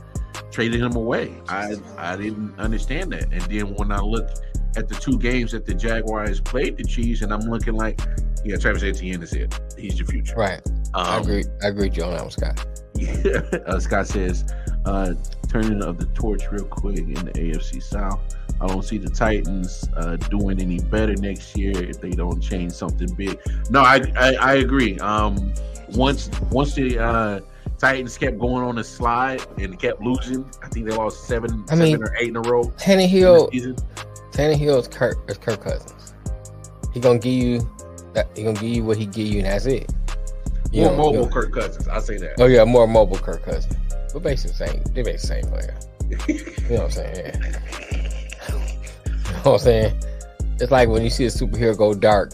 traded 0.52 0.80
him 0.80 0.94
away. 0.94 1.34
I 1.48 1.74
I 1.98 2.16
didn't 2.16 2.56
understand 2.60 3.12
that. 3.12 3.24
And 3.32 3.42
then 3.42 3.74
when 3.74 3.90
I 3.90 3.98
look 3.98 4.28
at 4.76 4.88
the 4.88 4.94
two 4.94 5.18
games 5.18 5.50
that 5.50 5.66
the 5.66 5.74
Jaguars 5.74 6.40
played 6.40 6.76
the 6.76 6.84
Chiefs, 6.84 7.22
and 7.22 7.32
I'm 7.32 7.50
looking 7.50 7.74
like, 7.74 8.00
yeah, 8.44 8.56
Travis 8.56 8.82
Etienne 8.82 9.22
is 9.22 9.32
it. 9.32 9.58
He's 9.78 9.98
your 9.98 10.06
future. 10.08 10.34
Right. 10.36 10.60
I 10.94 11.16
Um, 11.16 11.22
agree. 11.22 11.44
I 11.62 11.68
agree 11.68 11.88
with 11.88 11.96
you 11.96 12.04
on 12.04 12.12
that 12.12 12.22
one, 12.22 12.30
Scott. 12.30 12.66
uh, 13.66 13.80
Scott 13.80 14.06
says, 14.06 14.44
uh, 14.84 15.14
turning 15.48 15.82
of 15.82 15.98
the 15.98 16.06
torch 16.14 16.42
real 16.50 16.64
quick 16.64 16.98
in 16.98 17.14
the 17.14 17.32
AFC 17.32 17.82
South. 17.82 18.20
I 18.60 18.66
don't 18.66 18.82
see 18.84 18.98
the 18.98 19.08
Titans 19.10 19.88
uh, 19.96 20.16
doing 20.16 20.60
any 20.60 20.78
better 20.78 21.14
next 21.16 21.56
year 21.56 21.72
if 21.82 22.00
they 22.00 22.10
don't 22.10 22.40
change 22.40 22.72
something 22.72 23.12
big. 23.14 23.38
No, 23.70 23.80
I 23.80 24.00
I, 24.16 24.34
I 24.34 24.54
agree. 24.56 24.98
Um, 25.00 25.52
once 25.94 26.30
once 26.50 26.74
the 26.74 26.98
uh, 26.98 27.40
Titans 27.78 28.16
kept 28.16 28.38
going 28.38 28.62
on 28.62 28.78
a 28.78 28.84
slide 28.84 29.44
and 29.58 29.76
kept 29.80 30.00
losing, 30.00 30.48
I 30.62 30.68
think 30.68 30.86
they 30.88 30.94
lost 30.96 31.24
seven, 31.26 31.64
I 31.70 31.74
mean, 31.74 31.92
seven 31.94 32.06
or 32.06 32.16
eight 32.18 32.28
in 32.28 32.36
a 32.36 32.40
row. 32.42 32.64
Tannehill. 32.78 33.50
Tannehill 34.32 34.78
is 34.78 34.88
Kirk 34.88 35.18
is 35.28 35.38
Kirk 35.38 35.62
Cousins. 35.64 36.14
He 36.94 37.00
gonna 37.00 37.18
give 37.18 37.32
you 37.32 37.68
that. 38.14 38.28
He 38.36 38.42
gonna 38.44 38.54
give 38.58 38.68
you 38.70 38.84
what 38.84 38.96
he 38.96 39.06
give 39.06 39.26
you, 39.26 39.38
and 39.38 39.46
that's 39.46 39.66
it. 39.66 39.90
You 40.70 40.82
More 40.82 40.90
know, 40.92 40.96
mobile 40.96 41.12
you 41.12 41.20
know- 41.20 41.28
Kirk 41.28 41.52
Cousins. 41.52 41.88
I 41.88 41.98
say 42.00 42.16
that. 42.18 42.34
Oh 42.38 42.46
yeah, 42.46 42.64
more 42.64 42.86
mobile 42.86 43.18
Kirk 43.18 43.42
Cousins. 43.44 43.74
But 44.12 44.22
basically 44.22 44.52
the 44.66 44.72
same. 44.72 44.82
They 44.94 45.02
make 45.02 45.20
the 45.20 45.26
same 45.26 45.44
player. 45.46 45.76
You 46.28 46.76
know 46.76 46.84
what 46.84 46.84
I'm 46.84 46.90
saying? 46.90 47.16
Yeah. 47.16 47.52
you 48.48 49.32
know 49.32 49.40
what 49.42 49.46
I'm 49.54 49.58
saying? 49.58 50.02
It's 50.60 50.70
like 50.70 50.88
when 50.88 51.02
you 51.02 51.10
see 51.10 51.24
a 51.24 51.28
superhero 51.28 51.76
go 51.76 51.94
dark. 51.94 52.32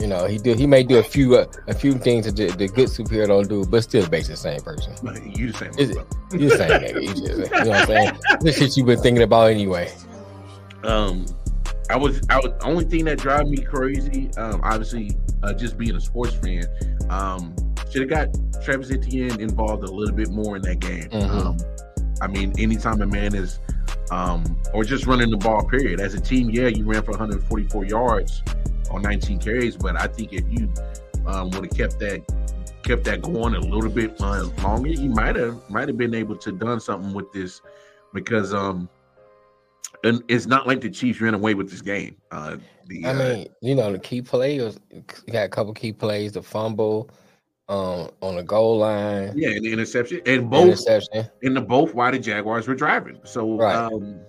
You 0.00 0.08
know, 0.08 0.26
he 0.26 0.38
do 0.38 0.54
he 0.54 0.66
may 0.66 0.82
do 0.82 0.98
a 0.98 1.02
few 1.02 1.36
uh, 1.36 1.46
a 1.68 1.74
few 1.74 1.94
things 1.94 2.26
that 2.26 2.36
the, 2.36 2.48
the 2.56 2.68
good 2.68 2.88
superhero 2.88 3.28
don't 3.28 3.48
do, 3.48 3.64
but 3.64 3.82
still 3.82 4.06
basically 4.08 4.34
the 4.34 4.36
same 4.36 4.60
person. 4.60 4.92
you 5.34 5.52
the 5.52 5.58
same. 5.58 5.70
Is 5.78 5.90
it? 5.90 5.94
brother. 5.94 6.36
You 6.36 6.48
the 6.50 6.56
same 6.56 6.70
nigga. 6.70 7.02
You, 7.02 7.08
just, 7.08 7.22
you 7.22 7.36
know 7.64 7.70
what 7.70 7.80
I'm 7.80 7.86
saying? 7.86 8.18
This 8.40 8.58
shit 8.58 8.76
you 8.76 8.84
been 8.84 8.98
thinking 9.00 9.22
about 9.22 9.50
anyway. 9.50 9.90
um 10.82 11.24
I 11.90 11.96
was 11.96 12.20
I 12.30 12.38
was 12.38 12.52
only 12.62 12.84
thing 12.84 13.04
that 13.06 13.18
drive 13.18 13.48
me 13.48 13.58
crazy, 13.58 14.30
um, 14.36 14.60
obviously 14.64 15.10
uh, 15.42 15.52
just 15.52 15.76
being 15.76 15.94
a 15.96 16.00
sports 16.00 16.34
fan, 16.34 16.64
um, 17.10 17.54
should 17.90 18.02
have 18.02 18.10
got 18.10 18.62
Travis 18.64 18.90
Etienne 18.90 19.40
involved 19.40 19.84
a 19.84 19.90
little 19.90 20.14
bit 20.14 20.30
more 20.30 20.56
in 20.56 20.62
that 20.62 20.80
game. 20.80 21.08
Mhm. 21.10 21.30
Um, 21.30 21.56
I 22.20 22.26
mean, 22.26 22.52
anytime 22.58 23.00
a 23.02 23.06
man 23.06 23.34
is 23.34 23.58
um 24.10 24.56
or 24.72 24.84
just 24.84 25.06
running 25.06 25.30
the 25.30 25.36
ball, 25.36 25.64
period. 25.66 26.00
As 26.00 26.14
a 26.14 26.20
team, 26.20 26.50
yeah, 26.50 26.68
you 26.68 26.84
ran 26.84 27.02
for 27.02 27.12
144 27.12 27.84
yards 27.84 28.42
on 28.90 29.02
19 29.02 29.38
carries, 29.38 29.76
but 29.76 30.00
I 30.00 30.06
think 30.06 30.32
if 30.32 30.44
you 30.50 30.72
um 31.26 31.50
would 31.50 31.64
have 31.66 31.76
kept 31.76 31.98
that 32.00 32.22
kept 32.82 33.04
that 33.04 33.22
going 33.22 33.54
a 33.54 33.60
little 33.60 33.90
bit 33.90 34.14
uh, 34.20 34.44
longer, 34.62 34.90
you 34.90 35.10
might 35.10 35.36
have 35.36 35.58
might 35.70 35.88
have 35.88 35.96
been 35.96 36.14
able 36.14 36.36
to 36.36 36.52
done 36.52 36.80
something 36.80 37.12
with 37.12 37.30
this 37.32 37.60
because 38.12 38.54
um 38.54 38.88
and 40.04 40.22
it's 40.28 40.46
not 40.46 40.66
like 40.66 40.80
the 40.80 40.90
Chiefs 40.90 41.20
ran 41.20 41.34
away 41.34 41.54
with 41.54 41.70
this 41.70 41.80
game. 41.82 42.16
Uh, 42.30 42.56
the, 42.86 43.06
I 43.06 43.10
uh, 43.10 43.14
mean, 43.14 43.48
you 43.62 43.74
know, 43.74 43.90
the 43.92 43.98
key 43.98 44.22
play 44.22 44.60
was 44.60 44.78
you 44.90 45.02
got 45.32 45.44
a 45.44 45.48
couple 45.48 45.72
key 45.72 45.92
plays, 45.92 46.32
the 46.32 46.42
fumble 46.42 47.10
um 47.70 48.10
on 48.20 48.36
the 48.36 48.42
goal 48.42 48.78
line, 48.78 49.32
yeah, 49.34 49.48
and 49.48 49.64
the 49.64 49.72
interception, 49.72 50.20
and 50.26 50.50
both 50.50 50.66
interception. 50.66 51.26
in 51.42 51.54
the 51.54 51.60
both 51.62 51.94
why 51.94 52.10
the 52.10 52.18
Jaguars 52.18 52.68
were 52.68 52.74
driving. 52.74 53.18
So, 53.24 53.56
Right. 53.56 53.74
um, 53.74 54.20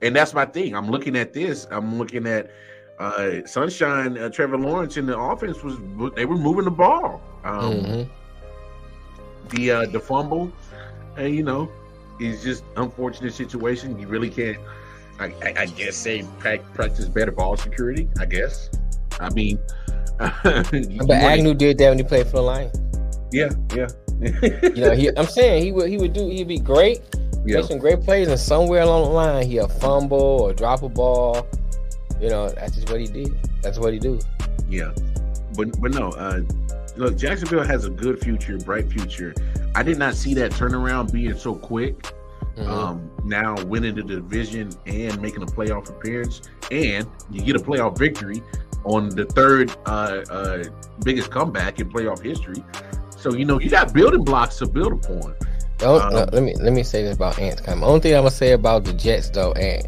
and 0.00 0.16
that's 0.16 0.32
my 0.32 0.46
thing. 0.46 0.74
I'm 0.74 0.90
looking 0.90 1.14
at 1.16 1.34
this. 1.34 1.66
I'm 1.70 1.98
looking 1.98 2.26
at 2.26 2.50
uh, 2.98 3.44
Sunshine. 3.44 4.16
Uh, 4.16 4.30
Trevor 4.30 4.56
Lawrence 4.56 4.96
in 4.96 5.04
the 5.06 5.18
offense 5.18 5.62
was 5.62 5.76
they 6.14 6.24
were 6.24 6.38
moving 6.38 6.64
the 6.64 6.70
ball. 6.70 7.20
Um, 7.44 7.74
Mhm. 7.74 8.08
The 9.50 9.70
uh, 9.70 9.86
the 9.86 10.00
fumble, 10.00 10.52
uh, 11.18 11.22
you 11.22 11.42
know, 11.42 11.70
is 12.20 12.42
just 12.42 12.64
unfortunate 12.76 13.32
situation. 13.34 13.98
You 13.98 14.06
really 14.08 14.30
can't. 14.30 14.58
I, 15.18 15.26
I, 15.42 15.54
I 15.58 15.66
guess 15.66 15.96
say 15.96 16.24
practice 16.38 17.06
better 17.06 17.32
ball 17.32 17.56
security. 17.56 18.08
I 18.20 18.26
guess. 18.26 18.70
I 19.20 19.30
mean, 19.30 19.58
But 20.18 21.10
Agnew 21.10 21.54
did 21.54 21.78
that 21.78 21.90
when 21.90 21.98
he 21.98 22.04
played 22.04 22.26
for 22.26 22.38
the 22.38 22.42
Lions. 22.42 22.76
yeah, 23.30 23.50
yeah, 23.74 23.88
You 24.74 24.82
know, 24.82 24.90
he, 24.92 25.16
I'm 25.16 25.26
saying 25.26 25.62
he 25.62 25.70
would 25.70 25.88
he 25.88 25.96
would 25.96 26.12
do 26.12 26.28
he'd 26.28 26.48
be 26.48 26.58
great, 26.58 27.00
yeah. 27.44 27.56
make 27.56 27.66
some 27.66 27.78
great 27.78 28.00
plays, 28.02 28.26
and 28.26 28.38
somewhere 28.38 28.82
along 28.82 29.04
the 29.04 29.10
line 29.10 29.46
he'll 29.46 29.68
fumble 29.68 30.18
or 30.18 30.52
drop 30.52 30.82
a 30.82 30.88
ball. 30.88 31.46
You 32.20 32.30
know, 32.30 32.48
that's 32.48 32.74
just 32.74 32.90
what 32.90 33.00
he 33.00 33.06
did. 33.06 33.32
That's 33.62 33.78
what 33.78 33.92
he 33.92 34.00
do. 34.00 34.18
Yeah, 34.68 34.92
but 35.54 35.80
but 35.80 35.92
no. 35.92 36.10
Uh, 36.10 36.40
look, 36.96 37.16
Jacksonville 37.16 37.64
has 37.64 37.84
a 37.84 37.90
good 37.90 38.20
future, 38.20 38.58
bright 38.58 38.90
future. 38.90 39.34
I 39.76 39.84
did 39.84 39.98
not 39.98 40.14
see 40.14 40.34
that 40.34 40.50
turnaround 40.50 41.12
being 41.12 41.36
so 41.36 41.54
quick. 41.54 42.12
Mhm. 42.58 42.68
Um, 42.68 43.10
now 43.24 43.54
winning 43.64 43.94
the 43.94 44.02
division 44.02 44.70
and 44.86 45.20
making 45.20 45.42
a 45.42 45.46
playoff 45.46 45.88
appearance, 45.88 46.42
and 46.70 47.06
you 47.30 47.42
get 47.42 47.56
a 47.56 47.58
playoff 47.58 47.96
victory 47.98 48.42
on 48.84 49.08
the 49.10 49.24
third 49.26 49.70
uh, 49.86 50.22
uh, 50.30 50.64
biggest 51.04 51.30
comeback 51.30 51.78
in 51.78 51.90
playoff 51.90 52.22
history. 52.22 52.62
So 53.16 53.34
you 53.34 53.44
know 53.44 53.60
you 53.60 53.70
got 53.70 53.92
building 53.92 54.24
blocks 54.24 54.56
to 54.58 54.66
build 54.66 54.92
upon. 55.04 55.34
Don't, 55.78 56.02
Um, 56.02 56.12
no, 56.12 56.26
let 56.32 56.42
me 56.42 56.54
let 56.56 56.72
me 56.72 56.82
say 56.82 57.02
this 57.04 57.16
about 57.16 57.38
Ants. 57.38 57.60
Come, 57.60 57.84
only 57.84 58.00
thing 58.00 58.14
I'm 58.14 58.20
gonna 58.20 58.30
say 58.30 58.52
about 58.52 58.84
the 58.84 58.92
Jets 58.92 59.30
though, 59.30 59.52
Ant, 59.52 59.86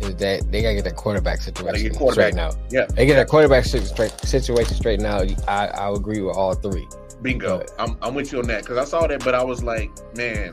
is 0.00 0.14
that 0.16 0.50
they 0.52 0.62
gotta 0.62 0.74
get 0.74 0.84
that 0.84 0.96
quarterback 0.96 1.40
situation 1.40 1.94
straightened 1.94 2.40
out. 2.40 2.56
Yeah. 2.70 2.86
they 2.86 3.06
get 3.06 3.16
that 3.16 3.28
quarterback 3.28 3.64
situation 3.64 4.74
straightened 4.76 5.06
out. 5.06 5.28
I 5.48 5.66
I 5.68 5.90
agree 5.90 6.20
with 6.20 6.36
all 6.36 6.54
three. 6.54 6.86
Bingo. 7.22 7.64
I'm, 7.78 7.96
I'm 8.02 8.14
with 8.14 8.32
you 8.32 8.40
on 8.40 8.46
that 8.48 8.62
because 8.62 8.78
I 8.78 8.84
saw 8.84 9.06
that, 9.06 9.24
but 9.24 9.34
I 9.34 9.44
was 9.44 9.62
like, 9.62 9.90
man, 10.16 10.52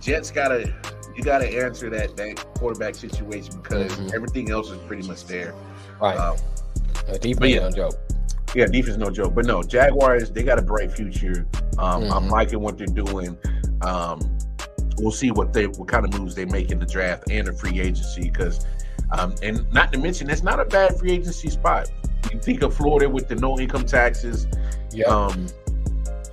Jets 0.00 0.30
gotta 0.30 0.72
you 1.16 1.22
gotta 1.24 1.46
answer 1.46 1.90
that 1.90 2.16
that 2.16 2.36
quarterback 2.54 2.94
situation 2.94 3.60
because 3.62 3.92
Mhm. 3.92 4.14
everything 4.14 4.50
else 4.50 4.70
is 4.70 4.78
pretty 4.86 5.06
much 5.06 5.26
there. 5.26 5.54
Right, 6.00 6.16
Um, 6.16 6.36
uh, 7.08 7.18
defense 7.18 7.52
yeah. 7.54 7.60
no 7.60 7.70
joke. 7.70 7.94
yeah, 8.54 8.66
defense 8.66 8.96
no 8.96 9.10
joke, 9.10 9.34
but 9.34 9.44
no 9.46 9.62
Jaguars 9.62 10.30
they 10.30 10.42
got 10.42 10.58
a 10.58 10.62
bright 10.62 10.90
future. 10.92 11.46
Um, 11.78 12.04
I'm 12.04 12.24
Mhm. 12.24 12.30
liking 12.30 12.60
what 12.60 12.78
they're 12.78 12.86
doing. 12.86 13.36
Um, 13.82 14.20
we'll 14.98 15.12
see 15.12 15.30
what 15.30 15.52
they 15.52 15.66
what 15.66 15.88
kind 15.88 16.04
of 16.06 16.18
moves 16.18 16.34
they 16.34 16.44
make 16.46 16.70
in 16.70 16.78
the 16.78 16.86
draft 16.86 17.24
and 17.30 17.46
the 17.46 17.52
free 17.52 17.80
agency 17.80 18.22
because. 18.22 18.64
Um, 19.12 19.34
and 19.42 19.66
not 19.72 19.92
to 19.92 19.98
mention, 19.98 20.30
it's 20.30 20.44
not 20.44 20.60
a 20.60 20.64
bad 20.64 20.96
free 20.96 21.10
agency 21.10 21.50
spot. 21.50 21.90
You 22.32 22.38
think 22.38 22.62
of 22.62 22.72
Florida 22.72 23.08
with 23.10 23.26
the 23.26 23.34
no 23.34 23.58
income 23.58 23.84
taxes, 23.84 24.46
Yeah, 24.92 25.06
um, 25.06 25.46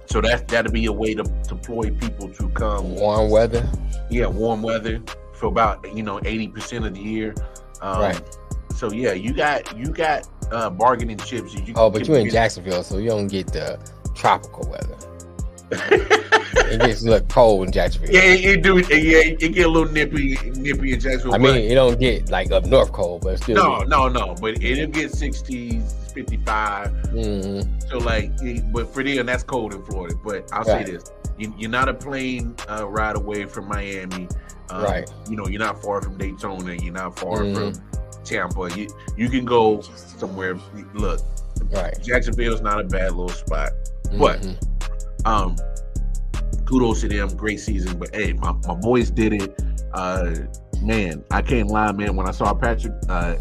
so 0.08 0.22
that 0.22 0.48
that'll 0.48 0.72
be 0.72 0.86
a 0.86 0.92
way 0.92 1.14
to 1.14 1.24
deploy 1.48 1.92
people 1.92 2.30
to 2.30 2.50
come 2.50 2.96
warm 2.96 3.30
weather. 3.30 3.68
yeah, 4.10 4.26
warm 4.28 4.62
weather 4.64 5.02
for 5.34 5.48
about 5.48 5.94
you 5.96 6.04
know 6.04 6.20
eighty 6.26 6.48
percent 6.48 6.86
of 6.86 6.94
the 6.96 7.02
year. 7.02 7.36
Um, 7.82 8.02
Right. 8.02 8.22
So 8.76 8.92
yeah, 8.92 9.14
you 9.14 9.34
got 9.34 9.78
you 9.78 9.88
got 9.88 10.28
uh, 10.52 10.70
bargaining 10.70 11.18
chips. 11.18 11.54
You 11.56 11.74
Oh, 11.76 11.90
but 11.90 12.04
can 12.04 12.14
you 12.14 12.20
in 12.22 12.30
Jacksonville, 12.30 12.84
so 12.84 12.98
you 12.98 13.10
don't 13.10 13.28
get 13.28 13.48
the 13.48 13.80
tropical 14.16 14.70
weather. 14.70 14.96
It 16.70 16.82
gets 16.82 17.02
a 17.02 17.06
little 17.10 17.28
cold 17.28 17.66
in 17.68 17.72
Jacksonville. 17.72 18.14
yeah, 18.14 18.24
it, 18.24 18.44
it 18.46 18.62
do. 18.64 18.80
Yeah, 18.80 19.36
it 19.40 19.40
get 19.54 19.66
a 19.66 19.70
little 19.70 19.90
nippy, 19.92 20.38
nippy 20.56 20.94
in 20.94 21.00
Jacksonville. 21.00 21.36
I 21.36 21.38
mean, 21.38 21.56
it 21.56 21.76
don't 21.76 21.98
get 21.98 22.30
like 22.30 22.52
up 22.52 22.66
north 22.66 22.92
cold, 22.92 23.22
but 23.22 23.38
still. 23.42 23.56
no, 23.56 23.84
no, 23.84 24.10
no. 24.10 24.36
But 24.42 24.62
it'll 24.62 24.88
get 24.88 25.12
60s, 25.12 26.07
55. 26.22 26.92
Mhm. 27.14 27.90
So 27.90 27.98
like, 28.00 28.32
but 28.74 28.92
for 28.94 29.04
them, 29.04 29.26
that's 29.28 29.44
cold 29.44 29.74
in 29.76 29.84
Florida. 29.86 30.16
But 30.24 30.50
I'll 30.52 30.64
Right. 30.64 30.86
say 30.86 30.94
this: 30.94 31.12
you, 31.38 31.54
you're 31.58 31.70
not 31.70 31.88
a 31.90 31.94
plane 31.94 32.56
uh, 32.70 32.88
ride 32.88 33.16
away 33.16 33.46
from 33.46 33.68
Miami. 33.68 34.28
Um, 34.72 34.84
Right. 34.84 35.10
You 35.30 35.38
know, 35.38 35.48
you're 35.48 35.60
not 35.60 35.82
far 35.82 36.02
from 36.02 36.18
Daytona. 36.18 36.74
You're 36.74 36.94
not 36.94 37.18
far 37.20 37.40
Mhm. 37.42 37.54
from 37.76 38.24
Tampa. 38.24 38.70
You 38.76 38.88
you 39.16 39.30
can 39.30 39.46
go 39.46 39.82
somewhere. 39.82 40.58
Look, 40.96 41.20
Right. 41.72 41.96
Jacksonville's 42.04 42.62
not 42.62 42.80
a 42.82 42.84
bad 42.84 43.12
little 43.12 43.30
spot. 43.30 43.72
What? 44.14 44.42
Mhm. 44.42 44.58
Um, 45.26 45.56
kudos 46.66 47.02
to 47.02 47.08
them, 47.08 47.30
great 47.36 47.60
season. 47.60 47.98
But 48.00 48.14
hey, 48.16 48.34
my, 48.34 48.54
my 48.68 48.74
boys 48.76 49.12
did 49.12 49.34
it. 49.34 49.62
Uh, 49.94 50.32
man, 50.82 51.24
I 51.32 51.42
can't 51.42 51.70
lie, 51.70 51.92
man. 51.92 52.16
When 52.16 52.28
I 52.28 52.32
saw 52.32 52.54
Patrick 52.54 52.94
uh, 53.10 53.36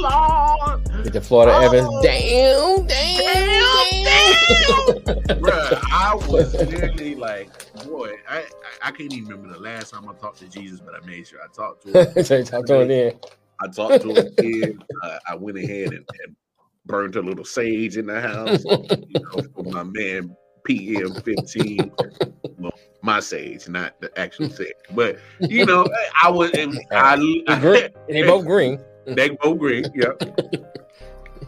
Lord. 0.00 1.04
Get 1.04 1.12
the 1.12 1.20
Florida 1.20 1.52
Oh. 1.54 1.60
Evans 1.66 1.88
down, 2.04 2.86
down, 2.86 2.86
Damn, 3.18 3.80
Bruh, 5.40 5.80
I 5.92 6.14
was 6.28 6.54
literally 6.54 7.14
like, 7.14 7.50
boy, 7.86 8.12
I, 8.28 8.44
I 8.82 8.90
can't 8.90 9.12
even 9.12 9.28
remember 9.28 9.52
the 9.54 9.60
last 9.60 9.92
time 9.92 10.08
I 10.08 10.12
talked 10.14 10.38
to 10.40 10.48
Jesus, 10.48 10.80
but 10.80 10.94
I 10.94 11.04
made 11.06 11.26
sure 11.26 11.38
I 11.42 11.46
talked 11.52 11.82
to 11.86 12.14
him. 12.14 12.24
so 12.24 12.36
you 12.36 12.44
talk 12.44 12.66
to 12.66 12.80
him 12.80 12.88
then. 12.88 13.18
I 13.62 13.68
talked 13.68 14.02
to 14.02 14.10
him 14.14 14.26
again. 14.38 14.82
Uh, 15.02 15.18
I 15.28 15.34
went 15.34 15.58
ahead 15.58 15.88
and, 15.88 16.04
and 16.24 16.36
burned 16.86 17.16
a 17.16 17.20
little 17.22 17.44
sage 17.44 17.96
in 17.96 18.06
the 18.06 18.20
house. 18.20 18.64
You 18.64 19.20
know, 19.20 19.42
for 19.54 19.64
my 19.64 19.82
man 19.82 20.34
PM 20.64 21.14
fifteen. 21.14 21.90
Well, 23.02 23.14
my 23.14 23.20
sage, 23.20 23.68
not 23.68 24.00
the 24.00 24.16
actual 24.18 24.50
sage, 24.50 24.72
but 24.94 25.18
you 25.40 25.64
know, 25.66 25.86
I 26.22 26.30
was. 26.30 26.50
and 26.54 26.78
I, 26.90 27.16
They 28.08 28.22
both 28.22 28.44
green. 28.44 28.80
they 29.06 29.30
both 29.30 29.58
green, 29.58 29.84
yeah. 29.94 30.12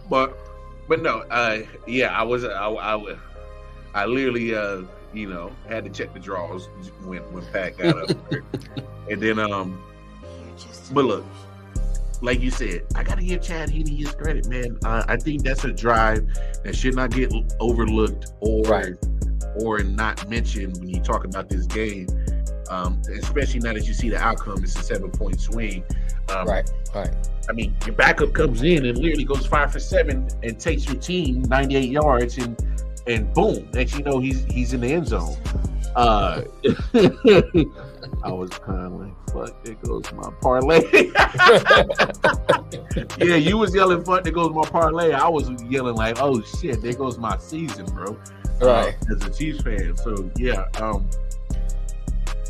but 0.09 0.37
but 0.89 1.03
no, 1.03 1.19
uh, 1.31 1.61
yeah, 1.87 2.09
I 2.19 2.23
was 2.23 2.45
I, 2.45 2.69
I, 2.69 3.17
I 3.95 4.07
literally 4.07 4.55
uh, 4.55 4.83
you 5.13 5.29
know 5.29 5.53
had 5.69 5.85
to 5.85 5.91
check 5.91 6.13
the 6.15 6.21
draws 6.21 6.69
when 7.05 7.21
when 7.33 7.45
Pat 7.53 7.77
got 7.79 8.11
up, 8.11 8.31
there. 8.31 8.43
and 9.11 9.23
then 9.23 9.39
um, 9.39 9.83
but 10.93 11.05
look, 11.05 11.25
like 12.23 12.41
you 12.41 12.51
said, 12.51 12.87
I 12.95 13.03
got 13.05 13.19
to 13.19 13.25
give 13.25 13.43
Chad 13.43 13.71
Henne 13.71 13.87
his 13.87 14.13
credit, 14.13 14.49
man. 14.49 14.79
Uh, 14.85 15.05
I 15.09 15.17
think 15.17 15.43
that's 15.43 15.65
a 15.65 15.73
drive 15.73 16.27
that 16.65 16.75
should 16.75 16.95
not 16.97 17.11
get 17.11 17.33
overlooked 17.61 18.33
or 18.41 18.63
Right. 18.65 18.95
Or 19.61 19.81
not 19.81 20.29
mentioned 20.29 20.79
when 20.79 20.89
you 20.89 21.01
talk 21.01 21.25
about 21.25 21.49
this 21.49 21.67
game. 21.67 22.07
Um, 22.71 23.03
especially 23.19 23.61
now 23.61 23.75
that 23.75 23.87
you 23.87 23.93
see 23.93 24.09
the 24.09 24.17
outcome, 24.17 24.63
it's 24.63 24.77
a 24.77 24.83
seven 24.83 25.11
point 25.11 25.41
swing. 25.41 25.85
Um, 26.31 26.47
Right, 26.47 26.71
right. 26.95 27.11
I 27.49 27.53
mean, 27.53 27.77
your 27.85 27.95
backup 27.95 28.33
comes 28.33 28.63
in 28.63 28.87
and 28.87 28.97
literally 28.97 29.25
goes 29.25 29.47
five 29.47 29.73
for 29.73 29.81
seven 29.81 30.29
and 30.43 30.59
takes 30.59 30.87
your 30.87 30.97
team 30.97 31.43
98 31.43 31.91
yards 31.91 32.39
and 32.39 32.57
and 33.07 33.33
boom, 33.35 33.69
next 33.75 33.99
you 33.99 34.05
know 34.05 34.21
he's 34.21 34.45
he's 34.45 34.73
in 34.73 34.81
the 34.81 34.93
end 34.93 35.09
zone. 35.09 35.37
Uh 35.97 36.43
I 38.25 38.31
was 38.31 38.51
kind 38.51 38.87
of 38.87 38.93
like, 38.93 39.13
fuck, 39.33 39.65
there 39.65 39.75
goes 39.75 40.13
my 40.13 40.31
parlay. 40.41 40.83
yeah, 43.19 43.35
you 43.35 43.59
was 43.59 43.75
yelling, 43.75 44.05
fuck, 44.05 44.23
there 44.23 44.33
goes 44.33 44.53
my 44.53 44.63
parlay. 44.63 45.11
I 45.13 45.29
was 45.29 45.51
yelling 45.65 45.97
like, 45.97 46.19
oh 46.21 46.41
shit, 46.43 46.81
there 46.81 46.93
goes 46.93 47.19
my 47.19 47.37
season, 47.39 47.87
bro. 47.87 48.17
Right. 48.63 48.95
Uh, 49.11 49.15
as 49.15 49.25
a 49.25 49.31
Chiefs 49.31 49.63
fan. 49.63 49.97
So 49.97 50.31
yeah, 50.37 50.69
um 50.81 51.09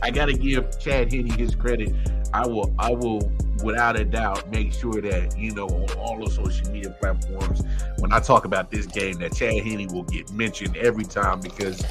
I 0.02 0.10
gotta 0.10 0.32
give 0.32 0.78
Chad 0.78 1.12
Henne 1.12 1.26
his 1.26 1.54
credit. 1.54 1.94
I 2.34 2.46
will 2.46 2.74
I 2.78 2.92
will 2.92 3.30
without 3.62 3.98
a 3.98 4.04
doubt 4.04 4.50
make 4.50 4.72
sure 4.72 5.00
that 5.00 5.38
you 5.38 5.54
know 5.54 5.66
on 5.66 5.90
all 5.98 6.18
the 6.24 6.30
social 6.30 6.70
media 6.70 6.90
platforms 7.00 7.62
when 7.98 8.12
I 8.12 8.18
talk 8.18 8.44
about 8.44 8.70
this 8.70 8.86
game 8.86 9.18
that 9.18 9.34
Chad 9.34 9.54
Henne 9.54 9.86
will 9.88 10.02
get 10.04 10.30
mentioned 10.32 10.76
every 10.76 11.04
time 11.04 11.40
because 11.40 11.82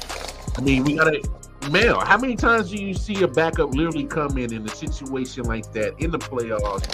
I 0.56 0.60
mean 0.60 0.84
we 0.84 0.96
gotta 0.96 1.22
Mel, 1.70 2.00
how 2.00 2.18
many 2.18 2.34
times 2.34 2.70
do 2.70 2.76
you 2.76 2.92
see 2.92 3.22
a 3.22 3.28
backup 3.28 3.72
literally 3.72 4.04
come 4.04 4.36
in 4.36 4.52
in 4.52 4.66
a 4.66 4.68
situation 4.68 5.44
like 5.44 5.72
that 5.72 5.94
in 6.00 6.10
the 6.10 6.18
playoffs 6.18 6.84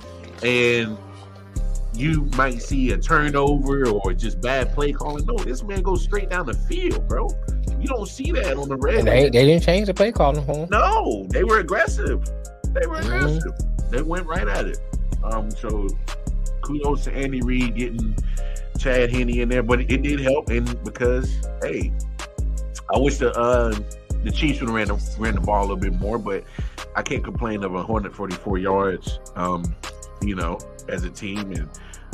and 0.45 0.99
you 1.99 2.23
might 2.37 2.63
see 2.63 2.93
a 2.93 2.99
turnover 2.99 3.89
or 3.89 4.13
just 4.15 4.41
bad 4.41 4.73
play 4.75 4.93
calling? 4.93 5.27
No, 5.27 5.37
this 5.37 5.63
man 5.63 5.83
goes 5.83 6.03
straight 6.03 6.31
down 6.31 6.47
the 6.47 6.55
field, 6.55 7.07
bro. 7.09 7.29
You 7.81 7.89
don't 7.89 8.09
see 8.09 8.33
that 8.33 8.57
on 8.57 8.69
the 8.69 8.77
red. 8.77 9.01
And 9.01 9.09
they, 9.09 9.25
they 9.31 9.45
didn't 9.47 9.63
change 9.63 9.87
the 9.87 9.95
play 9.95 10.13
calling 10.13 10.45
him. 10.45 10.69
No, 10.71 11.27
they 11.31 11.45
were 11.45 11.59
aggressive. 11.61 12.25
They 12.73 12.87
were 12.87 12.97
Mhm. 12.97 13.05
aggressive. 13.07 13.53
They 13.91 14.03
went 14.03 14.27
right 14.27 14.47
at 14.49 14.67
it. 14.67 14.79
Um, 15.25 15.51
so 15.51 15.89
kudos 16.63 17.05
to 17.05 17.13
Andy 17.15 17.41
Reid 17.43 17.75
getting 17.77 18.17
Chad 18.79 19.11
Henne 19.13 19.31
in 19.31 19.49
there, 19.49 19.63
but 19.63 19.81
it 19.81 20.03
did 20.03 20.21
help, 20.21 20.51
and 20.51 20.83
because 20.85 21.41
hey, 21.63 21.93
I 22.95 22.99
wish 22.99 23.19
the 23.19 23.33
uh, 23.33 23.75
the 24.25 24.31
Chiefs 24.31 24.61
would 24.61 24.69
have 24.69 24.75
ran 24.77 24.89
the, 24.89 25.17
ran 25.19 25.35
the 25.35 25.41
ball 25.41 25.61
a 25.61 25.63
little 25.63 25.77
bit 25.77 25.95
more, 25.95 26.19
but 26.19 26.45
I 26.97 27.03
can't 27.03 27.25
complain 27.25 27.65
of 27.65 27.73
144 27.73 28.59
yards. 28.59 29.19
Um, 29.37 29.65
you 30.23 30.35
know, 30.35 30.59
as 30.89 31.05
a 31.05 31.11
team, 31.11 31.53
and 31.53 31.69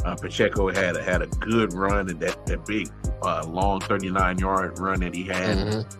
uh, 0.04 0.14
Pacheco 0.16 0.70
had 0.72 0.96
had 0.96 1.22
a 1.22 1.26
good 1.26 1.72
run 1.72 2.08
and 2.10 2.20
that 2.20 2.44
that 2.46 2.64
big 2.66 2.88
uh, 3.22 3.44
long 3.48 3.80
39 3.80 4.38
yard 4.38 4.78
run 4.78 5.00
that 5.00 5.14
he 5.14 5.24
had. 5.24 5.56
Mhm. 5.56 5.96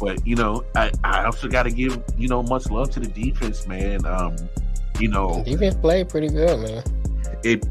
But 0.00 0.26
you 0.26 0.36
know, 0.36 0.64
I, 0.74 0.90
I 1.04 1.24
also 1.24 1.48
got 1.48 1.64
to 1.64 1.70
give 1.70 2.02
you 2.18 2.28
know 2.28 2.42
much 2.42 2.68
love 2.70 2.90
to 2.92 3.00
the 3.00 3.06
defense, 3.06 3.66
man. 3.66 4.04
Um, 4.06 4.36
you 5.00 5.08
know, 5.08 5.42
Defense 5.44 5.74
played 5.76 6.08
pretty 6.08 6.28
good, 6.28 6.60
man. 6.60 6.82
it. 7.42 7.64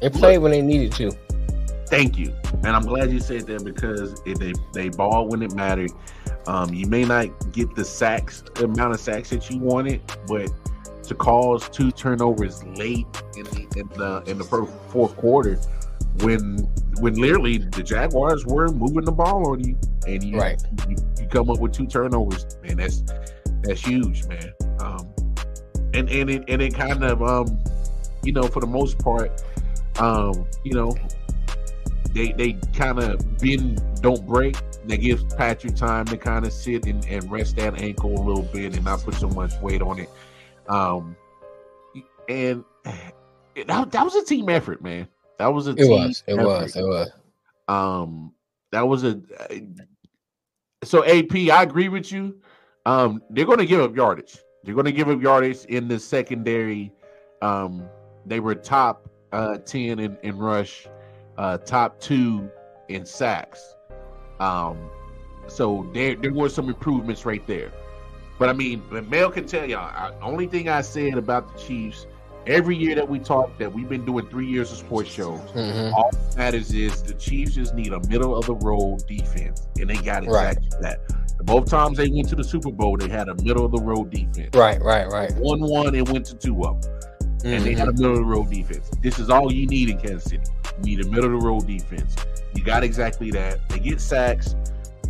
They 0.00 0.08
played 0.18 0.38
when 0.38 0.50
they 0.52 0.62
needed 0.62 0.92
to. 0.92 1.10
Thank 1.86 2.18
you, 2.18 2.34
and 2.64 2.68
I'm 2.68 2.84
glad 2.86 3.10
you 3.12 3.20
said 3.20 3.46
that 3.48 3.64
because 3.64 4.22
it, 4.24 4.38
they 4.38 4.52
they 4.72 4.88
ball 4.88 5.26
when 5.28 5.42
it 5.42 5.54
mattered. 5.54 5.90
Um, 6.46 6.72
you 6.74 6.86
may 6.86 7.04
not 7.04 7.52
get 7.52 7.74
the 7.76 7.84
sacks, 7.84 8.42
the 8.54 8.64
amount 8.64 8.94
of 8.94 9.00
sacks 9.00 9.30
that 9.30 9.48
you 9.50 9.58
wanted, 9.58 10.00
but 10.26 10.50
to 11.02 11.14
cause 11.14 11.68
two 11.68 11.90
turnovers 11.90 12.64
late 12.64 13.06
in 13.36 13.44
the 13.44 13.66
in 13.76 13.88
the 13.98 14.22
in 14.26 14.38
the 14.38 14.44
fourth 14.44 15.16
quarter, 15.16 15.56
when 16.20 16.58
when 17.00 17.14
literally 17.14 17.58
the 17.58 17.82
Jaguars 17.82 18.44
were 18.46 18.68
moving 18.68 19.04
the 19.04 19.12
ball 19.12 19.48
on 19.50 19.64
you, 19.64 19.78
and 20.06 20.22
you 20.22 20.38
Right. 20.38 20.62
you, 20.88 20.96
you 21.20 21.26
come 21.26 21.50
up 21.50 21.58
with 21.58 21.72
two 21.72 21.86
turnovers, 21.86 22.46
man, 22.62 22.76
that's 22.76 23.02
that's 23.62 23.80
huge, 23.80 24.26
man. 24.26 24.52
Um, 24.80 25.12
and 25.94 26.08
and 26.08 26.30
it 26.30 26.44
and 26.48 26.62
it 26.62 26.74
kind 26.74 27.04
of 27.04 27.22
um, 27.22 27.58
you 28.22 28.32
know, 28.32 28.42
for 28.44 28.60
the 28.60 28.66
most 28.66 28.98
part, 28.98 29.42
um, 29.98 30.46
you 30.64 30.74
know, 30.74 30.94
they 32.12 32.32
they 32.32 32.52
kind 32.74 32.98
of 32.98 33.38
bend 33.38 33.82
don't 34.00 34.26
break. 34.26 34.56
That 34.86 34.96
gives 34.96 35.22
Patrick 35.34 35.76
time 35.76 36.06
to 36.06 36.16
kind 36.16 36.44
of 36.44 36.52
sit 36.52 36.86
and, 36.86 37.06
and 37.06 37.30
rest 37.30 37.54
that 37.56 37.80
ankle 37.80 38.14
a 38.14 38.22
little 38.22 38.42
bit 38.42 38.74
and 38.74 38.84
not 38.84 39.00
put 39.02 39.14
so 39.14 39.28
much 39.28 39.52
weight 39.60 39.80
on 39.80 40.00
it. 40.00 40.08
Um, 40.68 41.16
and 42.28 42.64
it, 43.54 43.66
that, 43.66 43.90
that 43.92 44.04
was 44.04 44.14
a 44.14 44.24
team 44.24 44.48
effort, 44.48 44.82
man. 44.82 45.08
That 45.38 45.52
was 45.52 45.66
a 45.66 45.72
It 45.72 45.76
team 45.78 45.90
was. 45.90 46.24
It 46.26 46.32
effort. 46.34 46.44
was. 46.44 46.76
It 46.76 46.82
was. 46.82 47.10
Um, 47.68 48.32
that 48.70 48.86
was 48.86 49.04
a 49.04 49.20
so 50.84 51.04
AP. 51.04 51.34
I 51.52 51.62
agree 51.62 51.88
with 51.88 52.10
you. 52.12 52.40
Um, 52.86 53.22
they're 53.30 53.44
going 53.46 53.58
to 53.58 53.66
give 53.66 53.80
up 53.80 53.94
yardage. 53.94 54.38
They're 54.64 54.74
going 54.74 54.86
to 54.86 54.92
give 54.92 55.08
up 55.08 55.20
yardage 55.20 55.64
in 55.66 55.88
the 55.88 55.98
secondary. 55.98 56.92
Um, 57.40 57.88
they 58.26 58.40
were 58.40 58.54
top 58.54 59.08
uh, 59.32 59.58
ten 59.58 59.98
in, 59.98 60.16
in 60.22 60.38
rush, 60.38 60.86
uh, 61.38 61.58
top 61.58 62.00
two 62.00 62.50
in 62.88 63.04
sacks. 63.04 63.74
Um, 64.40 64.90
so 65.46 65.88
there 65.92 66.14
there 66.14 66.32
were 66.32 66.48
some 66.48 66.68
improvements 66.68 67.26
right 67.26 67.46
there. 67.46 67.72
But 68.42 68.48
I 68.48 68.54
mean, 68.54 68.82
Mel 69.08 69.30
can 69.30 69.46
tell 69.46 69.64
y'all. 69.70 69.78
I, 69.94 70.10
only 70.20 70.48
thing 70.48 70.68
I 70.68 70.80
said 70.80 71.14
about 71.14 71.54
the 71.56 71.62
Chiefs 71.62 72.08
every 72.48 72.74
year 72.76 72.96
that 72.96 73.08
we 73.08 73.20
talk 73.20 73.56
that 73.58 73.72
we've 73.72 73.88
been 73.88 74.04
doing 74.04 74.26
three 74.30 74.48
years 74.48 74.72
of 74.72 74.78
sports 74.78 75.08
shows. 75.08 75.38
Mhm. 75.54 75.92
All 75.92 76.10
that 76.10 76.36
matters 76.36 76.74
is 76.74 77.04
the 77.04 77.14
Chiefs 77.14 77.54
just 77.54 77.72
need 77.76 77.92
a 77.92 78.00
middle 78.08 78.34
of 78.36 78.46
the 78.46 78.56
road 78.56 79.06
defense, 79.06 79.68
and 79.78 79.88
they 79.88 79.94
got 79.94 80.26
Right. 80.26 80.56
exactly 80.56 80.70
that. 80.80 80.98
Both 81.44 81.70
times 81.70 81.96
they 81.98 82.08
went 82.08 82.28
to 82.30 82.34
the 82.34 82.42
Super 82.42 82.72
Bowl, 82.72 82.96
they 82.96 83.08
had 83.08 83.28
a 83.28 83.36
middle 83.44 83.64
of 83.64 83.70
the 83.70 83.80
road 83.80 84.10
defense. 84.10 84.50
Right. 84.56 84.82
Right. 84.82 85.06
Right. 85.08 85.32
One 85.36 85.60
one 85.60 85.94
and 85.94 86.08
went 86.08 86.26
to 86.26 86.34
two 86.34 86.64
of 86.64 86.82
them, 86.82 86.92
and 87.44 87.64
they 87.64 87.74
had 87.74 87.86
a 87.86 87.92
Mhm. 87.92 87.98
middle 87.98 88.12
of 88.14 88.18
the 88.18 88.24
road 88.24 88.50
defense. 88.50 88.90
This 89.04 89.20
is 89.20 89.30
all 89.30 89.52
you 89.52 89.68
need 89.68 89.88
in 89.88 89.98
Kansas 89.98 90.24
City. 90.24 90.42
You 90.78 90.96
need 90.96 91.06
a 91.06 91.08
middle 91.08 91.32
of 91.32 91.40
the 91.40 91.46
road 91.46 91.64
defense. 91.68 92.16
You 92.56 92.64
got 92.64 92.82
exactly 92.82 93.30
that. 93.30 93.68
They 93.68 93.78
get 93.78 94.00
sacks, 94.00 94.56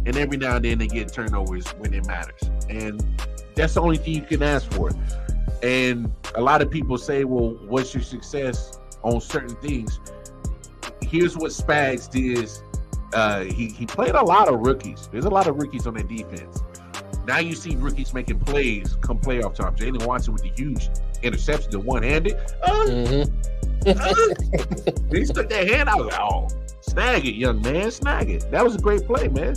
and 0.07 0.17
every 0.17 0.37
now 0.37 0.57
and 0.57 0.65
then 0.65 0.79
they 0.79 0.87
get 0.87 1.13
turnovers 1.13 1.67
when 1.79 1.93
it 1.95 2.07
matters, 2.07 2.41
and 2.69 3.05
that's 3.55 3.75
the 3.75 3.81
only 3.83 3.97
thing 3.97 4.15
you 4.15 4.23
can 4.23 4.43
ask 4.43 4.71
for. 4.73 4.91
And 5.63 6.11
a 6.35 6.41
lot 6.41 6.63
of 6.63 6.71
people 6.71 6.99
say, 6.99 7.25
"Well, 7.25 7.51
what's 7.69 7.95
your 7.95 8.03
success 8.03 8.79
on 9.03 9.21
certain 9.21 9.55
things?" 9.57 10.01
Here's 11.03 11.37
what 11.37 11.51
Spags 11.53 12.11
did. 12.11 12.51
Uh, 13.15 13.45
he 13.45 13.69
he 13.69 13.87
played 13.87 14.15
a 14.15 14.23
lot 14.23 14.49
of 14.49 14.61
rookies. 14.61 15.09
There's 15.13 15.27
a 15.27 15.31
lot 15.31 15.47
of 15.47 15.57
rookies 15.57 15.87
on 15.87 15.95
that 15.95 16.09
defense. 16.09 16.63
Now 17.27 17.39
you 17.39 17.55
see 17.55 17.77
rookies 17.77 18.13
making 18.15 18.41
plays 18.41 18.97
come 19.01 19.19
playoff 19.19 19.55
time. 19.55 19.77
Jaylen 19.77 20.05
Watson 20.07 20.33
with 20.33 20.43
the 20.43 20.51
huge 20.57 20.89
interception, 21.23 21.71
the 21.71 21.79
one 21.79 22.03
handed. 22.03 22.35
Uh, 22.63 22.85
Mhm. 22.87 23.31
uh, 23.87 25.15
he 25.17 25.25
stuck 25.27 25.49
that 25.49 25.69
hand 25.69 25.89
out. 25.89 26.13
Oh, 26.19 26.49
snag 26.81 27.25
it, 27.27 27.35
young 27.35 27.61
man, 27.63 27.91
snag 27.93 28.29
it. 28.31 28.51
That 28.51 28.65
was 28.65 28.75
a 28.75 28.79
great 28.79 29.05
play, 29.07 29.29
man. 29.29 29.55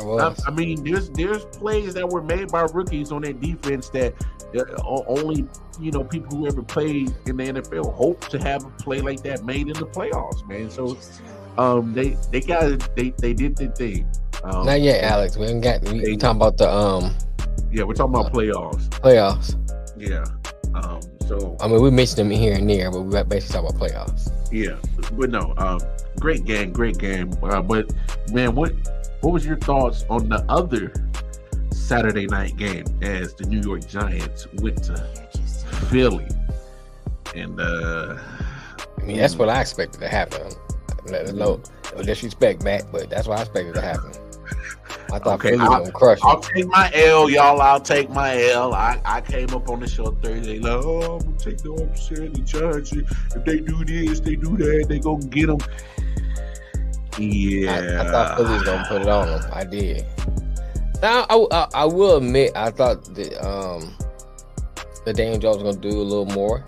I. 0.00 0.34
I 0.46 0.50
mean, 0.50 0.82
there's 0.84 1.10
there's 1.10 1.44
plays 1.46 1.94
that 1.94 2.08
were 2.08 2.22
made 2.22 2.48
by 2.48 2.62
rookies 2.62 3.12
on 3.12 3.22
that 3.22 3.40
defense 3.40 3.88
that 3.90 4.14
uh, 4.56 5.02
only 5.06 5.46
you 5.78 5.90
know 5.90 6.04
people 6.04 6.36
who 6.36 6.46
ever 6.46 6.62
played 6.62 7.12
in 7.26 7.36
the 7.36 7.44
NFL 7.44 7.94
hope 7.94 8.28
to 8.28 8.38
have 8.38 8.64
a 8.64 8.70
play 8.70 9.00
like 9.00 9.22
that 9.22 9.44
made 9.44 9.68
in 9.68 9.74
the 9.74 9.86
playoffs, 9.86 10.46
man. 10.48 10.70
So 10.70 10.98
um, 11.58 11.92
they 11.92 12.16
they 12.30 12.40
got 12.40 12.94
they 12.96 13.10
they 13.18 13.32
did 13.34 13.56
their 13.56 13.70
thing. 13.70 14.08
Um, 14.42 14.66
Not 14.66 14.80
yet, 14.80 15.04
Alex. 15.04 15.36
We 15.36 15.46
ain't 15.46 15.62
got. 15.62 15.82
We, 15.82 16.00
we 16.00 16.16
talking 16.16 16.36
about 16.36 16.56
the 16.56 16.70
um 16.70 17.14
Yeah, 17.70 17.84
we're 17.84 17.94
talking 17.94 18.14
about 18.14 18.32
playoffs. 18.32 18.88
playoffs. 18.88 19.56
Yeah. 19.96 20.24
Um. 20.74 21.00
So 21.26 21.56
I 21.60 21.68
mean, 21.68 21.82
we 21.82 21.90
mentioned 21.90 22.18
them 22.18 22.30
here 22.30 22.54
and 22.54 22.68
there, 22.68 22.90
but 22.90 23.02
we 23.02 23.22
basically 23.24 23.62
talking 23.62 23.76
about 23.76 23.90
playoffs. 23.90 24.30
yeah, 24.50 24.76
but 25.12 25.30
no. 25.30 25.54
Um. 25.58 25.80
Great 26.18 26.44
game. 26.44 26.72
Great 26.72 26.98
game. 26.98 27.32
Uh, 27.42 27.62
but 27.62 27.92
man, 28.32 28.54
what 28.54 28.72
what 29.20 29.32
was 29.32 29.44
your 29.44 29.56
thoughts 29.56 30.04
on 30.10 30.28
the 30.28 30.44
other 30.48 30.92
Saturday 31.70 32.26
night 32.26 32.56
game 32.56 32.84
as 33.02 33.34
the 33.34 33.46
New 33.46 33.60
York 33.60 33.86
Giants 33.86 34.46
went 34.54 34.82
to 34.84 34.96
Philly? 35.90 36.28
And 37.34 37.60
uh 37.60 38.16
I 38.98 39.02
mean, 39.02 39.16
that's 39.18 39.36
what 39.36 39.48
I 39.48 39.60
expected 39.60 40.00
to 40.00 40.08
happen. 40.08 40.52
No, 41.06 41.22
no 41.94 42.02
disrespect, 42.02 42.62
Matt, 42.62 42.90
but 42.92 43.08
that's 43.10 43.26
what 43.26 43.38
I 43.38 43.42
expected 43.42 43.74
to 43.74 43.80
happen. 43.80 44.12
I 45.12 45.18
thought 45.18 45.40
Okay, 45.40 45.50
Philly 45.50 45.60
I'll- 45.62 45.90
crush 45.90 46.18
I'll 46.22 46.40
take 46.40 46.66
my 46.68 46.90
L, 46.94 47.28
y'all. 47.30 47.60
I'll 47.60 47.80
take 47.80 48.10
my 48.10 48.40
L. 48.50 48.74
I, 48.74 49.00
I 49.04 49.20
came 49.20 49.50
up 49.54 49.68
on 49.68 49.80
the 49.80 49.88
show 49.88 50.12
Thursday, 50.22 50.58
like, 50.60 50.84
oh, 50.84 51.16
I'm 51.16 51.18
gonna 51.24 51.36
take 51.38 51.58
the 51.58 51.72
upset. 51.72 52.32
The 52.34 52.40
Giants, 52.40 52.92
if 52.92 53.44
they 53.44 53.58
do 53.60 53.84
this, 53.84 54.20
they 54.20 54.36
do 54.36 54.56
that, 54.58 54.86
they 54.88 54.98
gonna 55.00 55.24
get 55.26 55.46
them. 55.48 55.58
Yeah, 57.18 57.98
I, 57.98 58.06
I 58.06 58.10
thought 58.10 58.36
Philly 58.36 58.52
was 58.54 58.62
gonna 58.62 58.84
put 58.88 59.02
it 59.02 59.08
on 59.08 59.26
them. 59.26 59.50
I 59.52 59.64
did. 59.64 60.06
Now, 61.02 61.26
I, 61.30 61.46
I, 61.50 61.68
I 61.74 61.84
will 61.84 62.16
admit, 62.18 62.52
I 62.54 62.70
thought 62.70 63.14
that 63.14 63.46
um, 63.46 63.96
the 65.04 65.12
Daniel 65.12 65.38
Jones 65.38 65.62
was 65.62 65.76
gonna 65.76 65.90
do 65.90 66.00
a 66.00 66.02
little 66.02 66.26
more, 66.26 66.64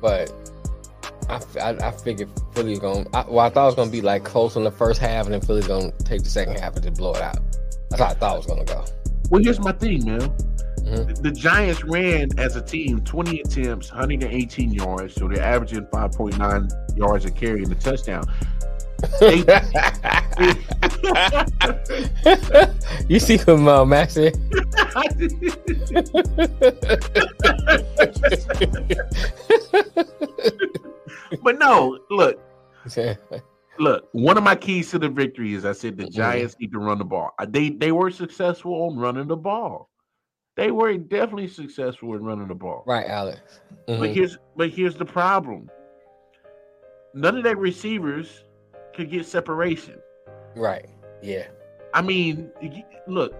but 0.00 0.32
I 1.28 1.40
I 1.60 1.90
figured 1.90 2.28
Philly's 2.54 2.78
gonna. 2.78 3.06
I, 3.14 3.24
well, 3.28 3.40
I 3.40 3.50
thought 3.50 3.64
it 3.64 3.66
was 3.66 3.74
gonna 3.74 3.90
be 3.90 4.00
like 4.00 4.24
close 4.24 4.56
in 4.56 4.64
the 4.64 4.70
first 4.70 5.00
half, 5.00 5.26
and 5.26 5.34
then 5.34 5.40
Philly's 5.40 5.66
gonna 5.66 5.92
take 6.04 6.22
the 6.22 6.30
second 6.30 6.58
half 6.58 6.74
and 6.74 6.84
just 6.84 6.98
blow 6.98 7.14
it 7.14 7.22
out. 7.22 7.38
That's 7.90 8.02
how 8.02 8.08
I 8.08 8.14
thought 8.14 8.34
it 8.34 8.38
was 8.38 8.46
gonna 8.46 8.64
go. 8.64 8.84
Well, 9.30 9.42
here's 9.42 9.60
my 9.60 9.72
thing, 9.72 10.04
man. 10.04 10.34
Mhm. 10.88 11.22
The 11.22 11.30
Giants 11.30 11.84
ran 11.84 12.28
as 12.38 12.56
a 12.56 12.62
team 12.62 13.00
20 13.02 13.40
attempts, 13.40 13.90
118 13.90 14.72
yards, 14.72 15.14
so 15.14 15.28
they're 15.28 15.42
averaging 15.42 15.86
5.9 15.92 16.68
yards 16.96 17.24
a 17.24 17.30
carry 17.30 17.62
in 17.62 17.68
the 17.68 17.74
touchdown. 17.74 18.24
They- 19.20 19.44
you 23.08 23.20
see 23.20 23.36
what 23.38 23.68
uh, 23.68 23.84
Max 23.84 24.14
said? 24.14 24.36
but 31.42 31.58
no, 31.58 31.98
look, 32.10 32.38
look. 33.78 34.08
One 34.12 34.36
of 34.36 34.44
my 34.44 34.56
keys 34.56 34.90
to 34.90 34.98
the 34.98 35.08
victory 35.08 35.54
is 35.54 35.64
I 35.64 35.72
said 35.72 35.96
the 35.96 36.04
Mhm. 36.04 36.12
Giants 36.12 36.56
need 36.60 36.72
to 36.72 36.78
run 36.78 36.98
the 36.98 37.04
ball. 37.04 37.30
They 37.48 37.70
they 37.70 37.92
were 37.92 38.10
successful 38.10 38.72
on 38.88 38.98
running 38.98 39.28
the 39.28 39.36
ball. 39.36 39.88
They 40.58 40.72
were 40.72 40.92
definitely 40.98 41.46
successful 41.46 42.14
in 42.16 42.24
running 42.24 42.48
the 42.48 42.54
ball. 42.54 42.82
right, 42.84 43.06
Alex. 43.06 43.60
But 43.86 44.00
Mhm. 44.00 44.12
here's 44.14 44.38
but 44.56 44.70
here's 44.70 44.96
the 44.96 45.04
problem. 45.04 45.70
None 47.14 47.36
of 47.38 47.44
their 47.44 47.56
receivers 47.56 48.44
could 48.94 49.08
get 49.08 49.24
separation. 49.24 49.94
Right. 50.56 50.86
Yeah. 51.22 51.46
I 51.94 52.02
mean, 52.02 52.50
look, 53.06 53.34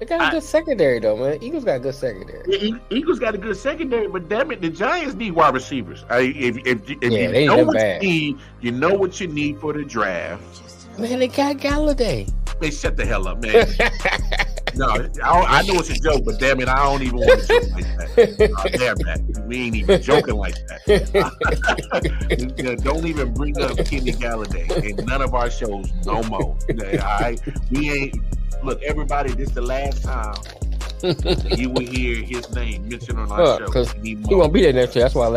They 0.00 0.06
got 0.06 0.20
a 0.20 0.24
I- 0.24 0.30
good 0.32 0.42
secondary 0.42 0.98
though, 0.98 1.16
man. 1.16 1.40
Eagles 1.40 1.62
got 1.64 1.76
a 1.76 1.78
good 1.78 1.94
secondary. 1.94 2.74
Eagles 2.90 3.20
got 3.20 3.36
a 3.36 3.38
good 3.38 3.56
secondary, 3.56 4.08
but 4.08 4.28
damn 4.28 4.50
it, 4.50 4.60
the 4.60 4.68
Giants 4.68 5.14
need 5.14 5.30
wide 5.30 5.54
receivers. 5.54 6.04
I, 6.10 6.22
if 6.36 6.56
if, 6.66 6.90
if 6.90 7.12
Yeah, 7.12 7.20
you 7.20 7.28
they 7.28 7.46
know 7.46 7.64
what 7.66 7.76
bad. 7.76 8.02
you 8.02 8.08
need, 8.08 8.36
you 8.60 8.72
know 8.72 8.94
what 8.94 9.20
you 9.20 9.28
need 9.28 9.60
for 9.60 9.72
the 9.72 9.84
draft. 9.84 10.42
Man, 10.98 11.20
they 11.20 11.28
got 11.28 11.56
Golladay. 11.58 12.28
They 12.60 12.72
shut 12.72 12.96
the 12.96 13.06
hell 13.06 13.28
up, 13.28 13.40
man. 13.40 13.68
no, 14.76 14.88
I, 15.22 15.58
I 15.58 15.62
know 15.62 15.74
it's 15.80 15.90
a 15.90 15.94
joke, 15.94 16.24
but 16.24 16.38
damn 16.38 16.60
it, 16.60 16.68
I 16.68 16.82
don't 16.84 17.02
even 17.02 17.16
want 17.18 17.40
to 17.40 17.46
joke 17.46 17.70
like 17.72 17.84
that. 17.84 18.04
Uh, 18.14 18.68
damn 18.68 18.96
that, 18.98 19.44
we 19.48 19.56
ain't 19.58 19.74
even 19.76 20.00
joking 20.00 20.36
like 20.36 20.54
that. 20.68 20.82
You 22.56 22.62
know, 22.64 22.74
don't 22.76 23.04
even 23.06 23.32
bring 23.34 23.60
up 23.60 23.76
Kenny 23.78 24.12
Golladay 24.12 24.70
in 24.98 25.04
none 25.06 25.20
of 25.22 25.34
our 25.34 25.50
shows 25.50 25.92
no 26.06 26.22
more. 26.24 26.56
All 26.70 27.20
right, 27.20 27.40
we 27.70 27.90
ain't. 27.90 28.16
Look, 28.64 28.82
everybody, 28.82 29.32
this 29.34 29.50
the 29.50 29.60
last 29.62 30.02
time 30.04 30.34
you 31.58 31.68
will 31.70 31.82
hear 31.86 32.22
his 32.24 32.48
name 32.54 32.88
mentioned 32.88 33.18
on 33.18 33.30
our 33.30 33.58
show. 33.58 33.66
'cause 33.66 33.92
He 34.02 34.14
won't 34.16 34.52
be 34.52 34.62
there 34.62 34.72
next 34.72 34.94
year. 34.96 35.04
That's 35.04 35.14
why. 35.14 35.26
All 35.26 35.32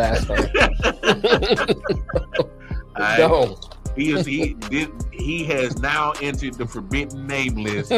right? 2.96 3.18
Go. 3.18 3.58
He 3.98 4.12
is 4.12 4.24
he 4.24 4.54
did 4.54 4.90
he 5.10 5.44
has 5.46 5.76
now 5.78 6.12
entered 6.22 6.54
the 6.54 6.66
forbidden 6.66 7.26
name 7.26 7.56
list. 7.56 7.90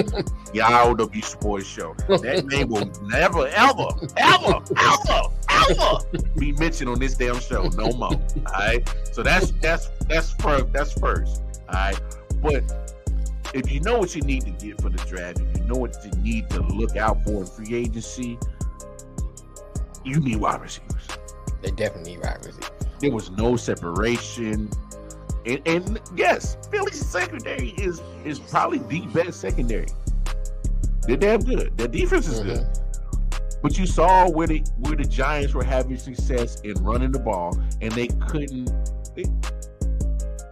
Y'all 0.55 0.95
W 0.95 1.23
Sports 1.23 1.67
Show. 1.67 1.95
That 2.09 2.47
name 2.47 2.69
will 2.69 2.91
never, 3.03 3.47
ever, 3.49 3.89
ever, 4.17 4.63
ever, 4.77 5.23
ever 5.51 5.99
be 6.39 6.53
mentioned 6.53 6.89
on 6.89 6.99
this 6.99 7.17
damn 7.17 7.39
show 7.39 7.69
no 7.69 7.93
more. 7.93 8.15
All 8.15 8.43
right. 8.49 8.95
So 9.13 9.23
that's 9.23 9.51
that's 9.61 9.91
that's 10.09 10.33
first. 10.35 10.73
That's 10.73 10.93
first. 10.95 11.43
All 11.69 11.75
right. 11.75 12.01
But 12.43 12.91
if 13.53 13.71
you 13.71 13.81
know 13.81 13.99
what 13.99 14.17
you 14.17 14.23
need 14.23 14.43
to 14.43 14.51
get 14.53 14.81
for 14.81 14.89
the 14.89 15.05
draft, 15.05 15.41
if 15.41 15.59
you 15.59 15.65
know 15.65 15.79
what 15.79 15.97
you 16.03 16.11
need 16.23 16.49
to 16.51 16.63
look 16.63 16.97
out 16.97 17.23
for 17.25 17.43
in 17.43 17.47
free 17.47 17.75
agency, 17.75 18.39
you 20.05 20.19
need 20.19 20.37
wide 20.37 20.63
receivers. 20.63 21.09
They 21.61 21.73
definitely 21.73 22.13
need 22.13 22.25
wide 22.25 22.39
receivers. 22.39 22.71
There 23.01 23.13
was 23.13 23.31
no 23.33 23.57
separation. 23.57 24.71
And, 25.47 25.63
and 25.67 26.01
yes, 26.17 26.57
Philly's 26.71 27.05
secondary 27.05 27.71
is 27.71 28.01
is 28.25 28.39
probably 28.39 28.79
the 28.79 29.07
best 29.13 29.41
secondary. 29.41 29.87
They're 31.03 31.17
damn 31.17 31.41
good. 31.41 31.77
Their 31.77 31.89
defense 31.89 32.29
is 32.29 32.41
good. 32.41 32.59
Mm-hmm. 32.59 33.61
But 33.63 33.79
you 33.79 33.87
saw 33.87 34.29
where 34.29 34.47
the 34.47 34.63
where 34.79 34.97
the 34.97 35.05
Giants 35.05 35.55
were 35.55 35.65
having 35.65 35.97
success 35.97 36.61
in 36.61 36.75
running 36.83 37.13
the 37.13 37.19
ball, 37.19 37.59
and 37.81 37.93
they 37.93 38.09
couldn't. 38.29 38.67
They, 39.15 39.25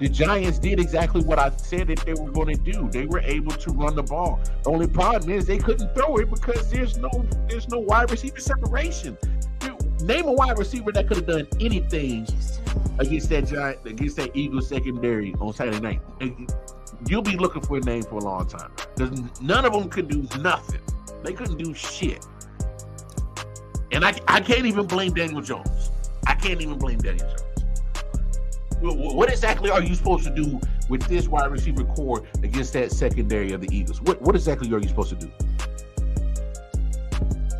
the 0.01 0.09
Giants 0.09 0.59
did 0.59 0.78
exactly 0.78 1.23
what 1.23 1.39
I 1.39 1.51
said 1.56 1.89
that 1.89 1.98
they 2.06 2.15
were 2.15 2.31
going 2.31 2.56
to 2.56 2.73
do. 2.73 2.89
They 2.89 3.06
were 3.06 3.20
able 3.20 3.51
to 3.51 3.70
run 3.73 3.97
the 3.97 4.02
ball. 4.02 4.40
The 4.62 4.70
only 4.70 4.86
problem 4.86 5.31
is 5.32 5.47
they 5.47 5.59
couldn't 5.59 5.93
throw 5.94 6.19
it 6.19 6.31
because 6.31 6.70
there's 6.70 6.98
no 6.98 7.10
there's 7.48 7.69
no 7.69 7.81
wide 7.81 8.10
receiver 8.10 8.40
separation. 8.40 9.19
Dude, 9.99 10.07
Name 10.09 10.27
a 10.27 10.33
wide 10.33 10.59
receiver 10.59 10.93
that 10.93 11.07
could 11.09 11.19
have 11.19 11.27
done 11.27 11.49
anything 11.61 12.27
against 12.99 13.29
that 13.31 13.47
giant 13.47 13.79
against 13.87 14.16
that 14.16 14.31
Eagles 14.35 14.69
secondary 14.69 15.35
on 15.41 15.53
Saturday 15.53 15.81
night. 15.81 16.01
And 16.20 16.53
You'll 17.07 17.23
be 17.23 17.37
looking 17.37 17.62
for 17.62 17.77
a 17.77 17.81
name 17.81 18.03
for 18.03 18.16
a 18.16 18.25
long 18.25 18.47
time 18.49 18.73
because 18.97 19.41
none 19.41 19.65
of 19.65 19.73
them 19.73 19.89
could 19.89 20.09
do 20.09 20.27
nothing. 20.41 20.81
They 21.23 21.33
couldn't 21.33 21.57
do 21.59 21.73
shit. 21.73 22.27
And 23.93 24.05
I, 24.05 24.15
I 24.27 24.41
can't 24.41 24.66
even 24.66 24.85
blame 24.87 25.15
Daniel 25.15 25.41
Jones. 25.41 25.91
I 26.27 26.35
can't 26.35 26.61
even 26.61 26.77
blame 26.77 26.99
Daniel 26.99 27.27
Jones. 27.29 27.43
Wh- 28.83 28.95
wh- 28.95 29.15
What 29.15 29.31
exactly 29.31 29.70
are 29.70 29.81
you 29.83 29.95
supposed 29.95 30.25
to 30.25 30.35
do 30.35 30.61
with 30.89 31.03
this 31.03 31.29
wide 31.29 31.51
receiver 31.53 31.85
core 31.85 32.27
against 32.43 32.73
that 32.73 32.91
secondary 32.91 33.53
of 33.53 33.61
the 33.61 33.69
Eagles? 33.75 34.01
What 34.03 34.20
what 34.23 34.35
exactly 34.35 34.73
are 34.73 34.81
you 34.81 34.89
supposed 34.89 35.11
to 35.11 35.16
do? 35.16 35.31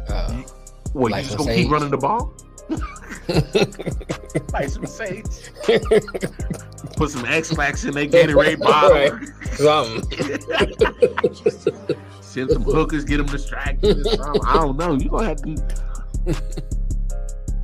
Uh, 0.09 0.43
What, 0.93 1.13
Like 1.13 1.25
you 1.25 1.29
just 1.31 1.39
gonna 1.39 1.55
keep 1.55 1.65
sage. 1.65 1.71
running 1.71 1.91
the 1.91 1.99
ball? 1.99 2.33
like 4.53 4.69
some 4.69 4.87
sage. 4.87 5.51
Put 6.97 7.11
some 7.11 7.25
Ex-Lax 7.25 7.85
in 7.85 7.95
their 7.95 8.07
Gatorade 8.07 8.59
bottle. 8.59 8.91
Right. 8.93 9.29
Something. 9.55 10.39
Send 12.21 12.51
some 12.51 12.63
hookers, 12.63 13.05
get 13.05 13.17
them 13.19 13.27
distracted. 13.27 14.07
I 14.45 14.55
don't 14.55 14.77
know. 14.77 14.95
You 14.95 15.09
gonna 15.09 15.27
have 15.29 15.43
to. 15.43 15.57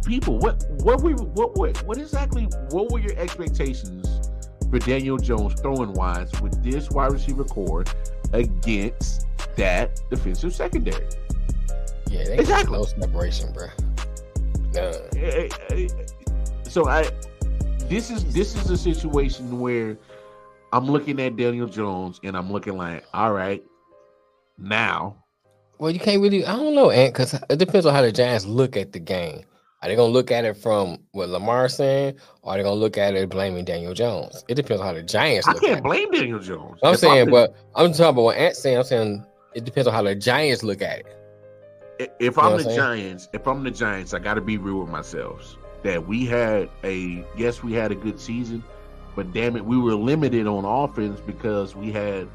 People, 0.07 0.39
what 0.39 0.63
what 0.83 1.03
we 1.03 1.13
what 1.15 1.57
what 1.57 1.83
what 1.87 1.99
exactly 1.99 2.45
what 2.71 2.91
were 2.91 2.99
your 2.99 3.17
expectations 3.19 4.31
for 4.71 4.79
Daniel 4.79 5.17
Jones 5.19 5.61
throwing 5.61 5.93
wise 5.93 6.31
with 6.41 6.63
this 6.63 6.91
wide 6.91 7.13
receiver 7.13 7.45
core 7.45 7.85
against 8.33 9.27
that 9.57 10.01
defensive 10.11 10.55
secondary? 10.55 11.07
Yeah, 12.15 12.25
they 12.25 12.39
Exactly. 12.39 12.79
no 12.79 12.85
separation, 12.85 13.53
bro. 13.53 13.67
None. 14.73 14.95
Eh, 15.17 15.49
eh, 15.49 15.49
eh, 15.71 15.89
So 16.69 16.89
I 16.89 17.11
this 17.89 18.11
is 18.11 18.25
this 18.33 18.55
is 18.55 18.71
a 18.71 18.77
situation 18.77 19.59
where 19.59 19.99
I'm 20.73 20.87
looking 20.87 21.21
at 21.21 21.37
Daniel 21.37 21.67
Jones 21.67 22.21
and 22.23 22.37
I'm 22.37 22.53
looking 22.53 22.77
like, 22.77 23.05
all 23.13 23.33
right, 23.33 23.63
now 24.59 25.17
Well, 25.79 25.91
you 25.91 25.99
can't 25.99 26.23
really. 26.23 26.47
I 26.47 26.55
don't 26.57 26.75
know, 26.77 26.91
Ant, 26.91 27.15
because 27.15 27.35
it 27.51 27.59
depends 27.59 27.85
on 27.85 27.93
how 27.95 28.03
the 28.03 28.13
Giants 28.13 28.47
look 28.47 28.77
at 28.77 28.93
the 28.93 29.01
game. 29.01 29.43
Are 29.83 29.89
they 29.89 29.97
gonna 29.97 30.13
look 30.13 30.31
at 30.31 30.45
it 30.45 30.57
from 30.57 30.99
what 31.13 31.29
Lamar's 31.29 31.75
saying, 31.75 32.15
or 32.43 32.55
are 32.55 32.57
they 32.57 32.63
gonna 32.63 32.77
look 32.77 32.97
at 32.97 33.15
it 33.15 33.29
blaming 33.29 33.65
Daniel 33.65 33.93
Jones? 33.93 34.45
It 34.49 34.55
depends 34.55 34.81
on 34.81 34.87
how 34.87 34.95
the 34.95 35.03
Giants 35.03 35.49
look 35.49 35.57
at 35.57 35.63
it. 35.63 35.67
I 35.67 35.73
can't 35.75 35.85
blame 35.85 36.11
Daniel 36.13 36.39
Jones. 36.39 36.79
I'm 36.83 36.97
saying, 36.97 37.29
but 37.29 37.55
I'm 37.75 37.91
talking 37.91 38.07
about 38.07 38.23
what 38.23 38.37
Ant's 38.37 38.61
saying. 38.61 38.79
I'm 38.79 38.85
saying 38.85 39.27
it 39.55 39.65
depends 39.65 39.89
on 39.89 39.93
how 39.93 40.03
the 40.03 40.15
Giants 40.15 40.63
look 40.63 40.81
at 40.81 41.01
it. 41.01 41.24
If 41.99 42.39
I'm 42.39 42.53
what 42.53 42.59
the 42.59 42.65
saying? 42.65 42.77
Giants, 42.77 43.29
if 43.33 43.47
I'm 43.47 43.63
the 43.63 43.71
Giants, 43.71 44.15
I 44.15 44.19
got 44.19 44.35
to 44.35 44.41
be 44.41 44.59
real 44.59 44.81
with 44.81 44.89
myself. 44.89 45.57
That 45.83 46.07
we 46.07 46.25
had 46.25 46.71
a 46.83 47.25
yes, 47.37 47.63
we 47.63 47.73
had 47.75 47.93
a 47.93 47.95
good 47.95 48.19
season, 48.19 48.65
but 49.15 49.33
damn 49.33 49.57
it, 49.57 49.65
we 49.65 49.79
were 49.79 49.95
limited 49.95 50.47
on 50.47 50.65
offense 50.65 51.21
because 51.21 51.77
we 51.77 51.93
had 51.93 52.27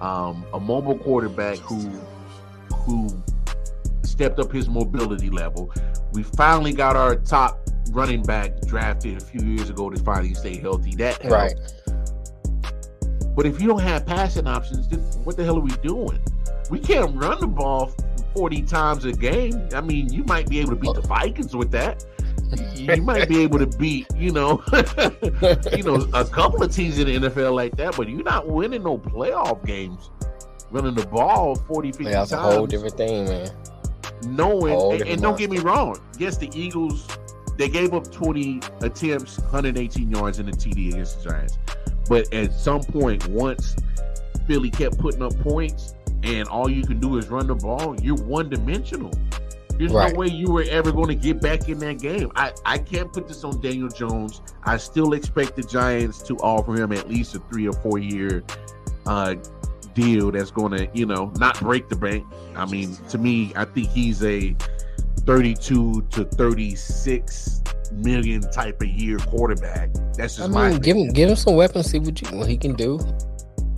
um, 0.00 0.44
a 0.52 0.58
mobile 0.58 0.98
quarterback 0.98 1.58
who 1.58 1.90
who 2.74 3.08
stepped 4.02 4.40
up 4.40 4.50
his 4.50 4.68
mobility 4.68 5.30
level. 5.30 5.72
We 6.12 6.24
finally 6.24 6.72
got 6.72 6.96
our 6.96 7.14
top 7.14 7.60
running 7.92 8.22
back 8.22 8.60
drafted 8.62 9.22
a 9.22 9.24
few 9.24 9.46
years 9.46 9.70
ago 9.70 9.90
to 9.90 10.02
finally 10.02 10.34
stay 10.34 10.56
healthy. 10.56 10.94
That 10.96 11.22
helped. 11.22 11.32
Right. 11.32 11.54
But 13.36 13.46
if 13.46 13.60
you 13.60 13.68
don't 13.68 13.82
have 13.82 14.04
passing 14.04 14.48
options, 14.48 14.88
then 14.88 14.98
what 15.22 15.36
the 15.36 15.44
hell 15.44 15.56
are 15.56 15.60
we 15.60 15.70
doing? 15.82 16.18
We 16.70 16.80
can't 16.80 17.14
run 17.14 17.38
the 17.38 17.46
ball 17.46 17.94
40 18.38 18.62
times 18.62 19.04
a 19.04 19.10
game. 19.12 19.68
I 19.74 19.80
mean, 19.80 20.12
you 20.12 20.22
might 20.24 20.48
be 20.48 20.60
able 20.60 20.70
to 20.70 20.76
beat 20.76 20.94
the 20.94 21.00
Vikings 21.00 21.56
with 21.56 21.72
that. 21.72 22.04
You 22.74 23.02
might 23.02 23.28
be 23.28 23.42
able 23.42 23.58
to 23.58 23.66
beat, 23.66 24.06
you 24.14 24.30
know, 24.30 24.62
you 25.76 25.82
know, 25.82 26.08
a 26.14 26.24
couple 26.24 26.62
of 26.62 26.72
teams 26.72 27.00
in 27.00 27.08
the 27.08 27.28
NFL 27.28 27.52
like 27.54 27.76
that, 27.78 27.96
but 27.96 28.08
you're 28.08 28.22
not 28.22 28.48
winning 28.48 28.84
no 28.84 28.96
playoff 28.96 29.66
games 29.66 30.10
running 30.70 30.94
the 30.94 31.04
ball 31.06 31.56
40, 31.56 31.90
50 31.90 32.04
That's 32.04 32.30
times. 32.30 32.32
a 32.32 32.56
whole 32.56 32.66
different 32.66 32.96
thing, 32.96 33.24
man. 33.24 33.50
knowing 34.28 35.00
and, 35.00 35.08
and 35.10 35.20
don't 35.22 35.38
get 35.38 35.50
me 35.50 35.58
wrong 35.58 35.96
yes 36.18 36.36
the 36.36 36.50
eagles 36.54 37.06
they 37.56 37.68
gave 37.68 37.94
up 37.94 38.10
20 38.12 38.60
attempts 38.82 39.38
118 39.38 40.10
yards 40.10 40.38
in 40.38 40.46
the 40.46 40.52
td 40.52 40.88
against 40.92 41.22
the 41.22 41.30
giants 41.30 41.58
but 42.08 42.32
at 42.34 42.52
some 42.52 42.82
point 42.82 43.26
once 43.28 43.76
philly 44.46 44.70
kept 44.70 44.98
putting 44.98 45.22
up 45.22 45.38
points 45.40 45.94
and 46.22 46.48
all 46.48 46.68
you 46.68 46.82
can 46.82 46.98
do 47.00 47.16
is 47.18 47.28
run 47.28 47.46
the 47.46 47.54
ball 47.54 47.94
you're 48.00 48.16
one 48.16 48.48
dimensional 48.48 49.10
there's 49.78 49.92
Right. 49.92 50.12
no 50.12 50.18
way 50.18 50.26
you 50.26 50.50
were 50.50 50.64
ever 50.70 50.90
going 50.90 51.06
to 51.06 51.14
get 51.14 51.40
back 51.40 51.68
in 51.68 51.78
that 51.78 52.00
game. 52.00 52.32
I, 52.34 52.52
I 52.66 52.78
can't 52.78 53.12
put 53.12 53.28
this 53.28 53.44
on 53.44 53.60
Daniel 53.60 53.88
Jones. 53.88 54.42
I 54.64 54.76
still 54.76 55.12
expect 55.12 55.54
the 55.54 55.62
Giants 55.62 56.20
to 56.22 56.34
offer 56.38 56.74
him 56.74 56.90
at 56.90 57.08
least 57.08 57.36
a 57.36 57.38
three 57.38 57.68
or 57.68 57.72
four 57.74 58.00
year 58.00 58.42
uh, 59.06 59.36
deal 59.94 60.32
that's 60.32 60.50
going 60.50 60.72
to, 60.72 60.88
you 60.94 61.06
know, 61.06 61.32
not 61.38 61.60
break 61.60 61.88
the 61.88 61.94
bank. 61.94 62.26
I 62.56 62.66
mean, 62.66 62.96
to 63.10 63.18
me, 63.18 63.52
I 63.54 63.66
think 63.66 63.88
he's 63.90 64.20
a 64.24 64.56
32 65.20 66.02
to 66.10 66.24
36 66.24 67.62
million 67.92 68.40
type 68.50 68.80
of 68.82 68.88
year 68.88 69.18
quarterback. 69.18 69.90
That's 70.16 70.40
I 70.40 70.42
just 70.42 70.50
my 70.50 70.70
mean, 70.70 70.80
give 70.80 70.96
him 70.96 71.08
give 71.10 71.30
him 71.30 71.36
some 71.36 71.54
weapons, 71.54 71.88
see 71.90 72.00
what 72.00 72.20
you 72.20 72.36
what 72.36 72.48
he 72.48 72.56
can 72.56 72.74
do, 72.74 72.98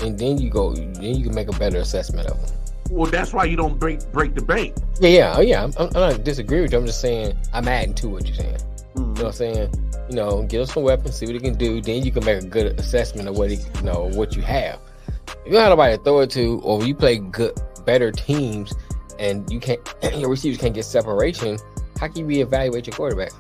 and 0.02 0.18
then 0.18 0.39
you 0.39 0.51
go. 0.51 0.74
Then 0.74 1.02
you 1.02 1.24
can 1.24 1.35
make 1.35 1.48
a 1.48 1.59
better 1.59 1.78
assessment 1.78 2.28
of 2.28 2.40
them. 2.40 2.59
well. 2.90 3.10
That's 3.10 3.32
why 3.32 3.44
you 3.44 3.56
don't 3.56 3.78
break 3.78 4.01
break 4.12 4.35
the 4.35 4.43
bank. 4.43 4.77
Yeah, 5.01 5.09
yeah, 5.09 5.35
oh, 5.36 5.40
yeah. 5.40 5.64
I'm, 5.64 5.72
I'm 5.78 5.93
not 5.93 6.24
disagreeing 6.24 6.62
with 6.62 6.72
you. 6.72 6.78
I'm 6.78 6.86
just 6.86 7.01
saying 7.01 7.36
I'm 7.52 7.68
adding 7.68 7.94
to 7.94 8.09
what 8.09 8.27
you're 8.27 8.36
saying. 8.36 8.59
You 8.97 9.02
know 9.02 9.12
what 9.12 9.24
I'm 9.24 9.32
saying? 9.32 9.74
You 10.09 10.16
know, 10.16 10.43
give 10.43 10.60
him 10.62 10.66
some 10.66 10.82
weapons, 10.82 11.16
see 11.16 11.27
what 11.27 11.35
he 11.35 11.40
can 11.40 11.55
do. 11.56 11.81
Then 11.81 12.05
you 12.05 12.10
can 12.10 12.24
make 12.24 12.43
a 12.43 12.47
good 12.47 12.78
assessment 12.81 13.28
of 13.28 13.39
what 13.39 13.51
he, 13.51 13.56
you 13.56 13.82
know, 13.82 14.10
what 14.14 14.35
you 14.35 14.43
have. 14.43 14.81
If 15.28 15.36
you 15.47 15.52
don't 15.52 15.62
have 15.62 15.70
nobody 15.70 15.97
to 15.97 16.02
throw 16.02 16.20
it 16.20 16.31
to, 16.31 16.60
or 16.64 16.85
you 16.85 16.94
play 16.94 17.18
good, 17.18 17.56
better 17.86 18.10
teams, 18.10 18.74
and 19.20 19.51
you 19.51 19.60
can't, 19.60 19.81
your 20.16 20.28
receivers 20.28 20.59
can't 20.59 20.74
get 20.74 20.85
separation. 20.85 21.59
How 21.98 22.09
can 22.09 22.28
you 22.28 22.44
reevaluate 22.44 22.86
your 22.86 22.97
quarterback? 22.97 23.31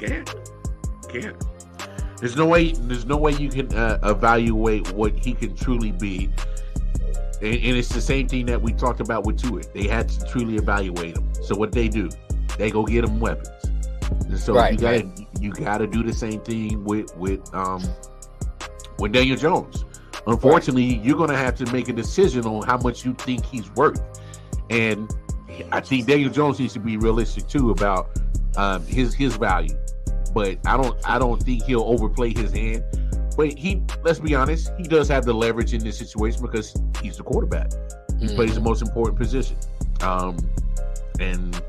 You 0.00 0.08
can't. 0.08 0.34
You 1.12 1.20
can't. 1.20 1.44
There's 2.22 2.36
no 2.36 2.46
way. 2.46 2.70
There's 2.70 3.04
no 3.04 3.16
way 3.16 3.32
you 3.32 3.48
can 3.48 3.74
uh, 3.74 3.98
evaluate 4.04 4.92
what 4.92 5.12
he 5.12 5.34
can 5.34 5.56
truly 5.56 5.90
be. 5.90 6.30
And, 7.42 7.54
and 7.54 7.76
it's 7.76 7.88
the 7.88 8.00
same 8.00 8.28
thing 8.28 8.46
that 8.46 8.62
we 8.62 8.72
talked 8.74 9.00
about 9.00 9.26
with 9.26 9.42
Tua. 9.42 9.62
They 9.74 9.88
had 9.88 10.08
to 10.08 10.24
truly 10.26 10.54
evaluate 10.54 11.16
him. 11.16 11.28
So 11.42 11.56
what 11.56 11.72
they 11.72 11.88
do, 11.88 12.08
they 12.58 12.70
go 12.70 12.84
get 12.84 13.02
him 13.02 13.18
weapons. 13.18 13.48
And 14.28 14.38
so 14.38 14.54
Right, 14.54 14.74
you 14.74 14.78
gotta 14.78 15.10
you 15.40 15.50
gotta 15.50 15.88
do 15.88 16.04
the 16.04 16.12
same 16.12 16.40
thing 16.42 16.84
with 16.84 17.12
with 17.16 17.52
um 17.52 17.82
with 19.00 19.10
Daniel 19.10 19.36
Jones. 19.36 19.84
Unfortunately, 20.28 21.00
you're 21.02 21.18
gonna 21.18 21.36
have 21.36 21.56
to 21.56 21.72
make 21.72 21.88
a 21.88 21.92
decision 21.92 22.46
on 22.46 22.64
how 22.64 22.78
much 22.78 23.04
you 23.04 23.14
think 23.14 23.44
he's 23.44 23.68
worth. 23.72 24.00
And 24.70 25.12
I 25.72 25.80
think 25.80 26.06
Daniel 26.06 26.30
Jones 26.30 26.60
needs 26.60 26.74
to 26.74 26.78
be 26.78 26.98
realistic 26.98 27.48
too 27.48 27.72
about 27.72 28.16
um, 28.56 28.86
his 28.86 29.12
his 29.12 29.34
value. 29.34 29.76
But 30.34 30.58
I 30.66 30.76
don't 30.76 30.96
I 31.08 31.18
don't 31.18 31.42
think 31.42 31.64
he'll 31.64 31.82
overplay 31.84 32.32
his 32.34 32.52
hand. 32.52 32.84
But 33.36 33.58
he 33.58 33.82
let's 34.02 34.18
be 34.18 34.34
honest, 34.34 34.70
he 34.76 34.84
does 34.84 35.08
have 35.08 35.24
the 35.24 35.34
leverage 35.34 35.72
in 35.74 35.82
this 35.82 35.98
situation 35.98 36.42
because 36.42 36.74
he's 37.02 37.16
the 37.16 37.22
quarterback. 37.22 37.70
He 38.20 38.26
Mhm. 38.26 38.34
plays 38.36 38.54
the 38.54 38.60
most 38.60 38.82
important 38.82 39.18
position. 39.18 39.56
Um, 40.02 40.36
and 41.20 41.60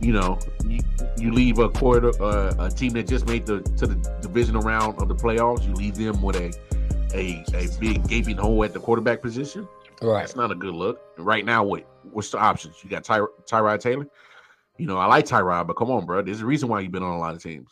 you 0.00 0.12
know, 0.12 0.38
you, 0.64 0.78
you 1.18 1.32
leave 1.32 1.58
a 1.58 1.68
quarter 1.68 2.10
uh, 2.22 2.54
a 2.58 2.70
team 2.70 2.92
that 2.92 3.08
just 3.08 3.26
made 3.26 3.46
the 3.46 3.60
to 3.60 3.86
the 3.86 3.94
divisional 4.20 4.62
round 4.62 5.00
of 5.02 5.08
the 5.08 5.14
playoffs. 5.14 5.66
You 5.66 5.74
leave 5.74 5.96
them 5.96 6.22
with 6.22 6.36
a 6.36 6.52
a, 7.14 7.44
a 7.54 7.68
big 7.80 8.06
gaping 8.06 8.36
hole 8.36 8.62
at 8.64 8.72
the 8.74 8.80
quarterback 8.80 9.22
position. 9.22 9.66
Right. 10.00 10.20
That's 10.20 10.36
not 10.36 10.52
a 10.52 10.54
good 10.54 10.74
look. 10.74 11.00
Right 11.18 11.44
now, 11.44 11.64
what 11.64 11.84
what's 12.12 12.30
the 12.30 12.38
options? 12.38 12.76
You 12.84 12.90
got 12.90 13.02
Ty, 13.04 13.20
Tyrod 13.46 13.80
Taylor. 13.80 14.06
You 14.78 14.86
know, 14.86 14.96
I 14.96 15.06
like 15.06 15.26
Tyrod, 15.26 15.66
but 15.66 15.74
come 15.74 15.90
on, 15.90 16.06
bro. 16.06 16.22
There's 16.22 16.40
a 16.40 16.46
reason 16.46 16.68
why 16.68 16.80
you've 16.80 16.92
been 16.92 17.02
on 17.02 17.16
a 17.16 17.18
lot 17.18 17.34
of 17.34 17.42
teams. 17.42 17.70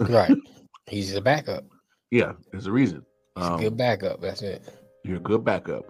Right. 0.00 0.34
He's 0.86 1.14
a 1.14 1.20
backup. 1.20 1.64
Yeah, 2.10 2.32
there's 2.50 2.66
a 2.66 2.72
reason. 2.72 3.04
He's 3.36 3.44
a 3.44 3.52
Um, 3.52 3.60
good 3.60 3.76
backup. 3.76 4.20
That's 4.20 4.42
it. 4.42 4.62
You're 5.04 5.16
a 5.16 5.20
good 5.20 5.44
backup. 5.44 5.84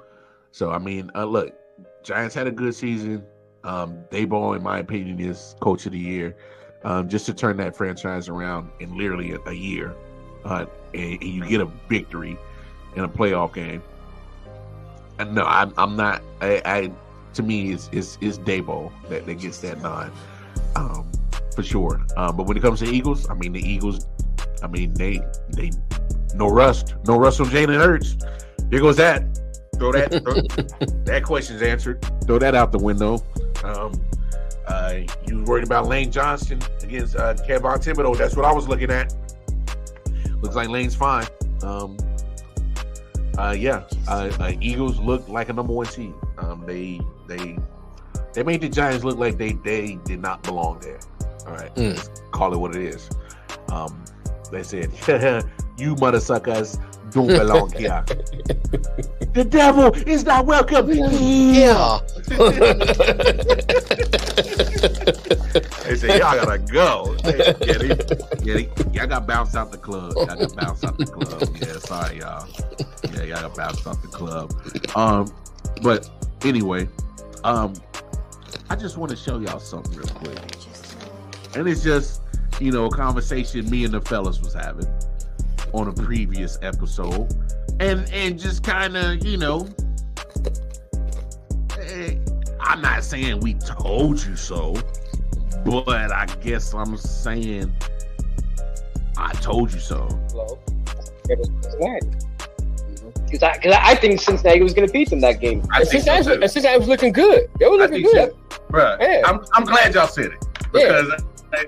So 0.51 0.71
I 0.71 0.79
mean, 0.79 1.11
uh, 1.15 1.25
look, 1.27 1.55
Giants 2.03 2.35
had 2.35 2.47
a 2.47 2.51
good 2.51 2.75
season. 2.75 3.23
Um, 3.65 3.99
Daboll, 4.11 4.57
in 4.57 4.63
my 4.63 4.79
opinion, 4.79 5.21
is 5.21 5.55
coach 5.61 5.87
of 5.87 5.93
the 5.93 5.99
year. 5.99 6.37
Um, 6.85 7.09
just 7.09 7.27
to 7.27 7.35
turn 7.35 7.57
that 7.59 7.77
franchise 7.77 8.29
around 8.29 8.71
in 8.81 8.97
literally 8.97 9.33
a, 9.33 9.39
a 9.47 9.53
year, 9.53 9.95
uh, 10.45 10.65
and, 10.95 11.13
and 11.13 11.25
you 11.25 11.45
get 11.47 11.61
a 11.61 11.67
victory 11.89 12.39
in 12.97 13.05
a 13.05 13.09
playoff 13.09 13.53
game. 13.53 13.83
And 15.19 15.35
no, 15.35 15.45
I'm, 15.45 15.75
I'm 15.77 15.97
not. 15.97 16.23
I, 16.41 16.63
I 16.65 16.93
to 17.35 17.43
me, 17.43 17.73
it's 17.73 17.91
it's, 17.93 18.17
it's 18.21 18.39
Daboll 18.39 18.93
that, 19.09 19.27
that 19.27 19.35
gets 19.41 19.59
that 19.59 19.83
nod, 19.83 20.13
um, 20.79 21.11
for 21.55 21.63
sure. 21.63 22.05
Um, 22.17 22.37
but 22.37 22.47
when 22.47 22.57
it 22.57 22.61
comes 22.61 22.81
to 22.81 22.87
Eagles, 22.87 23.29
I 23.29 23.35
mean, 23.35 23.53
the 23.53 23.61
Eagles, 23.61 24.07
I 24.63 24.67
mean, 24.67 24.95
they 24.95 25.21
they 25.51 25.71
no 26.35 26.49
rust, 26.49 26.95
no 27.07 27.19
rust 27.19 27.41
on 27.41 27.47
Jalen 27.47 27.79
Hurts. 27.79 28.17
There 28.71 28.81
goes 28.81 28.97
that. 28.97 29.23
Throw 29.77 29.93
that. 29.93 30.11
throw- 30.11 30.87
that 31.05 31.25
question's 31.25 31.63
answered. 31.63 32.05
Throw 32.27 32.39
that 32.39 32.55
out 32.55 32.73
the 32.73 32.79
window. 32.79 33.23
Um, 33.65 33.93
uh, 34.67 34.95
you 35.27 35.43
worried 35.45 35.65
about 35.65 35.87
Lane 35.87 36.13
Johnson 36.13 36.61
against 36.83 37.17
uh, 37.17 37.35
Kayvon 37.35 37.79
Thibodeaux? 37.79 38.17
That's 38.17 38.37
what 38.37 38.45
I 38.45 38.53
was 38.53 38.69
looking 38.69 38.91
at. 38.91 39.15
Looks 40.43 40.55
like 40.55 40.69
Lane's 40.69 40.95
fine. 40.95 41.27
Um, 41.63 41.97
uh, 43.39 43.55
yeah, 43.57 43.85
uh, 44.09 44.31
uh, 44.41 44.53
Eagles 44.61 44.99
look 44.99 45.29
like 45.29 45.49
a 45.49 45.53
number 45.53 45.73
one 45.73 45.87
team. 45.87 46.15
Um, 46.39 46.65
they 46.67 47.01
they 47.27 47.57
they 48.35 48.43
made 48.43 48.61
the 48.61 48.69
Giants 48.69 49.05
look 49.05 49.19
like 49.19 49.39
they 49.39 49.53
they 49.53 49.99
did 50.05 50.21
not 50.21 50.43
belong 50.43 50.79
there. 50.81 51.01
All 51.47 51.53
right, 51.55 51.75
Mm. 51.77 52.31
call 52.31 52.53
it 52.53 52.59
what 52.59 52.75
it 52.77 52.83
is. 52.83 53.09
Um, 53.71 54.05
they 54.53 54.63
said, 54.63 54.91
"You 55.79 55.95
mother 55.97 56.21
suckers 56.21 56.79
don't 57.11 57.27
belong 57.29 57.73
here." 57.73 58.05
the 59.33 59.45
devil 59.49 59.93
is 60.07 60.25
not 60.25 60.47
welcome. 60.47 60.91
Yeah. 60.91 62.01
They 65.85 65.97
said, 65.97 66.19
y'all 66.21 66.37
gotta 66.45 66.59
go. 66.59 67.17
Hey, 67.25 67.39
Get 67.65 67.83
it? 67.83 68.45
Get 68.45 68.57
it? 68.57 68.95
Y'all 68.95 69.07
got 69.07 69.27
bounced 69.27 69.57
out 69.57 69.73
the 69.73 69.79
club. 69.79 70.13
Y'all 70.17 70.27
got 70.27 70.55
bounced 70.57 70.85
out 70.85 70.99
the 70.99 71.07
club. 71.07 71.57
Yeah, 71.61 71.79
sorry, 71.79 72.19
y'all. 72.19 72.47
Yeah, 73.15 73.23
y'all 73.23 73.49
got 73.49 73.57
bounced 73.57 73.87
out 73.87 74.03
the 74.03 74.09
club. 74.09 74.53
Um, 74.95 75.33
but 75.83 76.09
anyway, 76.45 76.89
um, 77.45 77.73
I 78.71 78.77
just 78.77 78.97
want 78.99 79.11
to 79.11 79.17
show 79.17 79.39
y'all 79.39 79.61
something 79.61 79.97
real 79.97 80.07
quick, 80.09 80.39
and 81.57 81.67
it's 81.69 81.83
just 81.83 82.23
you 82.61 82.71
know 82.73 82.87
a 82.87 82.91
conversation 82.91 83.69
me 83.71 83.85
and 83.85 83.95
the 83.95 84.01
fellas 84.01 84.41
was 84.41 84.55
having 84.55 84.87
on 85.73 85.89
a 85.89 85.93
previous 85.93 86.59
episode, 86.63 87.35
and 87.81 88.11
and 88.13 88.39
just 88.39 88.63
kind 88.63 88.97
of 88.97 89.25
you 89.25 89.37
know. 89.39 89.69
eh, 91.79 92.17
I'm 92.61 92.83
not 92.83 93.05
saying 93.05 93.41
we 93.41 93.55
told 93.55 94.23
you 94.25 94.37
so, 94.37 94.75
but 95.65 96.13
I 96.13 96.27
guess 96.43 96.75
I'm 96.75 96.97
saying 96.97 97.75
I 99.17 99.33
told 99.35 99.73
you 99.73 99.81
so. 99.81 100.07
Because 103.31 103.43
I, 103.43 103.59
cause 103.59 103.75
I 103.77 103.95
think 103.95 104.21
Cincinnati 104.21 104.63
was 104.63 104.73
going 104.75 104.87
to 104.87 104.93
beat 104.93 105.11
them 105.11 105.21
that 105.21 105.41
game. 105.41 105.63
I 105.73 105.79
And 105.81 105.87
so 105.87 105.93
Cincinnati, 105.93 106.25
too. 106.25 106.33
and 106.43 106.51
Cincinnati 106.51 106.79
was 106.79 106.89
looking 106.89 107.13
good. 107.13 107.51
They 107.59 107.67
were 107.67 107.77
looking 107.77 108.03
good. 108.03 108.35
Bruh, 108.71 108.99
Yeah. 109.01 109.23
I'm, 109.27 109.45
I'm 109.55 109.65
glad 109.65 109.95
y'all 109.95 110.07
said 110.07 110.27
it 110.33 110.45
Yeah. 110.75 111.03
because, 111.03 111.23
I, 111.53 111.65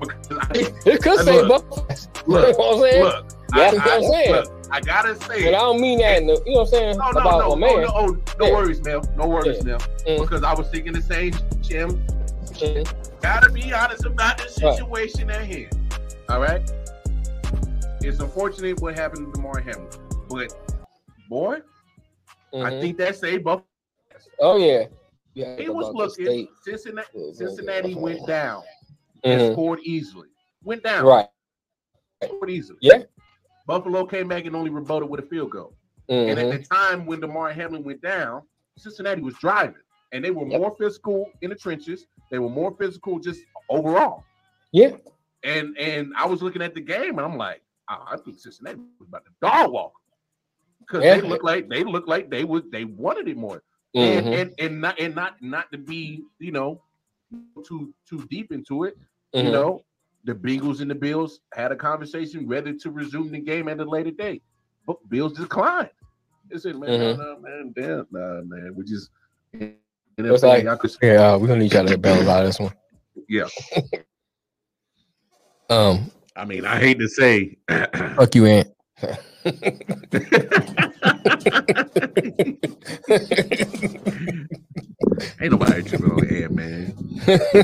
because 0.00 0.38
I, 0.86 0.90
It 0.90 1.02
could 1.02 1.20
say 1.20 1.42
look, 1.42 1.68
Buffalo. 1.68 1.86
look, 2.26 2.46
you 2.48 2.52
know 2.52 2.58
what 2.58 2.74
I'm 2.74 2.80
saying? 2.80 3.04
look, 3.04 3.26
Yeah, 3.56 3.62
I, 3.62 3.70
you 3.72 3.78
I'm 3.80 4.02
saying? 4.10 4.32
look, 4.32 4.66
I 4.72 4.80
gotta 4.80 5.16
say, 5.16 5.44
But 5.44 5.48
I 5.54 5.58
don't 5.58 5.80
mean 5.80 5.98
that. 5.98 6.18
In 6.18 6.26
the, 6.28 6.42
you 6.46 6.52
know 6.54 6.60
what 6.60 6.60
I'm 6.60 6.66
saying 6.68 6.96
no, 6.96 7.10
no, 7.10 7.20
about 7.20 7.38
no, 7.40 7.56
my 7.56 7.66
no, 7.68 7.80
no, 7.80 7.88
oh, 7.94 8.06
no 8.38 8.46
Yeah. 8.46 8.52
worries, 8.52 8.80
Mel, 8.84 9.02
no 9.16 9.26
worries, 9.26 9.56
Yeah. 9.58 9.64
Mel, 9.64 9.78
Mm. 10.06 10.20
because 10.20 10.42
I 10.44 10.54
was 10.54 10.68
thinking 10.68 10.92
the 10.92 11.02
same, 11.02 11.32
Jim. 11.60 12.02
Mhm. 12.52 13.20
Gotta 13.20 13.50
be 13.50 13.72
honest 13.72 14.04
about 14.06 14.38
the 14.38 14.44
Right. 14.66 14.76
situation 14.78 15.28
at 15.30 15.44
hand. 15.44 15.76
All 16.28 16.40
right. 16.40 16.62
It's 18.02 18.18
unfortunate 18.20 18.80
what 18.80 18.94
happened 18.94 19.26
to 19.26 19.32
Damar 19.40 19.60
Hamlin, 19.60 19.88
but 20.28 20.69
boy, 21.30 21.62
I 22.52 22.56
Mhm. 22.56 22.80
think 22.80 22.98
that 22.98 23.16
saved 23.16 23.44
Buffalo. 23.44 23.64
Oh 24.40 24.56
yeah. 24.56 24.86
Yeah. 25.34 25.56
He 25.56 25.68
was 25.70 25.94
looking. 25.94 26.48
Cincinnati, 26.62 27.08
Yeah, 27.14 27.32
Cincinnati 27.32 27.92
yeah. 27.92 27.98
went 27.98 28.26
down 28.26 28.62
and 29.24 29.40
Mhm. 29.40 29.52
scored 29.52 29.80
easily. 29.84 30.28
Went 30.64 30.82
down. 30.82 31.06
Right. 31.06 31.28
Scored 32.24 32.50
easily. 32.50 32.78
Yeah. 32.82 33.04
Buffalo 33.66 34.04
came 34.04 34.26
back 34.28 34.44
and 34.44 34.56
only 34.56 34.70
rebutted 34.70 35.08
with 35.08 35.20
a 35.20 35.26
field 35.26 35.52
goal. 35.52 35.72
And 36.08 36.36
Mhm. 36.36 36.42
at 36.52 36.58
the 36.60 36.66
time 36.66 37.06
when 37.06 37.20
Damar 37.20 37.52
Hamlin 37.52 37.84
went 37.84 38.02
down, 38.02 38.42
Cincinnati 38.76 39.22
was 39.22 39.34
driving, 39.34 39.80
and 40.10 40.24
they 40.24 40.32
were 40.32 40.46
Yep. 40.46 40.60
more 40.60 40.76
physical 40.76 41.30
in 41.40 41.50
the 41.50 41.56
trenches. 41.56 42.06
They 42.30 42.40
were 42.40 42.48
more 42.50 42.74
physical 42.76 43.20
just 43.20 43.44
overall. 43.68 44.24
Yeah. 44.72 44.96
And 45.44 45.78
and 45.78 46.12
I 46.16 46.26
was 46.26 46.42
looking 46.42 46.62
at 46.62 46.74
the 46.74 46.80
game, 46.80 47.18
and 47.18 47.20
I'm 47.20 47.36
like, 47.36 47.62
oh, 47.88 48.04
I 48.10 48.16
think 48.16 48.38
Cincinnati 48.40 48.80
was 48.98 49.08
about 49.08 49.24
to 49.26 49.30
dog 49.40 49.70
walk 49.70 49.92
because 50.90 51.04
Yeah. 51.04 51.20
they 51.20 51.26
look 51.28 51.42
like 51.44 51.68
they 51.68 51.84
look 51.84 52.06
like 52.08 52.30
they 52.30 52.44
would 52.44 52.70
they 52.72 52.84
wanted 52.84 53.28
it 53.28 53.36
more. 53.36 53.62
And, 53.94 54.26
Mhm. 54.26 54.40
and 54.40 54.54
and 54.58 54.80
not 54.80 54.98
and 55.00 55.14
not 55.14 55.40
not 55.40 55.70
to 55.72 55.78
be 55.78 56.24
you 56.38 56.52
know 56.52 56.82
too 57.64 57.94
too 58.08 58.26
deep 58.30 58.52
into 58.52 58.84
it. 58.84 58.96
You 59.32 59.44
Mhm. 59.44 59.52
know, 59.52 59.84
the 60.24 60.34
Bengals 60.34 60.80
and 60.80 60.90
the 60.90 60.94
Bills 60.94 61.40
had 61.54 61.70
a 61.72 61.76
conversation 61.76 62.46
whether 62.48 62.72
to 62.72 62.90
resume 62.90 63.30
the 63.30 63.40
game 63.40 63.68
at 63.68 63.78
a 63.78 63.84
later 63.84 64.10
date. 64.10 64.42
But 64.86 64.96
Bills 65.08 65.34
declined. 65.34 65.90
They 66.50 66.58
said, 66.58 66.76
man, 66.76 66.90
Mhm. 66.90 67.18
no, 67.18 67.34
no, 67.34 67.40
man, 67.40 67.72
damn, 67.76 68.06
nah, 68.10 68.42
man, 68.42 68.74
we 68.74 68.84
just. 68.84 69.10
And 69.52 69.76
It's 70.18 70.42
like- 70.42 70.66
could- 70.80 70.96
Yeah, 71.00 71.32
uh, 71.34 71.38
we're 71.38 71.46
gonna 71.46 71.60
need 71.60 71.72
y'all 71.72 71.86
to 71.86 71.96
balance 71.96 72.28
out 72.28 72.44
this 72.44 72.58
one. 72.60 72.72
yeah. 73.28 73.48
Um, 75.70 76.10
I 76.34 76.44
mean, 76.44 76.64
I 76.64 76.80
hate 76.80 76.98
to 76.98 77.08
say, 77.08 77.56
fuck 77.68 78.34
you, 78.34 78.44
Ant. 78.46 78.68
ain't 85.40 85.52
nobody 85.52 85.82
tripping 85.82 86.10
on 86.10 86.24
air, 86.28 86.48
man. 86.50 86.94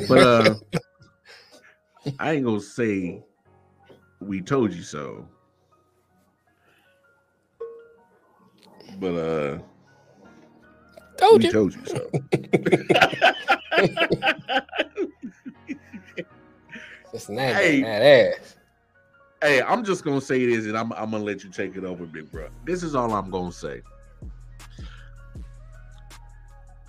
But 0.08 0.22
uh, 0.22 0.54
I 2.18 2.32
ain't 2.32 2.44
gonna 2.44 2.60
say 2.60 3.22
we 4.20 4.40
told 4.42 4.72
you 4.74 4.82
so. 4.82 5.28
But 8.98 9.14
uh, 9.14 9.58
Told 11.18 11.38
we 11.40 11.44
you. 11.44 11.52
told 11.52 11.74
you 11.74 11.84
so. 11.86 12.10
Cincinnati, 17.12 17.54
Hey. 17.54 17.74
mad 17.74 18.02
ass. 18.02 18.56
Hey, 19.42 19.62
I'm 19.62 19.84
just 19.84 20.04
gonna 20.04 20.20
say 20.20 20.46
this, 20.46 20.64
and 20.66 20.76
I'm 20.76 20.92
I'm 20.92 21.10
gonna 21.10 21.24
let 21.24 21.44
you 21.44 21.50
take 21.50 21.76
it 21.76 21.84
over, 21.84 22.06
big 22.06 22.30
bro. 22.30 22.48
This 22.64 22.82
is 22.82 22.94
all 22.94 23.12
I'm 23.12 23.30
gonna 23.30 23.52
say. 23.52 23.82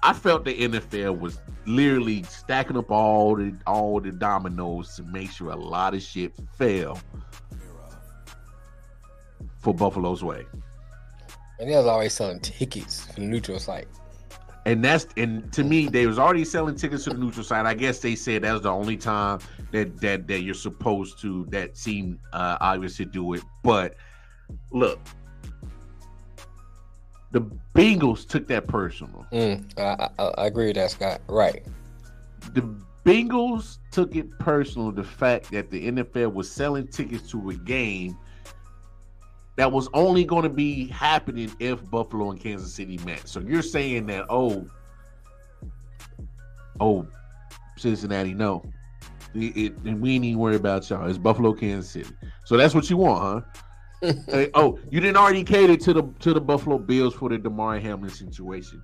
I 0.01 0.13
felt 0.13 0.45
the 0.45 0.57
NFL 0.57 1.19
was 1.19 1.39
literally 1.65 2.23
stacking 2.23 2.77
up 2.77 2.89
all 2.89 3.35
the 3.35 3.53
all 3.65 3.99
the 3.99 4.11
dominoes 4.11 4.95
to 4.95 5.03
make 5.03 5.31
sure 5.31 5.51
a 5.51 5.55
lot 5.55 5.93
of 5.93 6.01
shit 6.01 6.33
fell 6.57 6.99
for 9.59 9.73
Buffalo's 9.73 10.23
way. 10.23 10.45
And 11.59 11.69
they 11.69 11.75
was 11.75 11.87
always 11.87 12.13
selling 12.13 12.39
tickets 12.39 13.11
for 13.11 13.19
neutral 13.19 13.59
site. 13.59 13.87
And 14.67 14.83
that's 14.83 15.07
and 15.15 15.49
to 15.53 15.63
me, 15.63 15.87
they 15.87 16.07
was 16.07 16.19
already 16.19 16.43
selling 16.43 16.75
tickets 16.75 17.05
to 17.05 17.11
the 17.11 17.17
neutral 17.17 17.45
side. 17.45 17.65
I 17.65 17.73
guess 17.73 17.99
they 17.99 18.15
said 18.15 18.41
that 18.41 18.51
was 18.51 18.63
the 18.63 18.69
only 18.69 18.97
time 18.97 19.39
that 19.71 20.01
that 20.01 20.27
that 20.27 20.41
you're 20.41 20.53
supposed 20.53 21.21
to 21.21 21.45
that 21.51 21.77
seemed 21.77 22.19
uh, 22.33 22.57
obvious 22.59 22.97
to 22.97 23.05
do 23.05 23.33
it. 23.33 23.43
But 23.63 23.95
look, 24.73 24.99
the 27.31 27.49
Bengals 27.73 28.27
took 28.27 28.45
that 28.49 28.67
personal. 28.67 29.25
Mm, 29.31 29.71
I, 29.79 30.09
I, 30.19 30.23
I 30.37 30.47
agree 30.47 30.67
with 30.67 30.75
that, 30.75 30.91
Scott. 30.91 31.21
Right. 31.29 31.65
The 32.53 32.61
Bengals 33.05 33.77
took 33.91 34.17
it 34.17 34.37
personal. 34.37 34.91
The 34.91 35.05
fact 35.05 35.49
that 35.51 35.71
the 35.71 35.91
NFL 35.91 36.33
was 36.33 36.51
selling 36.51 36.89
tickets 36.89 37.31
to 37.31 37.51
a 37.51 37.53
game 37.53 38.17
that 39.57 39.71
was 39.71 39.89
only 39.93 40.23
going 40.23 40.43
to 40.43 40.49
be 40.49 40.87
happening 40.87 41.51
if 41.59 41.87
Buffalo 41.89 42.31
and 42.31 42.39
Kansas 42.39 42.73
City 42.73 42.97
met. 43.05 43.27
So 43.27 43.39
you're 43.41 43.61
saying 43.63 44.05
that, 44.07 44.25
oh, 44.29 44.65
oh, 46.79 47.07
Cincinnati, 47.75 48.33
no. 48.33 48.63
It, 49.33 49.57
it- 49.57 49.77
and 49.85 49.99
we 50.01 50.15
ain't 50.15 50.25
even 50.25 50.39
worry 50.39 50.55
about 50.55 50.89
y'all. 50.89 51.07
It's 51.09 51.17
Buffalo, 51.17 51.53
Kansas 51.53 51.91
City. 51.91 52.09
So 52.45 52.55
that's 52.55 52.73
what 52.73 52.89
you 52.89 52.97
want, 52.97 53.21
huh? 54.03 54.13
Hey, 54.27 54.51
oh, 54.53 54.77
you 54.91 54.99
didn't 54.99 55.17
already 55.17 55.43
cater 55.43 55.75
to 55.75 55.91
the 55.93 56.03
to 56.19 56.31
the 56.31 56.39
Buffalo 56.39 56.77
Bills 56.77 57.15
for 57.15 57.29
the 57.29 57.37
Damar 57.39 57.79
Hamlin 57.79 58.11
situation. 58.11 58.79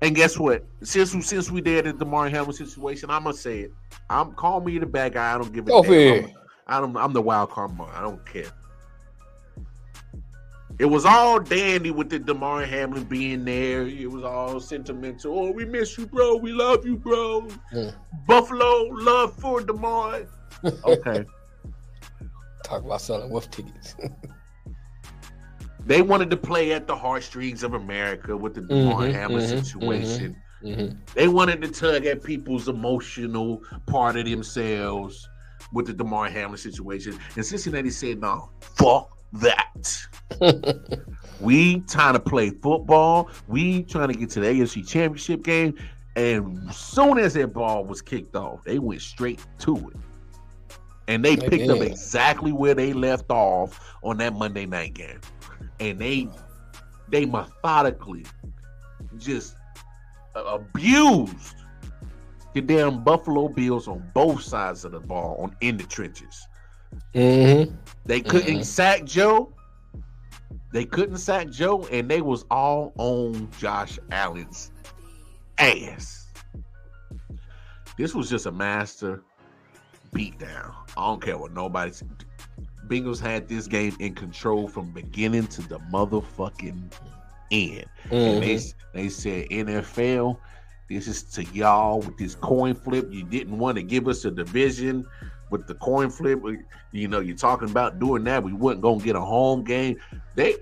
And 0.00 0.14
guess 0.16 0.38
what? 0.38 0.64
Since 0.82 1.14
we 1.14 1.20
since 1.20 1.50
we 1.50 1.60
did 1.60 1.84
the 1.84 1.92
Damar 1.92 2.30
Hamlin 2.30 2.54
situation, 2.56 3.10
I'm 3.10 3.24
gonna 3.24 3.36
say 3.36 3.60
it. 3.60 3.72
I'm 4.08 4.32
call 4.32 4.60
me 4.62 4.78
the 4.78 4.86
bad 4.86 5.12
guy. 5.12 5.34
I 5.34 5.36
don't 5.36 5.52
give 5.52 5.66
a 5.66 5.68
Go 5.68 5.82
damn. 5.82 6.24
I'm- 6.24 6.32
I 6.66 6.80
don't. 6.80 6.96
I'm 6.96 7.12
the 7.12 7.20
wild 7.20 7.50
card. 7.50 7.72
I 7.92 8.00
don't 8.00 8.24
care. 8.24 8.50
It 10.78 10.84
was 10.84 11.06
all 11.06 11.40
dandy 11.40 11.90
with 11.90 12.10
the 12.10 12.18
Damar 12.18 12.64
Hamlin 12.66 13.04
being 13.04 13.44
there. 13.44 13.86
It 13.86 14.10
was 14.10 14.22
all 14.24 14.60
sentimental. 14.60 15.38
Oh, 15.38 15.50
we 15.50 15.64
miss 15.64 15.96
you, 15.96 16.06
bro. 16.06 16.36
We 16.36 16.52
love 16.52 16.84
you, 16.84 16.96
bro. 16.96 17.48
Mm. 17.72 17.94
Buffalo 18.26 18.82
love 18.92 19.34
for 19.38 19.62
Damar. 19.62 20.26
Okay. 20.84 21.24
Talk 22.64 22.84
about 22.84 23.00
selling 23.00 23.30
wolf 23.30 23.50
tickets. 23.50 23.96
they 25.86 26.02
wanted 26.02 26.30
to 26.30 26.36
play 26.36 26.72
at 26.72 26.86
the 26.86 26.96
heartstrings 26.96 27.62
of 27.62 27.72
America 27.74 28.36
with 28.36 28.54
the 28.54 28.62
Damar 28.62 29.04
Mhm, 29.04 29.12
Hamlin 29.12 29.44
mhm, 29.44 29.64
situation. 29.64 30.36
Mhm. 30.62 30.98
They 31.14 31.28
wanted 31.28 31.62
to 31.62 31.68
tug 31.68 32.04
at 32.06 32.22
people's 32.22 32.68
emotional 32.68 33.62
part 33.86 34.16
of 34.16 34.26
themselves 34.26 35.26
with 35.72 35.86
the 35.86 35.92
Damar 35.94 36.28
Hamlin 36.28 36.58
situation. 36.58 37.18
And 37.36 37.46
Cincinnati 37.46 37.90
said, 37.90 38.20
no, 38.20 38.50
fuck 38.60 39.15
that. 39.32 39.98
we 41.40 41.80
trying 41.80 42.14
to 42.14 42.20
play 42.20 42.50
football. 42.50 43.30
We 43.48 43.82
trying 43.84 44.08
to 44.08 44.14
get 44.14 44.30
to 44.30 44.40
the 44.40 44.46
AFC 44.46 44.86
championship 44.86 45.42
game. 45.42 45.76
And 46.16 46.72
soon 46.72 47.18
as 47.18 47.34
that 47.34 47.52
ball 47.52 47.84
was 47.84 48.00
kicked 48.00 48.36
off, 48.36 48.64
they 48.64 48.78
went 48.78 49.02
straight 49.02 49.44
to 49.60 49.76
it. 49.76 49.96
And 51.08 51.24
they 51.24 51.36
picked 51.36 51.70
up 51.70 51.80
exactly 51.80 52.52
where 52.52 52.74
they 52.74 52.92
left 52.92 53.30
off 53.30 53.94
on 54.02 54.16
that 54.18 54.32
Monday 54.32 54.66
night 54.66 54.94
game. 54.94 55.20
And 55.78 55.98
they 55.98 56.28
they 57.08 57.26
methodically 57.26 58.24
just 59.18 59.56
uh, 60.34 60.42
abused 60.44 61.54
the 62.54 62.60
damn 62.60 63.04
Buffalo 63.04 63.48
Bills 63.48 63.86
on 63.86 64.10
both 64.14 64.42
sides 64.42 64.84
of 64.84 64.92
the 64.92 65.00
ball 65.00 65.36
on 65.40 65.54
in 65.60 65.76
the 65.76 65.84
trenches. 65.84 66.46
Mm-hmm. 67.16 67.74
They 68.04 68.20
couldn't 68.20 68.58
Mhm. 68.58 68.64
sack 68.64 69.04
Joe. 69.04 69.52
They 70.72 70.84
couldn't 70.84 71.16
sack 71.18 71.48
Joe, 71.48 71.86
and 71.90 72.08
they 72.10 72.20
was 72.20 72.44
all 72.50 72.92
on 72.98 73.48
Josh 73.58 73.98
Allen's 74.10 74.70
ass. 75.58 76.28
This 77.96 78.14
was 78.14 78.28
just 78.28 78.46
a 78.46 78.52
master 78.52 79.22
beatdown. 80.14 80.74
I 80.96 81.06
don't 81.06 81.22
care 81.22 81.38
what 81.38 81.52
nobody's. 81.52 82.02
Bengals 82.88 83.18
had 83.18 83.48
this 83.48 83.66
game 83.66 83.96
in 83.98 84.14
control 84.14 84.68
from 84.68 84.92
beginning 84.92 85.46
to 85.48 85.62
the 85.62 85.78
motherfucking 85.92 86.92
end. 87.50 87.86
And 88.10 88.42
they 88.42 88.54
Mm-hmm. 88.56 88.96
they 88.98 89.08
said 89.08 89.48
NFL, 89.50 90.38
this 90.88 91.08
is 91.08 91.22
to 91.34 91.44
y'all 91.46 92.00
with 92.00 92.16
this 92.18 92.34
coin 92.36 92.74
flip. 92.74 93.08
You 93.10 93.24
didn't 93.24 93.58
want 93.58 93.76
to 93.76 93.82
give 93.82 94.06
us 94.06 94.24
a 94.24 94.30
division 94.30 95.04
with 95.50 95.66
the 95.66 95.74
coin 95.74 96.10
flip. 96.10 96.40
You 96.92 97.08
know, 97.08 97.20
you're 97.20 97.36
talking 97.36 97.70
about 97.70 97.98
doing 97.98 98.24
that. 98.24 98.42
We 98.42 98.52
wasn't 98.52 98.82
gonna 98.82 99.02
get 99.02 99.16
a 99.16 99.20
home 99.20 99.64
game. 99.64 99.96
They 100.34 100.56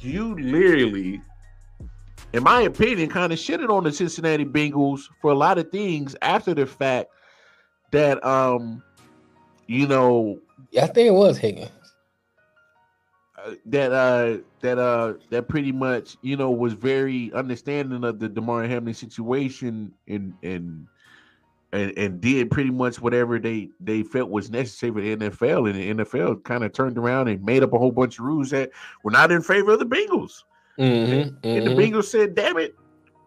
you 0.00 0.34
literally, 0.38 1.20
in 2.32 2.42
my 2.42 2.62
opinion, 2.62 3.08
kind 3.10 3.32
of 3.32 3.38
shitted 3.38 3.68
on 3.70 3.84
the 3.84 3.92
Cincinnati 3.92 4.44
Bengals 4.44 5.02
for 5.20 5.30
a 5.30 5.34
lot 5.34 5.58
of 5.58 5.70
things 5.70 6.16
after 6.22 6.54
the 6.54 6.66
fact 6.66 7.10
that 7.90 8.24
um, 8.24 8.82
you 9.66 9.86
know, 9.86 10.38
Yeah, 10.70 10.84
I 10.84 10.86
think 10.88 11.08
it 11.08 11.12
was 11.14 11.38
Higgins. 11.38 11.70
uh, 13.44 13.52
that 13.66 13.92
uh 13.92 14.38
that 14.60 14.78
uh 14.78 15.14
that 15.30 15.48
pretty 15.48 15.72
much 15.72 16.16
you 16.22 16.36
know 16.36 16.50
was 16.50 16.72
very 16.74 17.32
understanding 17.34 18.04
of 18.04 18.18
the 18.18 18.28
Damar 18.28 18.64
Hamlin 18.64 18.94
situation 18.94 19.92
and 20.08 20.34
and 20.42 20.86
and, 21.72 21.96
and 21.96 22.20
did 22.20 22.50
pretty 22.50 22.70
much 22.70 23.00
whatever 23.00 23.38
they 23.38 23.70
they 23.80 24.02
felt 24.02 24.30
was 24.30 24.50
necessary 24.50 24.92
for 24.92 25.00
the 25.00 25.16
NFL 25.16 25.70
and 25.70 25.98
the 25.98 26.04
NFL 26.04 26.44
kind 26.44 26.64
of 26.64 26.72
turned 26.72 26.98
around 26.98 27.28
and 27.28 27.42
made 27.44 27.62
up 27.62 27.72
a 27.72 27.78
whole 27.78 27.92
bunch 27.92 28.18
of 28.18 28.24
rules 28.24 28.50
that 28.50 28.70
were 29.02 29.10
not 29.10 29.32
in 29.32 29.42
favor 29.42 29.72
of 29.72 29.78
the 29.78 29.86
Bengals. 29.86 30.42
Mm-hmm. 30.78 31.36
And 31.44 31.66
the 31.66 31.70
Bengals 31.70 32.04
said, 32.04 32.34
"Damn 32.34 32.58
it, 32.58 32.74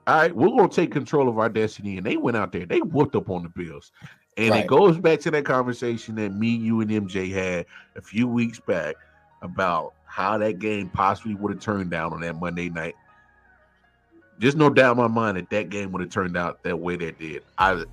all 0.08 0.18
right, 0.18 0.36
we're 0.36 0.50
gonna 0.50 0.70
take 0.70 0.92
control 0.92 1.28
of 1.28 1.40
our 1.40 1.50
destiny." 1.50 1.98
And 1.98 2.06
they 2.06 2.18
went 2.18 2.38
out 2.38 2.52
there, 2.52 2.66
they 2.66 2.82
whooped 2.82 3.16
up 3.16 3.30
on 3.30 3.44
the 3.44 3.50
Bills, 3.50 3.92
and 4.38 4.52
Right. 4.52 4.64
it 4.64 4.68
goes 4.68 4.98
back 4.98 5.20
to 5.22 5.32
that 5.32 5.46
conversation 5.46 6.16
that 6.16 6.34
me, 6.34 6.50
you, 6.50 6.82
and 6.82 6.92
MJ 6.92 7.32
had 7.32 7.66
a 7.96 8.02
few 8.02 8.28
weeks 8.28 8.60
back 8.60 8.96
about 9.42 9.94
how 10.06 10.38
that 10.38 10.60
game 10.60 10.90
possibly 10.90 11.36
would 11.36 11.52
have 11.52 11.62
turned 11.62 11.90
down 11.92 12.14
on 12.14 12.22
that 12.22 12.40
Monday 12.40 12.70
night. 12.70 12.96
There's 14.38 14.56
no 14.56 14.70
doubt 14.70 14.92
in 14.92 14.98
my 14.98 15.08
mind 15.08 15.38
that 15.38 15.50
that 15.52 15.70
game 15.70 15.92
would 15.92 16.02
have 16.02 16.10
turned 16.10 16.36
out 16.36 16.64
that 16.64 16.78
way 16.78 16.98
that 16.98 17.20
did. 17.20 17.44
I 17.58 17.84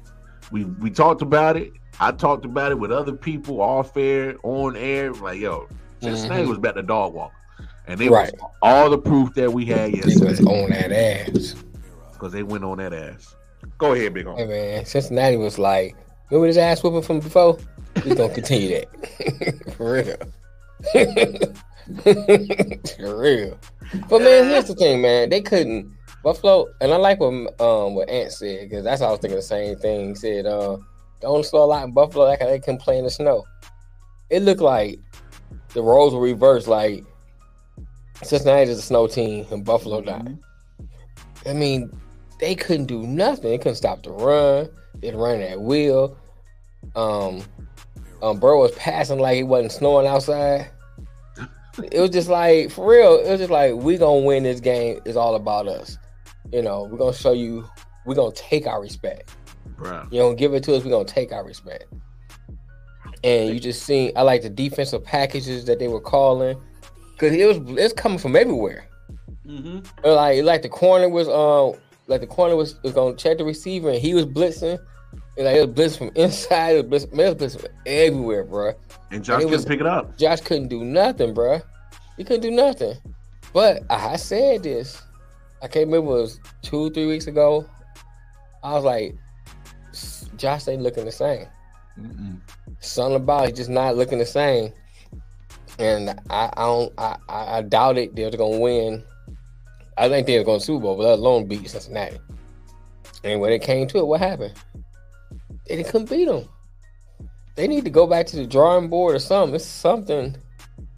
we 0.50 0.64
we 0.64 0.90
talked 0.90 1.22
about 1.22 1.56
it. 1.56 1.72
I 2.00 2.10
talked 2.12 2.44
about 2.44 2.72
it 2.72 2.78
with 2.78 2.90
other 2.90 3.12
people 3.12 3.60
off 3.60 3.96
air, 3.96 4.34
on 4.42 4.76
air. 4.76 5.12
Like, 5.12 5.38
yo, 5.40 5.68
Cincinnati 6.00 6.42
Mhm. 6.44 6.48
was 6.48 6.58
about 6.58 6.74
the 6.74 6.82
dog 6.82 7.14
walk, 7.14 7.32
and 7.86 8.00
they 8.00 8.08
Right. 8.08 8.32
was 8.32 8.50
all 8.62 8.90
the 8.90 8.98
proof 8.98 9.32
that 9.34 9.52
we 9.52 9.64
had 9.66 9.90
He 9.90 10.00
was 10.00 10.40
on 10.40 10.70
that 10.70 10.90
ass. 10.92 11.54
because 12.12 12.32
they 12.32 12.42
went 12.42 12.64
on 12.64 12.78
that 12.78 12.92
ass. 12.92 13.36
Go 13.78 13.92
ahead, 13.92 14.14
big 14.14 14.26
Hey 14.26 14.32
homie. 14.32 14.48
man, 14.48 14.84
Cincinnati 14.86 15.36
was 15.36 15.56
like, 15.58 15.94
remember 16.30 16.48
this 16.48 16.56
ass 16.56 16.82
whooping 16.82 17.02
from 17.02 17.20
before? 17.20 17.58
We're 18.04 18.14
gonna 18.16 18.34
continue 18.34 18.80
that. 18.80 18.88
For 19.76 19.92
real. 19.92 20.16
For 22.98 23.20
real. 23.20 23.58
But 24.08 24.22
man, 24.22 24.46
here's 24.46 24.66
the 24.66 24.74
thing, 24.74 25.02
man. 25.02 25.28
They 25.30 25.40
couldn't 25.42 25.92
Buffalo, 26.22 26.68
and 26.80 26.92
I 26.92 26.96
like 26.96 27.20
what 27.20 27.60
um 27.60 27.94
what 27.94 28.08
Ant 28.08 28.32
said, 28.32 28.68
because 28.68 28.84
that's 28.84 29.00
how 29.00 29.08
I 29.08 29.10
was 29.12 29.20
thinking 29.20 29.36
the 29.36 29.42
same 29.42 29.76
thing. 29.76 30.10
He 30.10 30.14
said, 30.14 30.46
uh, 30.46 30.78
don't 31.20 31.44
slow 31.44 31.64
a 31.64 31.66
lot 31.66 31.84
in 31.84 31.92
Buffalo, 31.92 32.26
like 32.26 32.40
they 32.40 32.60
can 32.60 32.76
play 32.76 32.98
in 32.98 33.04
the 33.04 33.10
snow. 33.10 33.44
It 34.30 34.42
looked 34.42 34.60
like 34.60 34.98
the 35.74 35.82
roles 35.82 36.14
were 36.14 36.20
reversed, 36.20 36.68
like 36.68 37.04
Cincinnati 38.22 38.70
is 38.70 38.78
a 38.78 38.82
snow 38.82 39.06
team 39.06 39.46
and 39.50 39.64
Buffalo 39.64 40.00
not. 40.00 40.28
I 41.44 41.52
mean, 41.52 41.90
they 42.38 42.54
couldn't 42.54 42.86
do 42.86 43.02
nothing. 43.02 43.50
They 43.50 43.58
couldn't 43.58 43.76
stop 43.76 44.02
the 44.02 44.10
run. 44.10 44.68
They'd 45.00 45.14
run 45.14 45.40
at 45.40 45.60
will. 45.60 46.16
Um, 46.94 47.42
um, 48.22 48.38
Burrow 48.38 48.60
was 48.60 48.72
passing 48.72 49.18
like 49.18 49.38
it 49.38 49.44
wasn't 49.44 49.72
snowing 49.72 50.06
outside. 50.06 50.70
It 51.90 52.00
was 52.00 52.10
just 52.10 52.28
like 52.28 52.70
for 52.70 52.86
real. 52.86 53.14
It 53.14 53.30
was 53.30 53.40
just 53.40 53.50
like 53.50 53.72
we 53.72 53.96
gonna 53.96 54.26
win 54.26 54.42
this 54.42 54.60
game. 54.60 55.00
It's 55.06 55.16
all 55.16 55.36
about 55.36 55.66
us. 55.66 55.96
You 56.50 56.62
know, 56.62 56.84
we're 56.84 56.98
gonna 56.98 57.12
show 57.12 57.32
you. 57.32 57.64
We're 58.04 58.14
gonna 58.14 58.34
take 58.34 58.66
our 58.66 58.80
respect. 58.80 59.30
Bro. 59.76 60.08
You 60.10 60.18
don't 60.20 60.36
give 60.36 60.54
it 60.54 60.62
to 60.64 60.74
us. 60.74 60.84
We're 60.84 60.90
gonna 60.90 61.04
take 61.04 61.32
our 61.32 61.44
respect. 61.44 61.84
And 63.24 63.50
you 63.54 63.60
just 63.60 63.84
seen. 63.84 64.12
I 64.16 64.22
like 64.22 64.42
the 64.42 64.50
defensive 64.50 65.04
packages 65.04 65.64
that 65.66 65.78
they 65.78 65.88
were 65.88 66.00
calling 66.00 66.60
because 67.12 67.32
it 67.32 67.46
was 67.46 67.78
it's 67.78 67.94
coming 67.94 68.18
from 68.18 68.34
everywhere. 68.36 68.86
Mm-hmm. 69.46 69.80
Like 70.06 70.42
like 70.42 70.62
the 70.62 70.68
corner 70.68 71.08
was 71.08 71.28
um 71.28 71.80
like 72.08 72.20
the 72.20 72.26
corner 72.26 72.56
was, 72.56 72.82
was 72.82 72.92
gonna 72.92 73.14
check 73.16 73.38
the 73.38 73.44
receiver 73.44 73.90
and 73.90 73.98
he 73.98 74.14
was 74.14 74.26
blitzing. 74.26 74.78
And 75.36 75.46
like 75.46 75.56
it 75.56 75.68
was 75.68 75.92
blitzing 75.94 75.98
from 75.98 76.10
inside, 76.16 76.76
it 76.76 76.88
was 76.88 77.06
blitzing, 77.06 77.14
man, 77.14 77.26
it 77.28 77.40
was 77.40 77.54
blitzing 77.56 77.60
from 77.60 77.70
everywhere, 77.86 78.44
bro. 78.44 78.72
And 79.10 79.22
Josh 79.24 79.34
And 79.42 79.42
couldn't 79.44 79.50
was- 79.52 79.64
pick 79.64 79.80
it 79.80 79.86
up. 79.86 80.18
Josh 80.18 80.40
couldn't 80.40 80.68
do 80.68 80.84
nothing, 80.84 81.32
bro. 81.32 81.60
He 82.16 82.24
couldn't 82.24 82.42
do 82.42 82.50
nothing. 82.50 82.94
But 83.52 83.82
I 83.88 84.16
said 84.16 84.62
this. 84.64 85.00
I 85.62 85.68
can't 85.68 85.86
remember 85.86 86.18
it 86.18 86.22
was 86.22 86.40
two, 86.62 86.90
three 86.90 87.06
weeks 87.06 87.28
ago. 87.28 87.64
I 88.64 88.72
was 88.72 88.84
like, 88.84 89.16
Josh 90.36 90.66
ain't 90.68 90.82
looking 90.82 91.04
the 91.04 91.12
same. 91.12 91.46
Mm-mm. 91.98 92.40
Something 92.80 93.16
about 93.16 93.48
it 93.48 93.56
just 93.56 93.70
not 93.70 93.96
looking 93.96 94.18
the 94.18 94.26
same. 94.26 94.72
And 95.78 96.10
I, 96.30 96.50
I 96.56 96.62
don't 96.62 96.92
I, 96.98 97.16
I 97.28 97.58
I 97.58 97.62
doubt 97.62 97.98
it 97.98 98.14
they're 98.14 98.30
gonna 98.30 98.58
win. 98.58 99.04
I 99.96 100.08
think 100.08 100.26
they're 100.26 100.44
gonna 100.44 100.60
Super 100.60 100.82
Bowl, 100.82 100.96
but 100.96 101.04
let 101.04 101.18
alone 101.18 101.46
beat 101.46 101.68
Cincinnati. 101.68 102.18
And 103.24 103.40
when 103.40 103.52
it 103.52 103.62
came 103.62 103.86
to 103.88 103.98
it, 103.98 104.06
what 104.06 104.20
happened? 104.20 104.54
They 105.68 105.76
didn't 105.76 105.90
couldn't 105.90 106.10
beat 106.10 106.26
them. 106.26 106.48
They 107.54 107.68
need 107.68 107.84
to 107.84 107.90
go 107.90 108.06
back 108.06 108.26
to 108.28 108.36
the 108.36 108.46
drawing 108.46 108.88
board 108.88 109.14
or 109.14 109.18
something. 109.18 109.54
It's 109.54 109.64
something 109.64 110.36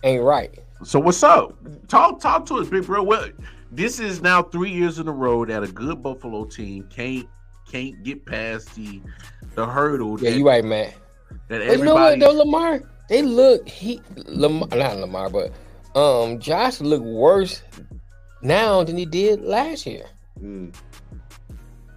ain't 0.05 0.23
right. 0.23 0.59
So 0.85 0.99
what's 0.99 1.23
up? 1.23 1.57
Talk 1.89 2.20
talk 2.20 2.47
to 2.47 2.57
us, 2.57 2.69
big 2.69 2.86
bro. 2.86 3.03
Well, 3.03 3.28
this 3.74 3.98
is 3.98 4.22
now 4.22 4.42
three 4.42 4.70
years 4.70 4.98
in 4.98 5.09
a 5.09 5.12
row 5.12 5.44
that 5.44 5.62
a 5.62 5.68
good 5.68 6.02
Buffalo 6.02 6.44
team 6.44 6.86
can't 6.90 7.28
can't 7.70 8.02
get 8.02 8.24
past 8.24 8.74
the 8.74 9.01
the 9.55 9.66
hurdle 9.66 10.20
Yeah, 10.20 10.30
you 10.30 10.46
right, 10.46 10.64
man. 10.64 10.92
that 11.48 11.66
But 11.66 11.78
you 11.78 11.84
know 11.84 11.94
what 11.94 12.20
though, 12.20 12.32
Lamar? 12.32 12.82
They 13.09 13.22
look 13.22 13.68
he 13.68 14.01
Lamar 14.26 14.68
not 14.68 14.98
Lamar, 14.98 15.30
but 15.30 15.52
um 15.98 16.38
Josh 16.38 16.80
looked 16.80 17.05
worse 17.05 17.62
now 18.42 18.84
than 18.84 18.96
he 18.96 19.06
did 19.06 19.42
last 19.42 19.86
year. 19.86 20.06
Mm. 20.40 20.74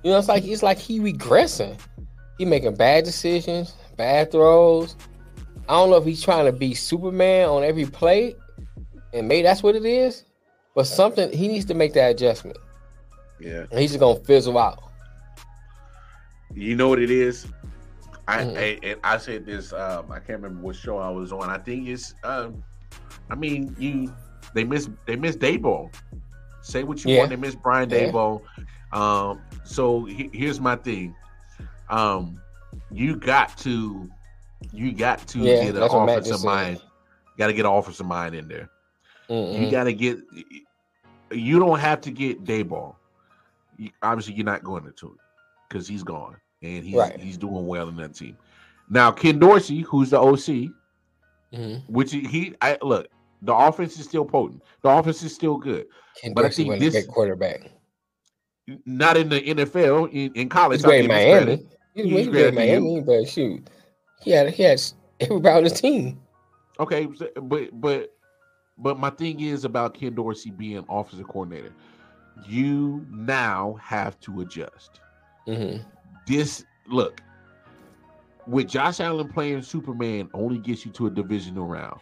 You 0.04 0.12
know, 0.12 0.18
it's 0.18 0.28
like 0.28 0.46
it's 0.46 0.64
like 0.64 0.78
he 0.78 1.00
regressing. 1.00 1.80
He 2.38 2.46
making 2.46 2.76
bad 2.76 3.04
decisions, 3.04 3.74
bad 3.98 4.32
throws. 4.32 4.96
I 5.68 5.74
don't 5.74 5.90
know 5.90 5.98
if 5.98 6.06
he's 6.06 6.24
trying 6.24 6.46
to 6.46 6.52
be 6.52 6.74
Superman 6.74 7.50
on 7.50 7.64
every 7.64 7.86
play, 7.86 8.36
and 9.14 9.28
maybe 9.28 9.44
that's 9.44 9.64
what 9.64 9.76
it 9.76 9.86
is. 9.86 10.24
But 10.78 10.86
something 10.86 11.32
he 11.36 11.48
needs 11.48 11.66
to 11.66 11.74
make 11.74 11.94
that 11.94 12.12
adjustment. 12.12 12.56
Yeah. 13.40 13.66
And 13.72 13.80
he's 13.80 13.90
just 13.90 14.00
gonna 14.00 14.20
fizzle 14.20 14.60
out. 14.60 14.78
You 16.54 16.76
know 16.76 16.88
what 16.88 17.00
it 17.00 17.10
is? 17.10 17.48
I, 18.28 18.44
Mhm. 18.44 18.58
I 18.58 18.80
and 18.88 19.00
I 19.04 19.18
said 19.18 19.48
this. 19.48 19.74
Um, 19.74 20.12
I 20.12 20.20
can't 20.20 20.40
remember 20.40 20.62
what 20.62 20.76
show 20.76 21.00
I 21.00 21.10
was 21.10 21.32
on. 21.32 21.50
I 21.50 21.58
think 21.58 21.88
it's. 21.88 22.14
Um, 22.24 22.64
I 23.32 23.34
mean, 23.34 23.76
you 23.80 24.14
they 24.54 24.64
miss 24.64 24.88
they 25.08 25.16
miss 25.16 25.36
Daboll. 25.36 25.92
Say 26.62 26.84
what 26.84 27.04
you 27.04 27.12
Yeah. 27.14 27.20
want. 27.22 27.32
They 27.32 27.38
miss 27.38 27.56
Brian 27.56 27.90
Yeah. 27.90 28.12
Daboll. 28.12 28.42
Um, 28.94 29.42
so 29.64 30.06
he- 30.06 30.30
here's 30.32 30.60
my 30.62 30.76
thing. 30.76 31.16
Um, 31.90 32.40
you 32.92 33.16
got 33.16 33.58
to 33.60 34.08
you 34.72 34.92
got 34.92 35.26
to 35.30 35.40
Yeah, 35.40 35.56
get 35.56 35.70
an 35.70 35.80
that's 35.80 35.92
what 35.92 36.06
Matt 36.06 36.20
offensive 36.20 36.46
mind. 36.46 36.82
Got 37.36 37.48
to 37.48 37.54
get 37.54 37.66
an 37.66 37.72
offensive 37.72 38.06
mind 38.06 38.36
in 38.36 38.48
there. 38.48 38.70
You 39.28 39.36
Mm-mm. 39.36 39.72
got 39.72 39.86
to 39.86 39.94
get. 39.94 40.20
You 41.32 41.60
don't 41.60 41.80
have 41.80 42.02
to 42.02 42.12
get 42.12 42.44
Daboll. 42.44 42.96
You, 43.78 43.90
obviously, 44.02 44.34
you're 44.34 44.46
not 44.46 44.64
going 44.64 44.84
to 44.84 44.90
it 44.90 45.20
because 45.70 45.88
he's 45.88 46.04
gone 46.04 46.38
and 46.62 46.84
he's 46.84 46.96
Right. 46.96 47.20
he's 47.20 47.38
doing 47.38 47.66
well 47.68 47.90
in 47.90 47.96
that 47.98 48.16
team. 48.16 48.38
Now, 48.90 49.12
Ken 49.12 49.38
Dorsey, 49.40 49.82
who's 49.82 50.10
the 50.12 50.20
OC, 50.20 50.70
Mhm. 51.54 51.90
which 51.90 52.12
he, 52.12 52.22
he 52.22 52.56
I 52.62 52.78
look, 52.82 53.08
the 53.42 53.54
offense 53.54 53.98
is 54.00 54.06
still 54.06 54.26
potent. 54.26 54.62
The 54.82 54.90
offense 54.90 55.22
is 55.24 55.34
still 55.36 55.58
good. 55.58 55.86
Ken 56.22 56.34
But 56.34 56.42
I 56.42 56.48
Dorsey 56.48 56.64
think 56.64 56.68
wasn't 56.70 56.82
a 56.82 56.86
this- 56.92 57.06
great 57.06 57.14
quarterback. 57.14 57.72
Not 58.86 59.16
in 59.16 59.30
the 59.30 59.40
NFL, 59.40 60.06
in, 60.12 60.34
in 60.34 60.50
college. 60.50 60.80
He's 60.80 60.86
I'll 60.86 60.92
great 60.92 61.06
in 61.06 61.10
give 61.12 61.16
credit. 61.18 61.46
Miami. 61.48 61.70
He's, 61.94 62.04
He's 62.06 62.14
he's 62.14 62.28
great 62.28 62.32
great 62.32 62.42
in 62.42 62.48
at 62.48 62.56
the 62.56 62.66
U. 62.74 62.82
Miami, 62.82 63.02
but 63.02 63.30
shoot, 63.30 63.70
he 64.22 64.32
had 64.32 64.50
he 64.50 64.64
had 64.64 64.82
everybody 65.22 65.58
on 65.58 65.64
his 65.64 65.74
team. 65.80 66.20
Okay, 66.80 67.08
but 67.42 67.70
but 67.80 68.14
but 68.78 69.00
my 69.00 69.10
thing 69.10 69.40
is 69.42 69.66
about 69.66 69.94
Ken 69.96 70.14
Dorsey 70.16 70.52
being 70.52 70.86
offensive 70.90 71.28
coordinator. 71.28 71.74
You 72.46 73.06
now 73.10 73.76
have 73.82 74.20
to 74.22 74.42
adjust. 74.42 75.02
hmm 75.46 75.78
this 76.26 76.66
look 76.88 77.22
with 78.46 78.68
Josh 78.70 79.00
Allen 79.00 79.28
playing 79.30 79.62
Superman 79.62 80.30
only 80.34 80.60
gets 80.60 80.86
you 80.86 80.92
to 80.94 81.08
a 81.08 81.12
divisional 81.12 81.66
round. 81.68 82.00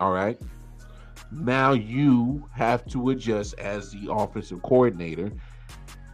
All 0.00 0.12
right. 0.12 0.38
Now 1.30 1.72
you 1.72 2.48
have 2.52 2.86
to 2.88 3.10
adjust 3.10 3.54
as 3.58 3.90
the 3.90 4.08
offensive 4.10 4.62
coordinator, 4.62 5.32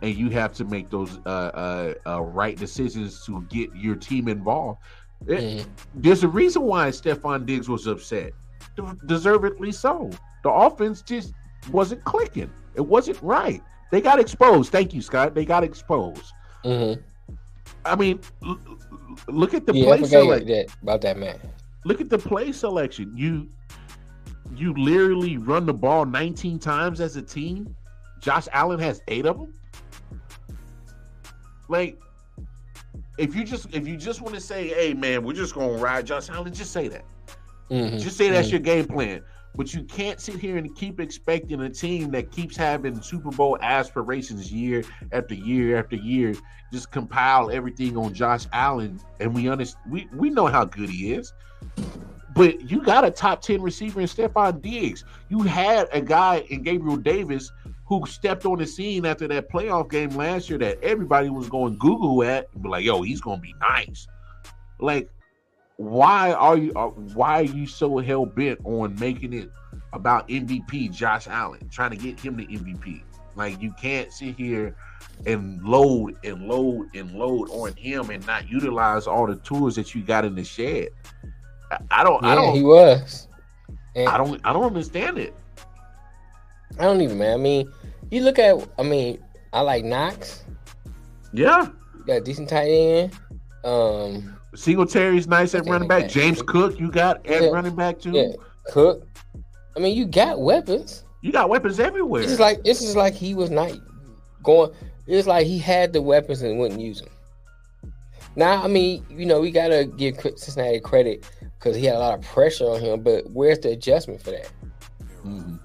and 0.03 0.15
you 0.15 0.31
have 0.31 0.53
to 0.55 0.65
make 0.65 0.91
those 0.91 1.19
uh, 1.27 1.29
uh, 1.29 1.95
uh, 2.07 2.23
right 2.23 2.59
decisions 2.59 3.25
to 3.27 3.43
get 3.49 3.75
your 3.75 3.97
team 3.97 4.29
involved. 4.29 4.81
It- 5.27 5.49
hmm 5.57 5.63
There's 5.95 6.23
a 6.25 6.29
reason 6.29 6.63
why 6.63 6.89
Stefon 6.91 7.47
Diggs 7.47 7.69
was 7.69 7.87
upset, 7.87 8.33
deservedly 9.07 9.73
so. 9.73 10.11
The 10.43 10.51
offense 10.51 11.03
just 11.03 11.33
wasn't 11.71 12.05
clicking. 12.05 12.51
It 12.75 12.81
wasn't 12.81 13.21
right. 13.23 13.63
They 13.91 14.01
got 14.01 14.19
exposed. 14.21 14.73
Thank 14.73 14.93
you, 14.95 15.01
Scott. 15.03 15.35
They 15.35 15.45
got 15.45 15.65
exposed. 15.65 16.33
hmm 16.65 16.95
I 17.85 17.95
mean, 17.97 18.21
l- 18.45 18.59
look 19.29 19.55
at 19.55 19.67
the 19.67 19.75
Yeah, 19.75 19.85
play 19.87 19.97
forgot 19.99 20.11
select. 20.11 20.47
that, 20.49 20.67
about 20.83 21.01
that 21.03 21.17
man. 21.17 21.39
Look 21.85 22.01
at 22.01 22.11
the 22.11 22.19
play 22.19 22.53
selection. 22.53 23.13
You 23.17 23.49
you 24.55 24.73
literally 24.75 25.39
run 25.39 25.67
the 25.67 25.75
ball 25.75 26.05
19 26.05 26.59
times 26.59 27.01
as 27.01 27.17
a 27.17 27.23
team. 27.23 27.75
Josh 28.21 28.47
Allen 28.53 28.79
has 28.81 29.01
eight 29.09 29.27
of 29.27 29.39
them. 29.39 29.53
Like, 31.69 31.99
if 33.19 33.35
you 33.35 33.45
just 33.45 33.73
if 33.75 33.87
you 33.87 33.97
just 33.97 34.21
want 34.21 34.35
to 34.35 34.41
say, 34.41 34.69
"Hey, 34.69 34.95
man, 34.95 35.25
we're 35.25 35.33
just 35.33 35.55
gonna 35.55 35.73
ride 35.73 36.07
Josh 36.07 36.29
Allen," 36.31 36.53
just 36.53 36.73
say 36.73 36.89
that. 36.89 37.05
Mhm. 37.71 38.01
Just 38.01 38.17
say 38.17 38.31
that's 38.31 38.49
Mhm. 38.49 38.53
your 38.53 38.61
game 38.61 38.85
plan. 38.87 39.23
But 39.55 39.73
you 39.73 39.85
can't 39.85 40.21
sit 40.21 40.35
here 40.39 40.59
and 40.59 40.75
keep 40.77 41.01
expecting 41.01 41.63
a 41.63 41.71
team 41.71 42.11
that 42.11 42.31
keeps 42.31 42.57
having 42.57 43.01
Super 43.01 43.31
Bowl 43.31 43.57
aspirations 43.63 44.53
year 44.53 44.85
after 45.13 45.35
year 45.35 45.79
after 45.79 45.97
year 45.97 46.35
just 46.73 46.91
compile 46.91 47.51
everything 47.51 47.97
on 47.97 48.13
Josh 48.13 48.47
Allen. 48.53 49.01
And 49.19 49.35
we 49.35 49.49
understand 49.49 49.91
we, 49.91 50.09
we 50.15 50.29
know 50.31 50.47
how 50.47 50.65
good 50.67 50.91
he 50.91 51.15
is. 51.15 51.33
But 52.35 52.71
you 52.71 52.83
got 52.83 53.05
a 53.05 53.11
top 53.11 53.41
10 53.41 53.63
receiver 53.63 54.01
in 54.01 54.07
Stefon 54.07 54.61
Diggs. 54.61 55.05
You 55.31 55.41
had 55.41 55.89
a 55.91 56.03
guy 56.03 56.45
in 56.51 56.63
Gabriel 56.63 56.99
Davis 56.99 57.51
who 57.87 58.05
stepped 58.07 58.45
on 58.45 58.59
the 58.59 58.67
scene 58.67 59.07
after 59.07 59.27
that 59.29 59.51
playoff 59.51 59.91
game 59.91 60.11
last 60.11 60.51
year 60.51 60.59
that 60.59 60.79
everybody 60.83 61.31
was 61.31 61.49
going 61.49 61.79
Google 61.79 62.23
at 62.25 62.49
and 62.53 62.63
be 62.63 62.69
like, 62.69 62.85
yo, 62.85 63.01
he's 63.01 63.23
gonna 63.23 63.41
be 63.41 63.55
nice. 63.61 64.07
Like 64.81 65.09
why 65.77 66.33
are 66.33 66.57
you 66.57 66.73
uh, 66.75 66.89
why 66.89 67.41
are 67.41 67.45
you 67.45 67.67
so 67.67 67.99
hell 67.99 68.25
bent 68.27 68.61
on 68.65 68.99
making 68.99 69.33
it 69.33 69.51
about 69.93 70.29
MVP 70.29 70.91
Josh 70.93 71.27
Allen, 71.27 71.69
trying 71.71 71.91
to 71.91 71.97
get 71.97 72.19
him 72.19 72.37
the 72.37 72.47
MVP? 72.47 73.03
Like 73.35 73.61
you 73.61 73.73
can't 73.81 74.11
sit 74.13 74.35
here 74.37 74.75
and 75.27 75.63
load 75.63 76.17
and 76.25 76.49
load 76.49 76.89
and 76.95 77.13
load 77.13 77.51
on 77.51 77.75
him 77.75 78.09
and 78.11 78.27
not 78.27 78.49
utilize 78.49 79.07
all 79.07 79.27
the 79.27 79.37
tools 79.37 79.77
that 79.77 79.95
you 79.95 80.03
got 80.03 80.25
in 80.25 80.35
the 80.35 80.45
shed. 80.45 80.89
I, 81.71 81.79
I 81.91 82.05
don't. 82.05 82.25
I 82.25 82.31
Yeah, 82.31 82.35
don't. 82.37 82.55
he 82.57 82.63
was. 82.63 83.29
And 83.95 84.09
I 84.09 84.17
don't 84.17 84.41
I 84.45 84.53
don't 84.53 84.65
understand 84.65 85.19
it. 85.19 85.35
I 86.79 86.85
don't 86.85 87.01
even, 87.01 87.19
man. 87.19 87.35
I 87.35 87.37
mean, 87.43 87.71
you 88.11 88.23
look 88.23 88.39
at, 88.39 88.57
I 88.79 88.83
mean, 88.83 89.19
I 89.53 89.61
like 89.61 89.85
Knox. 89.85 90.45
Yeah. 91.33 91.69
You 91.99 92.05
got 92.07 92.13
a 92.15 92.21
decent 92.21 92.49
tight 92.49 92.69
end. 92.69 93.13
Um, 93.65 94.37
Singletary's 94.57 95.27
nice 95.29 95.55
at 95.55 95.67
running 95.69 95.89
back. 95.89 96.09
James 96.09 96.43
Cook, 96.43 96.79
you 96.81 96.91
got 96.91 97.25
at 97.27 97.43
Yeah. 97.43 97.49
running 97.51 97.75
back 97.77 97.99
too. 98.01 98.13
yeah, 98.13 98.33
Cook. 98.69 99.07
I 99.77 99.81
mean, 99.81 99.97
you 99.97 100.07
got 100.07 100.41
weapons. 100.41 101.05
You 101.23 101.33
got 101.33 101.49
weapons 101.49 101.79
everywhere. 101.81 102.23
It's 102.23 102.41
like 102.41 102.61
it's 102.65 102.81
just 102.81 102.97
like 102.97 103.15
he 103.15 103.35
was 103.35 103.51
not 103.51 103.73
going. 104.43 104.71
It's 105.07 105.27
like 105.27 105.47
he 105.47 105.59
had 105.59 105.93
the 105.93 106.01
weapons 106.03 106.43
and 106.43 106.59
wouldn't 106.59 106.81
use 106.81 107.01
them. 107.01 107.11
Now, 108.35 108.63
I 108.63 108.67
mean, 108.69 109.05
you 109.11 109.25
know, 109.27 109.41
we 109.41 109.51
gotta 109.51 109.85
give 109.97 110.21
Cincinnati 110.21 110.81
credit 110.81 111.25
because 111.59 111.77
he 111.77 111.85
had 111.87 111.97
a 111.97 111.99
lot 111.99 112.19
of 112.19 112.25
pressure 112.25 112.67
on 112.67 112.81
him. 112.81 113.03
But 113.03 113.31
where's 113.31 113.59
the 113.61 113.71
adjustment 113.71 114.21
for 114.23 114.31
that? 114.33 114.51
Mhm. 115.25 115.59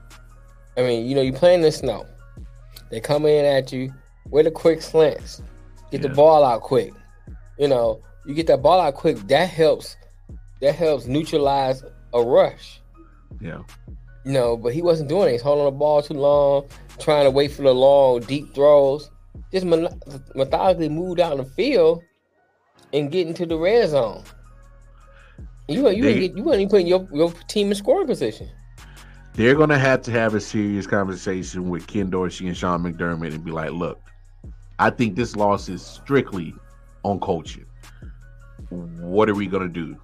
I 0.77 0.81
mean, 0.81 1.05
you 1.07 1.15
know, 1.15 1.21
you're 1.21 1.33
playing 1.33 1.55
in 1.59 1.61
the 1.63 1.71
snow. 1.71 2.05
They 2.89 2.99
come 2.99 3.25
in 3.25 3.45
at 3.45 3.71
you 3.71 3.93
with 4.29 4.47
a 4.47 4.51
quick 4.51 4.81
slants. 4.81 5.41
Get 5.91 6.01
Yeah. 6.01 6.09
the 6.09 6.15
ball 6.15 6.43
out 6.45 6.61
quick. 6.61 6.93
You 7.57 7.67
know, 7.67 7.99
you 8.25 8.33
get 8.33 8.47
that 8.47 8.61
ball 8.61 8.79
out 8.79 8.95
quick. 8.95 9.17
That 9.27 9.49
helps. 9.49 9.95
That 10.61 10.75
helps 10.75 11.05
neutralize 11.05 11.83
a 12.13 12.21
rush. 12.21 12.81
Yeah. 13.39 13.61
You 14.25 14.33
know, 14.33 14.55
but 14.57 14.73
he 14.73 14.81
wasn't 14.81 15.09
doing 15.09 15.29
it. 15.29 15.31
He's 15.33 15.41
holding 15.41 15.65
the 15.65 15.71
ball 15.71 16.03
too 16.03 16.13
long, 16.13 16.67
trying 16.99 17.23
to 17.25 17.31
wait 17.31 17.51
for 17.51 17.63
the 17.63 17.73
long, 17.73 18.19
deep 18.21 18.53
throws. 18.53 19.09
Just 19.51 19.65
methodically 19.65 20.89
moved 20.89 21.19
out 21.19 21.31
in 21.31 21.39
the 21.39 21.45
field 21.45 22.03
and 22.93 23.11
get 23.11 23.27
into 23.27 23.45
the 23.45 23.57
red 23.57 23.89
zone. 23.89 24.23
You 25.67 25.89
you 25.89 26.03
They- 26.03 26.19
get, 26.27 26.37
you 26.37 26.43
weren't 26.43 26.59
even 26.59 26.69
putting 26.69 26.87
your, 26.87 27.07
your 27.11 27.31
team 27.47 27.69
in 27.69 27.75
scoring 27.75 28.07
position. 28.07 28.49
They're 29.33 29.55
gonna 29.55 29.79
have 29.79 30.01
to 30.03 30.11
have 30.11 30.35
a 30.35 30.41
serious 30.41 30.85
conversation 30.85 31.69
with 31.69 31.87
Ken 31.87 32.09
Dorsey 32.09 32.47
and 32.47 32.57
Sean 32.57 32.83
McDermott 32.83 33.33
and 33.33 33.43
be 33.43 33.51
like, 33.51 33.71
look, 33.71 33.99
I 34.77 34.89
think 34.89 35.15
this 35.15 35.35
loss 35.37 35.69
is 35.69 35.81
strictly 35.81 36.53
on 37.03 37.19
coaching. 37.19 37.65
What 38.71 39.29
are 39.29 39.35
we 39.35 39.47
gonna 39.47 39.67
do? 39.67 39.97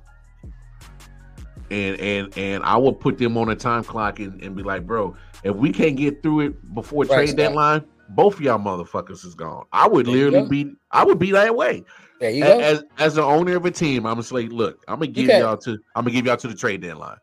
And 1.71 1.99
and 1.99 2.37
and 2.37 2.63
I 2.63 2.77
will 2.77 2.93
put 2.93 3.17
them 3.17 3.37
on 3.37 3.49
a 3.49 3.55
time 3.55 3.83
clock 3.83 4.19
and, 4.19 4.41
and 4.41 4.55
be 4.55 4.63
like, 4.63 4.85
bro, 4.85 5.15
if 5.43 5.55
we 5.55 5.71
can't 5.71 5.95
get 5.95 6.21
through 6.21 6.41
it 6.41 6.73
before 6.73 7.05
Right, 7.05 7.27
trade 7.27 7.37
deadline, 7.37 7.83
both 8.09 8.35
of 8.35 8.41
y'all 8.41 8.59
motherfuckers 8.59 9.25
is 9.25 9.35
gone. 9.35 9.65
I 9.71 9.87
would 9.87 10.05
There 10.05 10.15
literally 10.15 10.47
be 10.47 10.75
I 10.91 11.03
would 11.03 11.19
be 11.19 11.31
that 11.31 11.55
way. 11.55 11.83
There 12.19 12.29
you 12.29 12.43
A- 12.43 12.47
go. 12.47 12.59
As 12.59 12.83
as 12.97 13.17
an 13.17 13.23
owner 13.23 13.55
of 13.55 13.65
a 13.65 13.71
team, 13.71 14.05
I'm 14.05 14.13
gonna 14.13 14.23
say, 14.23 14.47
look, 14.47 14.83
I'm 14.87 14.99
gonna 14.99 15.07
give 15.07 15.29
y'all 15.29 15.57
to 15.57 15.71
I'm 15.95 16.03
gonna 16.03 16.11
give 16.11 16.25
y'all 16.25 16.37
to 16.37 16.47
the 16.47 16.55
trade 16.55 16.81
deadline. 16.81 17.17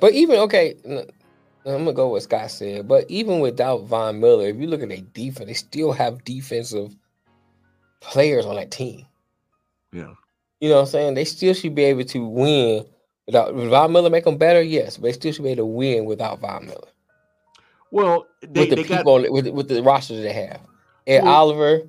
But 0.00 0.12
even 0.12 0.38
okay, 0.40 0.76
I'm 0.84 1.04
gonna 1.64 1.92
go 1.92 2.06
with 2.06 2.12
what 2.12 2.22
Scott 2.22 2.50
said. 2.50 2.86
But 2.86 3.10
even 3.10 3.40
without 3.40 3.84
Von 3.84 4.20
Miller, 4.20 4.48
if 4.48 4.56
you 4.56 4.66
look 4.66 4.82
at 4.82 4.88
their 4.88 4.98
defense, 4.98 5.46
they 5.46 5.54
still 5.54 5.92
have 5.92 6.24
defensive 6.24 6.94
players 8.00 8.46
on 8.46 8.56
that 8.56 8.70
team. 8.70 9.06
Yeah. 9.92 10.12
You 10.60 10.68
know 10.70 10.76
what 10.76 10.80
I'm 10.82 10.86
saying? 10.86 11.14
They 11.14 11.24
still 11.24 11.54
should 11.54 11.74
be 11.74 11.84
able 11.84 12.04
to 12.04 12.24
win 12.26 12.86
without 13.26 13.54
would 13.54 13.68
Von 13.70 13.92
Miller 13.92 14.10
make 14.10 14.24
them 14.24 14.38
better. 14.38 14.62
Yes, 14.62 14.96
but 14.96 15.04
they 15.08 15.12
still 15.12 15.32
should 15.32 15.42
be 15.44 15.50
able 15.50 15.62
to 15.62 15.66
win 15.66 16.04
without 16.06 16.40
Von 16.40 16.66
Miller 16.66 16.88
Well, 17.90 18.26
they, 18.40 18.60
with 18.60 18.70
the 18.70 18.76
people 18.76 18.96
got 18.96 19.06
on 19.06 19.32
with 19.32 19.48
with 19.48 19.68
the 19.68 19.82
roster 19.82 20.20
they 20.20 20.32
have. 20.32 20.60
And 21.06 21.24
Well, 21.24 21.34
Oliver, 21.34 21.82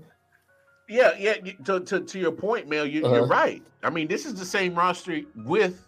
Yeah, 0.90 1.12
yeah. 1.18 1.36
To, 1.66 1.80
to, 1.82 2.02
to 2.02 2.20
your 2.20 2.32
point, 2.32 2.68
Mel, 2.70 2.86
you, 2.86 3.02
you're 3.02 3.24
Uh-huh. 3.24 3.26
right. 3.28 3.64
I 3.84 3.90
mean, 3.90 4.08
this 4.08 4.26
is 4.26 4.36
the 4.36 4.46
same 4.46 4.76
roster 4.76 5.22
with 5.36 5.86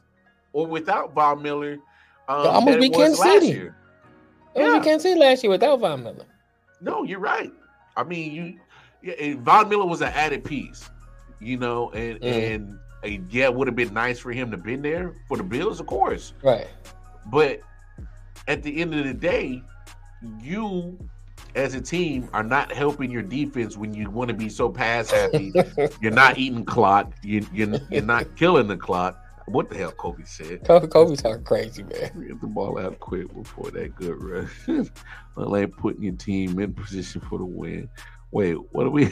or 0.53 0.65
without 0.65 1.13
Von 1.13 1.41
Miller. 1.43 1.77
Um, 2.27 2.67
it 2.67 2.79
beat 2.79 2.91
was 2.91 2.97
Kansas 2.99 3.19
last 3.19 3.33
City. 3.41 3.47
year. 3.47 3.75
yeah. 4.55 4.61
Yeah. 4.67 4.77
we 4.77 4.83
can't 4.83 5.01
say 5.01 5.15
last 5.15 5.43
year 5.43 5.51
without 5.51 5.79
Von 5.79 6.03
Miller. 6.03 6.25
No, 6.81 7.03
you're 7.03 7.19
right. 7.19 7.51
I 7.97 8.03
mean, 8.03 8.31
you 8.31 8.59
yeah, 9.01 9.35
Von 9.39 9.67
Miller 9.69 9.85
was 9.85 10.01
an 10.01 10.09
added 10.13 10.43
piece, 10.43 10.89
you 11.39 11.57
know, 11.57 11.89
and 11.91 12.19
Mhm. 12.19 12.79
and 13.03 13.31
yeah, 13.31 13.45
it 13.45 13.53
would 13.55 13.67
have 13.67 13.75
been 13.75 13.93
nice 13.93 14.19
for 14.19 14.31
him 14.31 14.51
to 14.51 14.57
been 14.57 14.81
there 14.81 15.13
for 15.27 15.37
the 15.37 15.43
Bills, 15.43 15.79
of 15.79 15.85
course. 15.87 16.33
Right. 16.43 16.67
But 17.27 17.59
at 18.47 18.63
the 18.63 18.81
end 18.81 18.93
of 18.93 19.05
the 19.05 19.13
day, 19.13 19.63
you 20.41 20.97
as 21.55 21.73
a 21.73 21.81
team 21.81 22.29
are 22.33 22.43
not 22.43 22.71
helping 22.71 23.09
your 23.09 23.21
defense 23.21 23.75
when 23.77 23.93
you 23.93 24.09
want 24.09 24.27
to 24.29 24.33
be 24.33 24.49
so 24.49 24.69
pass 24.69 25.09
happy. 25.11 25.51
you're 26.01 26.11
not 26.11 26.37
eating 26.37 26.65
clock. 26.65 27.11
You, 27.23 27.45
you're, 27.53 27.77
you're 27.89 28.01
not 28.03 28.35
killing 28.35 28.67
the 28.67 28.77
clock. 28.77 29.17
What 29.47 29.69
the 29.69 29.77
hell, 29.77 29.91
Kobe 29.91 30.23
said? 30.25 30.63
Kobe, 30.65 30.87
Kobe 30.87 31.15
talking 31.15 31.43
crazy, 31.43 31.81
man. 31.83 32.27
Get 32.27 32.39
the 32.41 32.47
ball 32.47 32.77
out 32.77 32.99
quick 32.99 33.33
before 33.33 33.71
that 33.71 33.95
good 33.95 34.21
rush. 34.21 34.87
like 35.35 35.71
putting 35.77 36.03
your 36.03 36.13
team 36.13 36.59
in 36.59 36.73
position 36.73 37.21
for 37.21 37.39
the 37.39 37.45
win. 37.45 37.89
Wait, 38.31 38.53
what 38.71 38.85
are 38.85 38.91
we? 38.91 39.05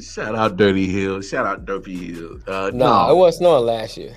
Shout 0.00 0.34
out 0.34 0.56
Dirty 0.56 0.88
Hill. 0.88 1.20
Shout 1.20 1.46
out 1.46 1.64
Dirty 1.66 2.12
Hill. 2.14 2.38
Uh, 2.46 2.70
No, 2.72 3.10
it 3.10 3.16
wasn't 3.16 3.40
snowing 3.40 3.66
last 3.66 3.96
year. 3.96 4.14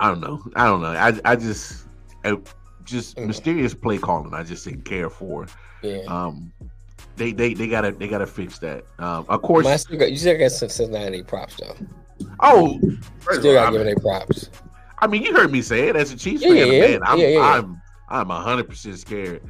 I 0.00 0.08
don't 0.08 0.20
know. 0.20 0.42
I 0.54 0.64
don't 0.66 0.80
know. 0.80 0.88
I 0.88 1.12
I 1.24 1.36
just 1.36 1.86
I, 2.24 2.36
just 2.84 3.16
Mm. 3.16 3.26
mysterious 3.26 3.74
play 3.74 3.98
calling. 3.98 4.32
I 4.32 4.44
just 4.44 4.64
didn't 4.64 4.84
care 4.84 5.10
for. 5.10 5.46
Yeah. 5.82 6.02
Um, 6.06 6.52
they 7.16 7.32
they 7.32 7.52
they 7.52 7.66
gotta 7.66 7.90
they 7.92 8.06
gotta 8.08 8.26
fix 8.26 8.58
that. 8.60 8.84
Um, 9.00 9.26
of 9.28 9.42
course. 9.42 9.66
I 9.66 9.76
still 9.76 9.98
got, 9.98 10.10
you 10.10 10.16
still 10.16 10.38
got 10.38 10.52
Cincinnati 10.52 11.22
props 11.24 11.56
though. 11.56 11.74
oh, 12.40 12.78
Still 13.32 13.54
got 13.54 13.66
I 13.66 13.70
to 13.70 13.72
give 13.72 13.72
mean- 13.72 13.80
it 13.80 13.84
their 13.84 13.96
props. 13.96 14.50
I 15.00 15.06
mean, 15.06 15.22
you 15.22 15.32
heard 15.34 15.52
me 15.52 15.62
say 15.62 15.88
it 15.88 15.96
as 15.96 16.12
a 16.12 16.16
Chiefs 16.16 16.42
Yeah, 16.44 16.54
fan. 16.54 16.72
yeah, 16.72 16.80
man, 16.80 17.00
I'm, 17.04 17.18
yeah. 17.18 17.38
I'm, 17.40 17.82
I'm 18.08 18.28
hundred 18.28 18.68
percent 18.68 18.98
scared 18.98 19.42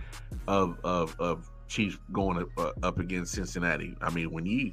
of 0.47 0.79
of 0.85 1.15
of 1.21 1.49
Chiefs 1.69 1.99
going 2.13 2.39
up, 2.39 2.49
uh, 2.59 2.73
up 2.83 2.99
against 2.99 3.33
Cincinnati. 3.35 3.97
I 4.01 4.11
mean, 4.11 4.31
when 4.31 4.47
you 4.47 4.73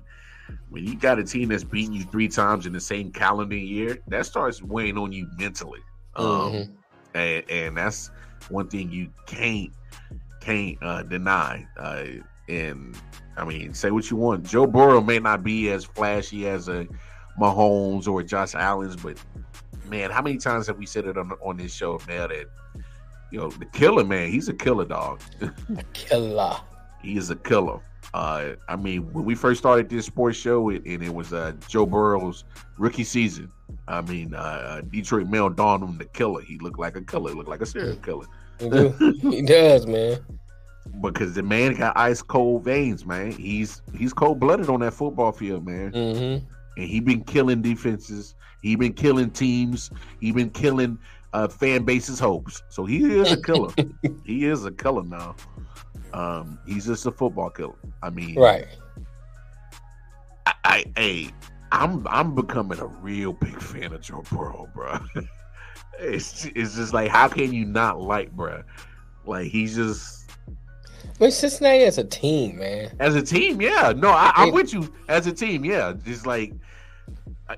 when 0.70 0.86
you 0.86 0.96
got 0.96 1.20
a 1.20 1.24
team 1.24 1.50
that's 1.50 1.64
beating 1.64 1.94
you 1.94 2.04
three 2.04 2.28
times 2.28 2.66
in 2.66 2.74
the 2.74 2.80
same 2.80 3.12
calendar 3.12 3.56
year, 3.56 3.98
that 4.08 4.26
starts 4.26 4.62
weighing 4.62 4.98
on 4.98 5.12
you 5.12 5.28
mentally. 5.38 5.82
Um, 6.16 6.26
Mhm. 6.26 6.70
and, 7.16 7.50
and 7.50 7.78
that's 7.78 8.12
one 8.50 8.68
thing 8.68 8.92
you 8.92 9.10
can't 9.26 9.72
can't 10.42 10.78
uh, 10.84 11.04
deny. 11.04 11.66
Uh, 11.78 12.06
and 12.48 12.96
I 13.38 13.44
mean, 13.46 13.74
say 13.74 13.92
what 13.92 14.10
you 14.12 14.18
want. 14.18 14.44
Joe 14.46 14.68
Burrow 14.68 15.02
may 15.02 15.20
not 15.20 15.44
be 15.44 15.70
as 15.72 15.84
flashy 15.84 16.48
as 16.48 16.68
a 16.68 16.88
Mahomes 17.40 18.08
or 18.08 18.22
Josh 18.24 18.56
Allen's, 18.56 18.96
but 18.96 19.18
man, 19.90 20.12
how 20.12 20.22
many 20.22 20.38
times 20.38 20.68
have 20.68 20.78
we 20.78 20.86
said 20.86 21.06
it 21.06 21.18
on 21.18 21.32
on 21.42 21.58
this 21.58 21.74
show 21.74 22.00
now 22.08 22.28
that 22.28 22.46
you 23.32 23.40
know 23.40 23.50
the 23.50 23.66
killer 23.66 24.04
man? 24.04 24.30
He's 24.32 24.50
a 24.50 24.54
killer 24.54 24.86
dog. 24.86 25.22
Killer. 25.94 26.56
he 27.02 27.18
is 27.18 27.30
a 27.30 27.36
killer. 27.36 27.80
Uh, 28.14 28.54
I 28.70 28.76
mean, 28.76 29.12
when 29.12 29.26
we 29.26 29.36
first 29.36 29.60
started 29.60 29.90
this 29.90 30.06
sports 30.06 30.38
show, 30.38 30.70
it, 30.70 30.86
and 30.86 31.04
it 31.04 31.14
was 31.14 31.34
uh, 31.34 31.54
Joe 31.68 31.86
Burrow's 31.86 32.46
rookie 32.78 33.04
season. 33.04 33.52
I 33.88 34.02
mean, 34.02 34.34
uh, 34.34 34.38
uh, 34.38 34.82
Detroit 34.82 35.28
Mel 35.28 35.50
dawned 35.50 35.84
on 35.84 35.90
him 35.90 35.98
the 35.98 36.06
killer. 36.06 36.42
He 36.42 36.58
looked 36.60 36.80
like 36.80 36.96
a 36.96 37.02
killer. 37.02 37.32
He 37.32 37.36
looked 37.36 37.50
like 37.50 37.62
a 37.62 37.66
serial 37.66 37.98
killer 37.98 38.26
He, 38.60 39.42
does, 39.42 39.86
man. 39.86 40.20
because 41.02 41.34
the 41.34 41.44
man 41.44 41.74
got 41.76 41.98
ice 41.98 42.22
cold 42.22 42.64
veins, 42.64 43.06
man. 43.06 43.32
He's 43.32 43.82
he's 43.98 44.14
cold 44.14 44.40
blooded 44.40 44.70
on 44.70 44.80
that 44.82 44.94
football 44.94 45.32
field, 45.32 45.66
man. 45.66 45.92
hmm 45.92 46.55
And 46.78 46.88
he 46.88 47.00
been 47.00 47.24
killing 47.24 47.62
defenses. 47.62 48.36
He 48.62 48.76
been 48.76 48.94
killing 48.94 49.32
teams. 49.32 49.92
He 50.20 50.32
been 50.32 50.50
killing 50.50 50.98
uh, 51.34 51.48
fan 51.48 51.84
bases' 51.84 52.20
hopes. 52.20 52.64
So 52.70 52.86
he 52.86 53.04
is 53.20 53.32
a 53.32 53.42
killer. 53.42 53.74
he 54.26 54.46
is 54.46 54.66
a 54.66 54.72
killer 54.72 55.04
now. 55.04 55.36
Um, 56.14 56.60
he's 56.66 56.86
just 56.86 57.06
a 57.06 57.12
football 57.12 57.50
killer. 57.50 57.76
I 58.02 58.10
mean, 58.10 58.40
Right. 58.40 58.66
I, 60.46 60.54
I, 60.64 60.86
hey, 60.96 61.32
I'm 61.72 62.08
I'm 62.08 62.36
becoming 62.36 62.80
a 62.80 62.86
real 62.86 63.34
big 63.34 63.60
fan 63.62 63.94
of 63.94 64.02
Joe 64.02 64.24
Burrow, 64.32 64.70
bro. 64.74 64.98
it's 66.00 66.46
it's 66.56 66.76
just 66.76 66.94
like 66.94 67.10
how 67.10 67.28
can 67.28 67.54
you 67.54 67.66
not 67.66 68.00
like, 68.00 68.32
bro? 68.32 68.64
Like 69.26 69.48
he's 69.48 69.76
just 69.76 70.25
Mean, 71.20 71.32
Cincinnati 71.32 71.84
as 71.84 71.98
a 71.98 72.04
team, 72.04 72.58
man. 72.60 72.92
as 73.00 73.16
a 73.16 73.22
team, 73.22 73.62
yeah. 73.62 73.94
No, 73.96 74.10
I, 74.10 74.32
I'm 74.36 74.52
with 74.52 74.74
you 74.74 74.92
as 75.08 75.28
a 75.28 75.32
team, 75.34 75.64
yeah. 75.66 75.94
Just 76.06 76.26
like 76.26 76.54
I- 77.50 77.58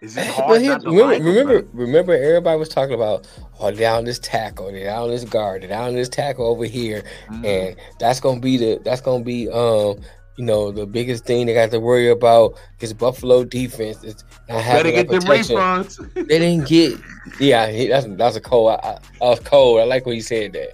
it's 0.00 0.14
just 0.14 0.36
But 0.36 0.44
hard 0.44 0.60
here, 0.60 0.72
not 0.72 0.82
to 0.82 0.88
remember, 0.90 1.12
like 1.14 1.22
remember, 1.22 1.66
remember, 1.72 2.12
everybody 2.14 2.58
was 2.58 2.68
talking 2.68 2.94
about, 2.94 3.26
oh, 3.58 3.70
down 3.70 4.04
this 4.04 4.18
tackle, 4.18 4.70
they 4.70 4.82
down 4.84 5.08
this 5.08 5.24
guard, 5.24 5.62
they 5.62 5.66
down 5.68 5.94
this 5.94 6.10
tackle 6.10 6.46
over 6.46 6.64
here, 6.66 7.02
Mhm. 7.30 7.44
and 7.46 7.76
that's 7.98 8.20
gonna 8.20 8.40
be 8.40 8.56
the 8.58 8.80
that's 8.84 9.00
gonna 9.00 9.24
be 9.24 9.48
um 9.48 9.98
you 10.36 10.44
know 10.44 10.70
the 10.72 10.84
biggest 10.84 11.24
thing 11.24 11.46
they 11.46 11.54
got 11.54 11.70
to 11.70 11.78
worry 11.80 12.10
about 12.10 12.58
is 12.80 12.92
Buffalo 12.92 13.44
defense. 13.44 14.02
It's 14.04 14.24
not 14.48 14.56
better 14.56 14.62
having 14.62 14.94
get 14.94 15.08
them 15.08 15.20
refunds. 15.22 16.12
They 16.14 16.38
didn't 16.38 16.66
get. 16.68 16.98
Yeah, 17.40 17.68
he, 17.70 17.86
that's 17.86 18.06
that's 18.10 18.36
a 18.36 18.40
cold. 18.40 18.72
I, 18.72 18.74
I, 18.74 18.98
I 19.24 19.28
was 19.30 19.40
cold. 19.40 19.80
I 19.80 19.84
like 19.84 20.04
when 20.04 20.16
you 20.16 20.22
said 20.22 20.52
that. 20.52 20.70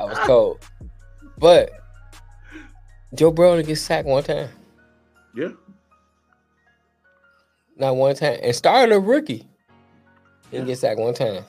I 0.00 0.04
was 0.04 0.16
cold, 0.20 0.60
but 1.40 1.70
Joe 3.14 3.30
Burrow 3.30 3.52
only 3.52 3.64
gets 3.64 3.80
sacked 3.80 4.06
one 4.06 4.22
time. 4.22 4.48
yeah, 5.34 5.48
Not 7.76 7.96
one 7.96 8.14
time. 8.14 8.38
And 8.42 8.54
started 8.54 8.94
a 8.94 9.00
rookie. 9.00 9.48
He 10.50 10.56
didn't 10.56 10.66
get 10.66 10.78
sacked 10.78 11.00
one 11.00 11.14
time. 11.14 11.44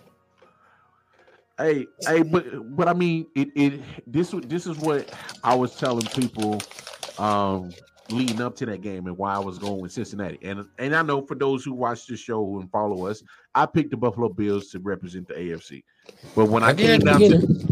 Hey, 1.57 1.85
hey, 2.07 2.23
but 2.23 2.75
but 2.75 2.87
I 2.87 2.93
mean, 2.93 3.27
it 3.35 3.49
it 3.55 3.81
this 4.07 4.33
this 4.45 4.65
is 4.65 4.77
what 4.79 5.13
I 5.43 5.53
was 5.53 5.75
telling 5.75 6.05
people 6.07 6.61
um 7.19 7.71
leading 8.09 8.41
up 8.41 8.55
to 8.57 8.65
that 8.65 8.81
game 8.81 9.07
and 9.07 9.17
why 9.17 9.35
I 9.35 9.39
was 9.39 9.59
going 9.59 9.79
with 9.79 9.91
Cincinnati. 9.91 10.39
And 10.41 10.65
and 10.79 10.95
I 10.95 11.03
know 11.03 11.21
for 11.21 11.35
those 11.35 11.63
who 11.63 11.73
watch 11.73 12.07
the 12.07 12.17
show 12.17 12.59
and 12.59 12.71
follow 12.71 13.05
us, 13.05 13.21
I 13.53 13.67
picked 13.67 13.91
the 13.91 13.97
Buffalo 13.97 14.29
Bills 14.29 14.69
to 14.71 14.79
represent 14.79 15.27
the 15.27 15.35
AFC. 15.35 15.83
But 16.35 16.45
when 16.45 16.63
I, 16.63 16.69
I 16.69 16.73
came 16.73 16.99
down 17.01 17.19
to 17.19 17.70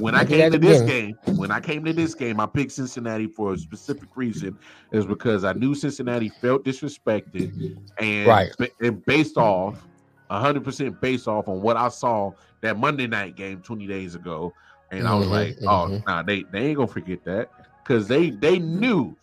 when 0.00 0.14
I 0.14 0.20
I 0.20 0.24
came 0.24 0.38
that 0.38 0.52
to 0.52 0.58
this 0.58 0.80
again. 0.80 0.86
game, 1.06 1.18
when 1.36 1.50
I 1.50 1.60
came 1.60 1.84
to 1.84 1.92
this 1.92 2.14
game, 2.14 2.40
I 2.40 2.46
picked 2.46 2.72
Cincinnati 2.72 3.26
for 3.26 3.52
a 3.52 3.58
specific 3.58 4.08
reason. 4.16 4.58
Is 4.92 5.06
because 5.06 5.44
I 5.44 5.52
knew 5.52 5.74
Cincinnati 5.74 6.28
felt 6.28 6.64
disrespected, 6.64 7.52
and, 7.98 8.26
Right. 8.26 8.50
and 8.80 9.04
based 9.06 9.36
off, 9.36 9.86
hundred 10.30 10.64
percent 10.64 11.00
based 11.00 11.26
off 11.28 11.48
on 11.48 11.62
what 11.62 11.76
I 11.76 11.88
saw 11.88 12.32
that 12.60 12.78
Monday 12.78 13.06
night 13.06 13.34
game 13.36 13.60
twenty 13.62 13.86
days 13.86 14.14
ago, 14.14 14.52
and 14.90 15.06
I 15.08 15.14
was 15.14 15.26
Mhm, 15.26 15.30
like, 15.30 15.58
oh, 15.62 15.86
mhm. 15.88 16.06
nah, 16.06 16.22
they 16.22 16.44
they 16.52 16.66
ain't 16.66 16.76
gonna 16.76 16.88
forget 16.88 17.24
that 17.24 17.50
because 17.82 18.08
they 18.08 18.30
they 18.30 18.58
knew. 18.58 19.16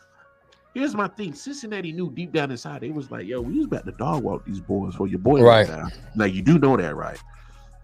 Here's 0.74 0.94
my 0.96 1.08
thing: 1.08 1.34
Cincinnati 1.34 1.94
knew 1.94 2.12
deep 2.12 2.34
down 2.34 2.52
inside 2.52 2.82
they 2.82 2.92
was 2.92 3.10
like, 3.10 3.26
"Yo, 3.26 3.40
we 3.42 3.58
was 3.58 3.66
about 3.68 3.86
to 3.86 3.92
dog 3.94 4.24
walk 4.24 4.46
these 4.46 4.60
boys 4.60 4.94
for 4.96 5.08
your 5.08 5.20
boy." 5.20 5.42
Right. 5.42 5.70
Now. 5.70 5.90
Like 6.16 6.34
you 6.34 6.42
do 6.42 6.60
know 6.60 6.76
that, 6.76 6.96
right? 6.96 7.20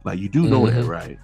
Like 0.03 0.19
you 0.19 0.27
do 0.29 0.45
know 0.47 0.65
that, 0.65 0.75
Mhm. 0.83 0.87
right? 0.87 1.19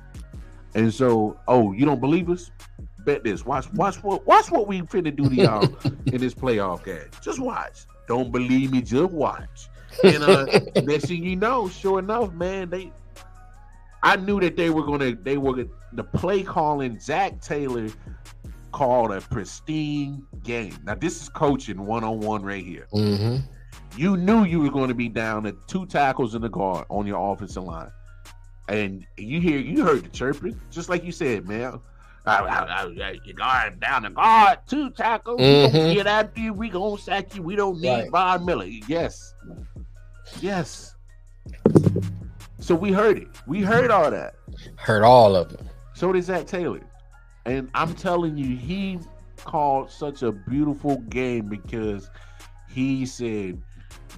And 0.78 0.94
so, 0.94 1.40
oh, 1.48 1.74
you 1.74 1.86
don't 1.86 1.99
believe 1.99 2.30
us? 2.30 2.52
Bet 2.99 3.24
this. 3.24 3.45
Watch, 3.45 3.72
watch 3.74 3.95
what, 4.04 4.26
watch 4.28 4.52
what 4.52 4.68
we 4.68 4.82
finna 4.84 5.14
do 5.14 5.28
to 5.28 5.36
y'all 5.36 5.64
in 6.06 6.22
this 6.22 6.36
playoff 6.36 6.86
game. 6.86 7.10
Just 7.22 7.40
watch. 7.40 7.86
Don't 8.08 8.32
believe 8.32 8.72
me? 8.72 8.82
Just 8.82 9.12
watch. 9.12 9.70
And 10.04 10.24
uh, 10.24 10.45
next 10.84 11.08
thing 11.08 11.24
you 11.24 11.36
know, 11.36 11.68
sure 11.68 11.99
enough, 11.99 12.32
man, 12.34 12.70
they. 12.70 12.91
I 14.04 14.16
knew 14.18 14.40
that 14.40 14.56
they 14.56 14.70
were 14.70 14.84
gonna. 14.86 15.16
They 15.16 15.38
were 15.38 15.66
the 15.94 16.04
play 16.04 16.44
calling. 16.44 16.99
Zac 16.99 17.41
Taylor 17.41 17.88
called 18.72 19.12
a 19.12 19.22
pristine 19.22 20.24
game. 20.44 20.78
Now 20.84 20.94
this 20.94 21.20
is 21.24 21.30
coaching 21.30 21.84
one 21.86 22.04
on 22.04 22.20
one 22.20 22.44
right 22.44 22.64
here. 22.64 22.88
hmm 22.91 23.38
You 23.95 24.16
knew 24.16 24.44
you 24.44 24.60
were 24.60 24.70
going 24.70 24.90
to 24.90 24.94
be 24.95 25.10
down 25.10 25.48
at 25.48 25.56
two 25.68 25.88
tackles 25.88 26.36
in 26.36 26.44
the 26.44 26.49
guard 26.49 26.86
on 26.90 27.08
your 27.08 27.34
offensive 27.34 27.64
line, 27.64 27.91
and 28.68 29.06
you 29.18 29.39
hear 29.39 29.60
you 29.60 29.84
heard 29.84 30.03
the 30.03 30.10
chirping, 30.10 30.60
just 30.72 30.89
like 30.89 31.03
you 31.03 31.11
said, 31.11 31.48
man. 31.48 31.80
I, 32.26 32.39
I, 32.39 32.84
I, 32.84 33.19
you 33.23 33.34
guard 33.34 33.80
down 33.80 34.03
the 34.03 34.10
guard, 34.10 34.60
two 34.68 34.89
tackles. 34.89 35.39
Mhm. 35.39 35.94
get 35.94 36.07
after 36.07 36.41
you. 36.41 36.53
We 36.53 36.68
gonna 36.69 36.98
sack 36.98 37.34
you. 37.35 37.41
We 37.41 37.56
don't 37.56 37.80
need 37.80 37.89
Right. 37.89 38.11
Von 38.11 38.45
Miller. 38.45 38.65
Yes, 38.65 39.34
yes. 40.41 40.95
So 42.60 42.76
we 42.76 42.91
heard 42.91 43.18
it. 43.18 43.30
We 43.48 43.61
heard 43.61 43.91
all 43.91 44.11
that. 44.11 44.35
Heard 44.76 45.03
all 45.03 45.35
of 45.38 45.53
it. 45.53 45.61
So 45.94 46.11
did 46.11 46.23
Zac 46.23 46.48
Taylor. 46.48 46.81
And 47.45 47.69
I'm 47.73 47.94
telling 47.95 48.38
you, 48.38 48.57
he 48.57 48.99
called 49.45 49.89
such 49.89 50.22
a 50.22 50.34
beautiful 50.34 50.98
game 51.10 51.48
because 51.48 52.10
he 52.69 53.06
said, 53.06 53.61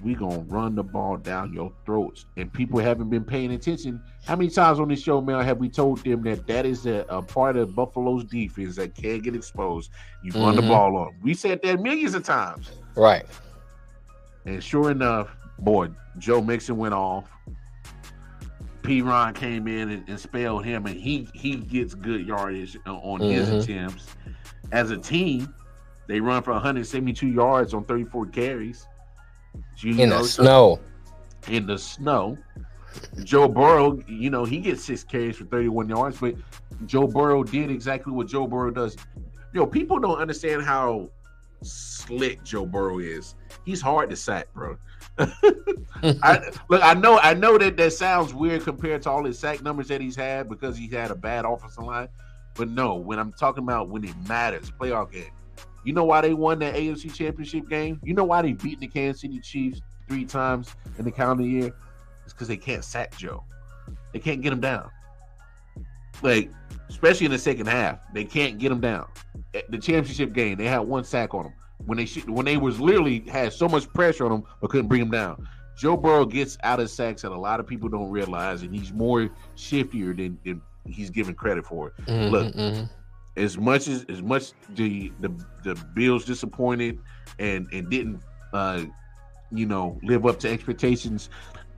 we 0.02 0.14
gonna 0.14 0.40
run 0.48 0.74
the 0.74 0.82
ball 0.82 1.16
down 1.16 1.52
your 1.52 1.72
throats. 1.84 2.26
And 2.36 2.52
people 2.52 2.78
haven't 2.80 3.10
been 3.10 3.24
paying 3.24 3.52
attention. 3.52 4.00
How 4.24 4.36
many 4.36 4.50
times 4.50 4.80
on 4.80 4.88
this 4.88 5.02
show, 5.02 5.20
man, 5.20 5.44
have 5.44 5.58
we 5.58 5.68
told 5.68 5.98
them 6.04 6.22
that 6.22 6.46
that 6.46 6.66
is 6.66 6.86
a, 6.86 7.04
a 7.08 7.22
part 7.22 7.56
of 7.56 7.74
Buffalo's 7.74 8.24
defense 8.24 8.76
that 8.76 8.94
can't 8.94 9.22
get 9.22 9.34
exposed? 9.34 9.90
You 10.22 10.32
run 10.32 10.56
the 10.56 10.62
Mhm. 10.62 10.68
ball 10.68 10.96
on. 10.96 11.14
We 11.22 11.34
said 11.34 11.60
that 11.62 11.80
millions 11.80 12.14
of 12.14 12.22
times. 12.24 12.70
Right. 12.96 13.24
And 14.46 14.62
sure 14.62 14.90
enough, 14.90 15.28
boy, 15.58 15.88
Joe 16.18 16.40
Mixon 16.40 16.76
went 16.76 16.94
off. 16.94 17.30
P. 18.82 19.02
Ron 19.02 19.34
came 19.34 19.68
in 19.68 19.90
and, 19.90 20.08
and 20.08 20.18
spelled 20.18 20.64
him, 20.64 20.86
and 20.86 20.96
he 20.98 21.28
he 21.34 21.56
gets 21.56 21.94
good 21.94 22.26
yardage 22.26 22.76
on 22.86 22.96
on 22.96 23.20
his 23.20 23.48
attempts. 23.50 24.06
As 24.72 24.90
a 24.90 24.96
team, 24.96 25.52
they 26.06 26.20
run 26.20 26.42
for 26.42 26.52
172 26.52 27.26
yards 27.28 27.74
on 27.74 27.84
34 27.84 28.26
carries. 28.26 28.86
In 29.84 30.10
the 30.10 30.24
snow. 30.24 30.80
in 31.48 31.66
the 31.66 31.78
snow. 31.78 32.36
Joe 33.22 33.48
Burrow, 33.48 34.00
you 34.08 34.30
know, 34.30 34.44
he 34.44 34.58
gets 34.58 34.84
six 34.84 35.04
carries 35.04 35.36
for 35.36 35.44
31 35.44 35.88
yards, 35.88 36.18
but 36.18 36.34
Joe 36.86 37.06
Burrow 37.06 37.44
did 37.44 37.70
exactly 37.70 38.12
what 38.12 38.26
Joe 38.26 38.46
Burrow 38.46 38.70
does. 38.70 38.96
You 39.52 39.60
know, 39.60 39.66
people 39.66 39.98
don't 39.98 40.18
understand 40.18 40.62
how 40.62 41.10
slick 41.62 42.42
Joe 42.42 42.66
Burrow 42.66 42.98
is. 42.98 43.34
He's 43.64 43.80
hard 43.80 44.10
to 44.10 44.16
sack, 44.16 44.52
bro. 44.54 44.76
I 45.18 46.50
look, 46.68 46.82
I 46.82 46.94
know, 46.94 47.18
I 47.18 47.34
know 47.34 47.58
that 47.58 47.76
that 47.76 47.92
sounds 47.92 48.32
weird 48.32 48.64
compared 48.64 49.02
to 49.02 49.10
all 49.10 49.24
his 49.24 49.38
sack 49.38 49.62
numbers 49.62 49.88
that 49.88 50.00
he's 50.00 50.16
had 50.16 50.48
because 50.48 50.76
he 50.76 50.88
had 50.88 51.10
a 51.10 51.14
bad 51.14 51.44
offensive 51.44 51.84
line. 51.84 52.08
But 52.54 52.68
no, 52.68 52.96
when 52.96 53.18
I'm 53.18 53.32
talking 53.32 53.62
about 53.62 53.88
when 53.88 54.04
it 54.04 54.14
matters, 54.28 54.70
playoff 54.70 55.12
game. 55.12 55.30
You 55.84 55.92
know 55.92 56.04
why 56.04 56.20
they 56.20 56.34
won 56.34 56.58
that 56.60 56.74
AFC 56.74 57.12
Championship 57.14 57.68
game? 57.68 58.00
You 58.04 58.14
know 58.14 58.24
why 58.24 58.42
they 58.42 58.52
beat 58.52 58.80
the 58.80 58.86
Kansas 58.86 59.22
City 59.22 59.40
Chiefs 59.40 59.80
three 60.08 60.24
times 60.24 60.74
in 60.98 61.04
the 61.04 61.10
calendar 61.10 61.44
year? 61.44 61.72
It's 62.24 62.32
because 62.32 62.48
they 62.48 62.56
can't 62.56 62.84
sack 62.84 63.16
Joe. 63.16 63.44
They 64.12 64.18
can't 64.18 64.42
get 64.42 64.52
him 64.52 64.60
down. 64.60 64.90
Like, 66.22 66.50
especially 66.88 67.26
in 67.26 67.32
the 67.32 67.38
second 67.38 67.66
half, 67.66 67.98
they 68.12 68.24
can't 68.24 68.58
get 68.58 68.70
him 68.70 68.80
down. 68.80 69.06
At 69.54 69.70
the 69.70 69.78
championship 69.78 70.32
game, 70.32 70.58
they 70.58 70.66
had 70.66 70.80
one 70.80 71.04
sack 71.04 71.34
on 71.34 71.46
him 71.46 71.52
when 71.86 71.96
they 71.96 72.04
should, 72.04 72.28
when 72.28 72.44
they 72.44 72.56
was 72.58 72.78
literally 72.78 73.20
had 73.20 73.52
so 73.52 73.68
much 73.68 73.88
pressure 73.94 74.26
on 74.26 74.32
him 74.32 74.42
but 74.60 74.70
couldn't 74.70 74.88
bring 74.88 75.00
him 75.00 75.10
down. 75.10 75.48
Joe 75.78 75.96
Burrow 75.96 76.26
gets 76.26 76.58
out 76.62 76.78
of 76.78 76.90
sacks 76.90 77.22
that 77.22 77.32
a 77.32 77.38
lot 77.38 77.58
of 77.58 77.66
people 77.66 77.88
don't 77.88 78.10
realize, 78.10 78.62
and 78.62 78.74
he's 78.74 78.92
more 78.92 79.30
shiftier 79.56 80.14
than, 80.14 80.38
than 80.44 80.60
he's 80.86 81.08
given 81.08 81.34
credit 81.34 81.64
for. 81.64 81.92
Mhm, 82.06 82.30
Look, 82.30 82.54
mhm. 82.54 82.90
As 83.40 83.56
much 83.58 83.88
as 83.88 84.04
as 84.08 84.22
much 84.22 84.52
the 84.74 85.12
the 85.20 85.30
the 85.64 85.74
Bills 85.94 86.24
disappointed 86.24 86.98
and 87.38 87.66
and 87.72 87.88
didn't 87.90 88.22
uh 88.52 88.84
you 89.50 89.66
know 89.66 89.98
live 90.02 90.26
up 90.26 90.38
to 90.40 90.50
expectations, 90.50 91.30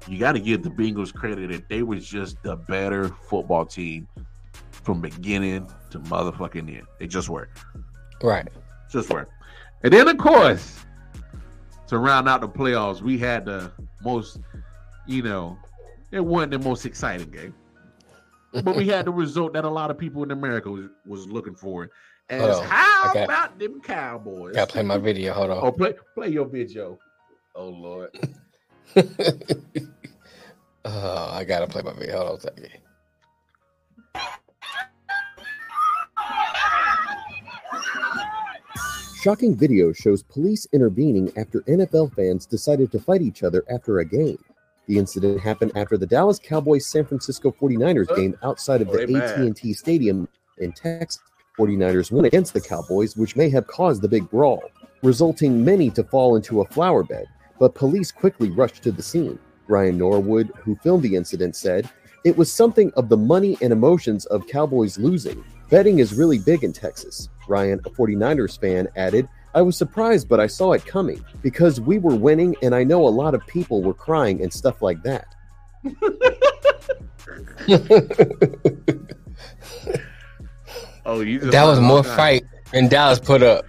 you 0.08 0.18
got 0.18 0.32
to 0.32 0.40
give 0.40 0.62
the 0.62 0.70
Bengals 0.70 1.14
credit 1.14 1.50
that 1.50 1.68
they 1.68 1.82
was 1.82 2.06
just 2.06 2.42
the 2.42 2.56
better 2.56 3.08
football 3.08 3.64
team 3.64 4.08
from 4.70 5.00
beginning 5.00 5.70
to 5.90 6.00
motherfucking 6.00 6.76
end. 6.76 6.86
They 6.98 7.06
just 7.06 7.28
were. 7.28 7.48
Right. 8.22 8.48
Just 8.90 9.10
were. 9.10 9.28
And 9.82 9.92
then, 9.92 10.08
of 10.08 10.18
course, 10.18 10.84
to 11.88 11.98
round 11.98 12.28
out 12.28 12.40
the 12.40 12.48
playoffs, 12.48 13.00
we 13.00 13.18
had 13.18 13.44
the 13.44 13.72
most, 14.02 14.40
you 15.06 15.22
know, 15.22 15.58
it 16.10 16.24
wasn't 16.24 16.52
the 16.52 16.58
most 16.58 16.84
exciting 16.84 17.30
game. 17.30 17.54
But 18.52 18.76
we 18.76 18.86
had 18.88 19.06
the 19.06 19.12
result 19.24 19.54
that 19.54 19.64
a 19.64 19.70
lot 19.70 19.90
of 19.90 19.98
people 19.98 20.22
in 20.22 20.30
America 20.30 20.70
was, 20.70 20.86
was 21.06 21.26
looking 21.26 21.54
for. 21.54 21.90
As 22.28 22.56
on. 22.56 22.64
how 22.64 23.12
got- 23.14 23.24
about 23.24 23.58
them 23.58 23.80
Cowboys? 23.80 24.54
Gotta 24.54 24.72
play 24.72 24.82
my 24.82 24.98
video. 24.98 25.32
Hold 25.32 25.50
on. 25.50 25.58
Oh, 25.62 25.72
play 25.72 25.94
play 26.14 26.28
your 26.28 26.46
video. 26.46 26.98
Oh 27.54 27.68
Lord. 27.68 28.10
Uh, 28.96 29.02
I 31.32 31.44
gotta 31.44 31.66
play 31.66 31.82
my 31.82 31.92
video. 31.92 32.16
Hold 32.18 32.30
on 32.30 32.36
a 32.36 32.40
second. 32.40 32.68
Shocking 39.22 39.56
video 39.56 39.92
shows 39.92 40.22
police 40.24 40.66
intervening 40.72 41.30
after 41.36 41.60
NFL 41.62 42.14
fans 42.14 42.44
decided 42.44 42.90
to 42.90 42.98
fight 42.98 43.22
each 43.22 43.42
other 43.44 43.64
after 43.70 44.00
a 44.00 44.04
game. 44.04 44.38
The 44.88 44.98
incident 44.98 45.40
happened 45.40 45.72
after 45.76 45.96
the 45.96 46.06
Dallas 46.06 46.38
Cowboys 46.38 46.86
San 46.86 47.04
Francisco 47.04 47.52
49ers 47.52 48.14
game 48.16 48.36
outside 48.42 48.82
of 48.82 48.88
the. 48.88 49.02
AT&T 49.02 49.72
Stadium 49.74 50.28
in 50.58 50.72
Texas. 50.72 51.20
49ers 51.58 52.10
win 52.10 52.24
against 52.24 52.54
the 52.54 52.60
Cowboys, 52.60 53.16
which 53.16 53.36
may 53.36 53.50
have 53.50 53.66
caused 53.66 54.02
the 54.02 54.08
big 54.08 54.28
brawl, 54.30 54.62
resulting 55.02 55.64
many 55.64 55.90
to 55.90 56.02
fall 56.02 56.36
into 56.36 56.62
a 56.62 56.66
flower 56.66 57.02
bed, 57.02 57.26
but 57.58 57.74
police 57.74 58.10
quickly 58.10 58.50
rushed 58.50 58.82
to 58.82 58.90
the 58.90 59.02
scene. 59.02 59.38
Ryan 59.68 59.98
Norwood, 59.98 60.50
who 60.56 60.76
filmed 60.76 61.02
the 61.02 61.14
incident, 61.14 61.54
said, 61.54 61.88
It 62.24 62.36
was 62.36 62.52
something 62.52 62.90
of 62.96 63.08
the 63.08 63.16
money 63.16 63.56
and 63.60 63.72
emotions 63.72 64.24
of 64.26 64.46
Cowboys 64.46 64.98
losing. 64.98 65.44
Betting 65.70 65.98
is 65.98 66.14
really 66.14 66.38
big 66.38 66.64
in 66.64 66.72
Texas. 66.72 67.28
Ryan, 67.48 67.80
a 67.84 67.90
49ers 67.90 68.58
fan, 68.60 68.88
added, 68.96 69.28
I 69.54 69.62
was 69.62 69.76
surprised, 69.76 70.28
but 70.28 70.40
I 70.40 70.46
saw 70.46 70.72
it 70.72 70.84
coming 70.86 71.22
because 71.42 71.80
we 71.80 71.98
were 71.98 72.14
winning, 72.14 72.56
and 72.62 72.74
I 72.74 72.84
know 72.84 73.06
a 73.06 73.10
lot 73.10 73.34
of 73.34 73.46
people 73.46 73.82
were 73.82 73.94
crying 73.94 74.42
and 74.42 74.52
stuff 74.52 74.82
like 74.82 75.02
that. 75.02 75.34
Oh, 81.04 81.20
you 81.20 81.40
just 81.40 81.52
that 81.52 81.64
was 81.64 81.80
more 81.80 81.98
all 81.98 82.02
kinds. 82.04 82.16
fight 82.16 82.44
than 82.72 82.88
Dallas 82.88 83.18
put 83.18 83.42
up. 83.42 83.66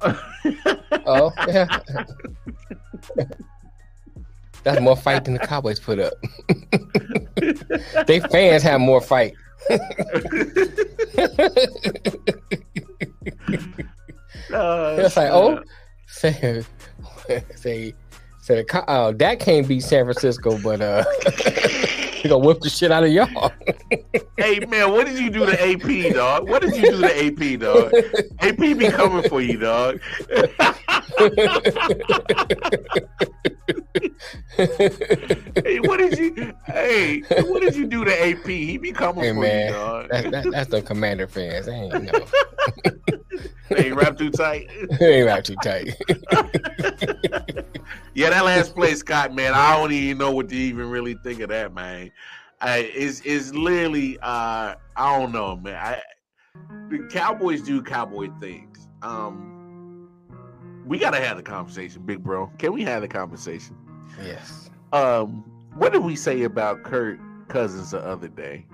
Oh, 1.08 1.30
yeah. 1.46 1.78
That's 4.64 4.80
more 4.80 4.96
fight 4.96 5.24
than 5.24 5.34
the 5.34 5.40
Cowboys 5.40 5.78
put 5.78 6.00
up. 6.00 6.14
they 8.06 8.18
fans 8.20 8.62
have 8.64 8.80
more 8.80 9.00
fight. 9.00 9.34
Uh, 14.52 14.96
It's 14.98 15.16
like, 15.16 15.30
oh, 15.30 15.62
say, 16.06 16.64
say, 17.54 17.94
so, 18.46 18.62
uh, 18.86 19.10
that 19.10 19.40
can't 19.40 19.66
beat 19.66 19.80
San 19.80 20.04
Francisco, 20.04 20.56
but 20.62 20.80
uh, 20.80 21.04
he 22.12 22.28
gonna 22.28 22.46
whip 22.46 22.60
the 22.60 22.70
shit 22.70 22.92
out 22.92 23.02
of 23.02 23.10
y'all. 23.10 23.50
hey 24.36 24.60
man, 24.66 24.92
what 24.92 25.04
did 25.06 25.18
you 25.18 25.30
do 25.30 25.44
to 25.46 25.60
AP, 25.60 26.14
dog? 26.14 26.48
What 26.48 26.62
did 26.62 26.76
you 26.76 26.92
do 26.92 27.00
to 27.00 27.26
AP, 27.26 27.58
dog? 27.58 27.92
AP 28.38 28.56
be 28.56 28.88
coming 28.88 29.28
for 29.28 29.40
you, 29.40 29.58
dog. 29.58 30.00
hey, 34.56 35.80
what 35.80 35.98
did 35.98 36.16
you? 36.16 36.54
Hey, 36.66 37.22
what 37.48 37.62
did 37.62 37.74
you 37.74 37.88
do 37.88 38.04
to 38.04 38.28
AP? 38.28 38.46
He 38.46 38.78
be 38.78 38.92
coming 38.92 39.24
hey, 39.24 39.32
for 39.32 39.40
man, 39.40 39.66
you, 39.66 39.72
dog. 39.72 40.08
That, 40.10 40.30
that, 40.30 40.50
that's 40.52 40.70
the 40.70 40.82
Commander 40.82 41.26
fans. 41.26 41.66
They 41.66 41.72
ain't 41.72 42.04
know. 42.04 42.26
They 43.70 43.86
ain't 43.86 43.96
wrapped 43.96 44.18
too 44.18 44.30
tight. 44.30 44.68
they 45.00 45.18
ain't 45.18 45.26
wrapped 45.26 45.46
too 45.46 45.56
tight. 45.62 45.94
yeah, 48.14 48.30
that 48.30 48.44
last 48.44 48.74
play, 48.74 48.94
Scott, 48.94 49.34
man. 49.34 49.54
I 49.54 49.76
don't 49.76 49.92
even 49.92 50.18
know 50.18 50.32
what 50.32 50.48
to 50.50 50.56
even 50.56 50.90
really 50.90 51.14
think 51.22 51.40
of 51.40 51.48
that, 51.50 51.74
man. 51.74 52.10
I, 52.60 52.78
it's 52.78 53.20
it's 53.24 53.52
literally 53.52 54.18
uh, 54.22 54.74
I 54.96 55.18
don't 55.18 55.32
know, 55.32 55.56
man. 55.56 55.74
I, 55.74 56.00
the 56.88 57.08
Cowboys 57.10 57.62
do 57.62 57.82
cowboy 57.82 58.28
things. 58.40 58.88
Um, 59.02 60.08
we 60.86 60.98
gotta 60.98 61.20
have 61.20 61.36
the 61.36 61.42
conversation, 61.42 62.02
big 62.02 62.22
bro. 62.22 62.50
Can 62.58 62.72
we 62.72 62.82
have 62.82 63.02
the 63.02 63.08
conversation? 63.08 63.76
Yes. 64.24 64.70
Um, 64.92 65.44
what 65.74 65.92
did 65.92 66.02
we 66.02 66.16
say 66.16 66.44
about 66.44 66.82
Kirk 66.84 67.18
Cousins 67.48 67.90
the 67.90 68.00
other 68.00 68.28
day? 68.28 68.64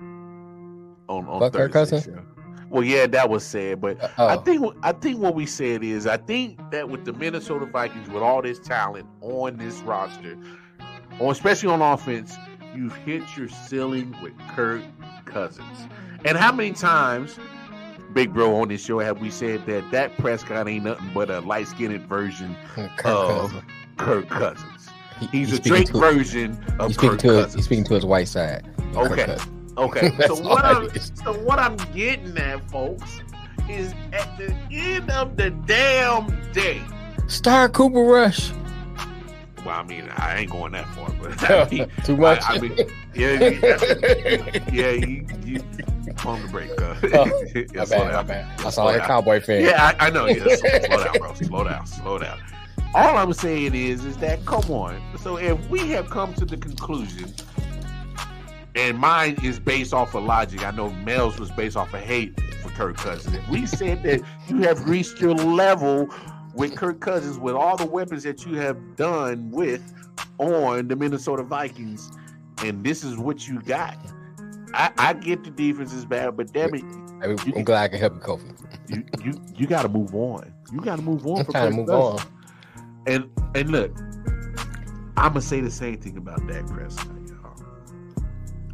On 1.09 1.27
on 1.27 1.39
Thursday 1.39 1.57
Kirk 1.57 1.71
Cousins? 1.73 2.03
Show? 2.05 2.25
Well, 2.73 2.83
yeah, 2.83 3.05
that 3.05 3.29
was 3.29 3.45
said, 3.45 3.79
but 3.79 4.03
Uh-oh. 4.03 4.25
I 4.25 4.35
oh. 4.35 4.41
think 4.41 4.75
I 4.81 4.93
think 4.93 5.19
what 5.19 5.35
we 5.35 5.45
said 5.45 5.83
is 5.83 6.07
I 6.07 6.17
think 6.17 6.59
that 6.71 6.89
with 6.89 7.05
the 7.05 7.13
Minnesota 7.13 7.67
Vikings, 7.67 8.09
with 8.09 8.23
all 8.23 8.41
this 8.41 8.57
talent 8.57 9.05
on 9.21 9.57
this 9.57 9.75
roster, 9.81 10.35
or 11.19 11.31
especially 11.31 11.69
on 11.69 11.83
offense, 11.83 12.35
you've 12.75 12.95
hit 12.95 13.21
your 13.37 13.47
ceiling 13.47 14.15
with 14.23 14.33
Kirk 14.55 14.81
Cousins. 15.25 15.87
And 16.25 16.35
how 16.35 16.51
many 16.51 16.71
times, 16.71 17.37
Big 18.11 18.33
Bro, 18.33 18.55
on 18.55 18.69
this 18.69 18.83
show 18.83 18.97
have 18.97 19.21
we 19.21 19.29
said 19.29 19.67
that 19.67 19.91
that 19.91 20.17
Prescott 20.17 20.67
ain't 20.67 20.85
nothing 20.85 21.11
but 21.13 21.29
a 21.29 21.41
light 21.41 21.67
skinned 21.67 22.01
version 22.07 22.55
Kirk 22.73 23.05
of 23.05 23.51
Cousins. 23.51 23.63
Kirk 23.97 24.29
Cousins? 24.29 24.89
He's, 25.19 25.29
he's 25.29 25.59
a 25.59 25.61
Drake 25.61 25.89
version 25.89 26.59
of 26.79 26.87
he's 26.87 26.97
Kirk 26.97 27.21
Cousins. 27.21 27.53
He's 27.53 27.65
speaking 27.65 27.83
to 27.83 27.93
his 27.93 28.03
white 28.03 28.27
side. 28.27 28.67
Okay. 28.95 29.37
Okay. 29.77 30.15
so 30.27 30.35
what 30.35 30.65
I'm 30.65 30.89
so 30.99 31.33
what 31.39 31.59
I'm 31.59 31.77
getting 31.93 32.37
at, 32.37 32.69
folks, 32.69 33.21
is 33.69 33.93
at 34.11 34.37
the 34.37 34.55
end 34.71 35.09
of 35.11 35.37
the 35.37 35.49
damn 35.49 36.51
day. 36.51 36.81
Star 37.27 37.69
Cooper 37.69 38.03
Rush. 38.03 38.51
Well, 39.65 39.79
I 39.79 39.83
mean, 39.83 40.09
I 40.17 40.39
ain't 40.39 40.51
going 40.51 40.73
that 40.73 40.87
far, 40.89 41.09
but 41.21 41.49
I 41.49 41.69
mean, 41.69 41.89
too 42.03 42.17
much. 42.17 42.41
I, 42.43 42.55
I 42.55 42.59
mean, 42.59 42.77
yeah, 43.13 43.39
yeah, 44.71 44.91
you, 44.91 45.25
you 45.45 45.63
on 46.25 46.41
the 46.41 46.47
break. 46.49 46.69
Uh, 46.81 46.95
oh, 47.13 47.43
yeah, 47.55 47.85
bad, 47.85 48.11
down. 48.11 48.27
bad. 48.27 48.61
I 48.65 48.69
sound 48.69 48.87
like 48.87 49.01
a 49.01 49.05
cowboy 49.05 49.39
fan. 49.41 49.63
Yeah, 49.63 49.95
I, 49.99 50.07
I 50.07 50.09
know. 50.09 50.25
Yeah, 50.25 50.55
slow 50.55 51.03
down, 51.03 51.17
bro. 51.17 51.33
Slow 51.33 51.63
down. 51.63 51.87
Slow 51.87 52.19
down. 52.19 52.39
All 52.93 53.17
I'm 53.17 53.33
saying 53.33 53.73
is, 53.73 54.05
is 54.05 54.17
that 54.17 54.45
come 54.45 54.69
on. 54.69 55.01
So 55.17 55.37
if 55.37 55.69
we 55.69 55.89
have 55.91 56.09
come 56.09 56.33
to 56.35 56.45
the 56.45 56.57
conclusion 56.57 57.33
and 58.75 58.97
mine 58.97 59.37
is 59.43 59.59
based 59.59 59.93
off 59.93 60.15
of 60.15 60.23
logic. 60.23 60.63
I 60.65 60.71
know 60.71 60.89
Mel's 60.89 61.39
was 61.39 61.51
based 61.51 61.77
off 61.77 61.93
of 61.93 62.01
hate 62.01 62.39
for 62.61 62.69
Kirk 62.69 62.97
Cousins. 62.97 63.35
If 63.35 63.47
we 63.49 63.65
said 63.65 64.03
that 64.03 64.21
you 64.47 64.61
have 64.63 64.87
reached 64.89 65.21
your 65.21 65.35
level 65.35 66.09
with 66.55 66.75
Kirk 66.75 66.99
Cousins 66.99 67.37
with 67.37 67.55
all 67.55 67.77
the 67.77 67.85
weapons 67.85 68.23
that 68.23 68.45
you 68.45 68.55
have 68.55 68.95
done 68.95 69.51
with 69.51 69.81
on 70.39 70.87
the 70.87 70.95
Minnesota 70.95 71.43
Vikings, 71.43 72.11
and 72.63 72.83
this 72.83 73.03
is 73.03 73.17
what 73.17 73.47
you 73.47 73.61
got. 73.61 73.97
I, 74.73 74.91
I 74.97 75.13
get 75.13 75.43
the 75.43 75.51
defense 75.51 75.93
is 75.93 76.05
bad, 76.05 76.35
but 76.35 76.51
damn 76.51 76.73
it, 76.73 76.83
I 77.21 77.27
mean, 77.27 77.39
I'm 77.55 77.63
glad 77.63 77.83
I 77.83 77.87
can 77.89 77.99
help 77.99 78.15
you, 78.15 78.19
Kofi. 78.21 78.59
You 78.89 79.03
you 79.23 79.41
you 79.55 79.67
got 79.67 79.83
to 79.83 79.89
move 79.89 80.15
on. 80.15 80.51
You 80.71 80.81
got 80.81 80.95
to 80.95 81.01
move 81.03 81.25
on. 81.27 81.39
I'm 81.39 81.45
trying 81.45 81.69
to 81.71 81.77
move 81.77 81.87
Cousins. 81.87 82.27
on. 82.67 83.03
And 83.05 83.29
and 83.55 83.69
look, 83.69 83.95
I'm 85.15 85.29
gonna 85.29 85.41
say 85.41 85.61
the 85.61 85.69
same 85.69 85.97
thing 85.97 86.17
about 86.17 86.45
Dak 86.47 86.65
Prescott 86.67 87.22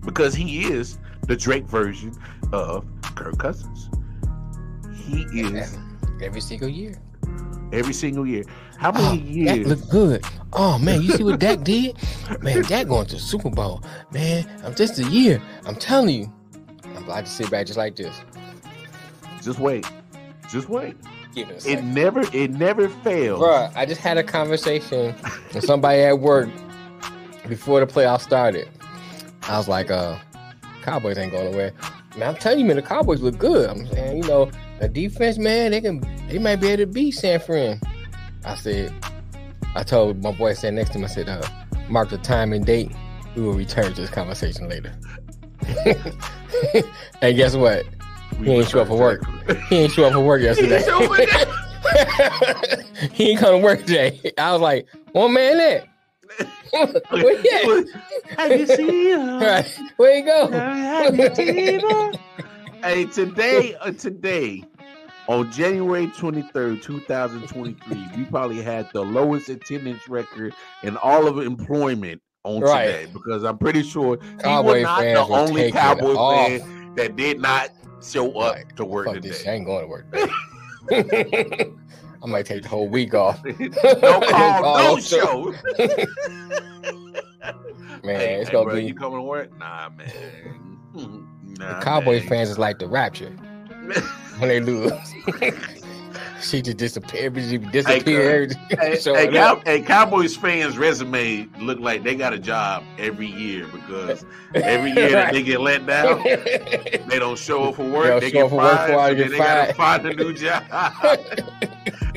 because 0.09 0.33
he 0.33 0.63
is 0.63 0.97
the 1.27 1.35
Drake 1.35 1.65
version 1.65 2.11
of 2.51 2.85
Kirk 3.15 3.37
Cousins. 3.37 3.89
He 4.95 5.21
is 5.39 5.77
every 6.21 6.41
single 6.41 6.67
year. 6.67 6.95
Every 7.71 7.93
single 7.93 8.25
year. 8.25 8.43
How 8.77 8.91
many 8.91 9.07
oh, 9.07 9.13
years? 9.13 9.67
That 9.67 9.67
look 9.67 9.89
good. 9.89 10.25
Oh 10.53 10.79
man, 10.79 11.01
you 11.03 11.11
see 11.11 11.23
what 11.23 11.39
Dak 11.39 11.63
did? 11.63 11.95
Man, 12.41 12.63
Dak 12.63 12.87
going 12.87 13.05
to 13.07 13.15
the 13.15 13.21
Super 13.21 13.51
Bowl. 13.51 13.83
Man, 14.11 14.49
I'm 14.63 14.73
just 14.73 14.97
a 14.99 15.03
year. 15.03 15.41
I'm 15.65 15.75
telling 15.75 16.15
you. 16.15 16.33
I'm 16.95 17.03
glad 17.05 17.25
to 17.25 17.31
sit 17.31 17.51
back 17.51 17.67
just 17.67 17.77
like 17.77 17.95
this. 17.95 18.19
Just 19.43 19.59
wait. 19.59 19.85
Just 20.49 20.69
wait. 20.69 20.95
Give 21.35 21.49
It, 21.51 21.65
it 21.67 21.83
never 21.83 22.23
it 22.33 22.49
never 22.49 22.89
fails. 22.89 23.39
Bro, 23.39 23.69
I 23.75 23.85
just 23.85 24.01
had 24.01 24.17
a 24.17 24.23
conversation 24.23 25.13
with 25.53 25.63
somebody 25.63 26.01
at 26.01 26.19
work 26.19 26.49
before 27.47 27.79
the 27.79 27.85
playoffs 27.85 28.21
started. 28.21 28.67
I 29.49 29.57
was 29.57 29.67
like, 29.67 29.89
uh, 29.89 30.17
Cowboys 30.83 31.17
ain't 31.17 31.31
going 31.31 31.51
nowhere. 31.51 31.73
Man, 32.15 32.29
I'm 32.29 32.35
telling 32.35 32.59
you, 32.59 32.65
man, 32.65 32.75
the 32.75 32.83
Cowboys 32.83 33.21
look 33.21 33.39
good. 33.39 33.67
I'm 33.67 33.87
saying, 33.87 34.17
you 34.17 34.29
know, 34.29 34.51
the 34.79 34.87
defense, 34.87 35.39
man, 35.39 35.71
they 35.71 35.81
can, 35.81 36.01
they 36.29 36.37
might 36.37 36.57
be 36.57 36.67
able 36.67 36.83
to 36.83 36.87
beat 36.87 37.11
San 37.11 37.39
Fran. 37.39 37.81
I 38.45 38.53
said, 38.55 38.93
I 39.75 39.81
told 39.81 40.21
my 40.21 40.31
boy 40.31 40.53
sitting 40.53 40.75
next 40.75 40.91
to 40.91 40.99
me, 40.99 41.05
I 41.05 41.07
said, 41.07 41.29
uh, 41.29 41.41
mark 41.89 42.09
the 42.09 42.19
time 42.19 42.53
and 42.53 42.63
date. 42.63 42.91
We 43.35 43.41
will 43.41 43.53
return 43.53 43.93
to 43.93 44.01
this 44.01 44.11
conversation 44.11 44.69
later. 44.69 44.93
and 47.21 47.35
guess 47.35 47.55
what? 47.55 47.85
We 48.39 48.45
he 48.45 48.51
ain't 48.53 48.69
show 48.69 48.81
up 48.81 48.87
for 48.87 48.97
work. 48.99 49.23
he 49.67 49.77
ain't 49.77 49.93
show 49.93 50.05
up 50.05 50.13
for 50.13 50.19
work 50.19 50.41
yesterday. 50.43 50.83
he 53.13 53.31
ain't 53.31 53.39
come 53.39 53.55
to 53.55 53.63
work 53.63 53.79
today. 53.79 54.31
I 54.37 54.51
was 54.51 54.61
like, 54.61 54.87
one 55.13 55.33
man 55.33 55.57
there. 55.57 55.88
Where 57.09 57.41
you 57.41 57.87
Have 58.37 58.59
you 58.59 58.65
seen 58.67 59.19
her? 59.19 59.39
Right. 59.39 59.79
Where 59.97 60.17
you 60.17 60.25
go? 60.25 60.51
Have 60.51 61.17
you 61.17 61.35
seen 61.35 61.79
her? 61.79 62.11
hey, 62.83 63.05
today, 63.05 63.75
uh, 63.75 63.91
today, 63.91 64.63
on 65.27 65.51
January 65.51 66.07
23rd, 66.07 66.81
2023, 66.81 68.07
we 68.17 68.25
probably 68.25 68.61
had 68.61 68.89
the 68.93 69.03
lowest 69.03 69.49
attendance 69.49 70.07
record 70.07 70.53
in 70.83 70.97
all 70.97 71.27
of 71.27 71.39
employment 71.39 72.21
on 72.43 72.61
right. 72.61 72.85
today 72.85 73.07
because 73.11 73.43
I'm 73.43 73.57
pretty 73.57 73.83
sure 73.83 74.17
Cowboy 74.39 74.79
he 74.79 74.79
was 74.79 74.83
not 74.83 75.01
the 75.01 75.19
only 75.19 75.71
Cowboy 75.71 76.15
fan 76.15 76.95
that 76.95 77.15
did 77.15 77.39
not 77.39 77.69
show 78.01 78.31
up 78.39 78.55
right. 78.55 78.75
to 78.75 78.85
work 78.85 79.05
Fuck 79.07 79.15
today. 79.15 79.29
This, 79.29 79.47
I 79.47 79.51
ain't 79.51 79.65
going 79.65 79.81
to 79.83 79.87
work 79.87 80.05
today. 80.89 81.71
I 82.21 82.27
might 82.27 82.45
take 82.45 82.63
the 82.63 82.69
whole 82.69 82.87
week 82.87 83.13
off. 83.13 83.43
no 83.45 83.53
call, 83.53 84.25
oh, 84.33 84.63
oh, 84.65 84.95
no 84.95 84.99
show. 84.99 85.53
man, 88.03 88.19
hey, 88.19 88.35
it's 88.35 88.49
hey, 88.49 88.53
gonna 88.53 88.65
bro, 88.65 88.75
be. 88.75 88.83
You 88.83 88.93
coming 88.93 89.19
to 89.19 89.23
work? 89.23 89.57
Nah, 89.57 89.89
man. 89.89 90.79
Nah, 90.93 91.79
the 91.79 91.85
Cowboy 91.85 92.19
man. 92.19 92.27
fans 92.27 92.49
is 92.49 92.59
like 92.59 92.79
the 92.79 92.87
Rapture 92.87 93.29
when 94.37 94.49
they 94.49 94.59
lose. 94.59 94.91
She 96.41 96.61
just 96.61 96.77
disappeared. 96.77 97.35
She 97.35 97.57
disappeared. 97.57 98.53
Hey, 98.69 98.97
hey, 99.03 99.27
Cow- 99.31 99.61
hey, 99.65 99.81
Cowboys 99.81 100.35
fans' 100.35 100.77
resume 100.77 101.47
look 101.59 101.79
like 101.79 102.03
they 102.03 102.15
got 102.15 102.33
a 102.33 102.39
job 102.39 102.83
every 102.97 103.27
year 103.27 103.67
because 103.67 104.25
every 104.55 104.91
year 104.91 105.11
that 105.11 105.33
they 105.33 105.43
get 105.43 105.61
let 105.61 105.85
down, 105.85 106.23
they 106.23 107.19
don't 107.19 107.37
show 107.37 107.69
up 107.69 107.75
for 107.75 107.89
work. 107.89 108.19
They, 108.21 108.27
they 108.27 108.31
get 108.31 108.49
fired. 108.49 109.17
So 109.17 109.29
they 109.29 109.37
got 109.37 109.67
to 109.67 109.73
find 109.73 110.05
a 110.05 110.13
new 110.13 110.33
job. 110.39 110.63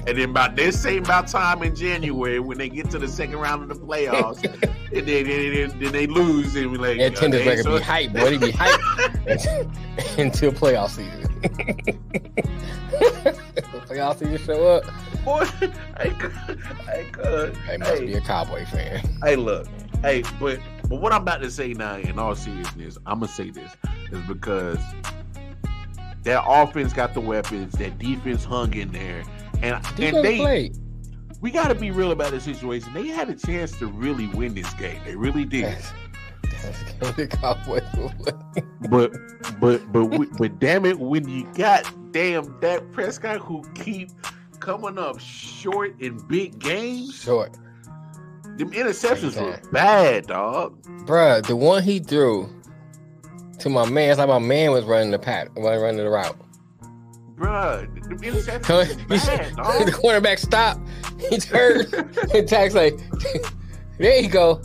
and 0.06 0.18
then 0.18 0.30
about 0.30 0.56
this 0.56 0.80
same 0.80 1.04
about 1.04 1.28
time 1.28 1.62
in 1.62 1.74
January 1.74 2.40
when 2.40 2.58
they 2.58 2.68
get 2.68 2.90
to 2.90 2.98
the 2.98 3.08
second 3.08 3.36
round 3.38 3.62
of 3.62 3.68
the 3.68 3.86
playoffs, 3.86 4.42
and 4.44 5.06
then, 5.06 5.24
then, 5.26 5.78
then 5.80 5.92
they 5.92 6.06
lose 6.06 6.54
and 6.56 6.70
we 6.70 6.78
like 6.78 6.98
attendance 6.98 7.46
record 7.46 7.64
so- 7.64 7.78
be 7.78 7.82
hype, 7.84 8.12
boy. 8.12 8.36
They 8.36 8.38
be 8.38 8.50
hype 8.50 8.80
until 10.18 10.52
playoff 10.52 10.90
season. 10.90 11.31
Playoff 13.92 14.18
season 14.18 14.38
show 14.38 14.66
up. 14.68 14.84
Boy, 15.24 15.46
I 15.96 16.08
could, 16.08 16.32
I 16.88 17.08
could. 17.12 17.54
They 17.66 17.76
must 17.76 17.92
hey, 17.92 18.06
be 18.06 18.14
a 18.14 18.20
Cowboy 18.20 18.64
fan. 18.66 19.00
Hey, 19.22 19.36
look, 19.36 19.66
hey, 20.02 20.22
but 20.40 20.58
but 20.88 21.00
what 21.00 21.12
I'm 21.12 21.22
about 21.22 21.42
to 21.42 21.50
say 21.50 21.72
now, 21.74 21.96
in 21.96 22.18
all 22.18 22.34
seriousness, 22.34 22.98
I'm 23.06 23.20
gonna 23.20 23.32
say 23.32 23.50
this 23.50 23.72
is 24.10 24.20
because 24.26 24.78
their 26.22 26.42
offense 26.46 26.92
got 26.92 27.14
the 27.14 27.20
weapons, 27.20 27.74
their 27.74 27.90
defense 27.90 28.44
hung 28.44 28.74
in 28.74 28.92
there, 28.92 29.24
and 29.62 29.84
and 29.98 30.24
they 30.24 30.38
played. 30.38 30.76
We 31.40 31.50
got 31.50 31.68
to 31.68 31.74
be 31.74 31.90
real 31.90 32.12
about 32.12 32.30
the 32.30 32.40
situation. 32.40 32.92
They 32.92 33.08
had 33.08 33.28
a 33.28 33.34
chance 33.34 33.76
to 33.78 33.88
really 33.88 34.28
win 34.28 34.54
this 34.54 34.72
game. 34.74 35.00
They 35.04 35.16
really 35.16 35.44
did. 35.44 35.76
The 37.16 37.26
Cowboys 37.26 37.82
but 38.88 39.12
but 39.60 39.92
but 39.92 40.38
but 40.38 40.58
damn 40.58 40.84
it, 40.84 40.98
when 40.98 41.28
you 41.28 41.46
got 41.54 41.84
damn 42.12 42.58
Dak 42.60 42.82
Prescott 42.92 43.38
who 43.38 43.62
keep 43.74 44.10
coming 44.60 44.98
up 44.98 45.18
short 45.18 46.00
in 46.00 46.18
big 46.28 46.58
games, 46.58 47.20
short. 47.22 47.56
Them 48.58 48.70
interceptions 48.72 49.40
were 49.40 49.58
bad, 49.70 50.26
dog. 50.26 50.80
Bruh, 51.06 51.44
the 51.46 51.56
one 51.56 51.82
he 51.82 51.98
threw 51.98 52.48
to 53.60 53.68
my 53.68 53.88
man, 53.88 54.10
it's 54.10 54.18
like 54.18 54.28
my 54.28 54.38
man 54.38 54.72
was 54.72 54.84
running 54.84 55.10
the 55.10 55.18
pat, 55.18 55.54
was 55.54 55.80
running 55.80 55.96
the 56.04 56.10
route. 56.10 56.38
Bruh, 57.34 58.62
Come- 58.62 58.76
were 58.76 58.84
bad, 59.08 59.52
the 59.52 59.56
dog. 59.56 59.88
cornerback 59.92 60.38
stopped. 60.38 60.80
He 61.30 61.38
turned 61.38 61.92
and 62.34 62.48
tax 62.48 62.74
like, 62.74 62.98
there 63.98 64.20
you 64.20 64.28
go. 64.28 64.60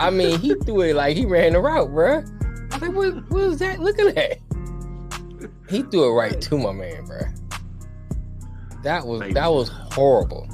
I 0.00 0.10
mean, 0.10 0.38
he 0.40 0.54
threw 0.54 0.80
it 0.80 0.96
like 0.96 1.16
he 1.16 1.26
ran 1.26 1.52
the 1.52 1.60
route, 1.60 1.90
bruh. 1.90 2.26
I 2.72 2.78
was 2.78 2.82
like, 2.82 2.92
what, 2.96 3.14
what 3.30 3.48
was 3.48 3.58
that? 3.58 3.80
Look 3.80 3.98
at 3.98 4.14
that. 4.14 4.38
He 5.68 5.82
threw 5.82 6.10
it 6.10 6.12
right 6.14 6.40
to 6.40 6.58
my 6.58 6.72
man, 6.72 7.06
bruh. 7.06 7.36
That 8.82 9.06
was 9.06 9.20
that 9.34 9.52
was 9.52 9.68
horrible. 9.68 10.48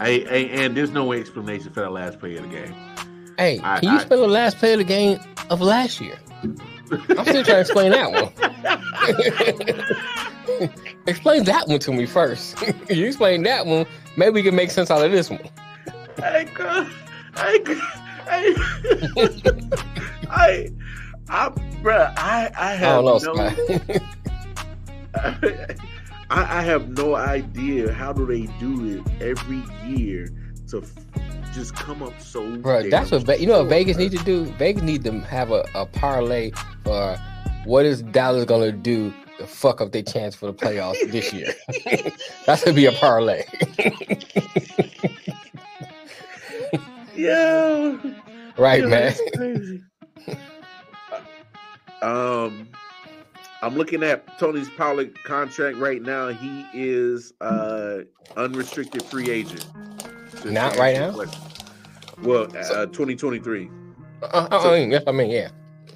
Hey, 0.00 0.24
hey, 0.24 0.50
and 0.50 0.76
there's 0.76 0.90
no 0.90 1.12
explanation 1.12 1.72
for 1.72 1.80
that 1.80 1.92
last 1.92 2.18
play 2.18 2.36
of 2.36 2.42
the 2.42 2.48
game. 2.48 2.74
Hey, 3.38 3.60
I- 3.62 3.78
can 3.80 3.90
you 3.90 3.98
I- 3.98 4.02
spell 4.02 4.18
the 4.20 4.26
last 4.28 4.58
play 4.58 4.72
of 4.72 4.78
the 4.78 4.84
game 4.84 5.18
of 5.48 5.60
last 5.60 6.00
year? 6.00 6.18
I'm 6.42 6.56
still 7.24 7.44
trying 7.44 7.44
to 7.44 7.60
explain 7.60 7.92
that 7.92 8.10
one. 8.12 8.32
explain 11.06 11.44
that 11.44 11.66
one 11.68 11.78
to 11.80 11.92
me 11.92 12.06
first. 12.06 12.56
you 12.90 13.06
explain 13.06 13.42
that 13.44 13.66
one, 13.66 13.86
maybe 14.16 14.32
we 14.32 14.42
can 14.42 14.54
make 14.54 14.70
sense 14.70 14.90
out 14.90 15.04
of 15.04 15.12
this 15.12 15.30
one. 15.30 15.40
I 16.18 16.48
I 17.36 17.58
I, 18.28 18.54
I, 20.30 20.68
I, 21.28 21.48
bruh, 21.82 22.12
I, 22.16 22.50
I 22.58 22.76
I 22.82 23.00
have 23.00 23.04
know, 23.04 23.18
no. 23.18 23.34
I, 26.30 26.60
I 26.60 26.62
have 26.62 26.88
no 26.90 27.14
idea 27.16 27.92
how 27.92 28.12
do 28.12 28.26
they 28.26 28.46
do 28.58 28.84
it 28.86 29.22
every 29.22 29.64
year 29.84 30.32
to 30.70 30.82
f- 30.82 30.92
just 31.52 31.74
come 31.76 32.02
up 32.02 32.20
so. 32.20 32.56
Bro, 32.58 32.84
that's 32.90 33.10
what 33.12 33.22
Ve- 33.24 33.38
you 33.38 33.46
know 33.46 33.60
what 33.60 33.68
Vegas 33.68 33.96
need 33.98 34.12
to 34.12 34.18
do. 34.18 34.46
Vegas 34.54 34.82
need 34.82 35.04
to 35.04 35.20
have 35.20 35.52
a, 35.52 35.64
a 35.74 35.86
parlay 35.86 36.52
for 36.84 37.18
what 37.64 37.86
is 37.86 38.02
Dallas 38.02 38.44
gonna 38.46 38.72
do 38.72 39.14
to 39.38 39.46
fuck 39.46 39.80
up 39.80 39.92
their 39.92 40.02
chance 40.02 40.34
for 40.34 40.46
the 40.46 40.54
playoffs 40.54 41.00
this 41.12 41.32
year. 41.32 41.54
that's 42.46 42.64
gonna 42.64 42.74
be 42.76 42.86
a 42.86 42.92
parlay. 43.00 43.44
Yeah. 47.16 47.96
right, 48.58 48.82
Yeah, 48.82 48.86
man. 48.88 49.14
crazy. 49.36 49.82
um, 52.02 52.68
I'm 53.62 53.74
looking 53.74 54.02
at 54.02 54.38
Tony's 54.38 54.68
Pollard 54.70 55.16
contract 55.24 55.78
right 55.78 56.02
now. 56.02 56.28
He 56.28 56.66
is 56.74 57.32
uh 57.40 58.00
unrestricted 58.36 59.02
free 59.04 59.30
agent. 59.30 59.66
To 60.42 60.50
Not 60.50 60.76
right 60.76 60.96
now? 60.96 61.12
question. 61.12 61.42
Well, 62.22 62.44
uh, 62.44 62.86
2023. 62.86 63.70
Uh, 64.22 64.26
uh, 64.26 64.60
So- 64.62 64.74
yes, 64.74 65.02
I 65.06 65.12
mean, 65.12 65.30
yeah. 65.30 65.48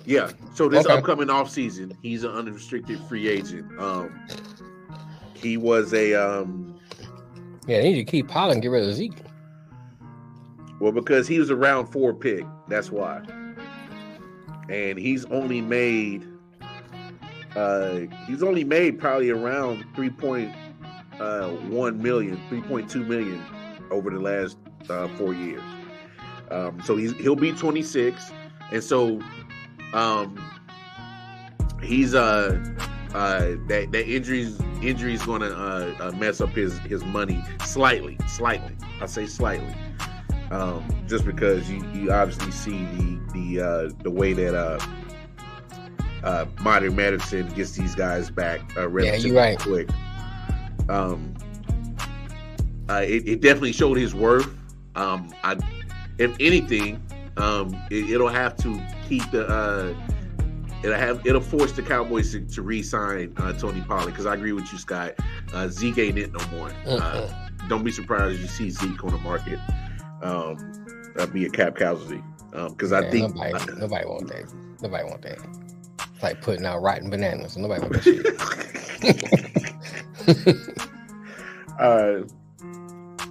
Yeah. 0.06 0.30
So 0.54 0.68
this 0.68 0.86
Okay. 0.86 0.94
upcoming 0.96 1.28
off 1.30 1.50
season, 1.50 1.92
he's 2.02 2.24
an 2.24 2.30
unrestricted 2.32 2.98
free 3.08 3.28
agent. 3.28 3.66
Um, 3.78 4.10
he 5.34 5.56
was 5.56 5.92
a 5.92 6.14
um, 6.14 6.78
Yeah, 7.66 7.80
they 7.82 7.92
need 7.92 8.04
to 8.04 8.10
keep 8.10 8.28
Pollard 8.28 8.54
and 8.54 8.62
get 8.62 8.68
rid 8.68 8.88
of 8.88 8.94
Zeke. 8.94 9.18
Well 10.80 10.92
because 10.92 11.28
he 11.28 11.38
was 11.38 11.50
a 11.50 11.56
round 11.56 11.92
four 11.92 12.14
pick. 12.14 12.46
That's 12.68 12.90
why. 12.90 13.22
And 14.68 14.98
he's 14.98 15.24
only 15.26 15.60
made 15.60 16.26
uh 17.56 18.00
he's 18.26 18.42
only 18.42 18.64
made 18.64 18.98
probably 18.98 19.30
around 19.30 19.84
3.1 19.96 21.98
million 21.98 22.36
3.2 22.48 23.06
million 23.06 23.44
over 23.90 24.10
the 24.10 24.20
last 24.20 24.56
uh, 24.88 25.08
four 25.18 25.34
years 25.34 25.60
um 26.52 26.80
so 26.84 26.96
he's 26.96 27.12
he'll 27.16 27.34
be 27.34 27.50
26 27.50 28.30
and 28.70 28.84
so 28.84 29.20
um 29.92 30.38
he's 31.82 32.14
uh 32.14 32.56
uh 33.14 33.56
that 33.66 33.88
that 33.90 34.08
injuries 34.08 34.60
injuries 34.80 35.20
gonna 35.26 35.46
uh, 35.46 35.92
uh 35.98 36.12
mess 36.12 36.40
up 36.40 36.50
his 36.50 36.78
his 36.80 37.02
money 37.06 37.42
slightly 37.64 38.16
slightly 38.28 38.76
i 39.00 39.06
say 39.06 39.26
slightly 39.26 39.74
um 40.50 40.84
just 41.06 41.24
because 41.24 41.70
you 41.70 41.84
you 41.92 42.12
obviously 42.12 42.50
see 42.50 42.84
the 42.84 43.20
the 43.32 43.60
uh 43.60 43.90
the 44.02 44.10
way 44.10 44.32
that 44.32 44.54
uh 44.54 44.78
uh 46.24 46.46
modern 46.60 46.94
medicine 46.96 47.48
gets 47.54 47.72
these 47.72 47.94
guys 47.94 48.30
back 48.30 48.60
uh 48.76 48.88
relatively 48.88 49.32
right. 49.32 49.58
quick. 49.58 49.88
Um 50.88 51.34
uh 52.88 53.02
it, 53.04 53.28
it 53.28 53.40
definitely 53.40 53.72
showed 53.72 53.96
his 53.96 54.14
worth. 54.14 54.50
Um 54.96 55.32
i 55.44 55.56
if 56.18 56.34
anything 56.40 57.02
um 57.36 57.74
it, 57.90 58.10
it'll 58.10 58.28
have 58.28 58.56
to 58.56 58.80
keep 59.08 59.28
the 59.30 59.46
uh 59.46 59.94
it'll 60.82 60.96
have 60.96 61.24
it'll 61.26 61.40
force 61.40 61.72
the 61.72 61.82
cowboys 61.82 62.32
to, 62.32 62.40
to 62.40 62.62
re-sign 62.62 63.32
uh 63.36 63.52
tony 63.52 63.80
pollard 63.82 64.06
because 64.06 64.26
i 64.26 64.34
agree 64.34 64.52
with 64.52 64.70
you 64.72 64.78
scott. 64.78 65.14
Uh 65.54 65.68
zeke 65.68 65.98
ain't 65.98 66.18
it 66.18 66.32
no 66.32 66.44
more. 66.48 66.72
Uh, 66.86 67.30
don't 67.68 67.84
be 67.84 67.92
surprised 67.92 68.34
if 68.34 68.40
you 68.40 68.48
see 68.48 68.70
Zeke 68.70 69.04
on 69.04 69.12
the 69.12 69.18
market. 69.18 69.58
Um, 70.22 71.12
that'd 71.14 71.32
be 71.34 71.46
a 71.46 71.50
cap 71.50 71.76
casualty. 71.76 72.22
Um, 72.52 72.72
because 72.72 72.92
I 72.92 73.08
think 73.10 73.34
nobody, 73.34 73.72
nobody 73.78 74.06
want 74.06 74.28
that. 74.28 74.52
Nobody 74.82 75.04
want 75.04 75.22
that. 75.22 75.38
It's 76.14 76.22
like 76.22 76.40
putting 76.42 76.66
out 76.66 76.82
rotten 76.82 77.10
bananas. 77.10 77.56
Nobody 77.56 77.80
want 77.80 77.92
that 77.92 78.02
shit. 78.02 78.26
uh, 81.80 82.22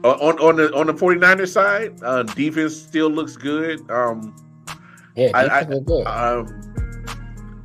on 0.04 0.40
on 0.40 0.56
the 0.56 0.74
on 0.74 0.88
the 0.88 0.94
49ers 0.94 1.50
side, 1.52 2.00
uh, 2.04 2.24
defense 2.24 2.76
still 2.76 3.10
looks 3.10 3.36
good. 3.36 3.90
Um, 3.92 4.36
yeah, 5.16 5.32
I- 5.34 5.60
I- 5.60 5.64
good. 5.64 6.06
um, 6.08 6.59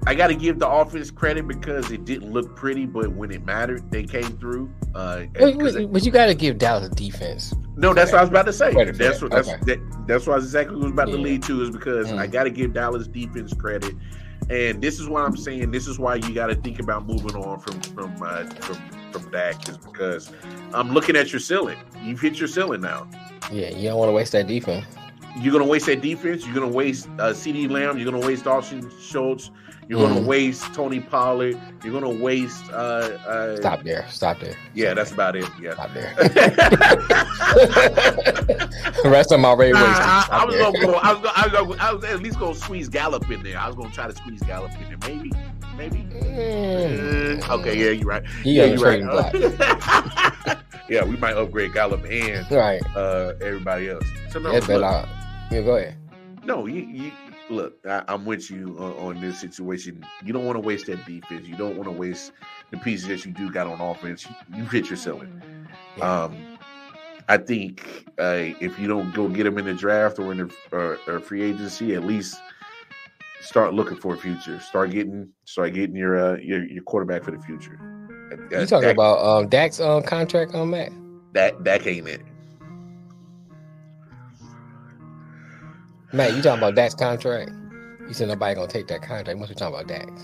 I 0.07 0.15
got 0.15 0.27
to 0.29 0.35
give 0.35 0.59
the 0.59 0.69
offense 0.69 1.11
credit 1.11 1.49
because 1.49 1.91
it 1.91 2.05
didn't 2.05 2.31
look 2.31 2.55
pretty, 2.57 2.85
but 2.85 3.13
when 3.13 3.31
it 3.31 3.45
mattered, 3.45 3.91
they 3.91 4.03
came 4.03 4.37
through. 4.39 4.71
Uh, 4.95 5.25
Wait, 5.41 5.57
wait, 5.57 5.93
but 5.93 6.05
you 6.05 6.13
got 6.13 6.27
to 6.27 6.35
give 6.35 6.59
Dallas 6.59 6.89
defense. 6.91 7.55
No, 7.77 7.95
that's 7.95 8.13
what 8.13 8.19
I 8.19 8.23
was 8.23 8.31
about 8.31 8.47
to 8.47 8.53
say. 8.53 8.73
Credit 8.73 8.97
That's 8.99 9.23
what 9.23 9.31
that's 9.31 9.49
Okay. 9.49 9.61
that, 9.65 10.07
that's 10.07 10.27
what 10.27 10.35
I 10.35 10.37
was 10.37 10.45
exactly 10.45 10.77
was 10.77 10.93
about 10.93 11.07
to 11.09 11.17
lead 11.17 11.43
to 11.45 11.63
is 11.63 11.71
because 11.71 12.09
Mm. 12.09 12.19
I 12.19 12.27
got 12.27 12.45
to 12.45 12.51
give 12.51 12.75
Dallas 12.75 13.07
defense 13.09 13.53
credit, 13.55 13.95
and 14.51 14.81
this 14.83 15.01
is 15.01 15.09
why 15.09 15.25
I'm 15.25 15.37
saying 15.37 15.71
this 15.71 15.87
is 15.89 15.99
why 15.99 16.17
you 16.17 16.35
got 16.35 16.47
to 16.49 16.55
think 16.55 16.79
about 16.81 17.07
moving 17.07 17.35
on 17.35 17.59
from 17.61 17.81
from 17.81 18.15
uh, 18.23 18.45
from 18.61 18.77
from 19.11 19.31
Dak 19.31 19.69
is 19.69 19.79
because 19.79 20.31
I'm 20.75 20.93
looking 20.93 21.17
at 21.17 21.33
your 21.33 21.41
ceiling. 21.41 21.79
You've 22.03 22.21
hit 22.21 22.39
your 22.39 22.49
ceiling 22.49 22.83
now. 22.83 23.09
Yeah, 23.51 23.71
you 23.71 23.89
don't 23.89 23.99
want 23.99 24.09
to 24.11 24.13
waste 24.13 24.33
that 24.33 24.47
defense. 24.47 24.85
You're 25.41 25.53
gonna 25.53 25.65
waste 25.67 25.87
that 25.87 26.01
defense. 26.01 26.45
You're 26.45 26.55
gonna 26.55 26.69
waste 26.69 27.09
uh, 27.19 27.31
CeeDee 27.33 27.69
Lamb. 27.71 27.99
You're 27.99 28.11
gonna 28.13 28.25
waste 28.25 28.47
Austin 28.47 28.89
Schultz. 29.01 29.51
You're 29.89 30.01
gonna 30.09 30.21
Mhm. 30.21 30.25
waste 30.27 30.73
Tony 30.75 31.01
Pollard. 31.01 31.61
You're 31.85 31.93
gonna 31.93 32.09
waste. 32.23 32.65
Uh, 32.73 32.75
uh, 33.27 33.57
Stop 33.57 33.83
there. 33.83 34.07
Stop 34.09 34.41
there. 34.41 34.55
Yeah, 34.73 34.95
that's 34.95 35.13
about 35.13 35.37
it. 35.37 35.45
Yeah. 35.61 35.75
Stop 35.75 35.93
there. 35.93 36.15
the 39.03 39.11
rest 39.11 39.33
of 39.33 39.41
my 39.41 39.49
already 39.49 39.73
Nah, 39.73 39.81
wasted. 39.81 40.05
I, 40.05 40.27
I 40.31 40.45
was 40.45 40.55
there. 40.55 40.65
gonna 40.65 40.87
go. 40.87 40.95
I 40.95 41.13
was, 41.13 41.23
gonna, 41.23 41.33
I, 41.37 41.43
was 41.47 41.53
gonna, 41.53 41.83
I 41.83 41.93
was 41.93 42.05
at 42.05 42.21
least 42.23 42.39
gonna 42.39 42.55
squeeze 42.55 42.89
Gallup 42.89 43.31
in 43.31 43.43
there. 43.43 43.59
I 43.59 43.67
was 43.67 43.77
gonna 43.77 43.91
try 43.91 44.07
to 44.07 44.15
squeeze 44.15 44.43
Gallup 44.43 44.71
in 44.81 44.89
there. 44.89 44.99
Maybe, 45.15 45.33
maybe. 45.77 45.99
Mm. 46.13 47.49
Uh, 47.49 47.55
okay, 47.59 47.77
yeah, 47.79 47.91
you're 47.91 48.07
right. 48.09 48.27
He 48.43 48.53
yeah, 48.55 48.65
you're 48.67 48.79
trading 48.79 49.07
right. 49.07 49.35
yeah, 50.89 51.05
we 51.05 51.17
might 51.17 51.37
upgrade 51.37 51.73
Gallup 51.75 52.05
and 52.11 52.51
Right. 52.51 52.83
uh, 52.97 53.35
everybody 53.43 53.91
else. 53.91 54.05
So 54.31 54.39
no, 54.39 54.53
better. 54.53 54.79
look, 54.79 54.85
out. 54.85 55.09
Yeah, 55.51 55.61
go 55.63 55.77
ahead. 55.77 55.97
no, 56.45 56.67
you, 56.67 56.83
you 56.87 57.13
look. 57.51 57.79
I, 57.89 58.03
I'm 58.09 58.25
with 58.25 58.51
you 58.51 58.77
on, 58.79 59.17
on 59.17 59.21
this 59.21 59.41
situation. 59.41 60.05
You 60.25 60.33
don't 60.33 60.45
want 60.45 60.57
to 60.57 60.61
waste 60.61 60.87
that 60.87 61.05
defense. 61.05 61.47
You 61.47 61.57
don't 61.57 61.77
want 61.77 61.89
to 61.89 61.93
waste 61.93 62.33
the 62.71 62.79
pieces 62.79 63.09
that 63.09 63.25
you 63.25 63.33
do 63.33 63.51
got 63.51 63.67
on 63.67 63.81
offense. 63.81 64.27
You, 64.27 64.59
you 64.59 64.65
hit 64.65 64.89
your 64.89 64.97
ceiling. 64.97 65.43
Yeah. 65.97 66.25
Um, 66.25 66.59
I 67.29 67.39
think 67.39 68.07
uh, 68.19 68.53
if 68.61 68.79
you 68.79 68.87
don't 68.87 69.15
go 69.15 69.29
get 69.29 69.47
him 69.47 69.59
in 69.59 69.65
the 69.65 69.75
draft 69.75 70.19
or 70.19 70.33
in 70.33 70.39
the 70.39 70.55
or, 70.73 70.99
or 71.07 71.21
free 71.21 71.43
agency, 71.43 71.95
at 71.95 72.05
least 72.05 72.37
start 73.41 73.73
looking 73.75 73.97
for 73.97 74.15
a 74.15 74.17
future. 74.19 74.61
Start 74.61 74.91
getting 74.91 75.29
start 75.45 75.75
getting 75.75 75.97
your 75.97 76.19
uh, 76.19 76.37
your, 76.39 76.65
your 76.65 76.83
quarterback 76.83 77.25
for 77.25 77.31
the 77.31 77.41
future. 77.41 77.79
You 78.51 78.67
talking 78.67 78.91
about 78.91 79.25
um, 79.25 79.49
Dak's 79.49 79.81
um, 79.81 80.03
contract 80.03 80.55
on 80.55 80.71
Matt? 80.71 80.91
that? 81.35 81.63
That 81.65 81.87
ain't 81.87 82.09
it. 82.09 82.23
Matt, 86.13 86.35
you 86.35 86.43
talking 86.43 86.59
about 86.59 86.75
Dak's 86.75 86.95
contract? 86.95 87.51
You 88.07 88.15
said 88.15 88.29
nobody 88.29 88.55
gonna 88.55 88.69
take 88.69 88.87
that 88.89 89.03
contract. 89.03 89.39
What 89.39 89.49
you 89.49 89.55
talking 89.55 89.75
about 89.75 89.89
Dak's? 89.89 90.23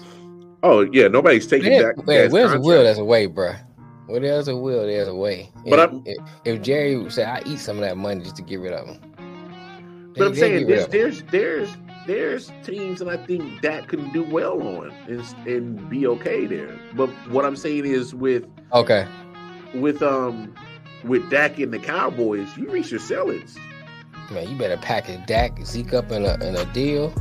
Oh 0.63 0.81
yeah, 0.93 1.09
nobody's 1.09 1.47
taking 1.47 1.73
Yeah, 1.73 1.83
Dak. 1.83 2.07
wait, 2.07 2.31
where's 2.31 2.51
contract. 2.51 2.65
will? 2.65 2.85
There's 2.85 2.99
a 2.99 3.05
way, 3.05 3.27
bruh. 3.27 3.59
Where 4.07 4.21
there's 4.21 4.49
a 4.49 4.57
will, 4.57 4.87
there's 4.87 5.09
a 5.09 5.15
way. 5.15 5.51
But 5.69 5.79
if, 5.79 6.03
if, 6.05 6.19
if 6.45 6.63
Jerry 6.63 7.09
said, 7.11 7.29
"I 7.29 7.43
eat 7.47 7.61
some 7.61 7.77
of 7.77 7.83
that 7.83 7.97
money 7.97 8.23
just 8.23 8.37
to 8.37 8.43
get 8.43 8.59
rid 8.59 8.73
of 8.73 8.87
him," 8.87 9.11
But 10.17 10.27
I'm 10.27 10.35
saying 10.35 10.67
there's 10.67 10.89
there's 10.89 11.23
there's 11.25 11.77
there's 12.07 12.53
teams 12.65 12.99
that 12.99 13.09
I 13.09 13.17
think 13.17 13.61
Dak 13.61 13.89
can 13.89 14.11
do 14.13 14.25
well 14.25 14.61
on 14.61 14.91
and, 15.09 15.21
and 15.47 15.89
be 15.89 16.07
okay 16.09 16.47
there. 16.47 16.79
But 16.95 17.09
what 17.31 17.45
I'm 17.45 17.57
saying 17.57 17.87
is 17.87 18.15
with 18.15 18.45
okay. 18.73 19.07
with 19.75 20.03
um 20.03 20.55
with 21.05 21.31
Dak 21.31 21.59
and 21.59 21.73
the 21.73 21.79
Cowboys, 21.79 22.49
you 22.57 22.69
reach 22.69 22.91
your 22.91 23.01
ceilings. 23.01 23.57
Man, 24.31 24.49
you 24.49 24.57
better 24.57 24.77
package 24.77 25.27
Dak 25.27 25.59
Zeke 25.65 25.93
up 25.93 26.13
in 26.13 26.25
a 26.25 26.35
in 26.35 26.55
a 26.55 26.65
deal. 26.67 27.13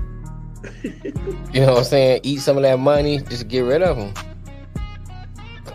you 0.83 1.61
know 1.61 1.71
what 1.71 1.77
I'm 1.79 1.83
saying? 1.83 2.21
Eat 2.23 2.41
some 2.41 2.55
of 2.55 2.63
that 2.63 2.77
money, 2.77 3.17
just 3.17 3.47
get 3.47 3.61
rid 3.61 3.81
of 3.81 3.97
them. 3.97 4.13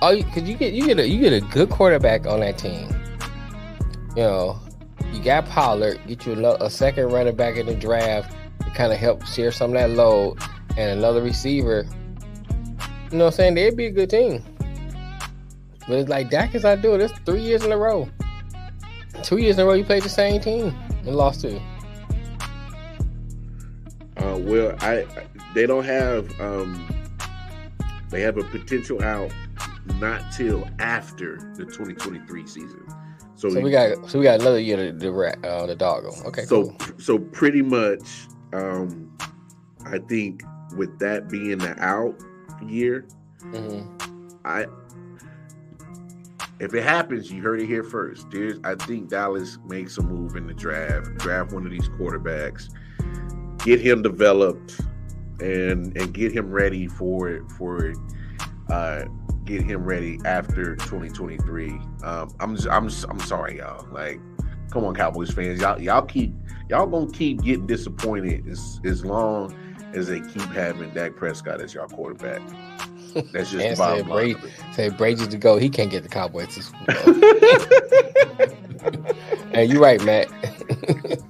Oh, 0.01 0.11
you, 0.11 0.23
cause 0.25 0.43
you 0.45 0.55
get 0.55 0.75
you 0.75 0.87
get 0.87 1.01
a 1.01 1.09
you 1.09 1.19
get 1.19 1.33
a 1.33 1.41
good 1.41 1.71
quarterback 1.71 2.27
on 2.27 2.39
that 2.41 2.57
team. 2.57 2.89
You 4.11 4.23
know, 4.23 4.61
you 5.13 5.21
got 5.25 5.47
Pollard, 5.47 6.01
get 6.07 6.25
you 6.25 6.35
a, 6.35 6.55
a 6.65 6.71
second 6.71 7.11
running 7.11 7.35
back 7.35 7.57
in 7.57 7.67
the 7.67 7.75
draft 7.75 8.33
to 8.61 8.71
kind 8.71 8.93
of 8.93 8.99
help 9.01 9.27
share 9.27 9.51
some 9.51 9.71
of 9.71 9.75
that 9.75 9.91
load, 9.91 10.39
and 10.77 10.99
another 10.99 11.21
receiver. 11.23 11.85
You 13.11 13.19
know 13.19 13.25
what 13.25 13.33
I'm 13.35 13.37
saying? 13.37 13.55
They'd 13.55 13.77
be 13.77 13.87
a 13.87 13.91
good 13.91 14.11
team. 14.11 14.45
But 15.89 15.99
it's 15.99 16.09
like 16.09 16.31
Dak 16.31 16.55
is 16.55 16.63
not 16.63 16.81
doing 16.81 17.01
this 17.01 17.13
three 17.27 17.43
years 17.43 17.65
in 17.65 17.73
a 17.73 17.77
row. 17.77 18.09
Two 19.25 19.39
years 19.39 19.59
in 19.59 19.65
a 19.65 19.67
row, 19.67 19.75
you 19.75 19.85
played 19.85 20.05
the 20.05 20.09
same 20.09 20.41
team 20.41 20.73
and 21.07 21.17
lost 21.17 21.41
to. 21.43 21.61
Uh, 24.17 24.39
well, 24.39 24.77
I 24.81 25.07
they 25.55 25.67
don't 25.67 25.85
have 25.85 26.41
um, 26.41 26.87
they 28.11 28.21
have 28.21 28.39
a 28.39 28.45
potential 28.45 29.03
out 29.03 29.33
not 30.01 30.33
till 30.33 30.67
after 30.79 31.37
the 31.57 31.65
2023 31.65 32.47
season. 32.47 32.83
So, 33.37 33.51
So 33.51 33.61
we 33.61 33.71
got 33.71 34.09
so 34.09 34.19
we 34.19 34.25
got 34.25 34.41
another 34.41 34.61
year 34.61 34.77
to 34.77 34.93
the 34.93 35.13
rat 35.13 35.45
uh, 35.45 35.67
the 35.67 35.75
doggo. 35.75 36.13
Okay, 36.27 36.45
so 36.45 36.71
cool. 36.71 36.99
so 36.99 37.19
pretty 37.19 37.61
much, 37.63 38.27
um, 38.53 39.13
I 39.85 39.99
think 39.99 40.43
with 40.77 40.99
that 41.01 41.29
being 41.29 41.59
the 41.59 41.75
out 41.83 42.15
year, 42.67 43.05
Mhm. 43.47 44.39
I 44.45 44.67
if 46.61 46.75
it 46.75 46.83
happens, 46.83 47.31
you 47.31 47.43
heard 47.43 47.61
it 47.61 47.67
here 47.67 47.83
first. 47.83 48.31
There's, 48.31 48.59
I 48.65 48.75
think 48.75 49.09
Dallas 49.09 49.59
makes 49.67 49.99
a 49.99 50.03
move 50.03 50.37
in 50.37 50.47
the 50.47 50.55
draft, 50.55 51.17
draft 51.19 51.53
one 51.53 51.65
of 51.65 51.73
these 51.73 51.89
quarterbacks, 51.89 52.71
get 53.65 53.81
him 53.81 54.03
developed, 54.03 54.81
and 55.41 55.97
and 55.97 56.13
get 56.15 56.33
him 56.33 56.51
ready 56.51 56.87
for 56.87 57.29
it, 57.29 57.51
for 57.53 57.93
uh 58.71 59.05
get 59.45 59.63
him 59.63 59.85
ready 59.85 60.19
after 60.25 60.77
2023. 60.77 61.71
Um, 62.03 62.35
I'm 62.41 62.57
I'm 62.71 62.89
I'm 63.09 63.21
sorry, 63.21 63.59
y'all. 63.59 63.87
Like, 63.91 64.21
come 64.71 64.85
on, 64.85 64.95
Cowboys 64.95 65.31
fans, 65.31 65.61
y'all 65.61 65.81
y'all 65.81 66.03
keep 66.03 66.33
y'all 66.69 66.87
gonna 66.87 67.11
keep 67.11 67.43
getting 67.43 67.67
disappointed 67.67 68.47
as 68.49 68.81
as 68.85 69.05
long 69.05 69.55
as 69.93 70.09
they 70.09 70.21
keep 70.21 70.49
having 70.53 70.93
Dak 70.95 71.17
Prescott 71.17 71.61
as 71.61 71.75
your 71.75 71.87
quarterback. 71.89 72.43
That's 73.33 73.51
just 73.51 73.53
the 73.53 73.67
And 73.69 73.79
bottom 73.79 73.99
said 73.99 74.09
line. 74.09 74.17
Brady, 74.19 74.33
of 74.35 74.45
it. 74.45 74.53
said 74.73 74.97
Brady 74.97 75.27
to 75.27 75.37
go. 75.39 75.57
He 75.57 75.69
can't 75.71 75.91
get 75.91 76.03
the 76.03 76.09
Cowboys 76.09 76.55
to 76.55 76.63
hey, 79.53 79.65
you're 79.65 79.81
right, 79.81 80.03
Matt. 80.05 80.29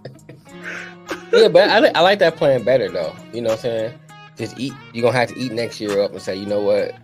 yeah, 1.32 1.48
but 1.48 1.68
I, 1.68 1.86
I 1.94 2.00
like 2.00 2.18
that 2.20 2.36
plan 2.36 2.62
better 2.64 2.88
though. 2.90 3.14
You 3.32 3.42
know 3.42 3.50
what 3.50 3.58
I'm 3.58 3.62
saying? 3.62 3.98
Just 4.36 4.58
eat. 4.58 4.72
You're 4.92 5.02
gonna 5.02 5.16
have 5.18 5.28
to 5.28 5.38
eat 5.38 5.52
next 5.52 5.80
year 5.80 6.00
up 6.02 6.12
and 6.12 6.20
say, 6.22 6.34
you 6.36 6.46
know 6.46 6.60
what? 6.62 6.94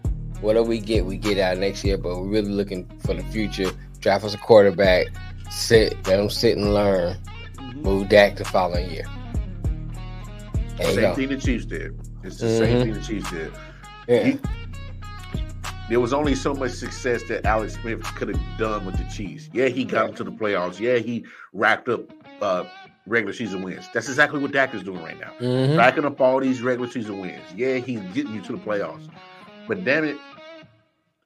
Whatever 0.40 0.66
we 0.66 0.78
get, 0.80 1.04
we 1.04 1.16
get 1.16 1.38
out 1.38 1.58
next 1.58 1.84
year. 1.84 1.98
But 1.98 2.16
we're 2.20 2.28
really 2.28 2.50
looking 2.50 2.86
for 3.04 3.14
the 3.14 3.22
future. 3.24 3.70
Draft 4.00 4.24
us 4.24 4.34
a 4.34 4.38
quarterback. 4.38 5.08
Sit. 5.50 5.94
Let 6.06 6.16
them 6.16 6.30
sit 6.30 6.56
and 6.56 6.72
learn. 6.74 7.16
Move 7.74 8.08
Dak 8.08 8.36
the 8.36 8.44
following 8.44 8.90
year. 8.90 9.04
There 10.78 10.92
Same 10.94 11.14
thing 11.14 11.28
the 11.28 11.36
Chiefs 11.36 11.66
did. 11.66 11.98
It's 12.22 12.38
the 12.38 12.48
same 12.56 12.76
Mhm. 12.78 12.82
thing 12.82 12.92
the 12.94 13.02
Chiefs 13.02 13.30
did. 13.30 13.52
Yeah. 14.08 14.34
There 15.90 15.98
was 15.98 16.12
only 16.12 16.36
so 16.36 16.54
much 16.54 16.70
success 16.70 17.24
that 17.24 17.44
Alex 17.44 17.74
Smith 17.74 18.04
could 18.14 18.28
have 18.28 18.58
done 18.58 18.86
with 18.86 18.96
the 18.96 19.02
Chiefs. 19.12 19.50
Yeah, 19.52 19.66
he 19.66 19.84
got 19.84 20.06
them 20.06 20.14
to 20.14 20.24
the 20.24 20.30
playoffs. 20.30 20.78
Yeah, 20.78 20.98
he 20.98 21.24
racked 21.52 21.88
up 21.88 22.02
uh, 22.40 22.64
regular 23.08 23.32
season 23.32 23.62
wins. 23.62 23.88
That's 23.92 24.08
exactly 24.08 24.38
what 24.38 24.52
Dak 24.52 24.72
is 24.72 24.84
doing 24.84 25.02
right 25.02 25.18
now. 25.18 25.32
Mhm. 25.40 25.76
Racking 25.76 26.04
up 26.04 26.20
all 26.20 26.38
these 26.38 26.62
regular 26.62 26.88
season 26.88 27.18
wins. 27.18 27.42
Yeah, 27.56 27.78
he's 27.78 27.98
getting 28.14 28.32
you 28.32 28.40
to 28.42 28.52
the 28.52 28.58
playoffs. 28.58 29.10
But 29.66 29.84
damn 29.84 30.04
it, 30.04 30.16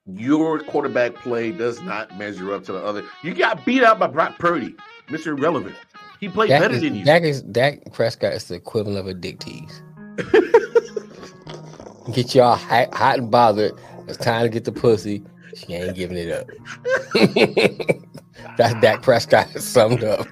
your 0.07 0.61
quarterback 0.61 1.15
play 1.17 1.53
does 1.53 1.83
not 1.83 2.17
measure 2.17 2.55
up 2.55 2.65
to 2.65 2.73
the 2.73 2.83
other. 2.83 3.05
You 3.23 3.35
got 3.35 3.67
beat 3.67 3.83
out 3.83 3.99
by 3.99 4.07
Brock 4.07 4.39
Purdy, 4.39 4.75
Mr. 5.09 5.37
Irrelevant. 5.37 5.77
He 6.21 6.31
played 6.31 6.49
Dak 6.49 6.63
better 6.63 6.75
is, 6.75 6.81
than 6.81 6.95
you. 6.95 7.05
Dak 7.05 7.23
is 7.23 7.43
Dak 7.43 7.93
Prescott 7.93 8.33
is 8.33 8.45
the 8.45 8.55
equivalent 8.55 8.99
of 8.99 9.09
a 9.09 9.13
dick 9.13 9.41
tease. 9.41 9.83
get 12.15 12.35
y'all 12.35 12.57
hot, 12.57 12.95
hot 12.95 13.19
and 13.19 13.31
bothered. 13.31 13.73
It's 14.07 14.19
time 14.19 14.43
to 14.43 14.49
get 14.49 14.65
the 14.65 14.73
pussy. 14.73 15.23
She 15.55 15.75
ain't 15.75 15.95
giving 15.97 16.17
it 16.19 16.31
up. 16.31 16.49
That's 18.57 18.75
Dak 18.81 19.03
Prescott 19.03 19.49
summed 19.51 20.05
up. 20.05 20.27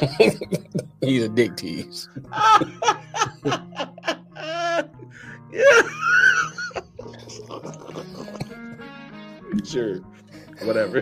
He's 1.00 1.24
a 1.24 1.28
dick 1.28 1.56
tease. 1.56 2.08
yeah. 3.44 4.82
sure. 9.64 10.00
Whatever. 10.62 11.00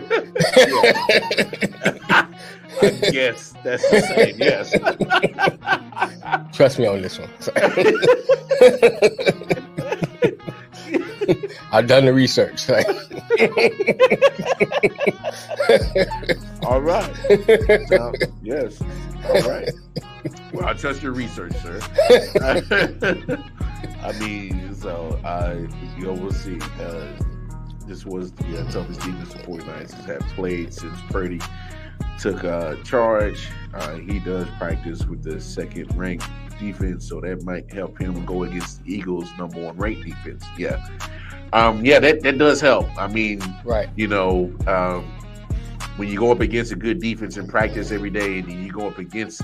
yes, 3.11 3.55
that's 3.63 3.89
the 3.89 4.01
same. 4.15 4.35
Yes. 4.37 4.71
Trust 6.55 6.77
me 6.77 6.85
on 6.85 7.01
this 7.01 7.17
one. 7.19 7.29
I've 11.71 11.87
done 11.87 12.05
the 12.05 12.13
research. 12.13 12.69
All 16.63 16.81
right. 16.81 17.13
Um, 17.99 18.13
yes. 18.43 18.79
All 19.27 19.41
right. 19.49 19.69
Well, 20.53 20.65
I 20.65 20.73
trust 20.73 21.01
your 21.01 21.13
research, 21.13 21.53
sir. 21.61 21.79
I 24.01 24.11
mean, 24.19 24.75
so 24.75 25.19
I, 25.23 25.53
you 25.97 26.05
know, 26.05 26.13
we'll 26.13 26.31
see. 26.31 26.59
Uh, 26.79 27.07
this 27.87 28.05
was 28.05 28.31
the 28.33 28.59
uh, 28.59 28.71
toughest 28.71 28.99
defense 28.99 29.33
the 29.33 29.39
49ers 29.39 29.93
have 30.05 30.21
played 30.35 30.73
since 30.73 30.99
Purdy 31.09 31.39
took 32.19 32.43
uh, 32.43 32.75
charge. 32.83 33.47
Uh, 33.73 33.95
he 33.95 34.19
does 34.19 34.47
practice 34.57 35.05
with 35.05 35.23
the 35.23 35.39
second 35.39 35.95
ranked 35.95 36.27
defense, 36.59 37.07
so 37.07 37.21
that 37.21 37.43
might 37.43 37.71
help 37.71 37.99
him 37.99 38.25
go 38.25 38.43
against 38.43 38.83
the 38.83 38.93
Eagles' 38.93 39.29
number 39.37 39.61
one 39.61 39.77
ranked 39.77 40.05
defense. 40.05 40.43
Yeah. 40.57 40.85
Um, 41.53 41.85
yeah, 41.85 41.99
that, 41.99 42.21
that 42.23 42.37
does 42.37 42.59
help. 42.59 42.87
I 42.97 43.07
mean, 43.07 43.41
right. 43.63 43.89
you 43.95 44.07
know, 44.07 44.53
um, 44.67 45.03
when 45.97 46.09
you 46.09 46.19
go 46.19 46.31
up 46.31 46.41
against 46.41 46.71
a 46.71 46.75
good 46.75 46.99
defense 46.99 47.37
in 47.37 47.47
practice 47.47 47.91
every 47.91 48.09
day, 48.09 48.39
and 48.39 48.49
then 48.49 48.63
you 48.63 48.71
go 48.71 48.87
up 48.87 48.97
against 48.97 49.41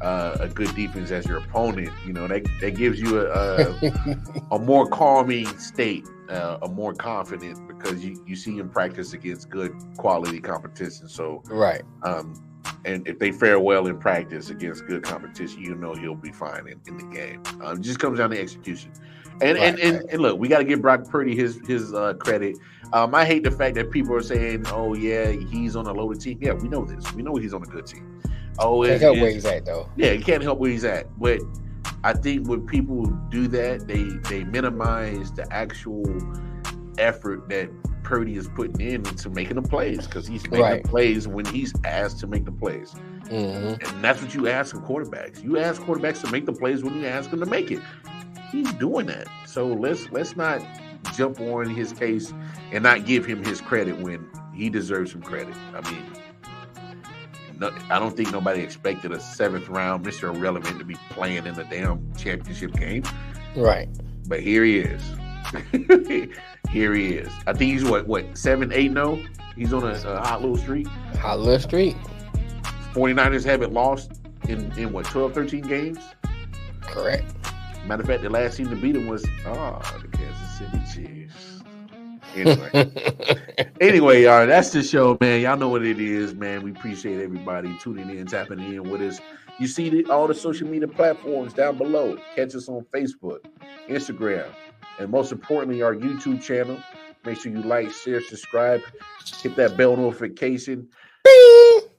uh, 0.00 0.36
a 0.40 0.48
good 0.48 0.74
defense 0.74 1.10
as 1.10 1.26
your 1.26 1.38
opponent, 1.38 1.90
you 2.06 2.12
know 2.12 2.26
that 2.26 2.46
that 2.60 2.76
gives 2.76 3.00
you 3.00 3.20
a 3.20 3.26
a, 3.26 4.56
a 4.56 4.58
more 4.58 4.86
calming 4.86 5.46
state, 5.58 6.06
uh, 6.28 6.58
a 6.62 6.68
more 6.68 6.94
confident 6.94 7.66
because 7.66 8.04
you 8.04 8.22
you 8.26 8.36
see 8.36 8.56
him 8.58 8.68
practice 8.68 9.12
against 9.12 9.50
good 9.50 9.72
quality 9.96 10.40
competition. 10.40 11.08
So, 11.08 11.42
right. 11.46 11.82
um, 12.02 12.34
and 12.84 13.06
if 13.06 13.18
they 13.18 13.32
fare 13.32 13.60
well 13.60 13.86
in 13.86 13.98
practice 13.98 14.50
against 14.50 14.86
good 14.86 15.02
competition, 15.02 15.62
you 15.62 15.74
know 15.74 15.94
he'll 15.94 16.14
be 16.14 16.32
fine 16.32 16.66
in, 16.68 16.80
in 16.86 16.96
the 16.96 17.14
game. 17.14 17.42
Um, 17.62 17.78
it 17.78 17.82
just 17.82 17.98
comes 17.98 18.18
down 18.18 18.30
to 18.30 18.40
execution. 18.40 18.92
And 19.40 19.58
and, 19.58 19.78
and, 19.78 19.96
right. 19.96 20.04
and 20.10 20.22
look, 20.22 20.38
we 20.38 20.48
got 20.48 20.58
to 20.58 20.64
give 20.64 20.82
Brock 20.82 21.08
Purdy 21.08 21.34
his 21.34 21.60
his 21.66 21.92
uh, 21.94 22.14
credit. 22.14 22.56
Um, 22.92 23.14
I 23.14 23.24
hate 23.24 23.44
the 23.44 23.50
fact 23.50 23.74
that 23.76 23.90
people 23.90 24.14
are 24.14 24.22
saying, 24.22 24.66
"Oh 24.68 24.94
yeah, 24.94 25.30
he's 25.30 25.74
on 25.76 25.86
a 25.86 25.92
loaded 25.92 26.20
team." 26.20 26.38
Yeah, 26.40 26.52
we 26.52 26.68
know 26.68 26.84
this. 26.84 27.12
We 27.14 27.22
know 27.22 27.34
he's 27.36 27.54
on 27.54 27.62
a 27.62 27.66
good 27.66 27.86
team. 27.86 28.20
Oh, 28.58 28.82
Can't 28.82 28.94
it- 28.94 29.00
help 29.00 29.18
where 29.18 29.30
he's 29.30 29.44
at 29.44 29.64
though. 29.64 29.88
yeah, 29.96 30.12
you 30.12 30.22
can't 30.22 30.42
help 30.42 30.58
where 30.58 30.70
he's 30.70 30.84
at. 30.84 31.06
But 31.18 31.40
I 32.04 32.12
think 32.12 32.48
when 32.48 32.66
people 32.66 33.06
do 33.30 33.48
that, 33.48 33.86
they 33.88 34.04
they 34.28 34.44
minimize 34.44 35.32
the 35.32 35.50
actual 35.52 36.04
effort 36.98 37.48
that 37.48 37.70
Purdy 38.02 38.36
is 38.36 38.48
putting 38.48 38.80
in 38.80 39.06
into 39.06 39.30
making 39.30 39.54
the 39.56 39.62
plays 39.62 40.06
because 40.06 40.26
he's 40.26 40.42
making 40.44 40.60
Right. 40.60 40.82
the 40.82 40.88
plays 40.88 41.26
when 41.28 41.44
he's 41.46 41.72
asked 41.84 42.18
to 42.20 42.26
make 42.26 42.44
the 42.44 42.52
plays. 42.52 42.92
hmm 43.30 43.34
And 43.34 44.02
that's 44.04 44.20
what 44.20 44.34
you 44.34 44.48
ask 44.48 44.74
of 44.74 44.82
quarterbacks. 44.82 45.42
You 45.42 45.58
ask 45.58 45.80
quarterbacks 45.82 46.20
to 46.24 46.30
make 46.30 46.44
the 46.44 46.52
plays 46.52 46.82
when 46.82 47.00
you 47.00 47.06
ask 47.06 47.30
them 47.30 47.40
to 47.40 47.46
make 47.46 47.70
it. 47.70 47.80
He's 48.50 48.70
doing 48.74 49.06
that. 49.06 49.28
So 49.46 49.66
let's 49.68 50.10
let's 50.10 50.36
not 50.36 50.60
jump 51.14 51.40
on 51.40 51.70
his 51.70 51.92
case 51.92 52.34
and 52.72 52.82
not 52.82 53.06
give 53.06 53.24
him 53.24 53.42
his 53.42 53.60
credit 53.60 53.98
when 54.00 54.28
he 54.52 54.68
deserves 54.68 55.12
some 55.12 55.22
credit. 55.22 55.54
I 55.74 55.88
mean, 55.90 56.02
no, 57.62 57.72
I 57.90 57.98
don't 57.98 58.16
think 58.16 58.30
nobody 58.32 58.60
expected 58.62 59.12
a 59.12 59.20
seventh 59.20 59.68
round 59.68 60.04
Mr. 60.04 60.34
Irrelevant 60.34 60.78
to 60.78 60.84
be 60.84 60.96
playing 61.10 61.46
in 61.46 61.54
the 61.54 61.64
damn 61.64 62.12
championship 62.14 62.72
game, 62.74 63.02
Right. 63.56 63.88
but 64.28 64.40
here 64.40 64.64
he 64.64 64.78
is. 64.78 65.02
here 66.70 66.94
he 66.94 67.14
is. 67.14 67.30
I 67.46 67.52
think 67.52 67.72
he's 67.72 67.84
what 67.84 68.06
what 68.06 68.36
seven 68.36 68.72
eight 68.72 68.90
no. 68.92 69.22
He's 69.56 69.72
on 69.72 69.82
a, 69.84 69.92
a 69.92 70.18
hot 70.20 70.40
little 70.40 70.56
streak. 70.56 70.86
Hot 71.20 71.38
little 71.38 71.60
street. 71.60 71.96
49ers 72.94 73.44
haven't 73.44 73.72
lost 73.72 74.12
in, 74.48 74.72
in 74.78 74.92
what 74.92 75.04
12, 75.06 75.32
13 75.34 75.60
games. 75.62 75.98
Correct. 76.80 77.24
Matter 77.86 78.02
of 78.02 78.08
fact, 78.08 78.22
the 78.22 78.30
last 78.30 78.56
team 78.56 78.68
to 78.70 78.76
beat 78.76 78.96
him 78.96 79.08
was 79.08 79.24
ah 79.46 79.98
the 80.00 80.08
Kansas 80.08 80.58
City 80.58 80.80
Chiefs. 80.92 81.51
Anyway, 82.34 83.70
anyway, 83.80 84.22
y'all, 84.22 84.46
that's 84.46 84.70
the 84.70 84.82
show, 84.82 85.16
man. 85.20 85.40
Y'all 85.40 85.56
know 85.56 85.68
what 85.68 85.84
it 85.84 86.00
is, 86.00 86.34
man. 86.34 86.62
We 86.62 86.70
appreciate 86.70 87.20
everybody 87.20 87.76
tuning 87.78 88.10
in, 88.10 88.26
tapping 88.26 88.60
in 88.60 88.88
with 88.90 89.02
us. 89.02 89.20
You 89.58 89.66
see 89.66 89.90
the, 89.90 90.10
all 90.10 90.26
the 90.26 90.34
social 90.34 90.66
media 90.66 90.88
platforms 90.88 91.52
down 91.52 91.76
below. 91.78 92.18
Catch 92.34 92.54
us 92.54 92.68
on 92.68 92.86
Facebook, 92.92 93.44
Instagram, 93.88 94.46
and 94.98 95.10
most 95.10 95.30
importantly, 95.30 95.82
our 95.82 95.94
YouTube 95.94 96.42
channel. 96.42 96.78
Make 97.24 97.40
sure 97.40 97.52
you 97.52 97.62
like, 97.62 97.92
share, 97.92 98.20
subscribe, 98.20 98.80
hit 99.42 99.54
that 99.56 99.76
bell 99.76 99.96
notification. 99.96 100.88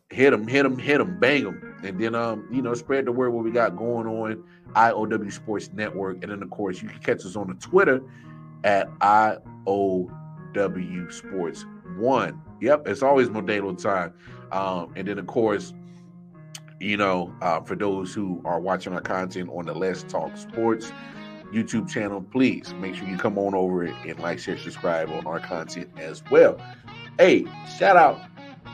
Hit 0.09 0.31
them, 0.31 0.47
hit 0.47 0.63
them, 0.63 0.77
hit 0.77 0.97
them, 0.97 1.19
bang 1.19 1.43
them, 1.45 1.75
and 1.83 1.99
then 1.99 2.13
um, 2.13 2.47
you 2.51 2.61
know, 2.61 2.73
spread 2.73 3.05
the 3.05 3.11
word 3.11 3.31
what 3.31 3.43
we 3.43 3.51
got 3.51 3.75
going 3.75 4.07
on. 4.07 4.43
IOW 4.73 5.31
Sports 5.31 5.69
Network, 5.73 6.23
and 6.23 6.31
then 6.31 6.41
of 6.41 6.49
course 6.49 6.81
you 6.81 6.89
can 6.89 6.99
catch 6.99 7.25
us 7.25 7.35
on 7.35 7.47
the 7.47 7.53
Twitter 7.55 8.01
at 8.63 8.89
IOW 8.99 10.22
Sports 11.11 11.65
One. 11.97 12.41
Yep, 12.61 12.87
it's 12.87 13.03
always 13.03 13.29
Modelo 13.29 13.81
time. 13.81 14.13
Um, 14.51 14.93
and 14.95 15.07
then 15.07 15.19
of 15.19 15.27
course, 15.27 15.73
you 16.79 16.97
know, 16.97 17.33
uh, 17.41 17.61
for 17.61 17.75
those 17.75 18.13
who 18.13 18.41
are 18.45 18.59
watching 18.59 18.93
our 18.93 19.01
content 19.01 19.49
on 19.49 19.65
the 19.65 19.73
Let's 19.73 20.03
Talk 20.03 20.35
Sports 20.37 20.91
YouTube 21.53 21.89
channel, 21.89 22.21
please 22.21 22.73
make 22.75 22.95
sure 22.95 23.07
you 23.07 23.17
come 23.17 23.37
on 23.37 23.53
over 23.53 23.83
and 23.83 24.19
like, 24.19 24.39
share, 24.39 24.57
subscribe 24.57 25.09
on 25.09 25.25
our 25.25 25.39
content 25.39 25.89
as 25.97 26.23
well. 26.31 26.57
Hey, 27.17 27.45
shout 27.77 27.95
out 27.95 28.19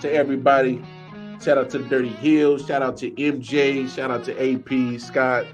to 0.01 0.11
everybody. 0.11 0.83
Shout 1.41 1.57
out 1.57 1.69
to 1.71 1.77
the 1.79 1.87
Dirty 1.87 2.09
Hills. 2.09 2.65
Shout 2.65 2.81
out 2.81 2.97
to 2.97 3.11
MJ. 3.11 3.87
Shout 3.89 4.11
out 4.11 4.23
to 4.25 4.33
AP 4.37 4.99
Scott 4.99 5.45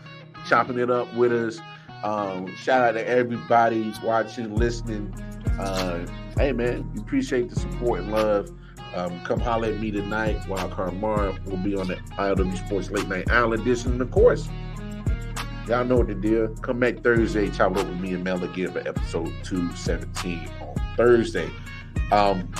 chopping 0.48 0.80
it 0.80 0.90
up 0.90 1.14
with 1.16 1.32
us. 1.32 1.60
Um, 2.04 2.54
shout 2.56 2.84
out 2.84 2.92
to 2.94 3.08
everybody 3.08 3.92
watching, 4.04 4.56
listening. 4.56 5.14
Uh, 5.60 6.06
hey 6.38 6.52
man, 6.52 6.90
appreciate 6.98 7.50
the 7.50 7.60
support 7.60 8.02
and 8.02 8.12
love. 8.12 8.52
Um, 8.96 9.20
come 9.26 9.40
holler 9.40 9.70
at 9.70 9.80
me 9.80 9.92
tonight. 9.92 10.40
Wildcard 10.44 11.00
Mar 11.00 11.34
will 11.46 11.58
be 11.58 11.76
on 11.76 11.88
the 11.88 11.96
IOW 12.18 12.66
Sports 12.66 12.92
Late 12.92 13.08
Night 13.08 13.30
Island 13.30 13.62
edition. 13.62 13.94
And 13.94 14.02
of 14.02 14.10
course, 14.10 14.48
y'all 15.68 15.84
know 15.84 15.98
what 15.98 16.08
the 16.08 16.16
deal. 16.16 16.48
Come 16.58 16.80
back 16.80 17.04
Thursday, 17.04 17.50
chop 17.50 17.74
it 17.74 17.80
up 17.80 17.88
with 17.88 18.00
me 18.00 18.14
and 18.14 18.24
Mel 18.24 18.42
again 18.44 18.72
for 18.72 18.80
episode 18.80 19.34
217 19.44 20.50
on 20.62 20.96
Thursday. 20.96 21.50
Um, 22.12 22.54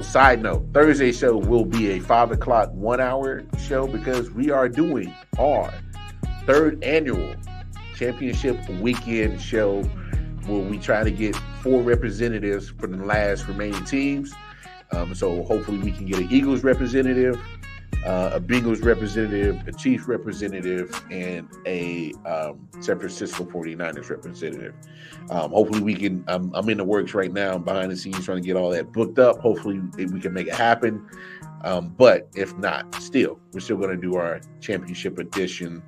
side 0.00 0.42
note, 0.42 0.66
Thursday 0.72 1.12
show 1.12 1.36
will 1.36 1.64
be 1.64 1.92
a 1.92 2.00
five 2.00 2.30
o'clock 2.30 2.70
one 2.72 3.00
hour 3.00 3.44
show 3.58 3.86
because 3.86 4.30
we 4.30 4.50
are 4.50 4.68
doing 4.68 5.14
our 5.38 5.72
third 6.46 6.82
annual 6.82 7.34
championship 7.94 8.56
weekend 8.80 9.40
show 9.40 9.82
where 10.46 10.60
we 10.60 10.78
try 10.78 11.04
to 11.04 11.10
get 11.10 11.36
four 11.62 11.82
representatives 11.82 12.68
from 12.68 12.98
the 12.98 13.04
last 13.04 13.46
remaining 13.46 13.84
teams. 13.84 14.32
Um, 14.90 15.14
so 15.14 15.42
hopefully 15.44 15.78
we 15.78 15.92
can 15.92 16.06
get 16.06 16.18
an 16.18 16.28
Eagles 16.30 16.64
representative, 16.64 17.40
uh, 18.04 18.32
a 18.34 18.40
Bengals 18.40 18.84
representative, 18.84 19.66
a 19.66 19.72
Chiefs 19.72 20.06
representative, 20.06 21.02
and 21.10 21.48
a 21.66 22.12
um, 22.26 22.68
San 22.80 22.98
Francisco 22.98 23.44
49ers 23.44 24.10
representative. 24.10 24.74
Um, 25.30 25.52
hopefully 25.52 25.80
we 25.80 25.94
can. 25.94 26.24
I'm, 26.26 26.52
I'm 26.54 26.68
in 26.68 26.78
the 26.78 26.84
works 26.84 27.14
right 27.14 27.32
now, 27.32 27.56
behind 27.58 27.90
the 27.90 27.96
scenes, 27.96 28.24
trying 28.24 28.42
to 28.42 28.46
get 28.46 28.56
all 28.56 28.70
that 28.70 28.92
booked 28.92 29.18
up. 29.18 29.38
Hopefully 29.38 29.80
we 29.96 30.20
can 30.20 30.34
make 30.34 30.48
it 30.48 30.54
happen. 30.54 31.08
Um, 31.64 31.94
but 31.96 32.28
if 32.34 32.56
not, 32.58 32.92
still, 32.96 33.38
we're 33.52 33.60
still 33.60 33.76
going 33.76 33.90
to 33.90 33.96
do 33.96 34.16
our 34.16 34.40
championship 34.60 35.18
edition 35.18 35.82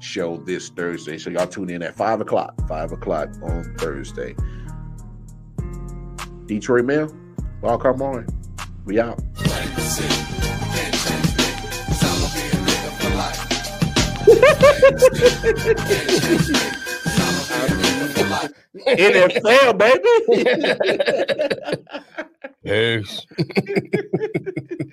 show 0.00 0.38
this 0.38 0.70
Thursday. 0.70 1.18
So 1.18 1.30
y'all 1.30 1.46
tune 1.46 1.70
in 1.70 1.82
at 1.82 1.94
five 1.94 2.20
o'clock. 2.20 2.54
Five 2.66 2.92
o'clock 2.92 3.28
on 3.42 3.74
Thursday. 3.76 4.34
Detroit 6.48 6.86
Mel, 6.86 7.14
Wildcard 7.62 7.98
Morning. 7.98 8.26
We 8.86 8.98
out. 8.98 9.18
NFL, 18.96 19.76
baby. 19.78 20.08
Peace. 22.64 23.26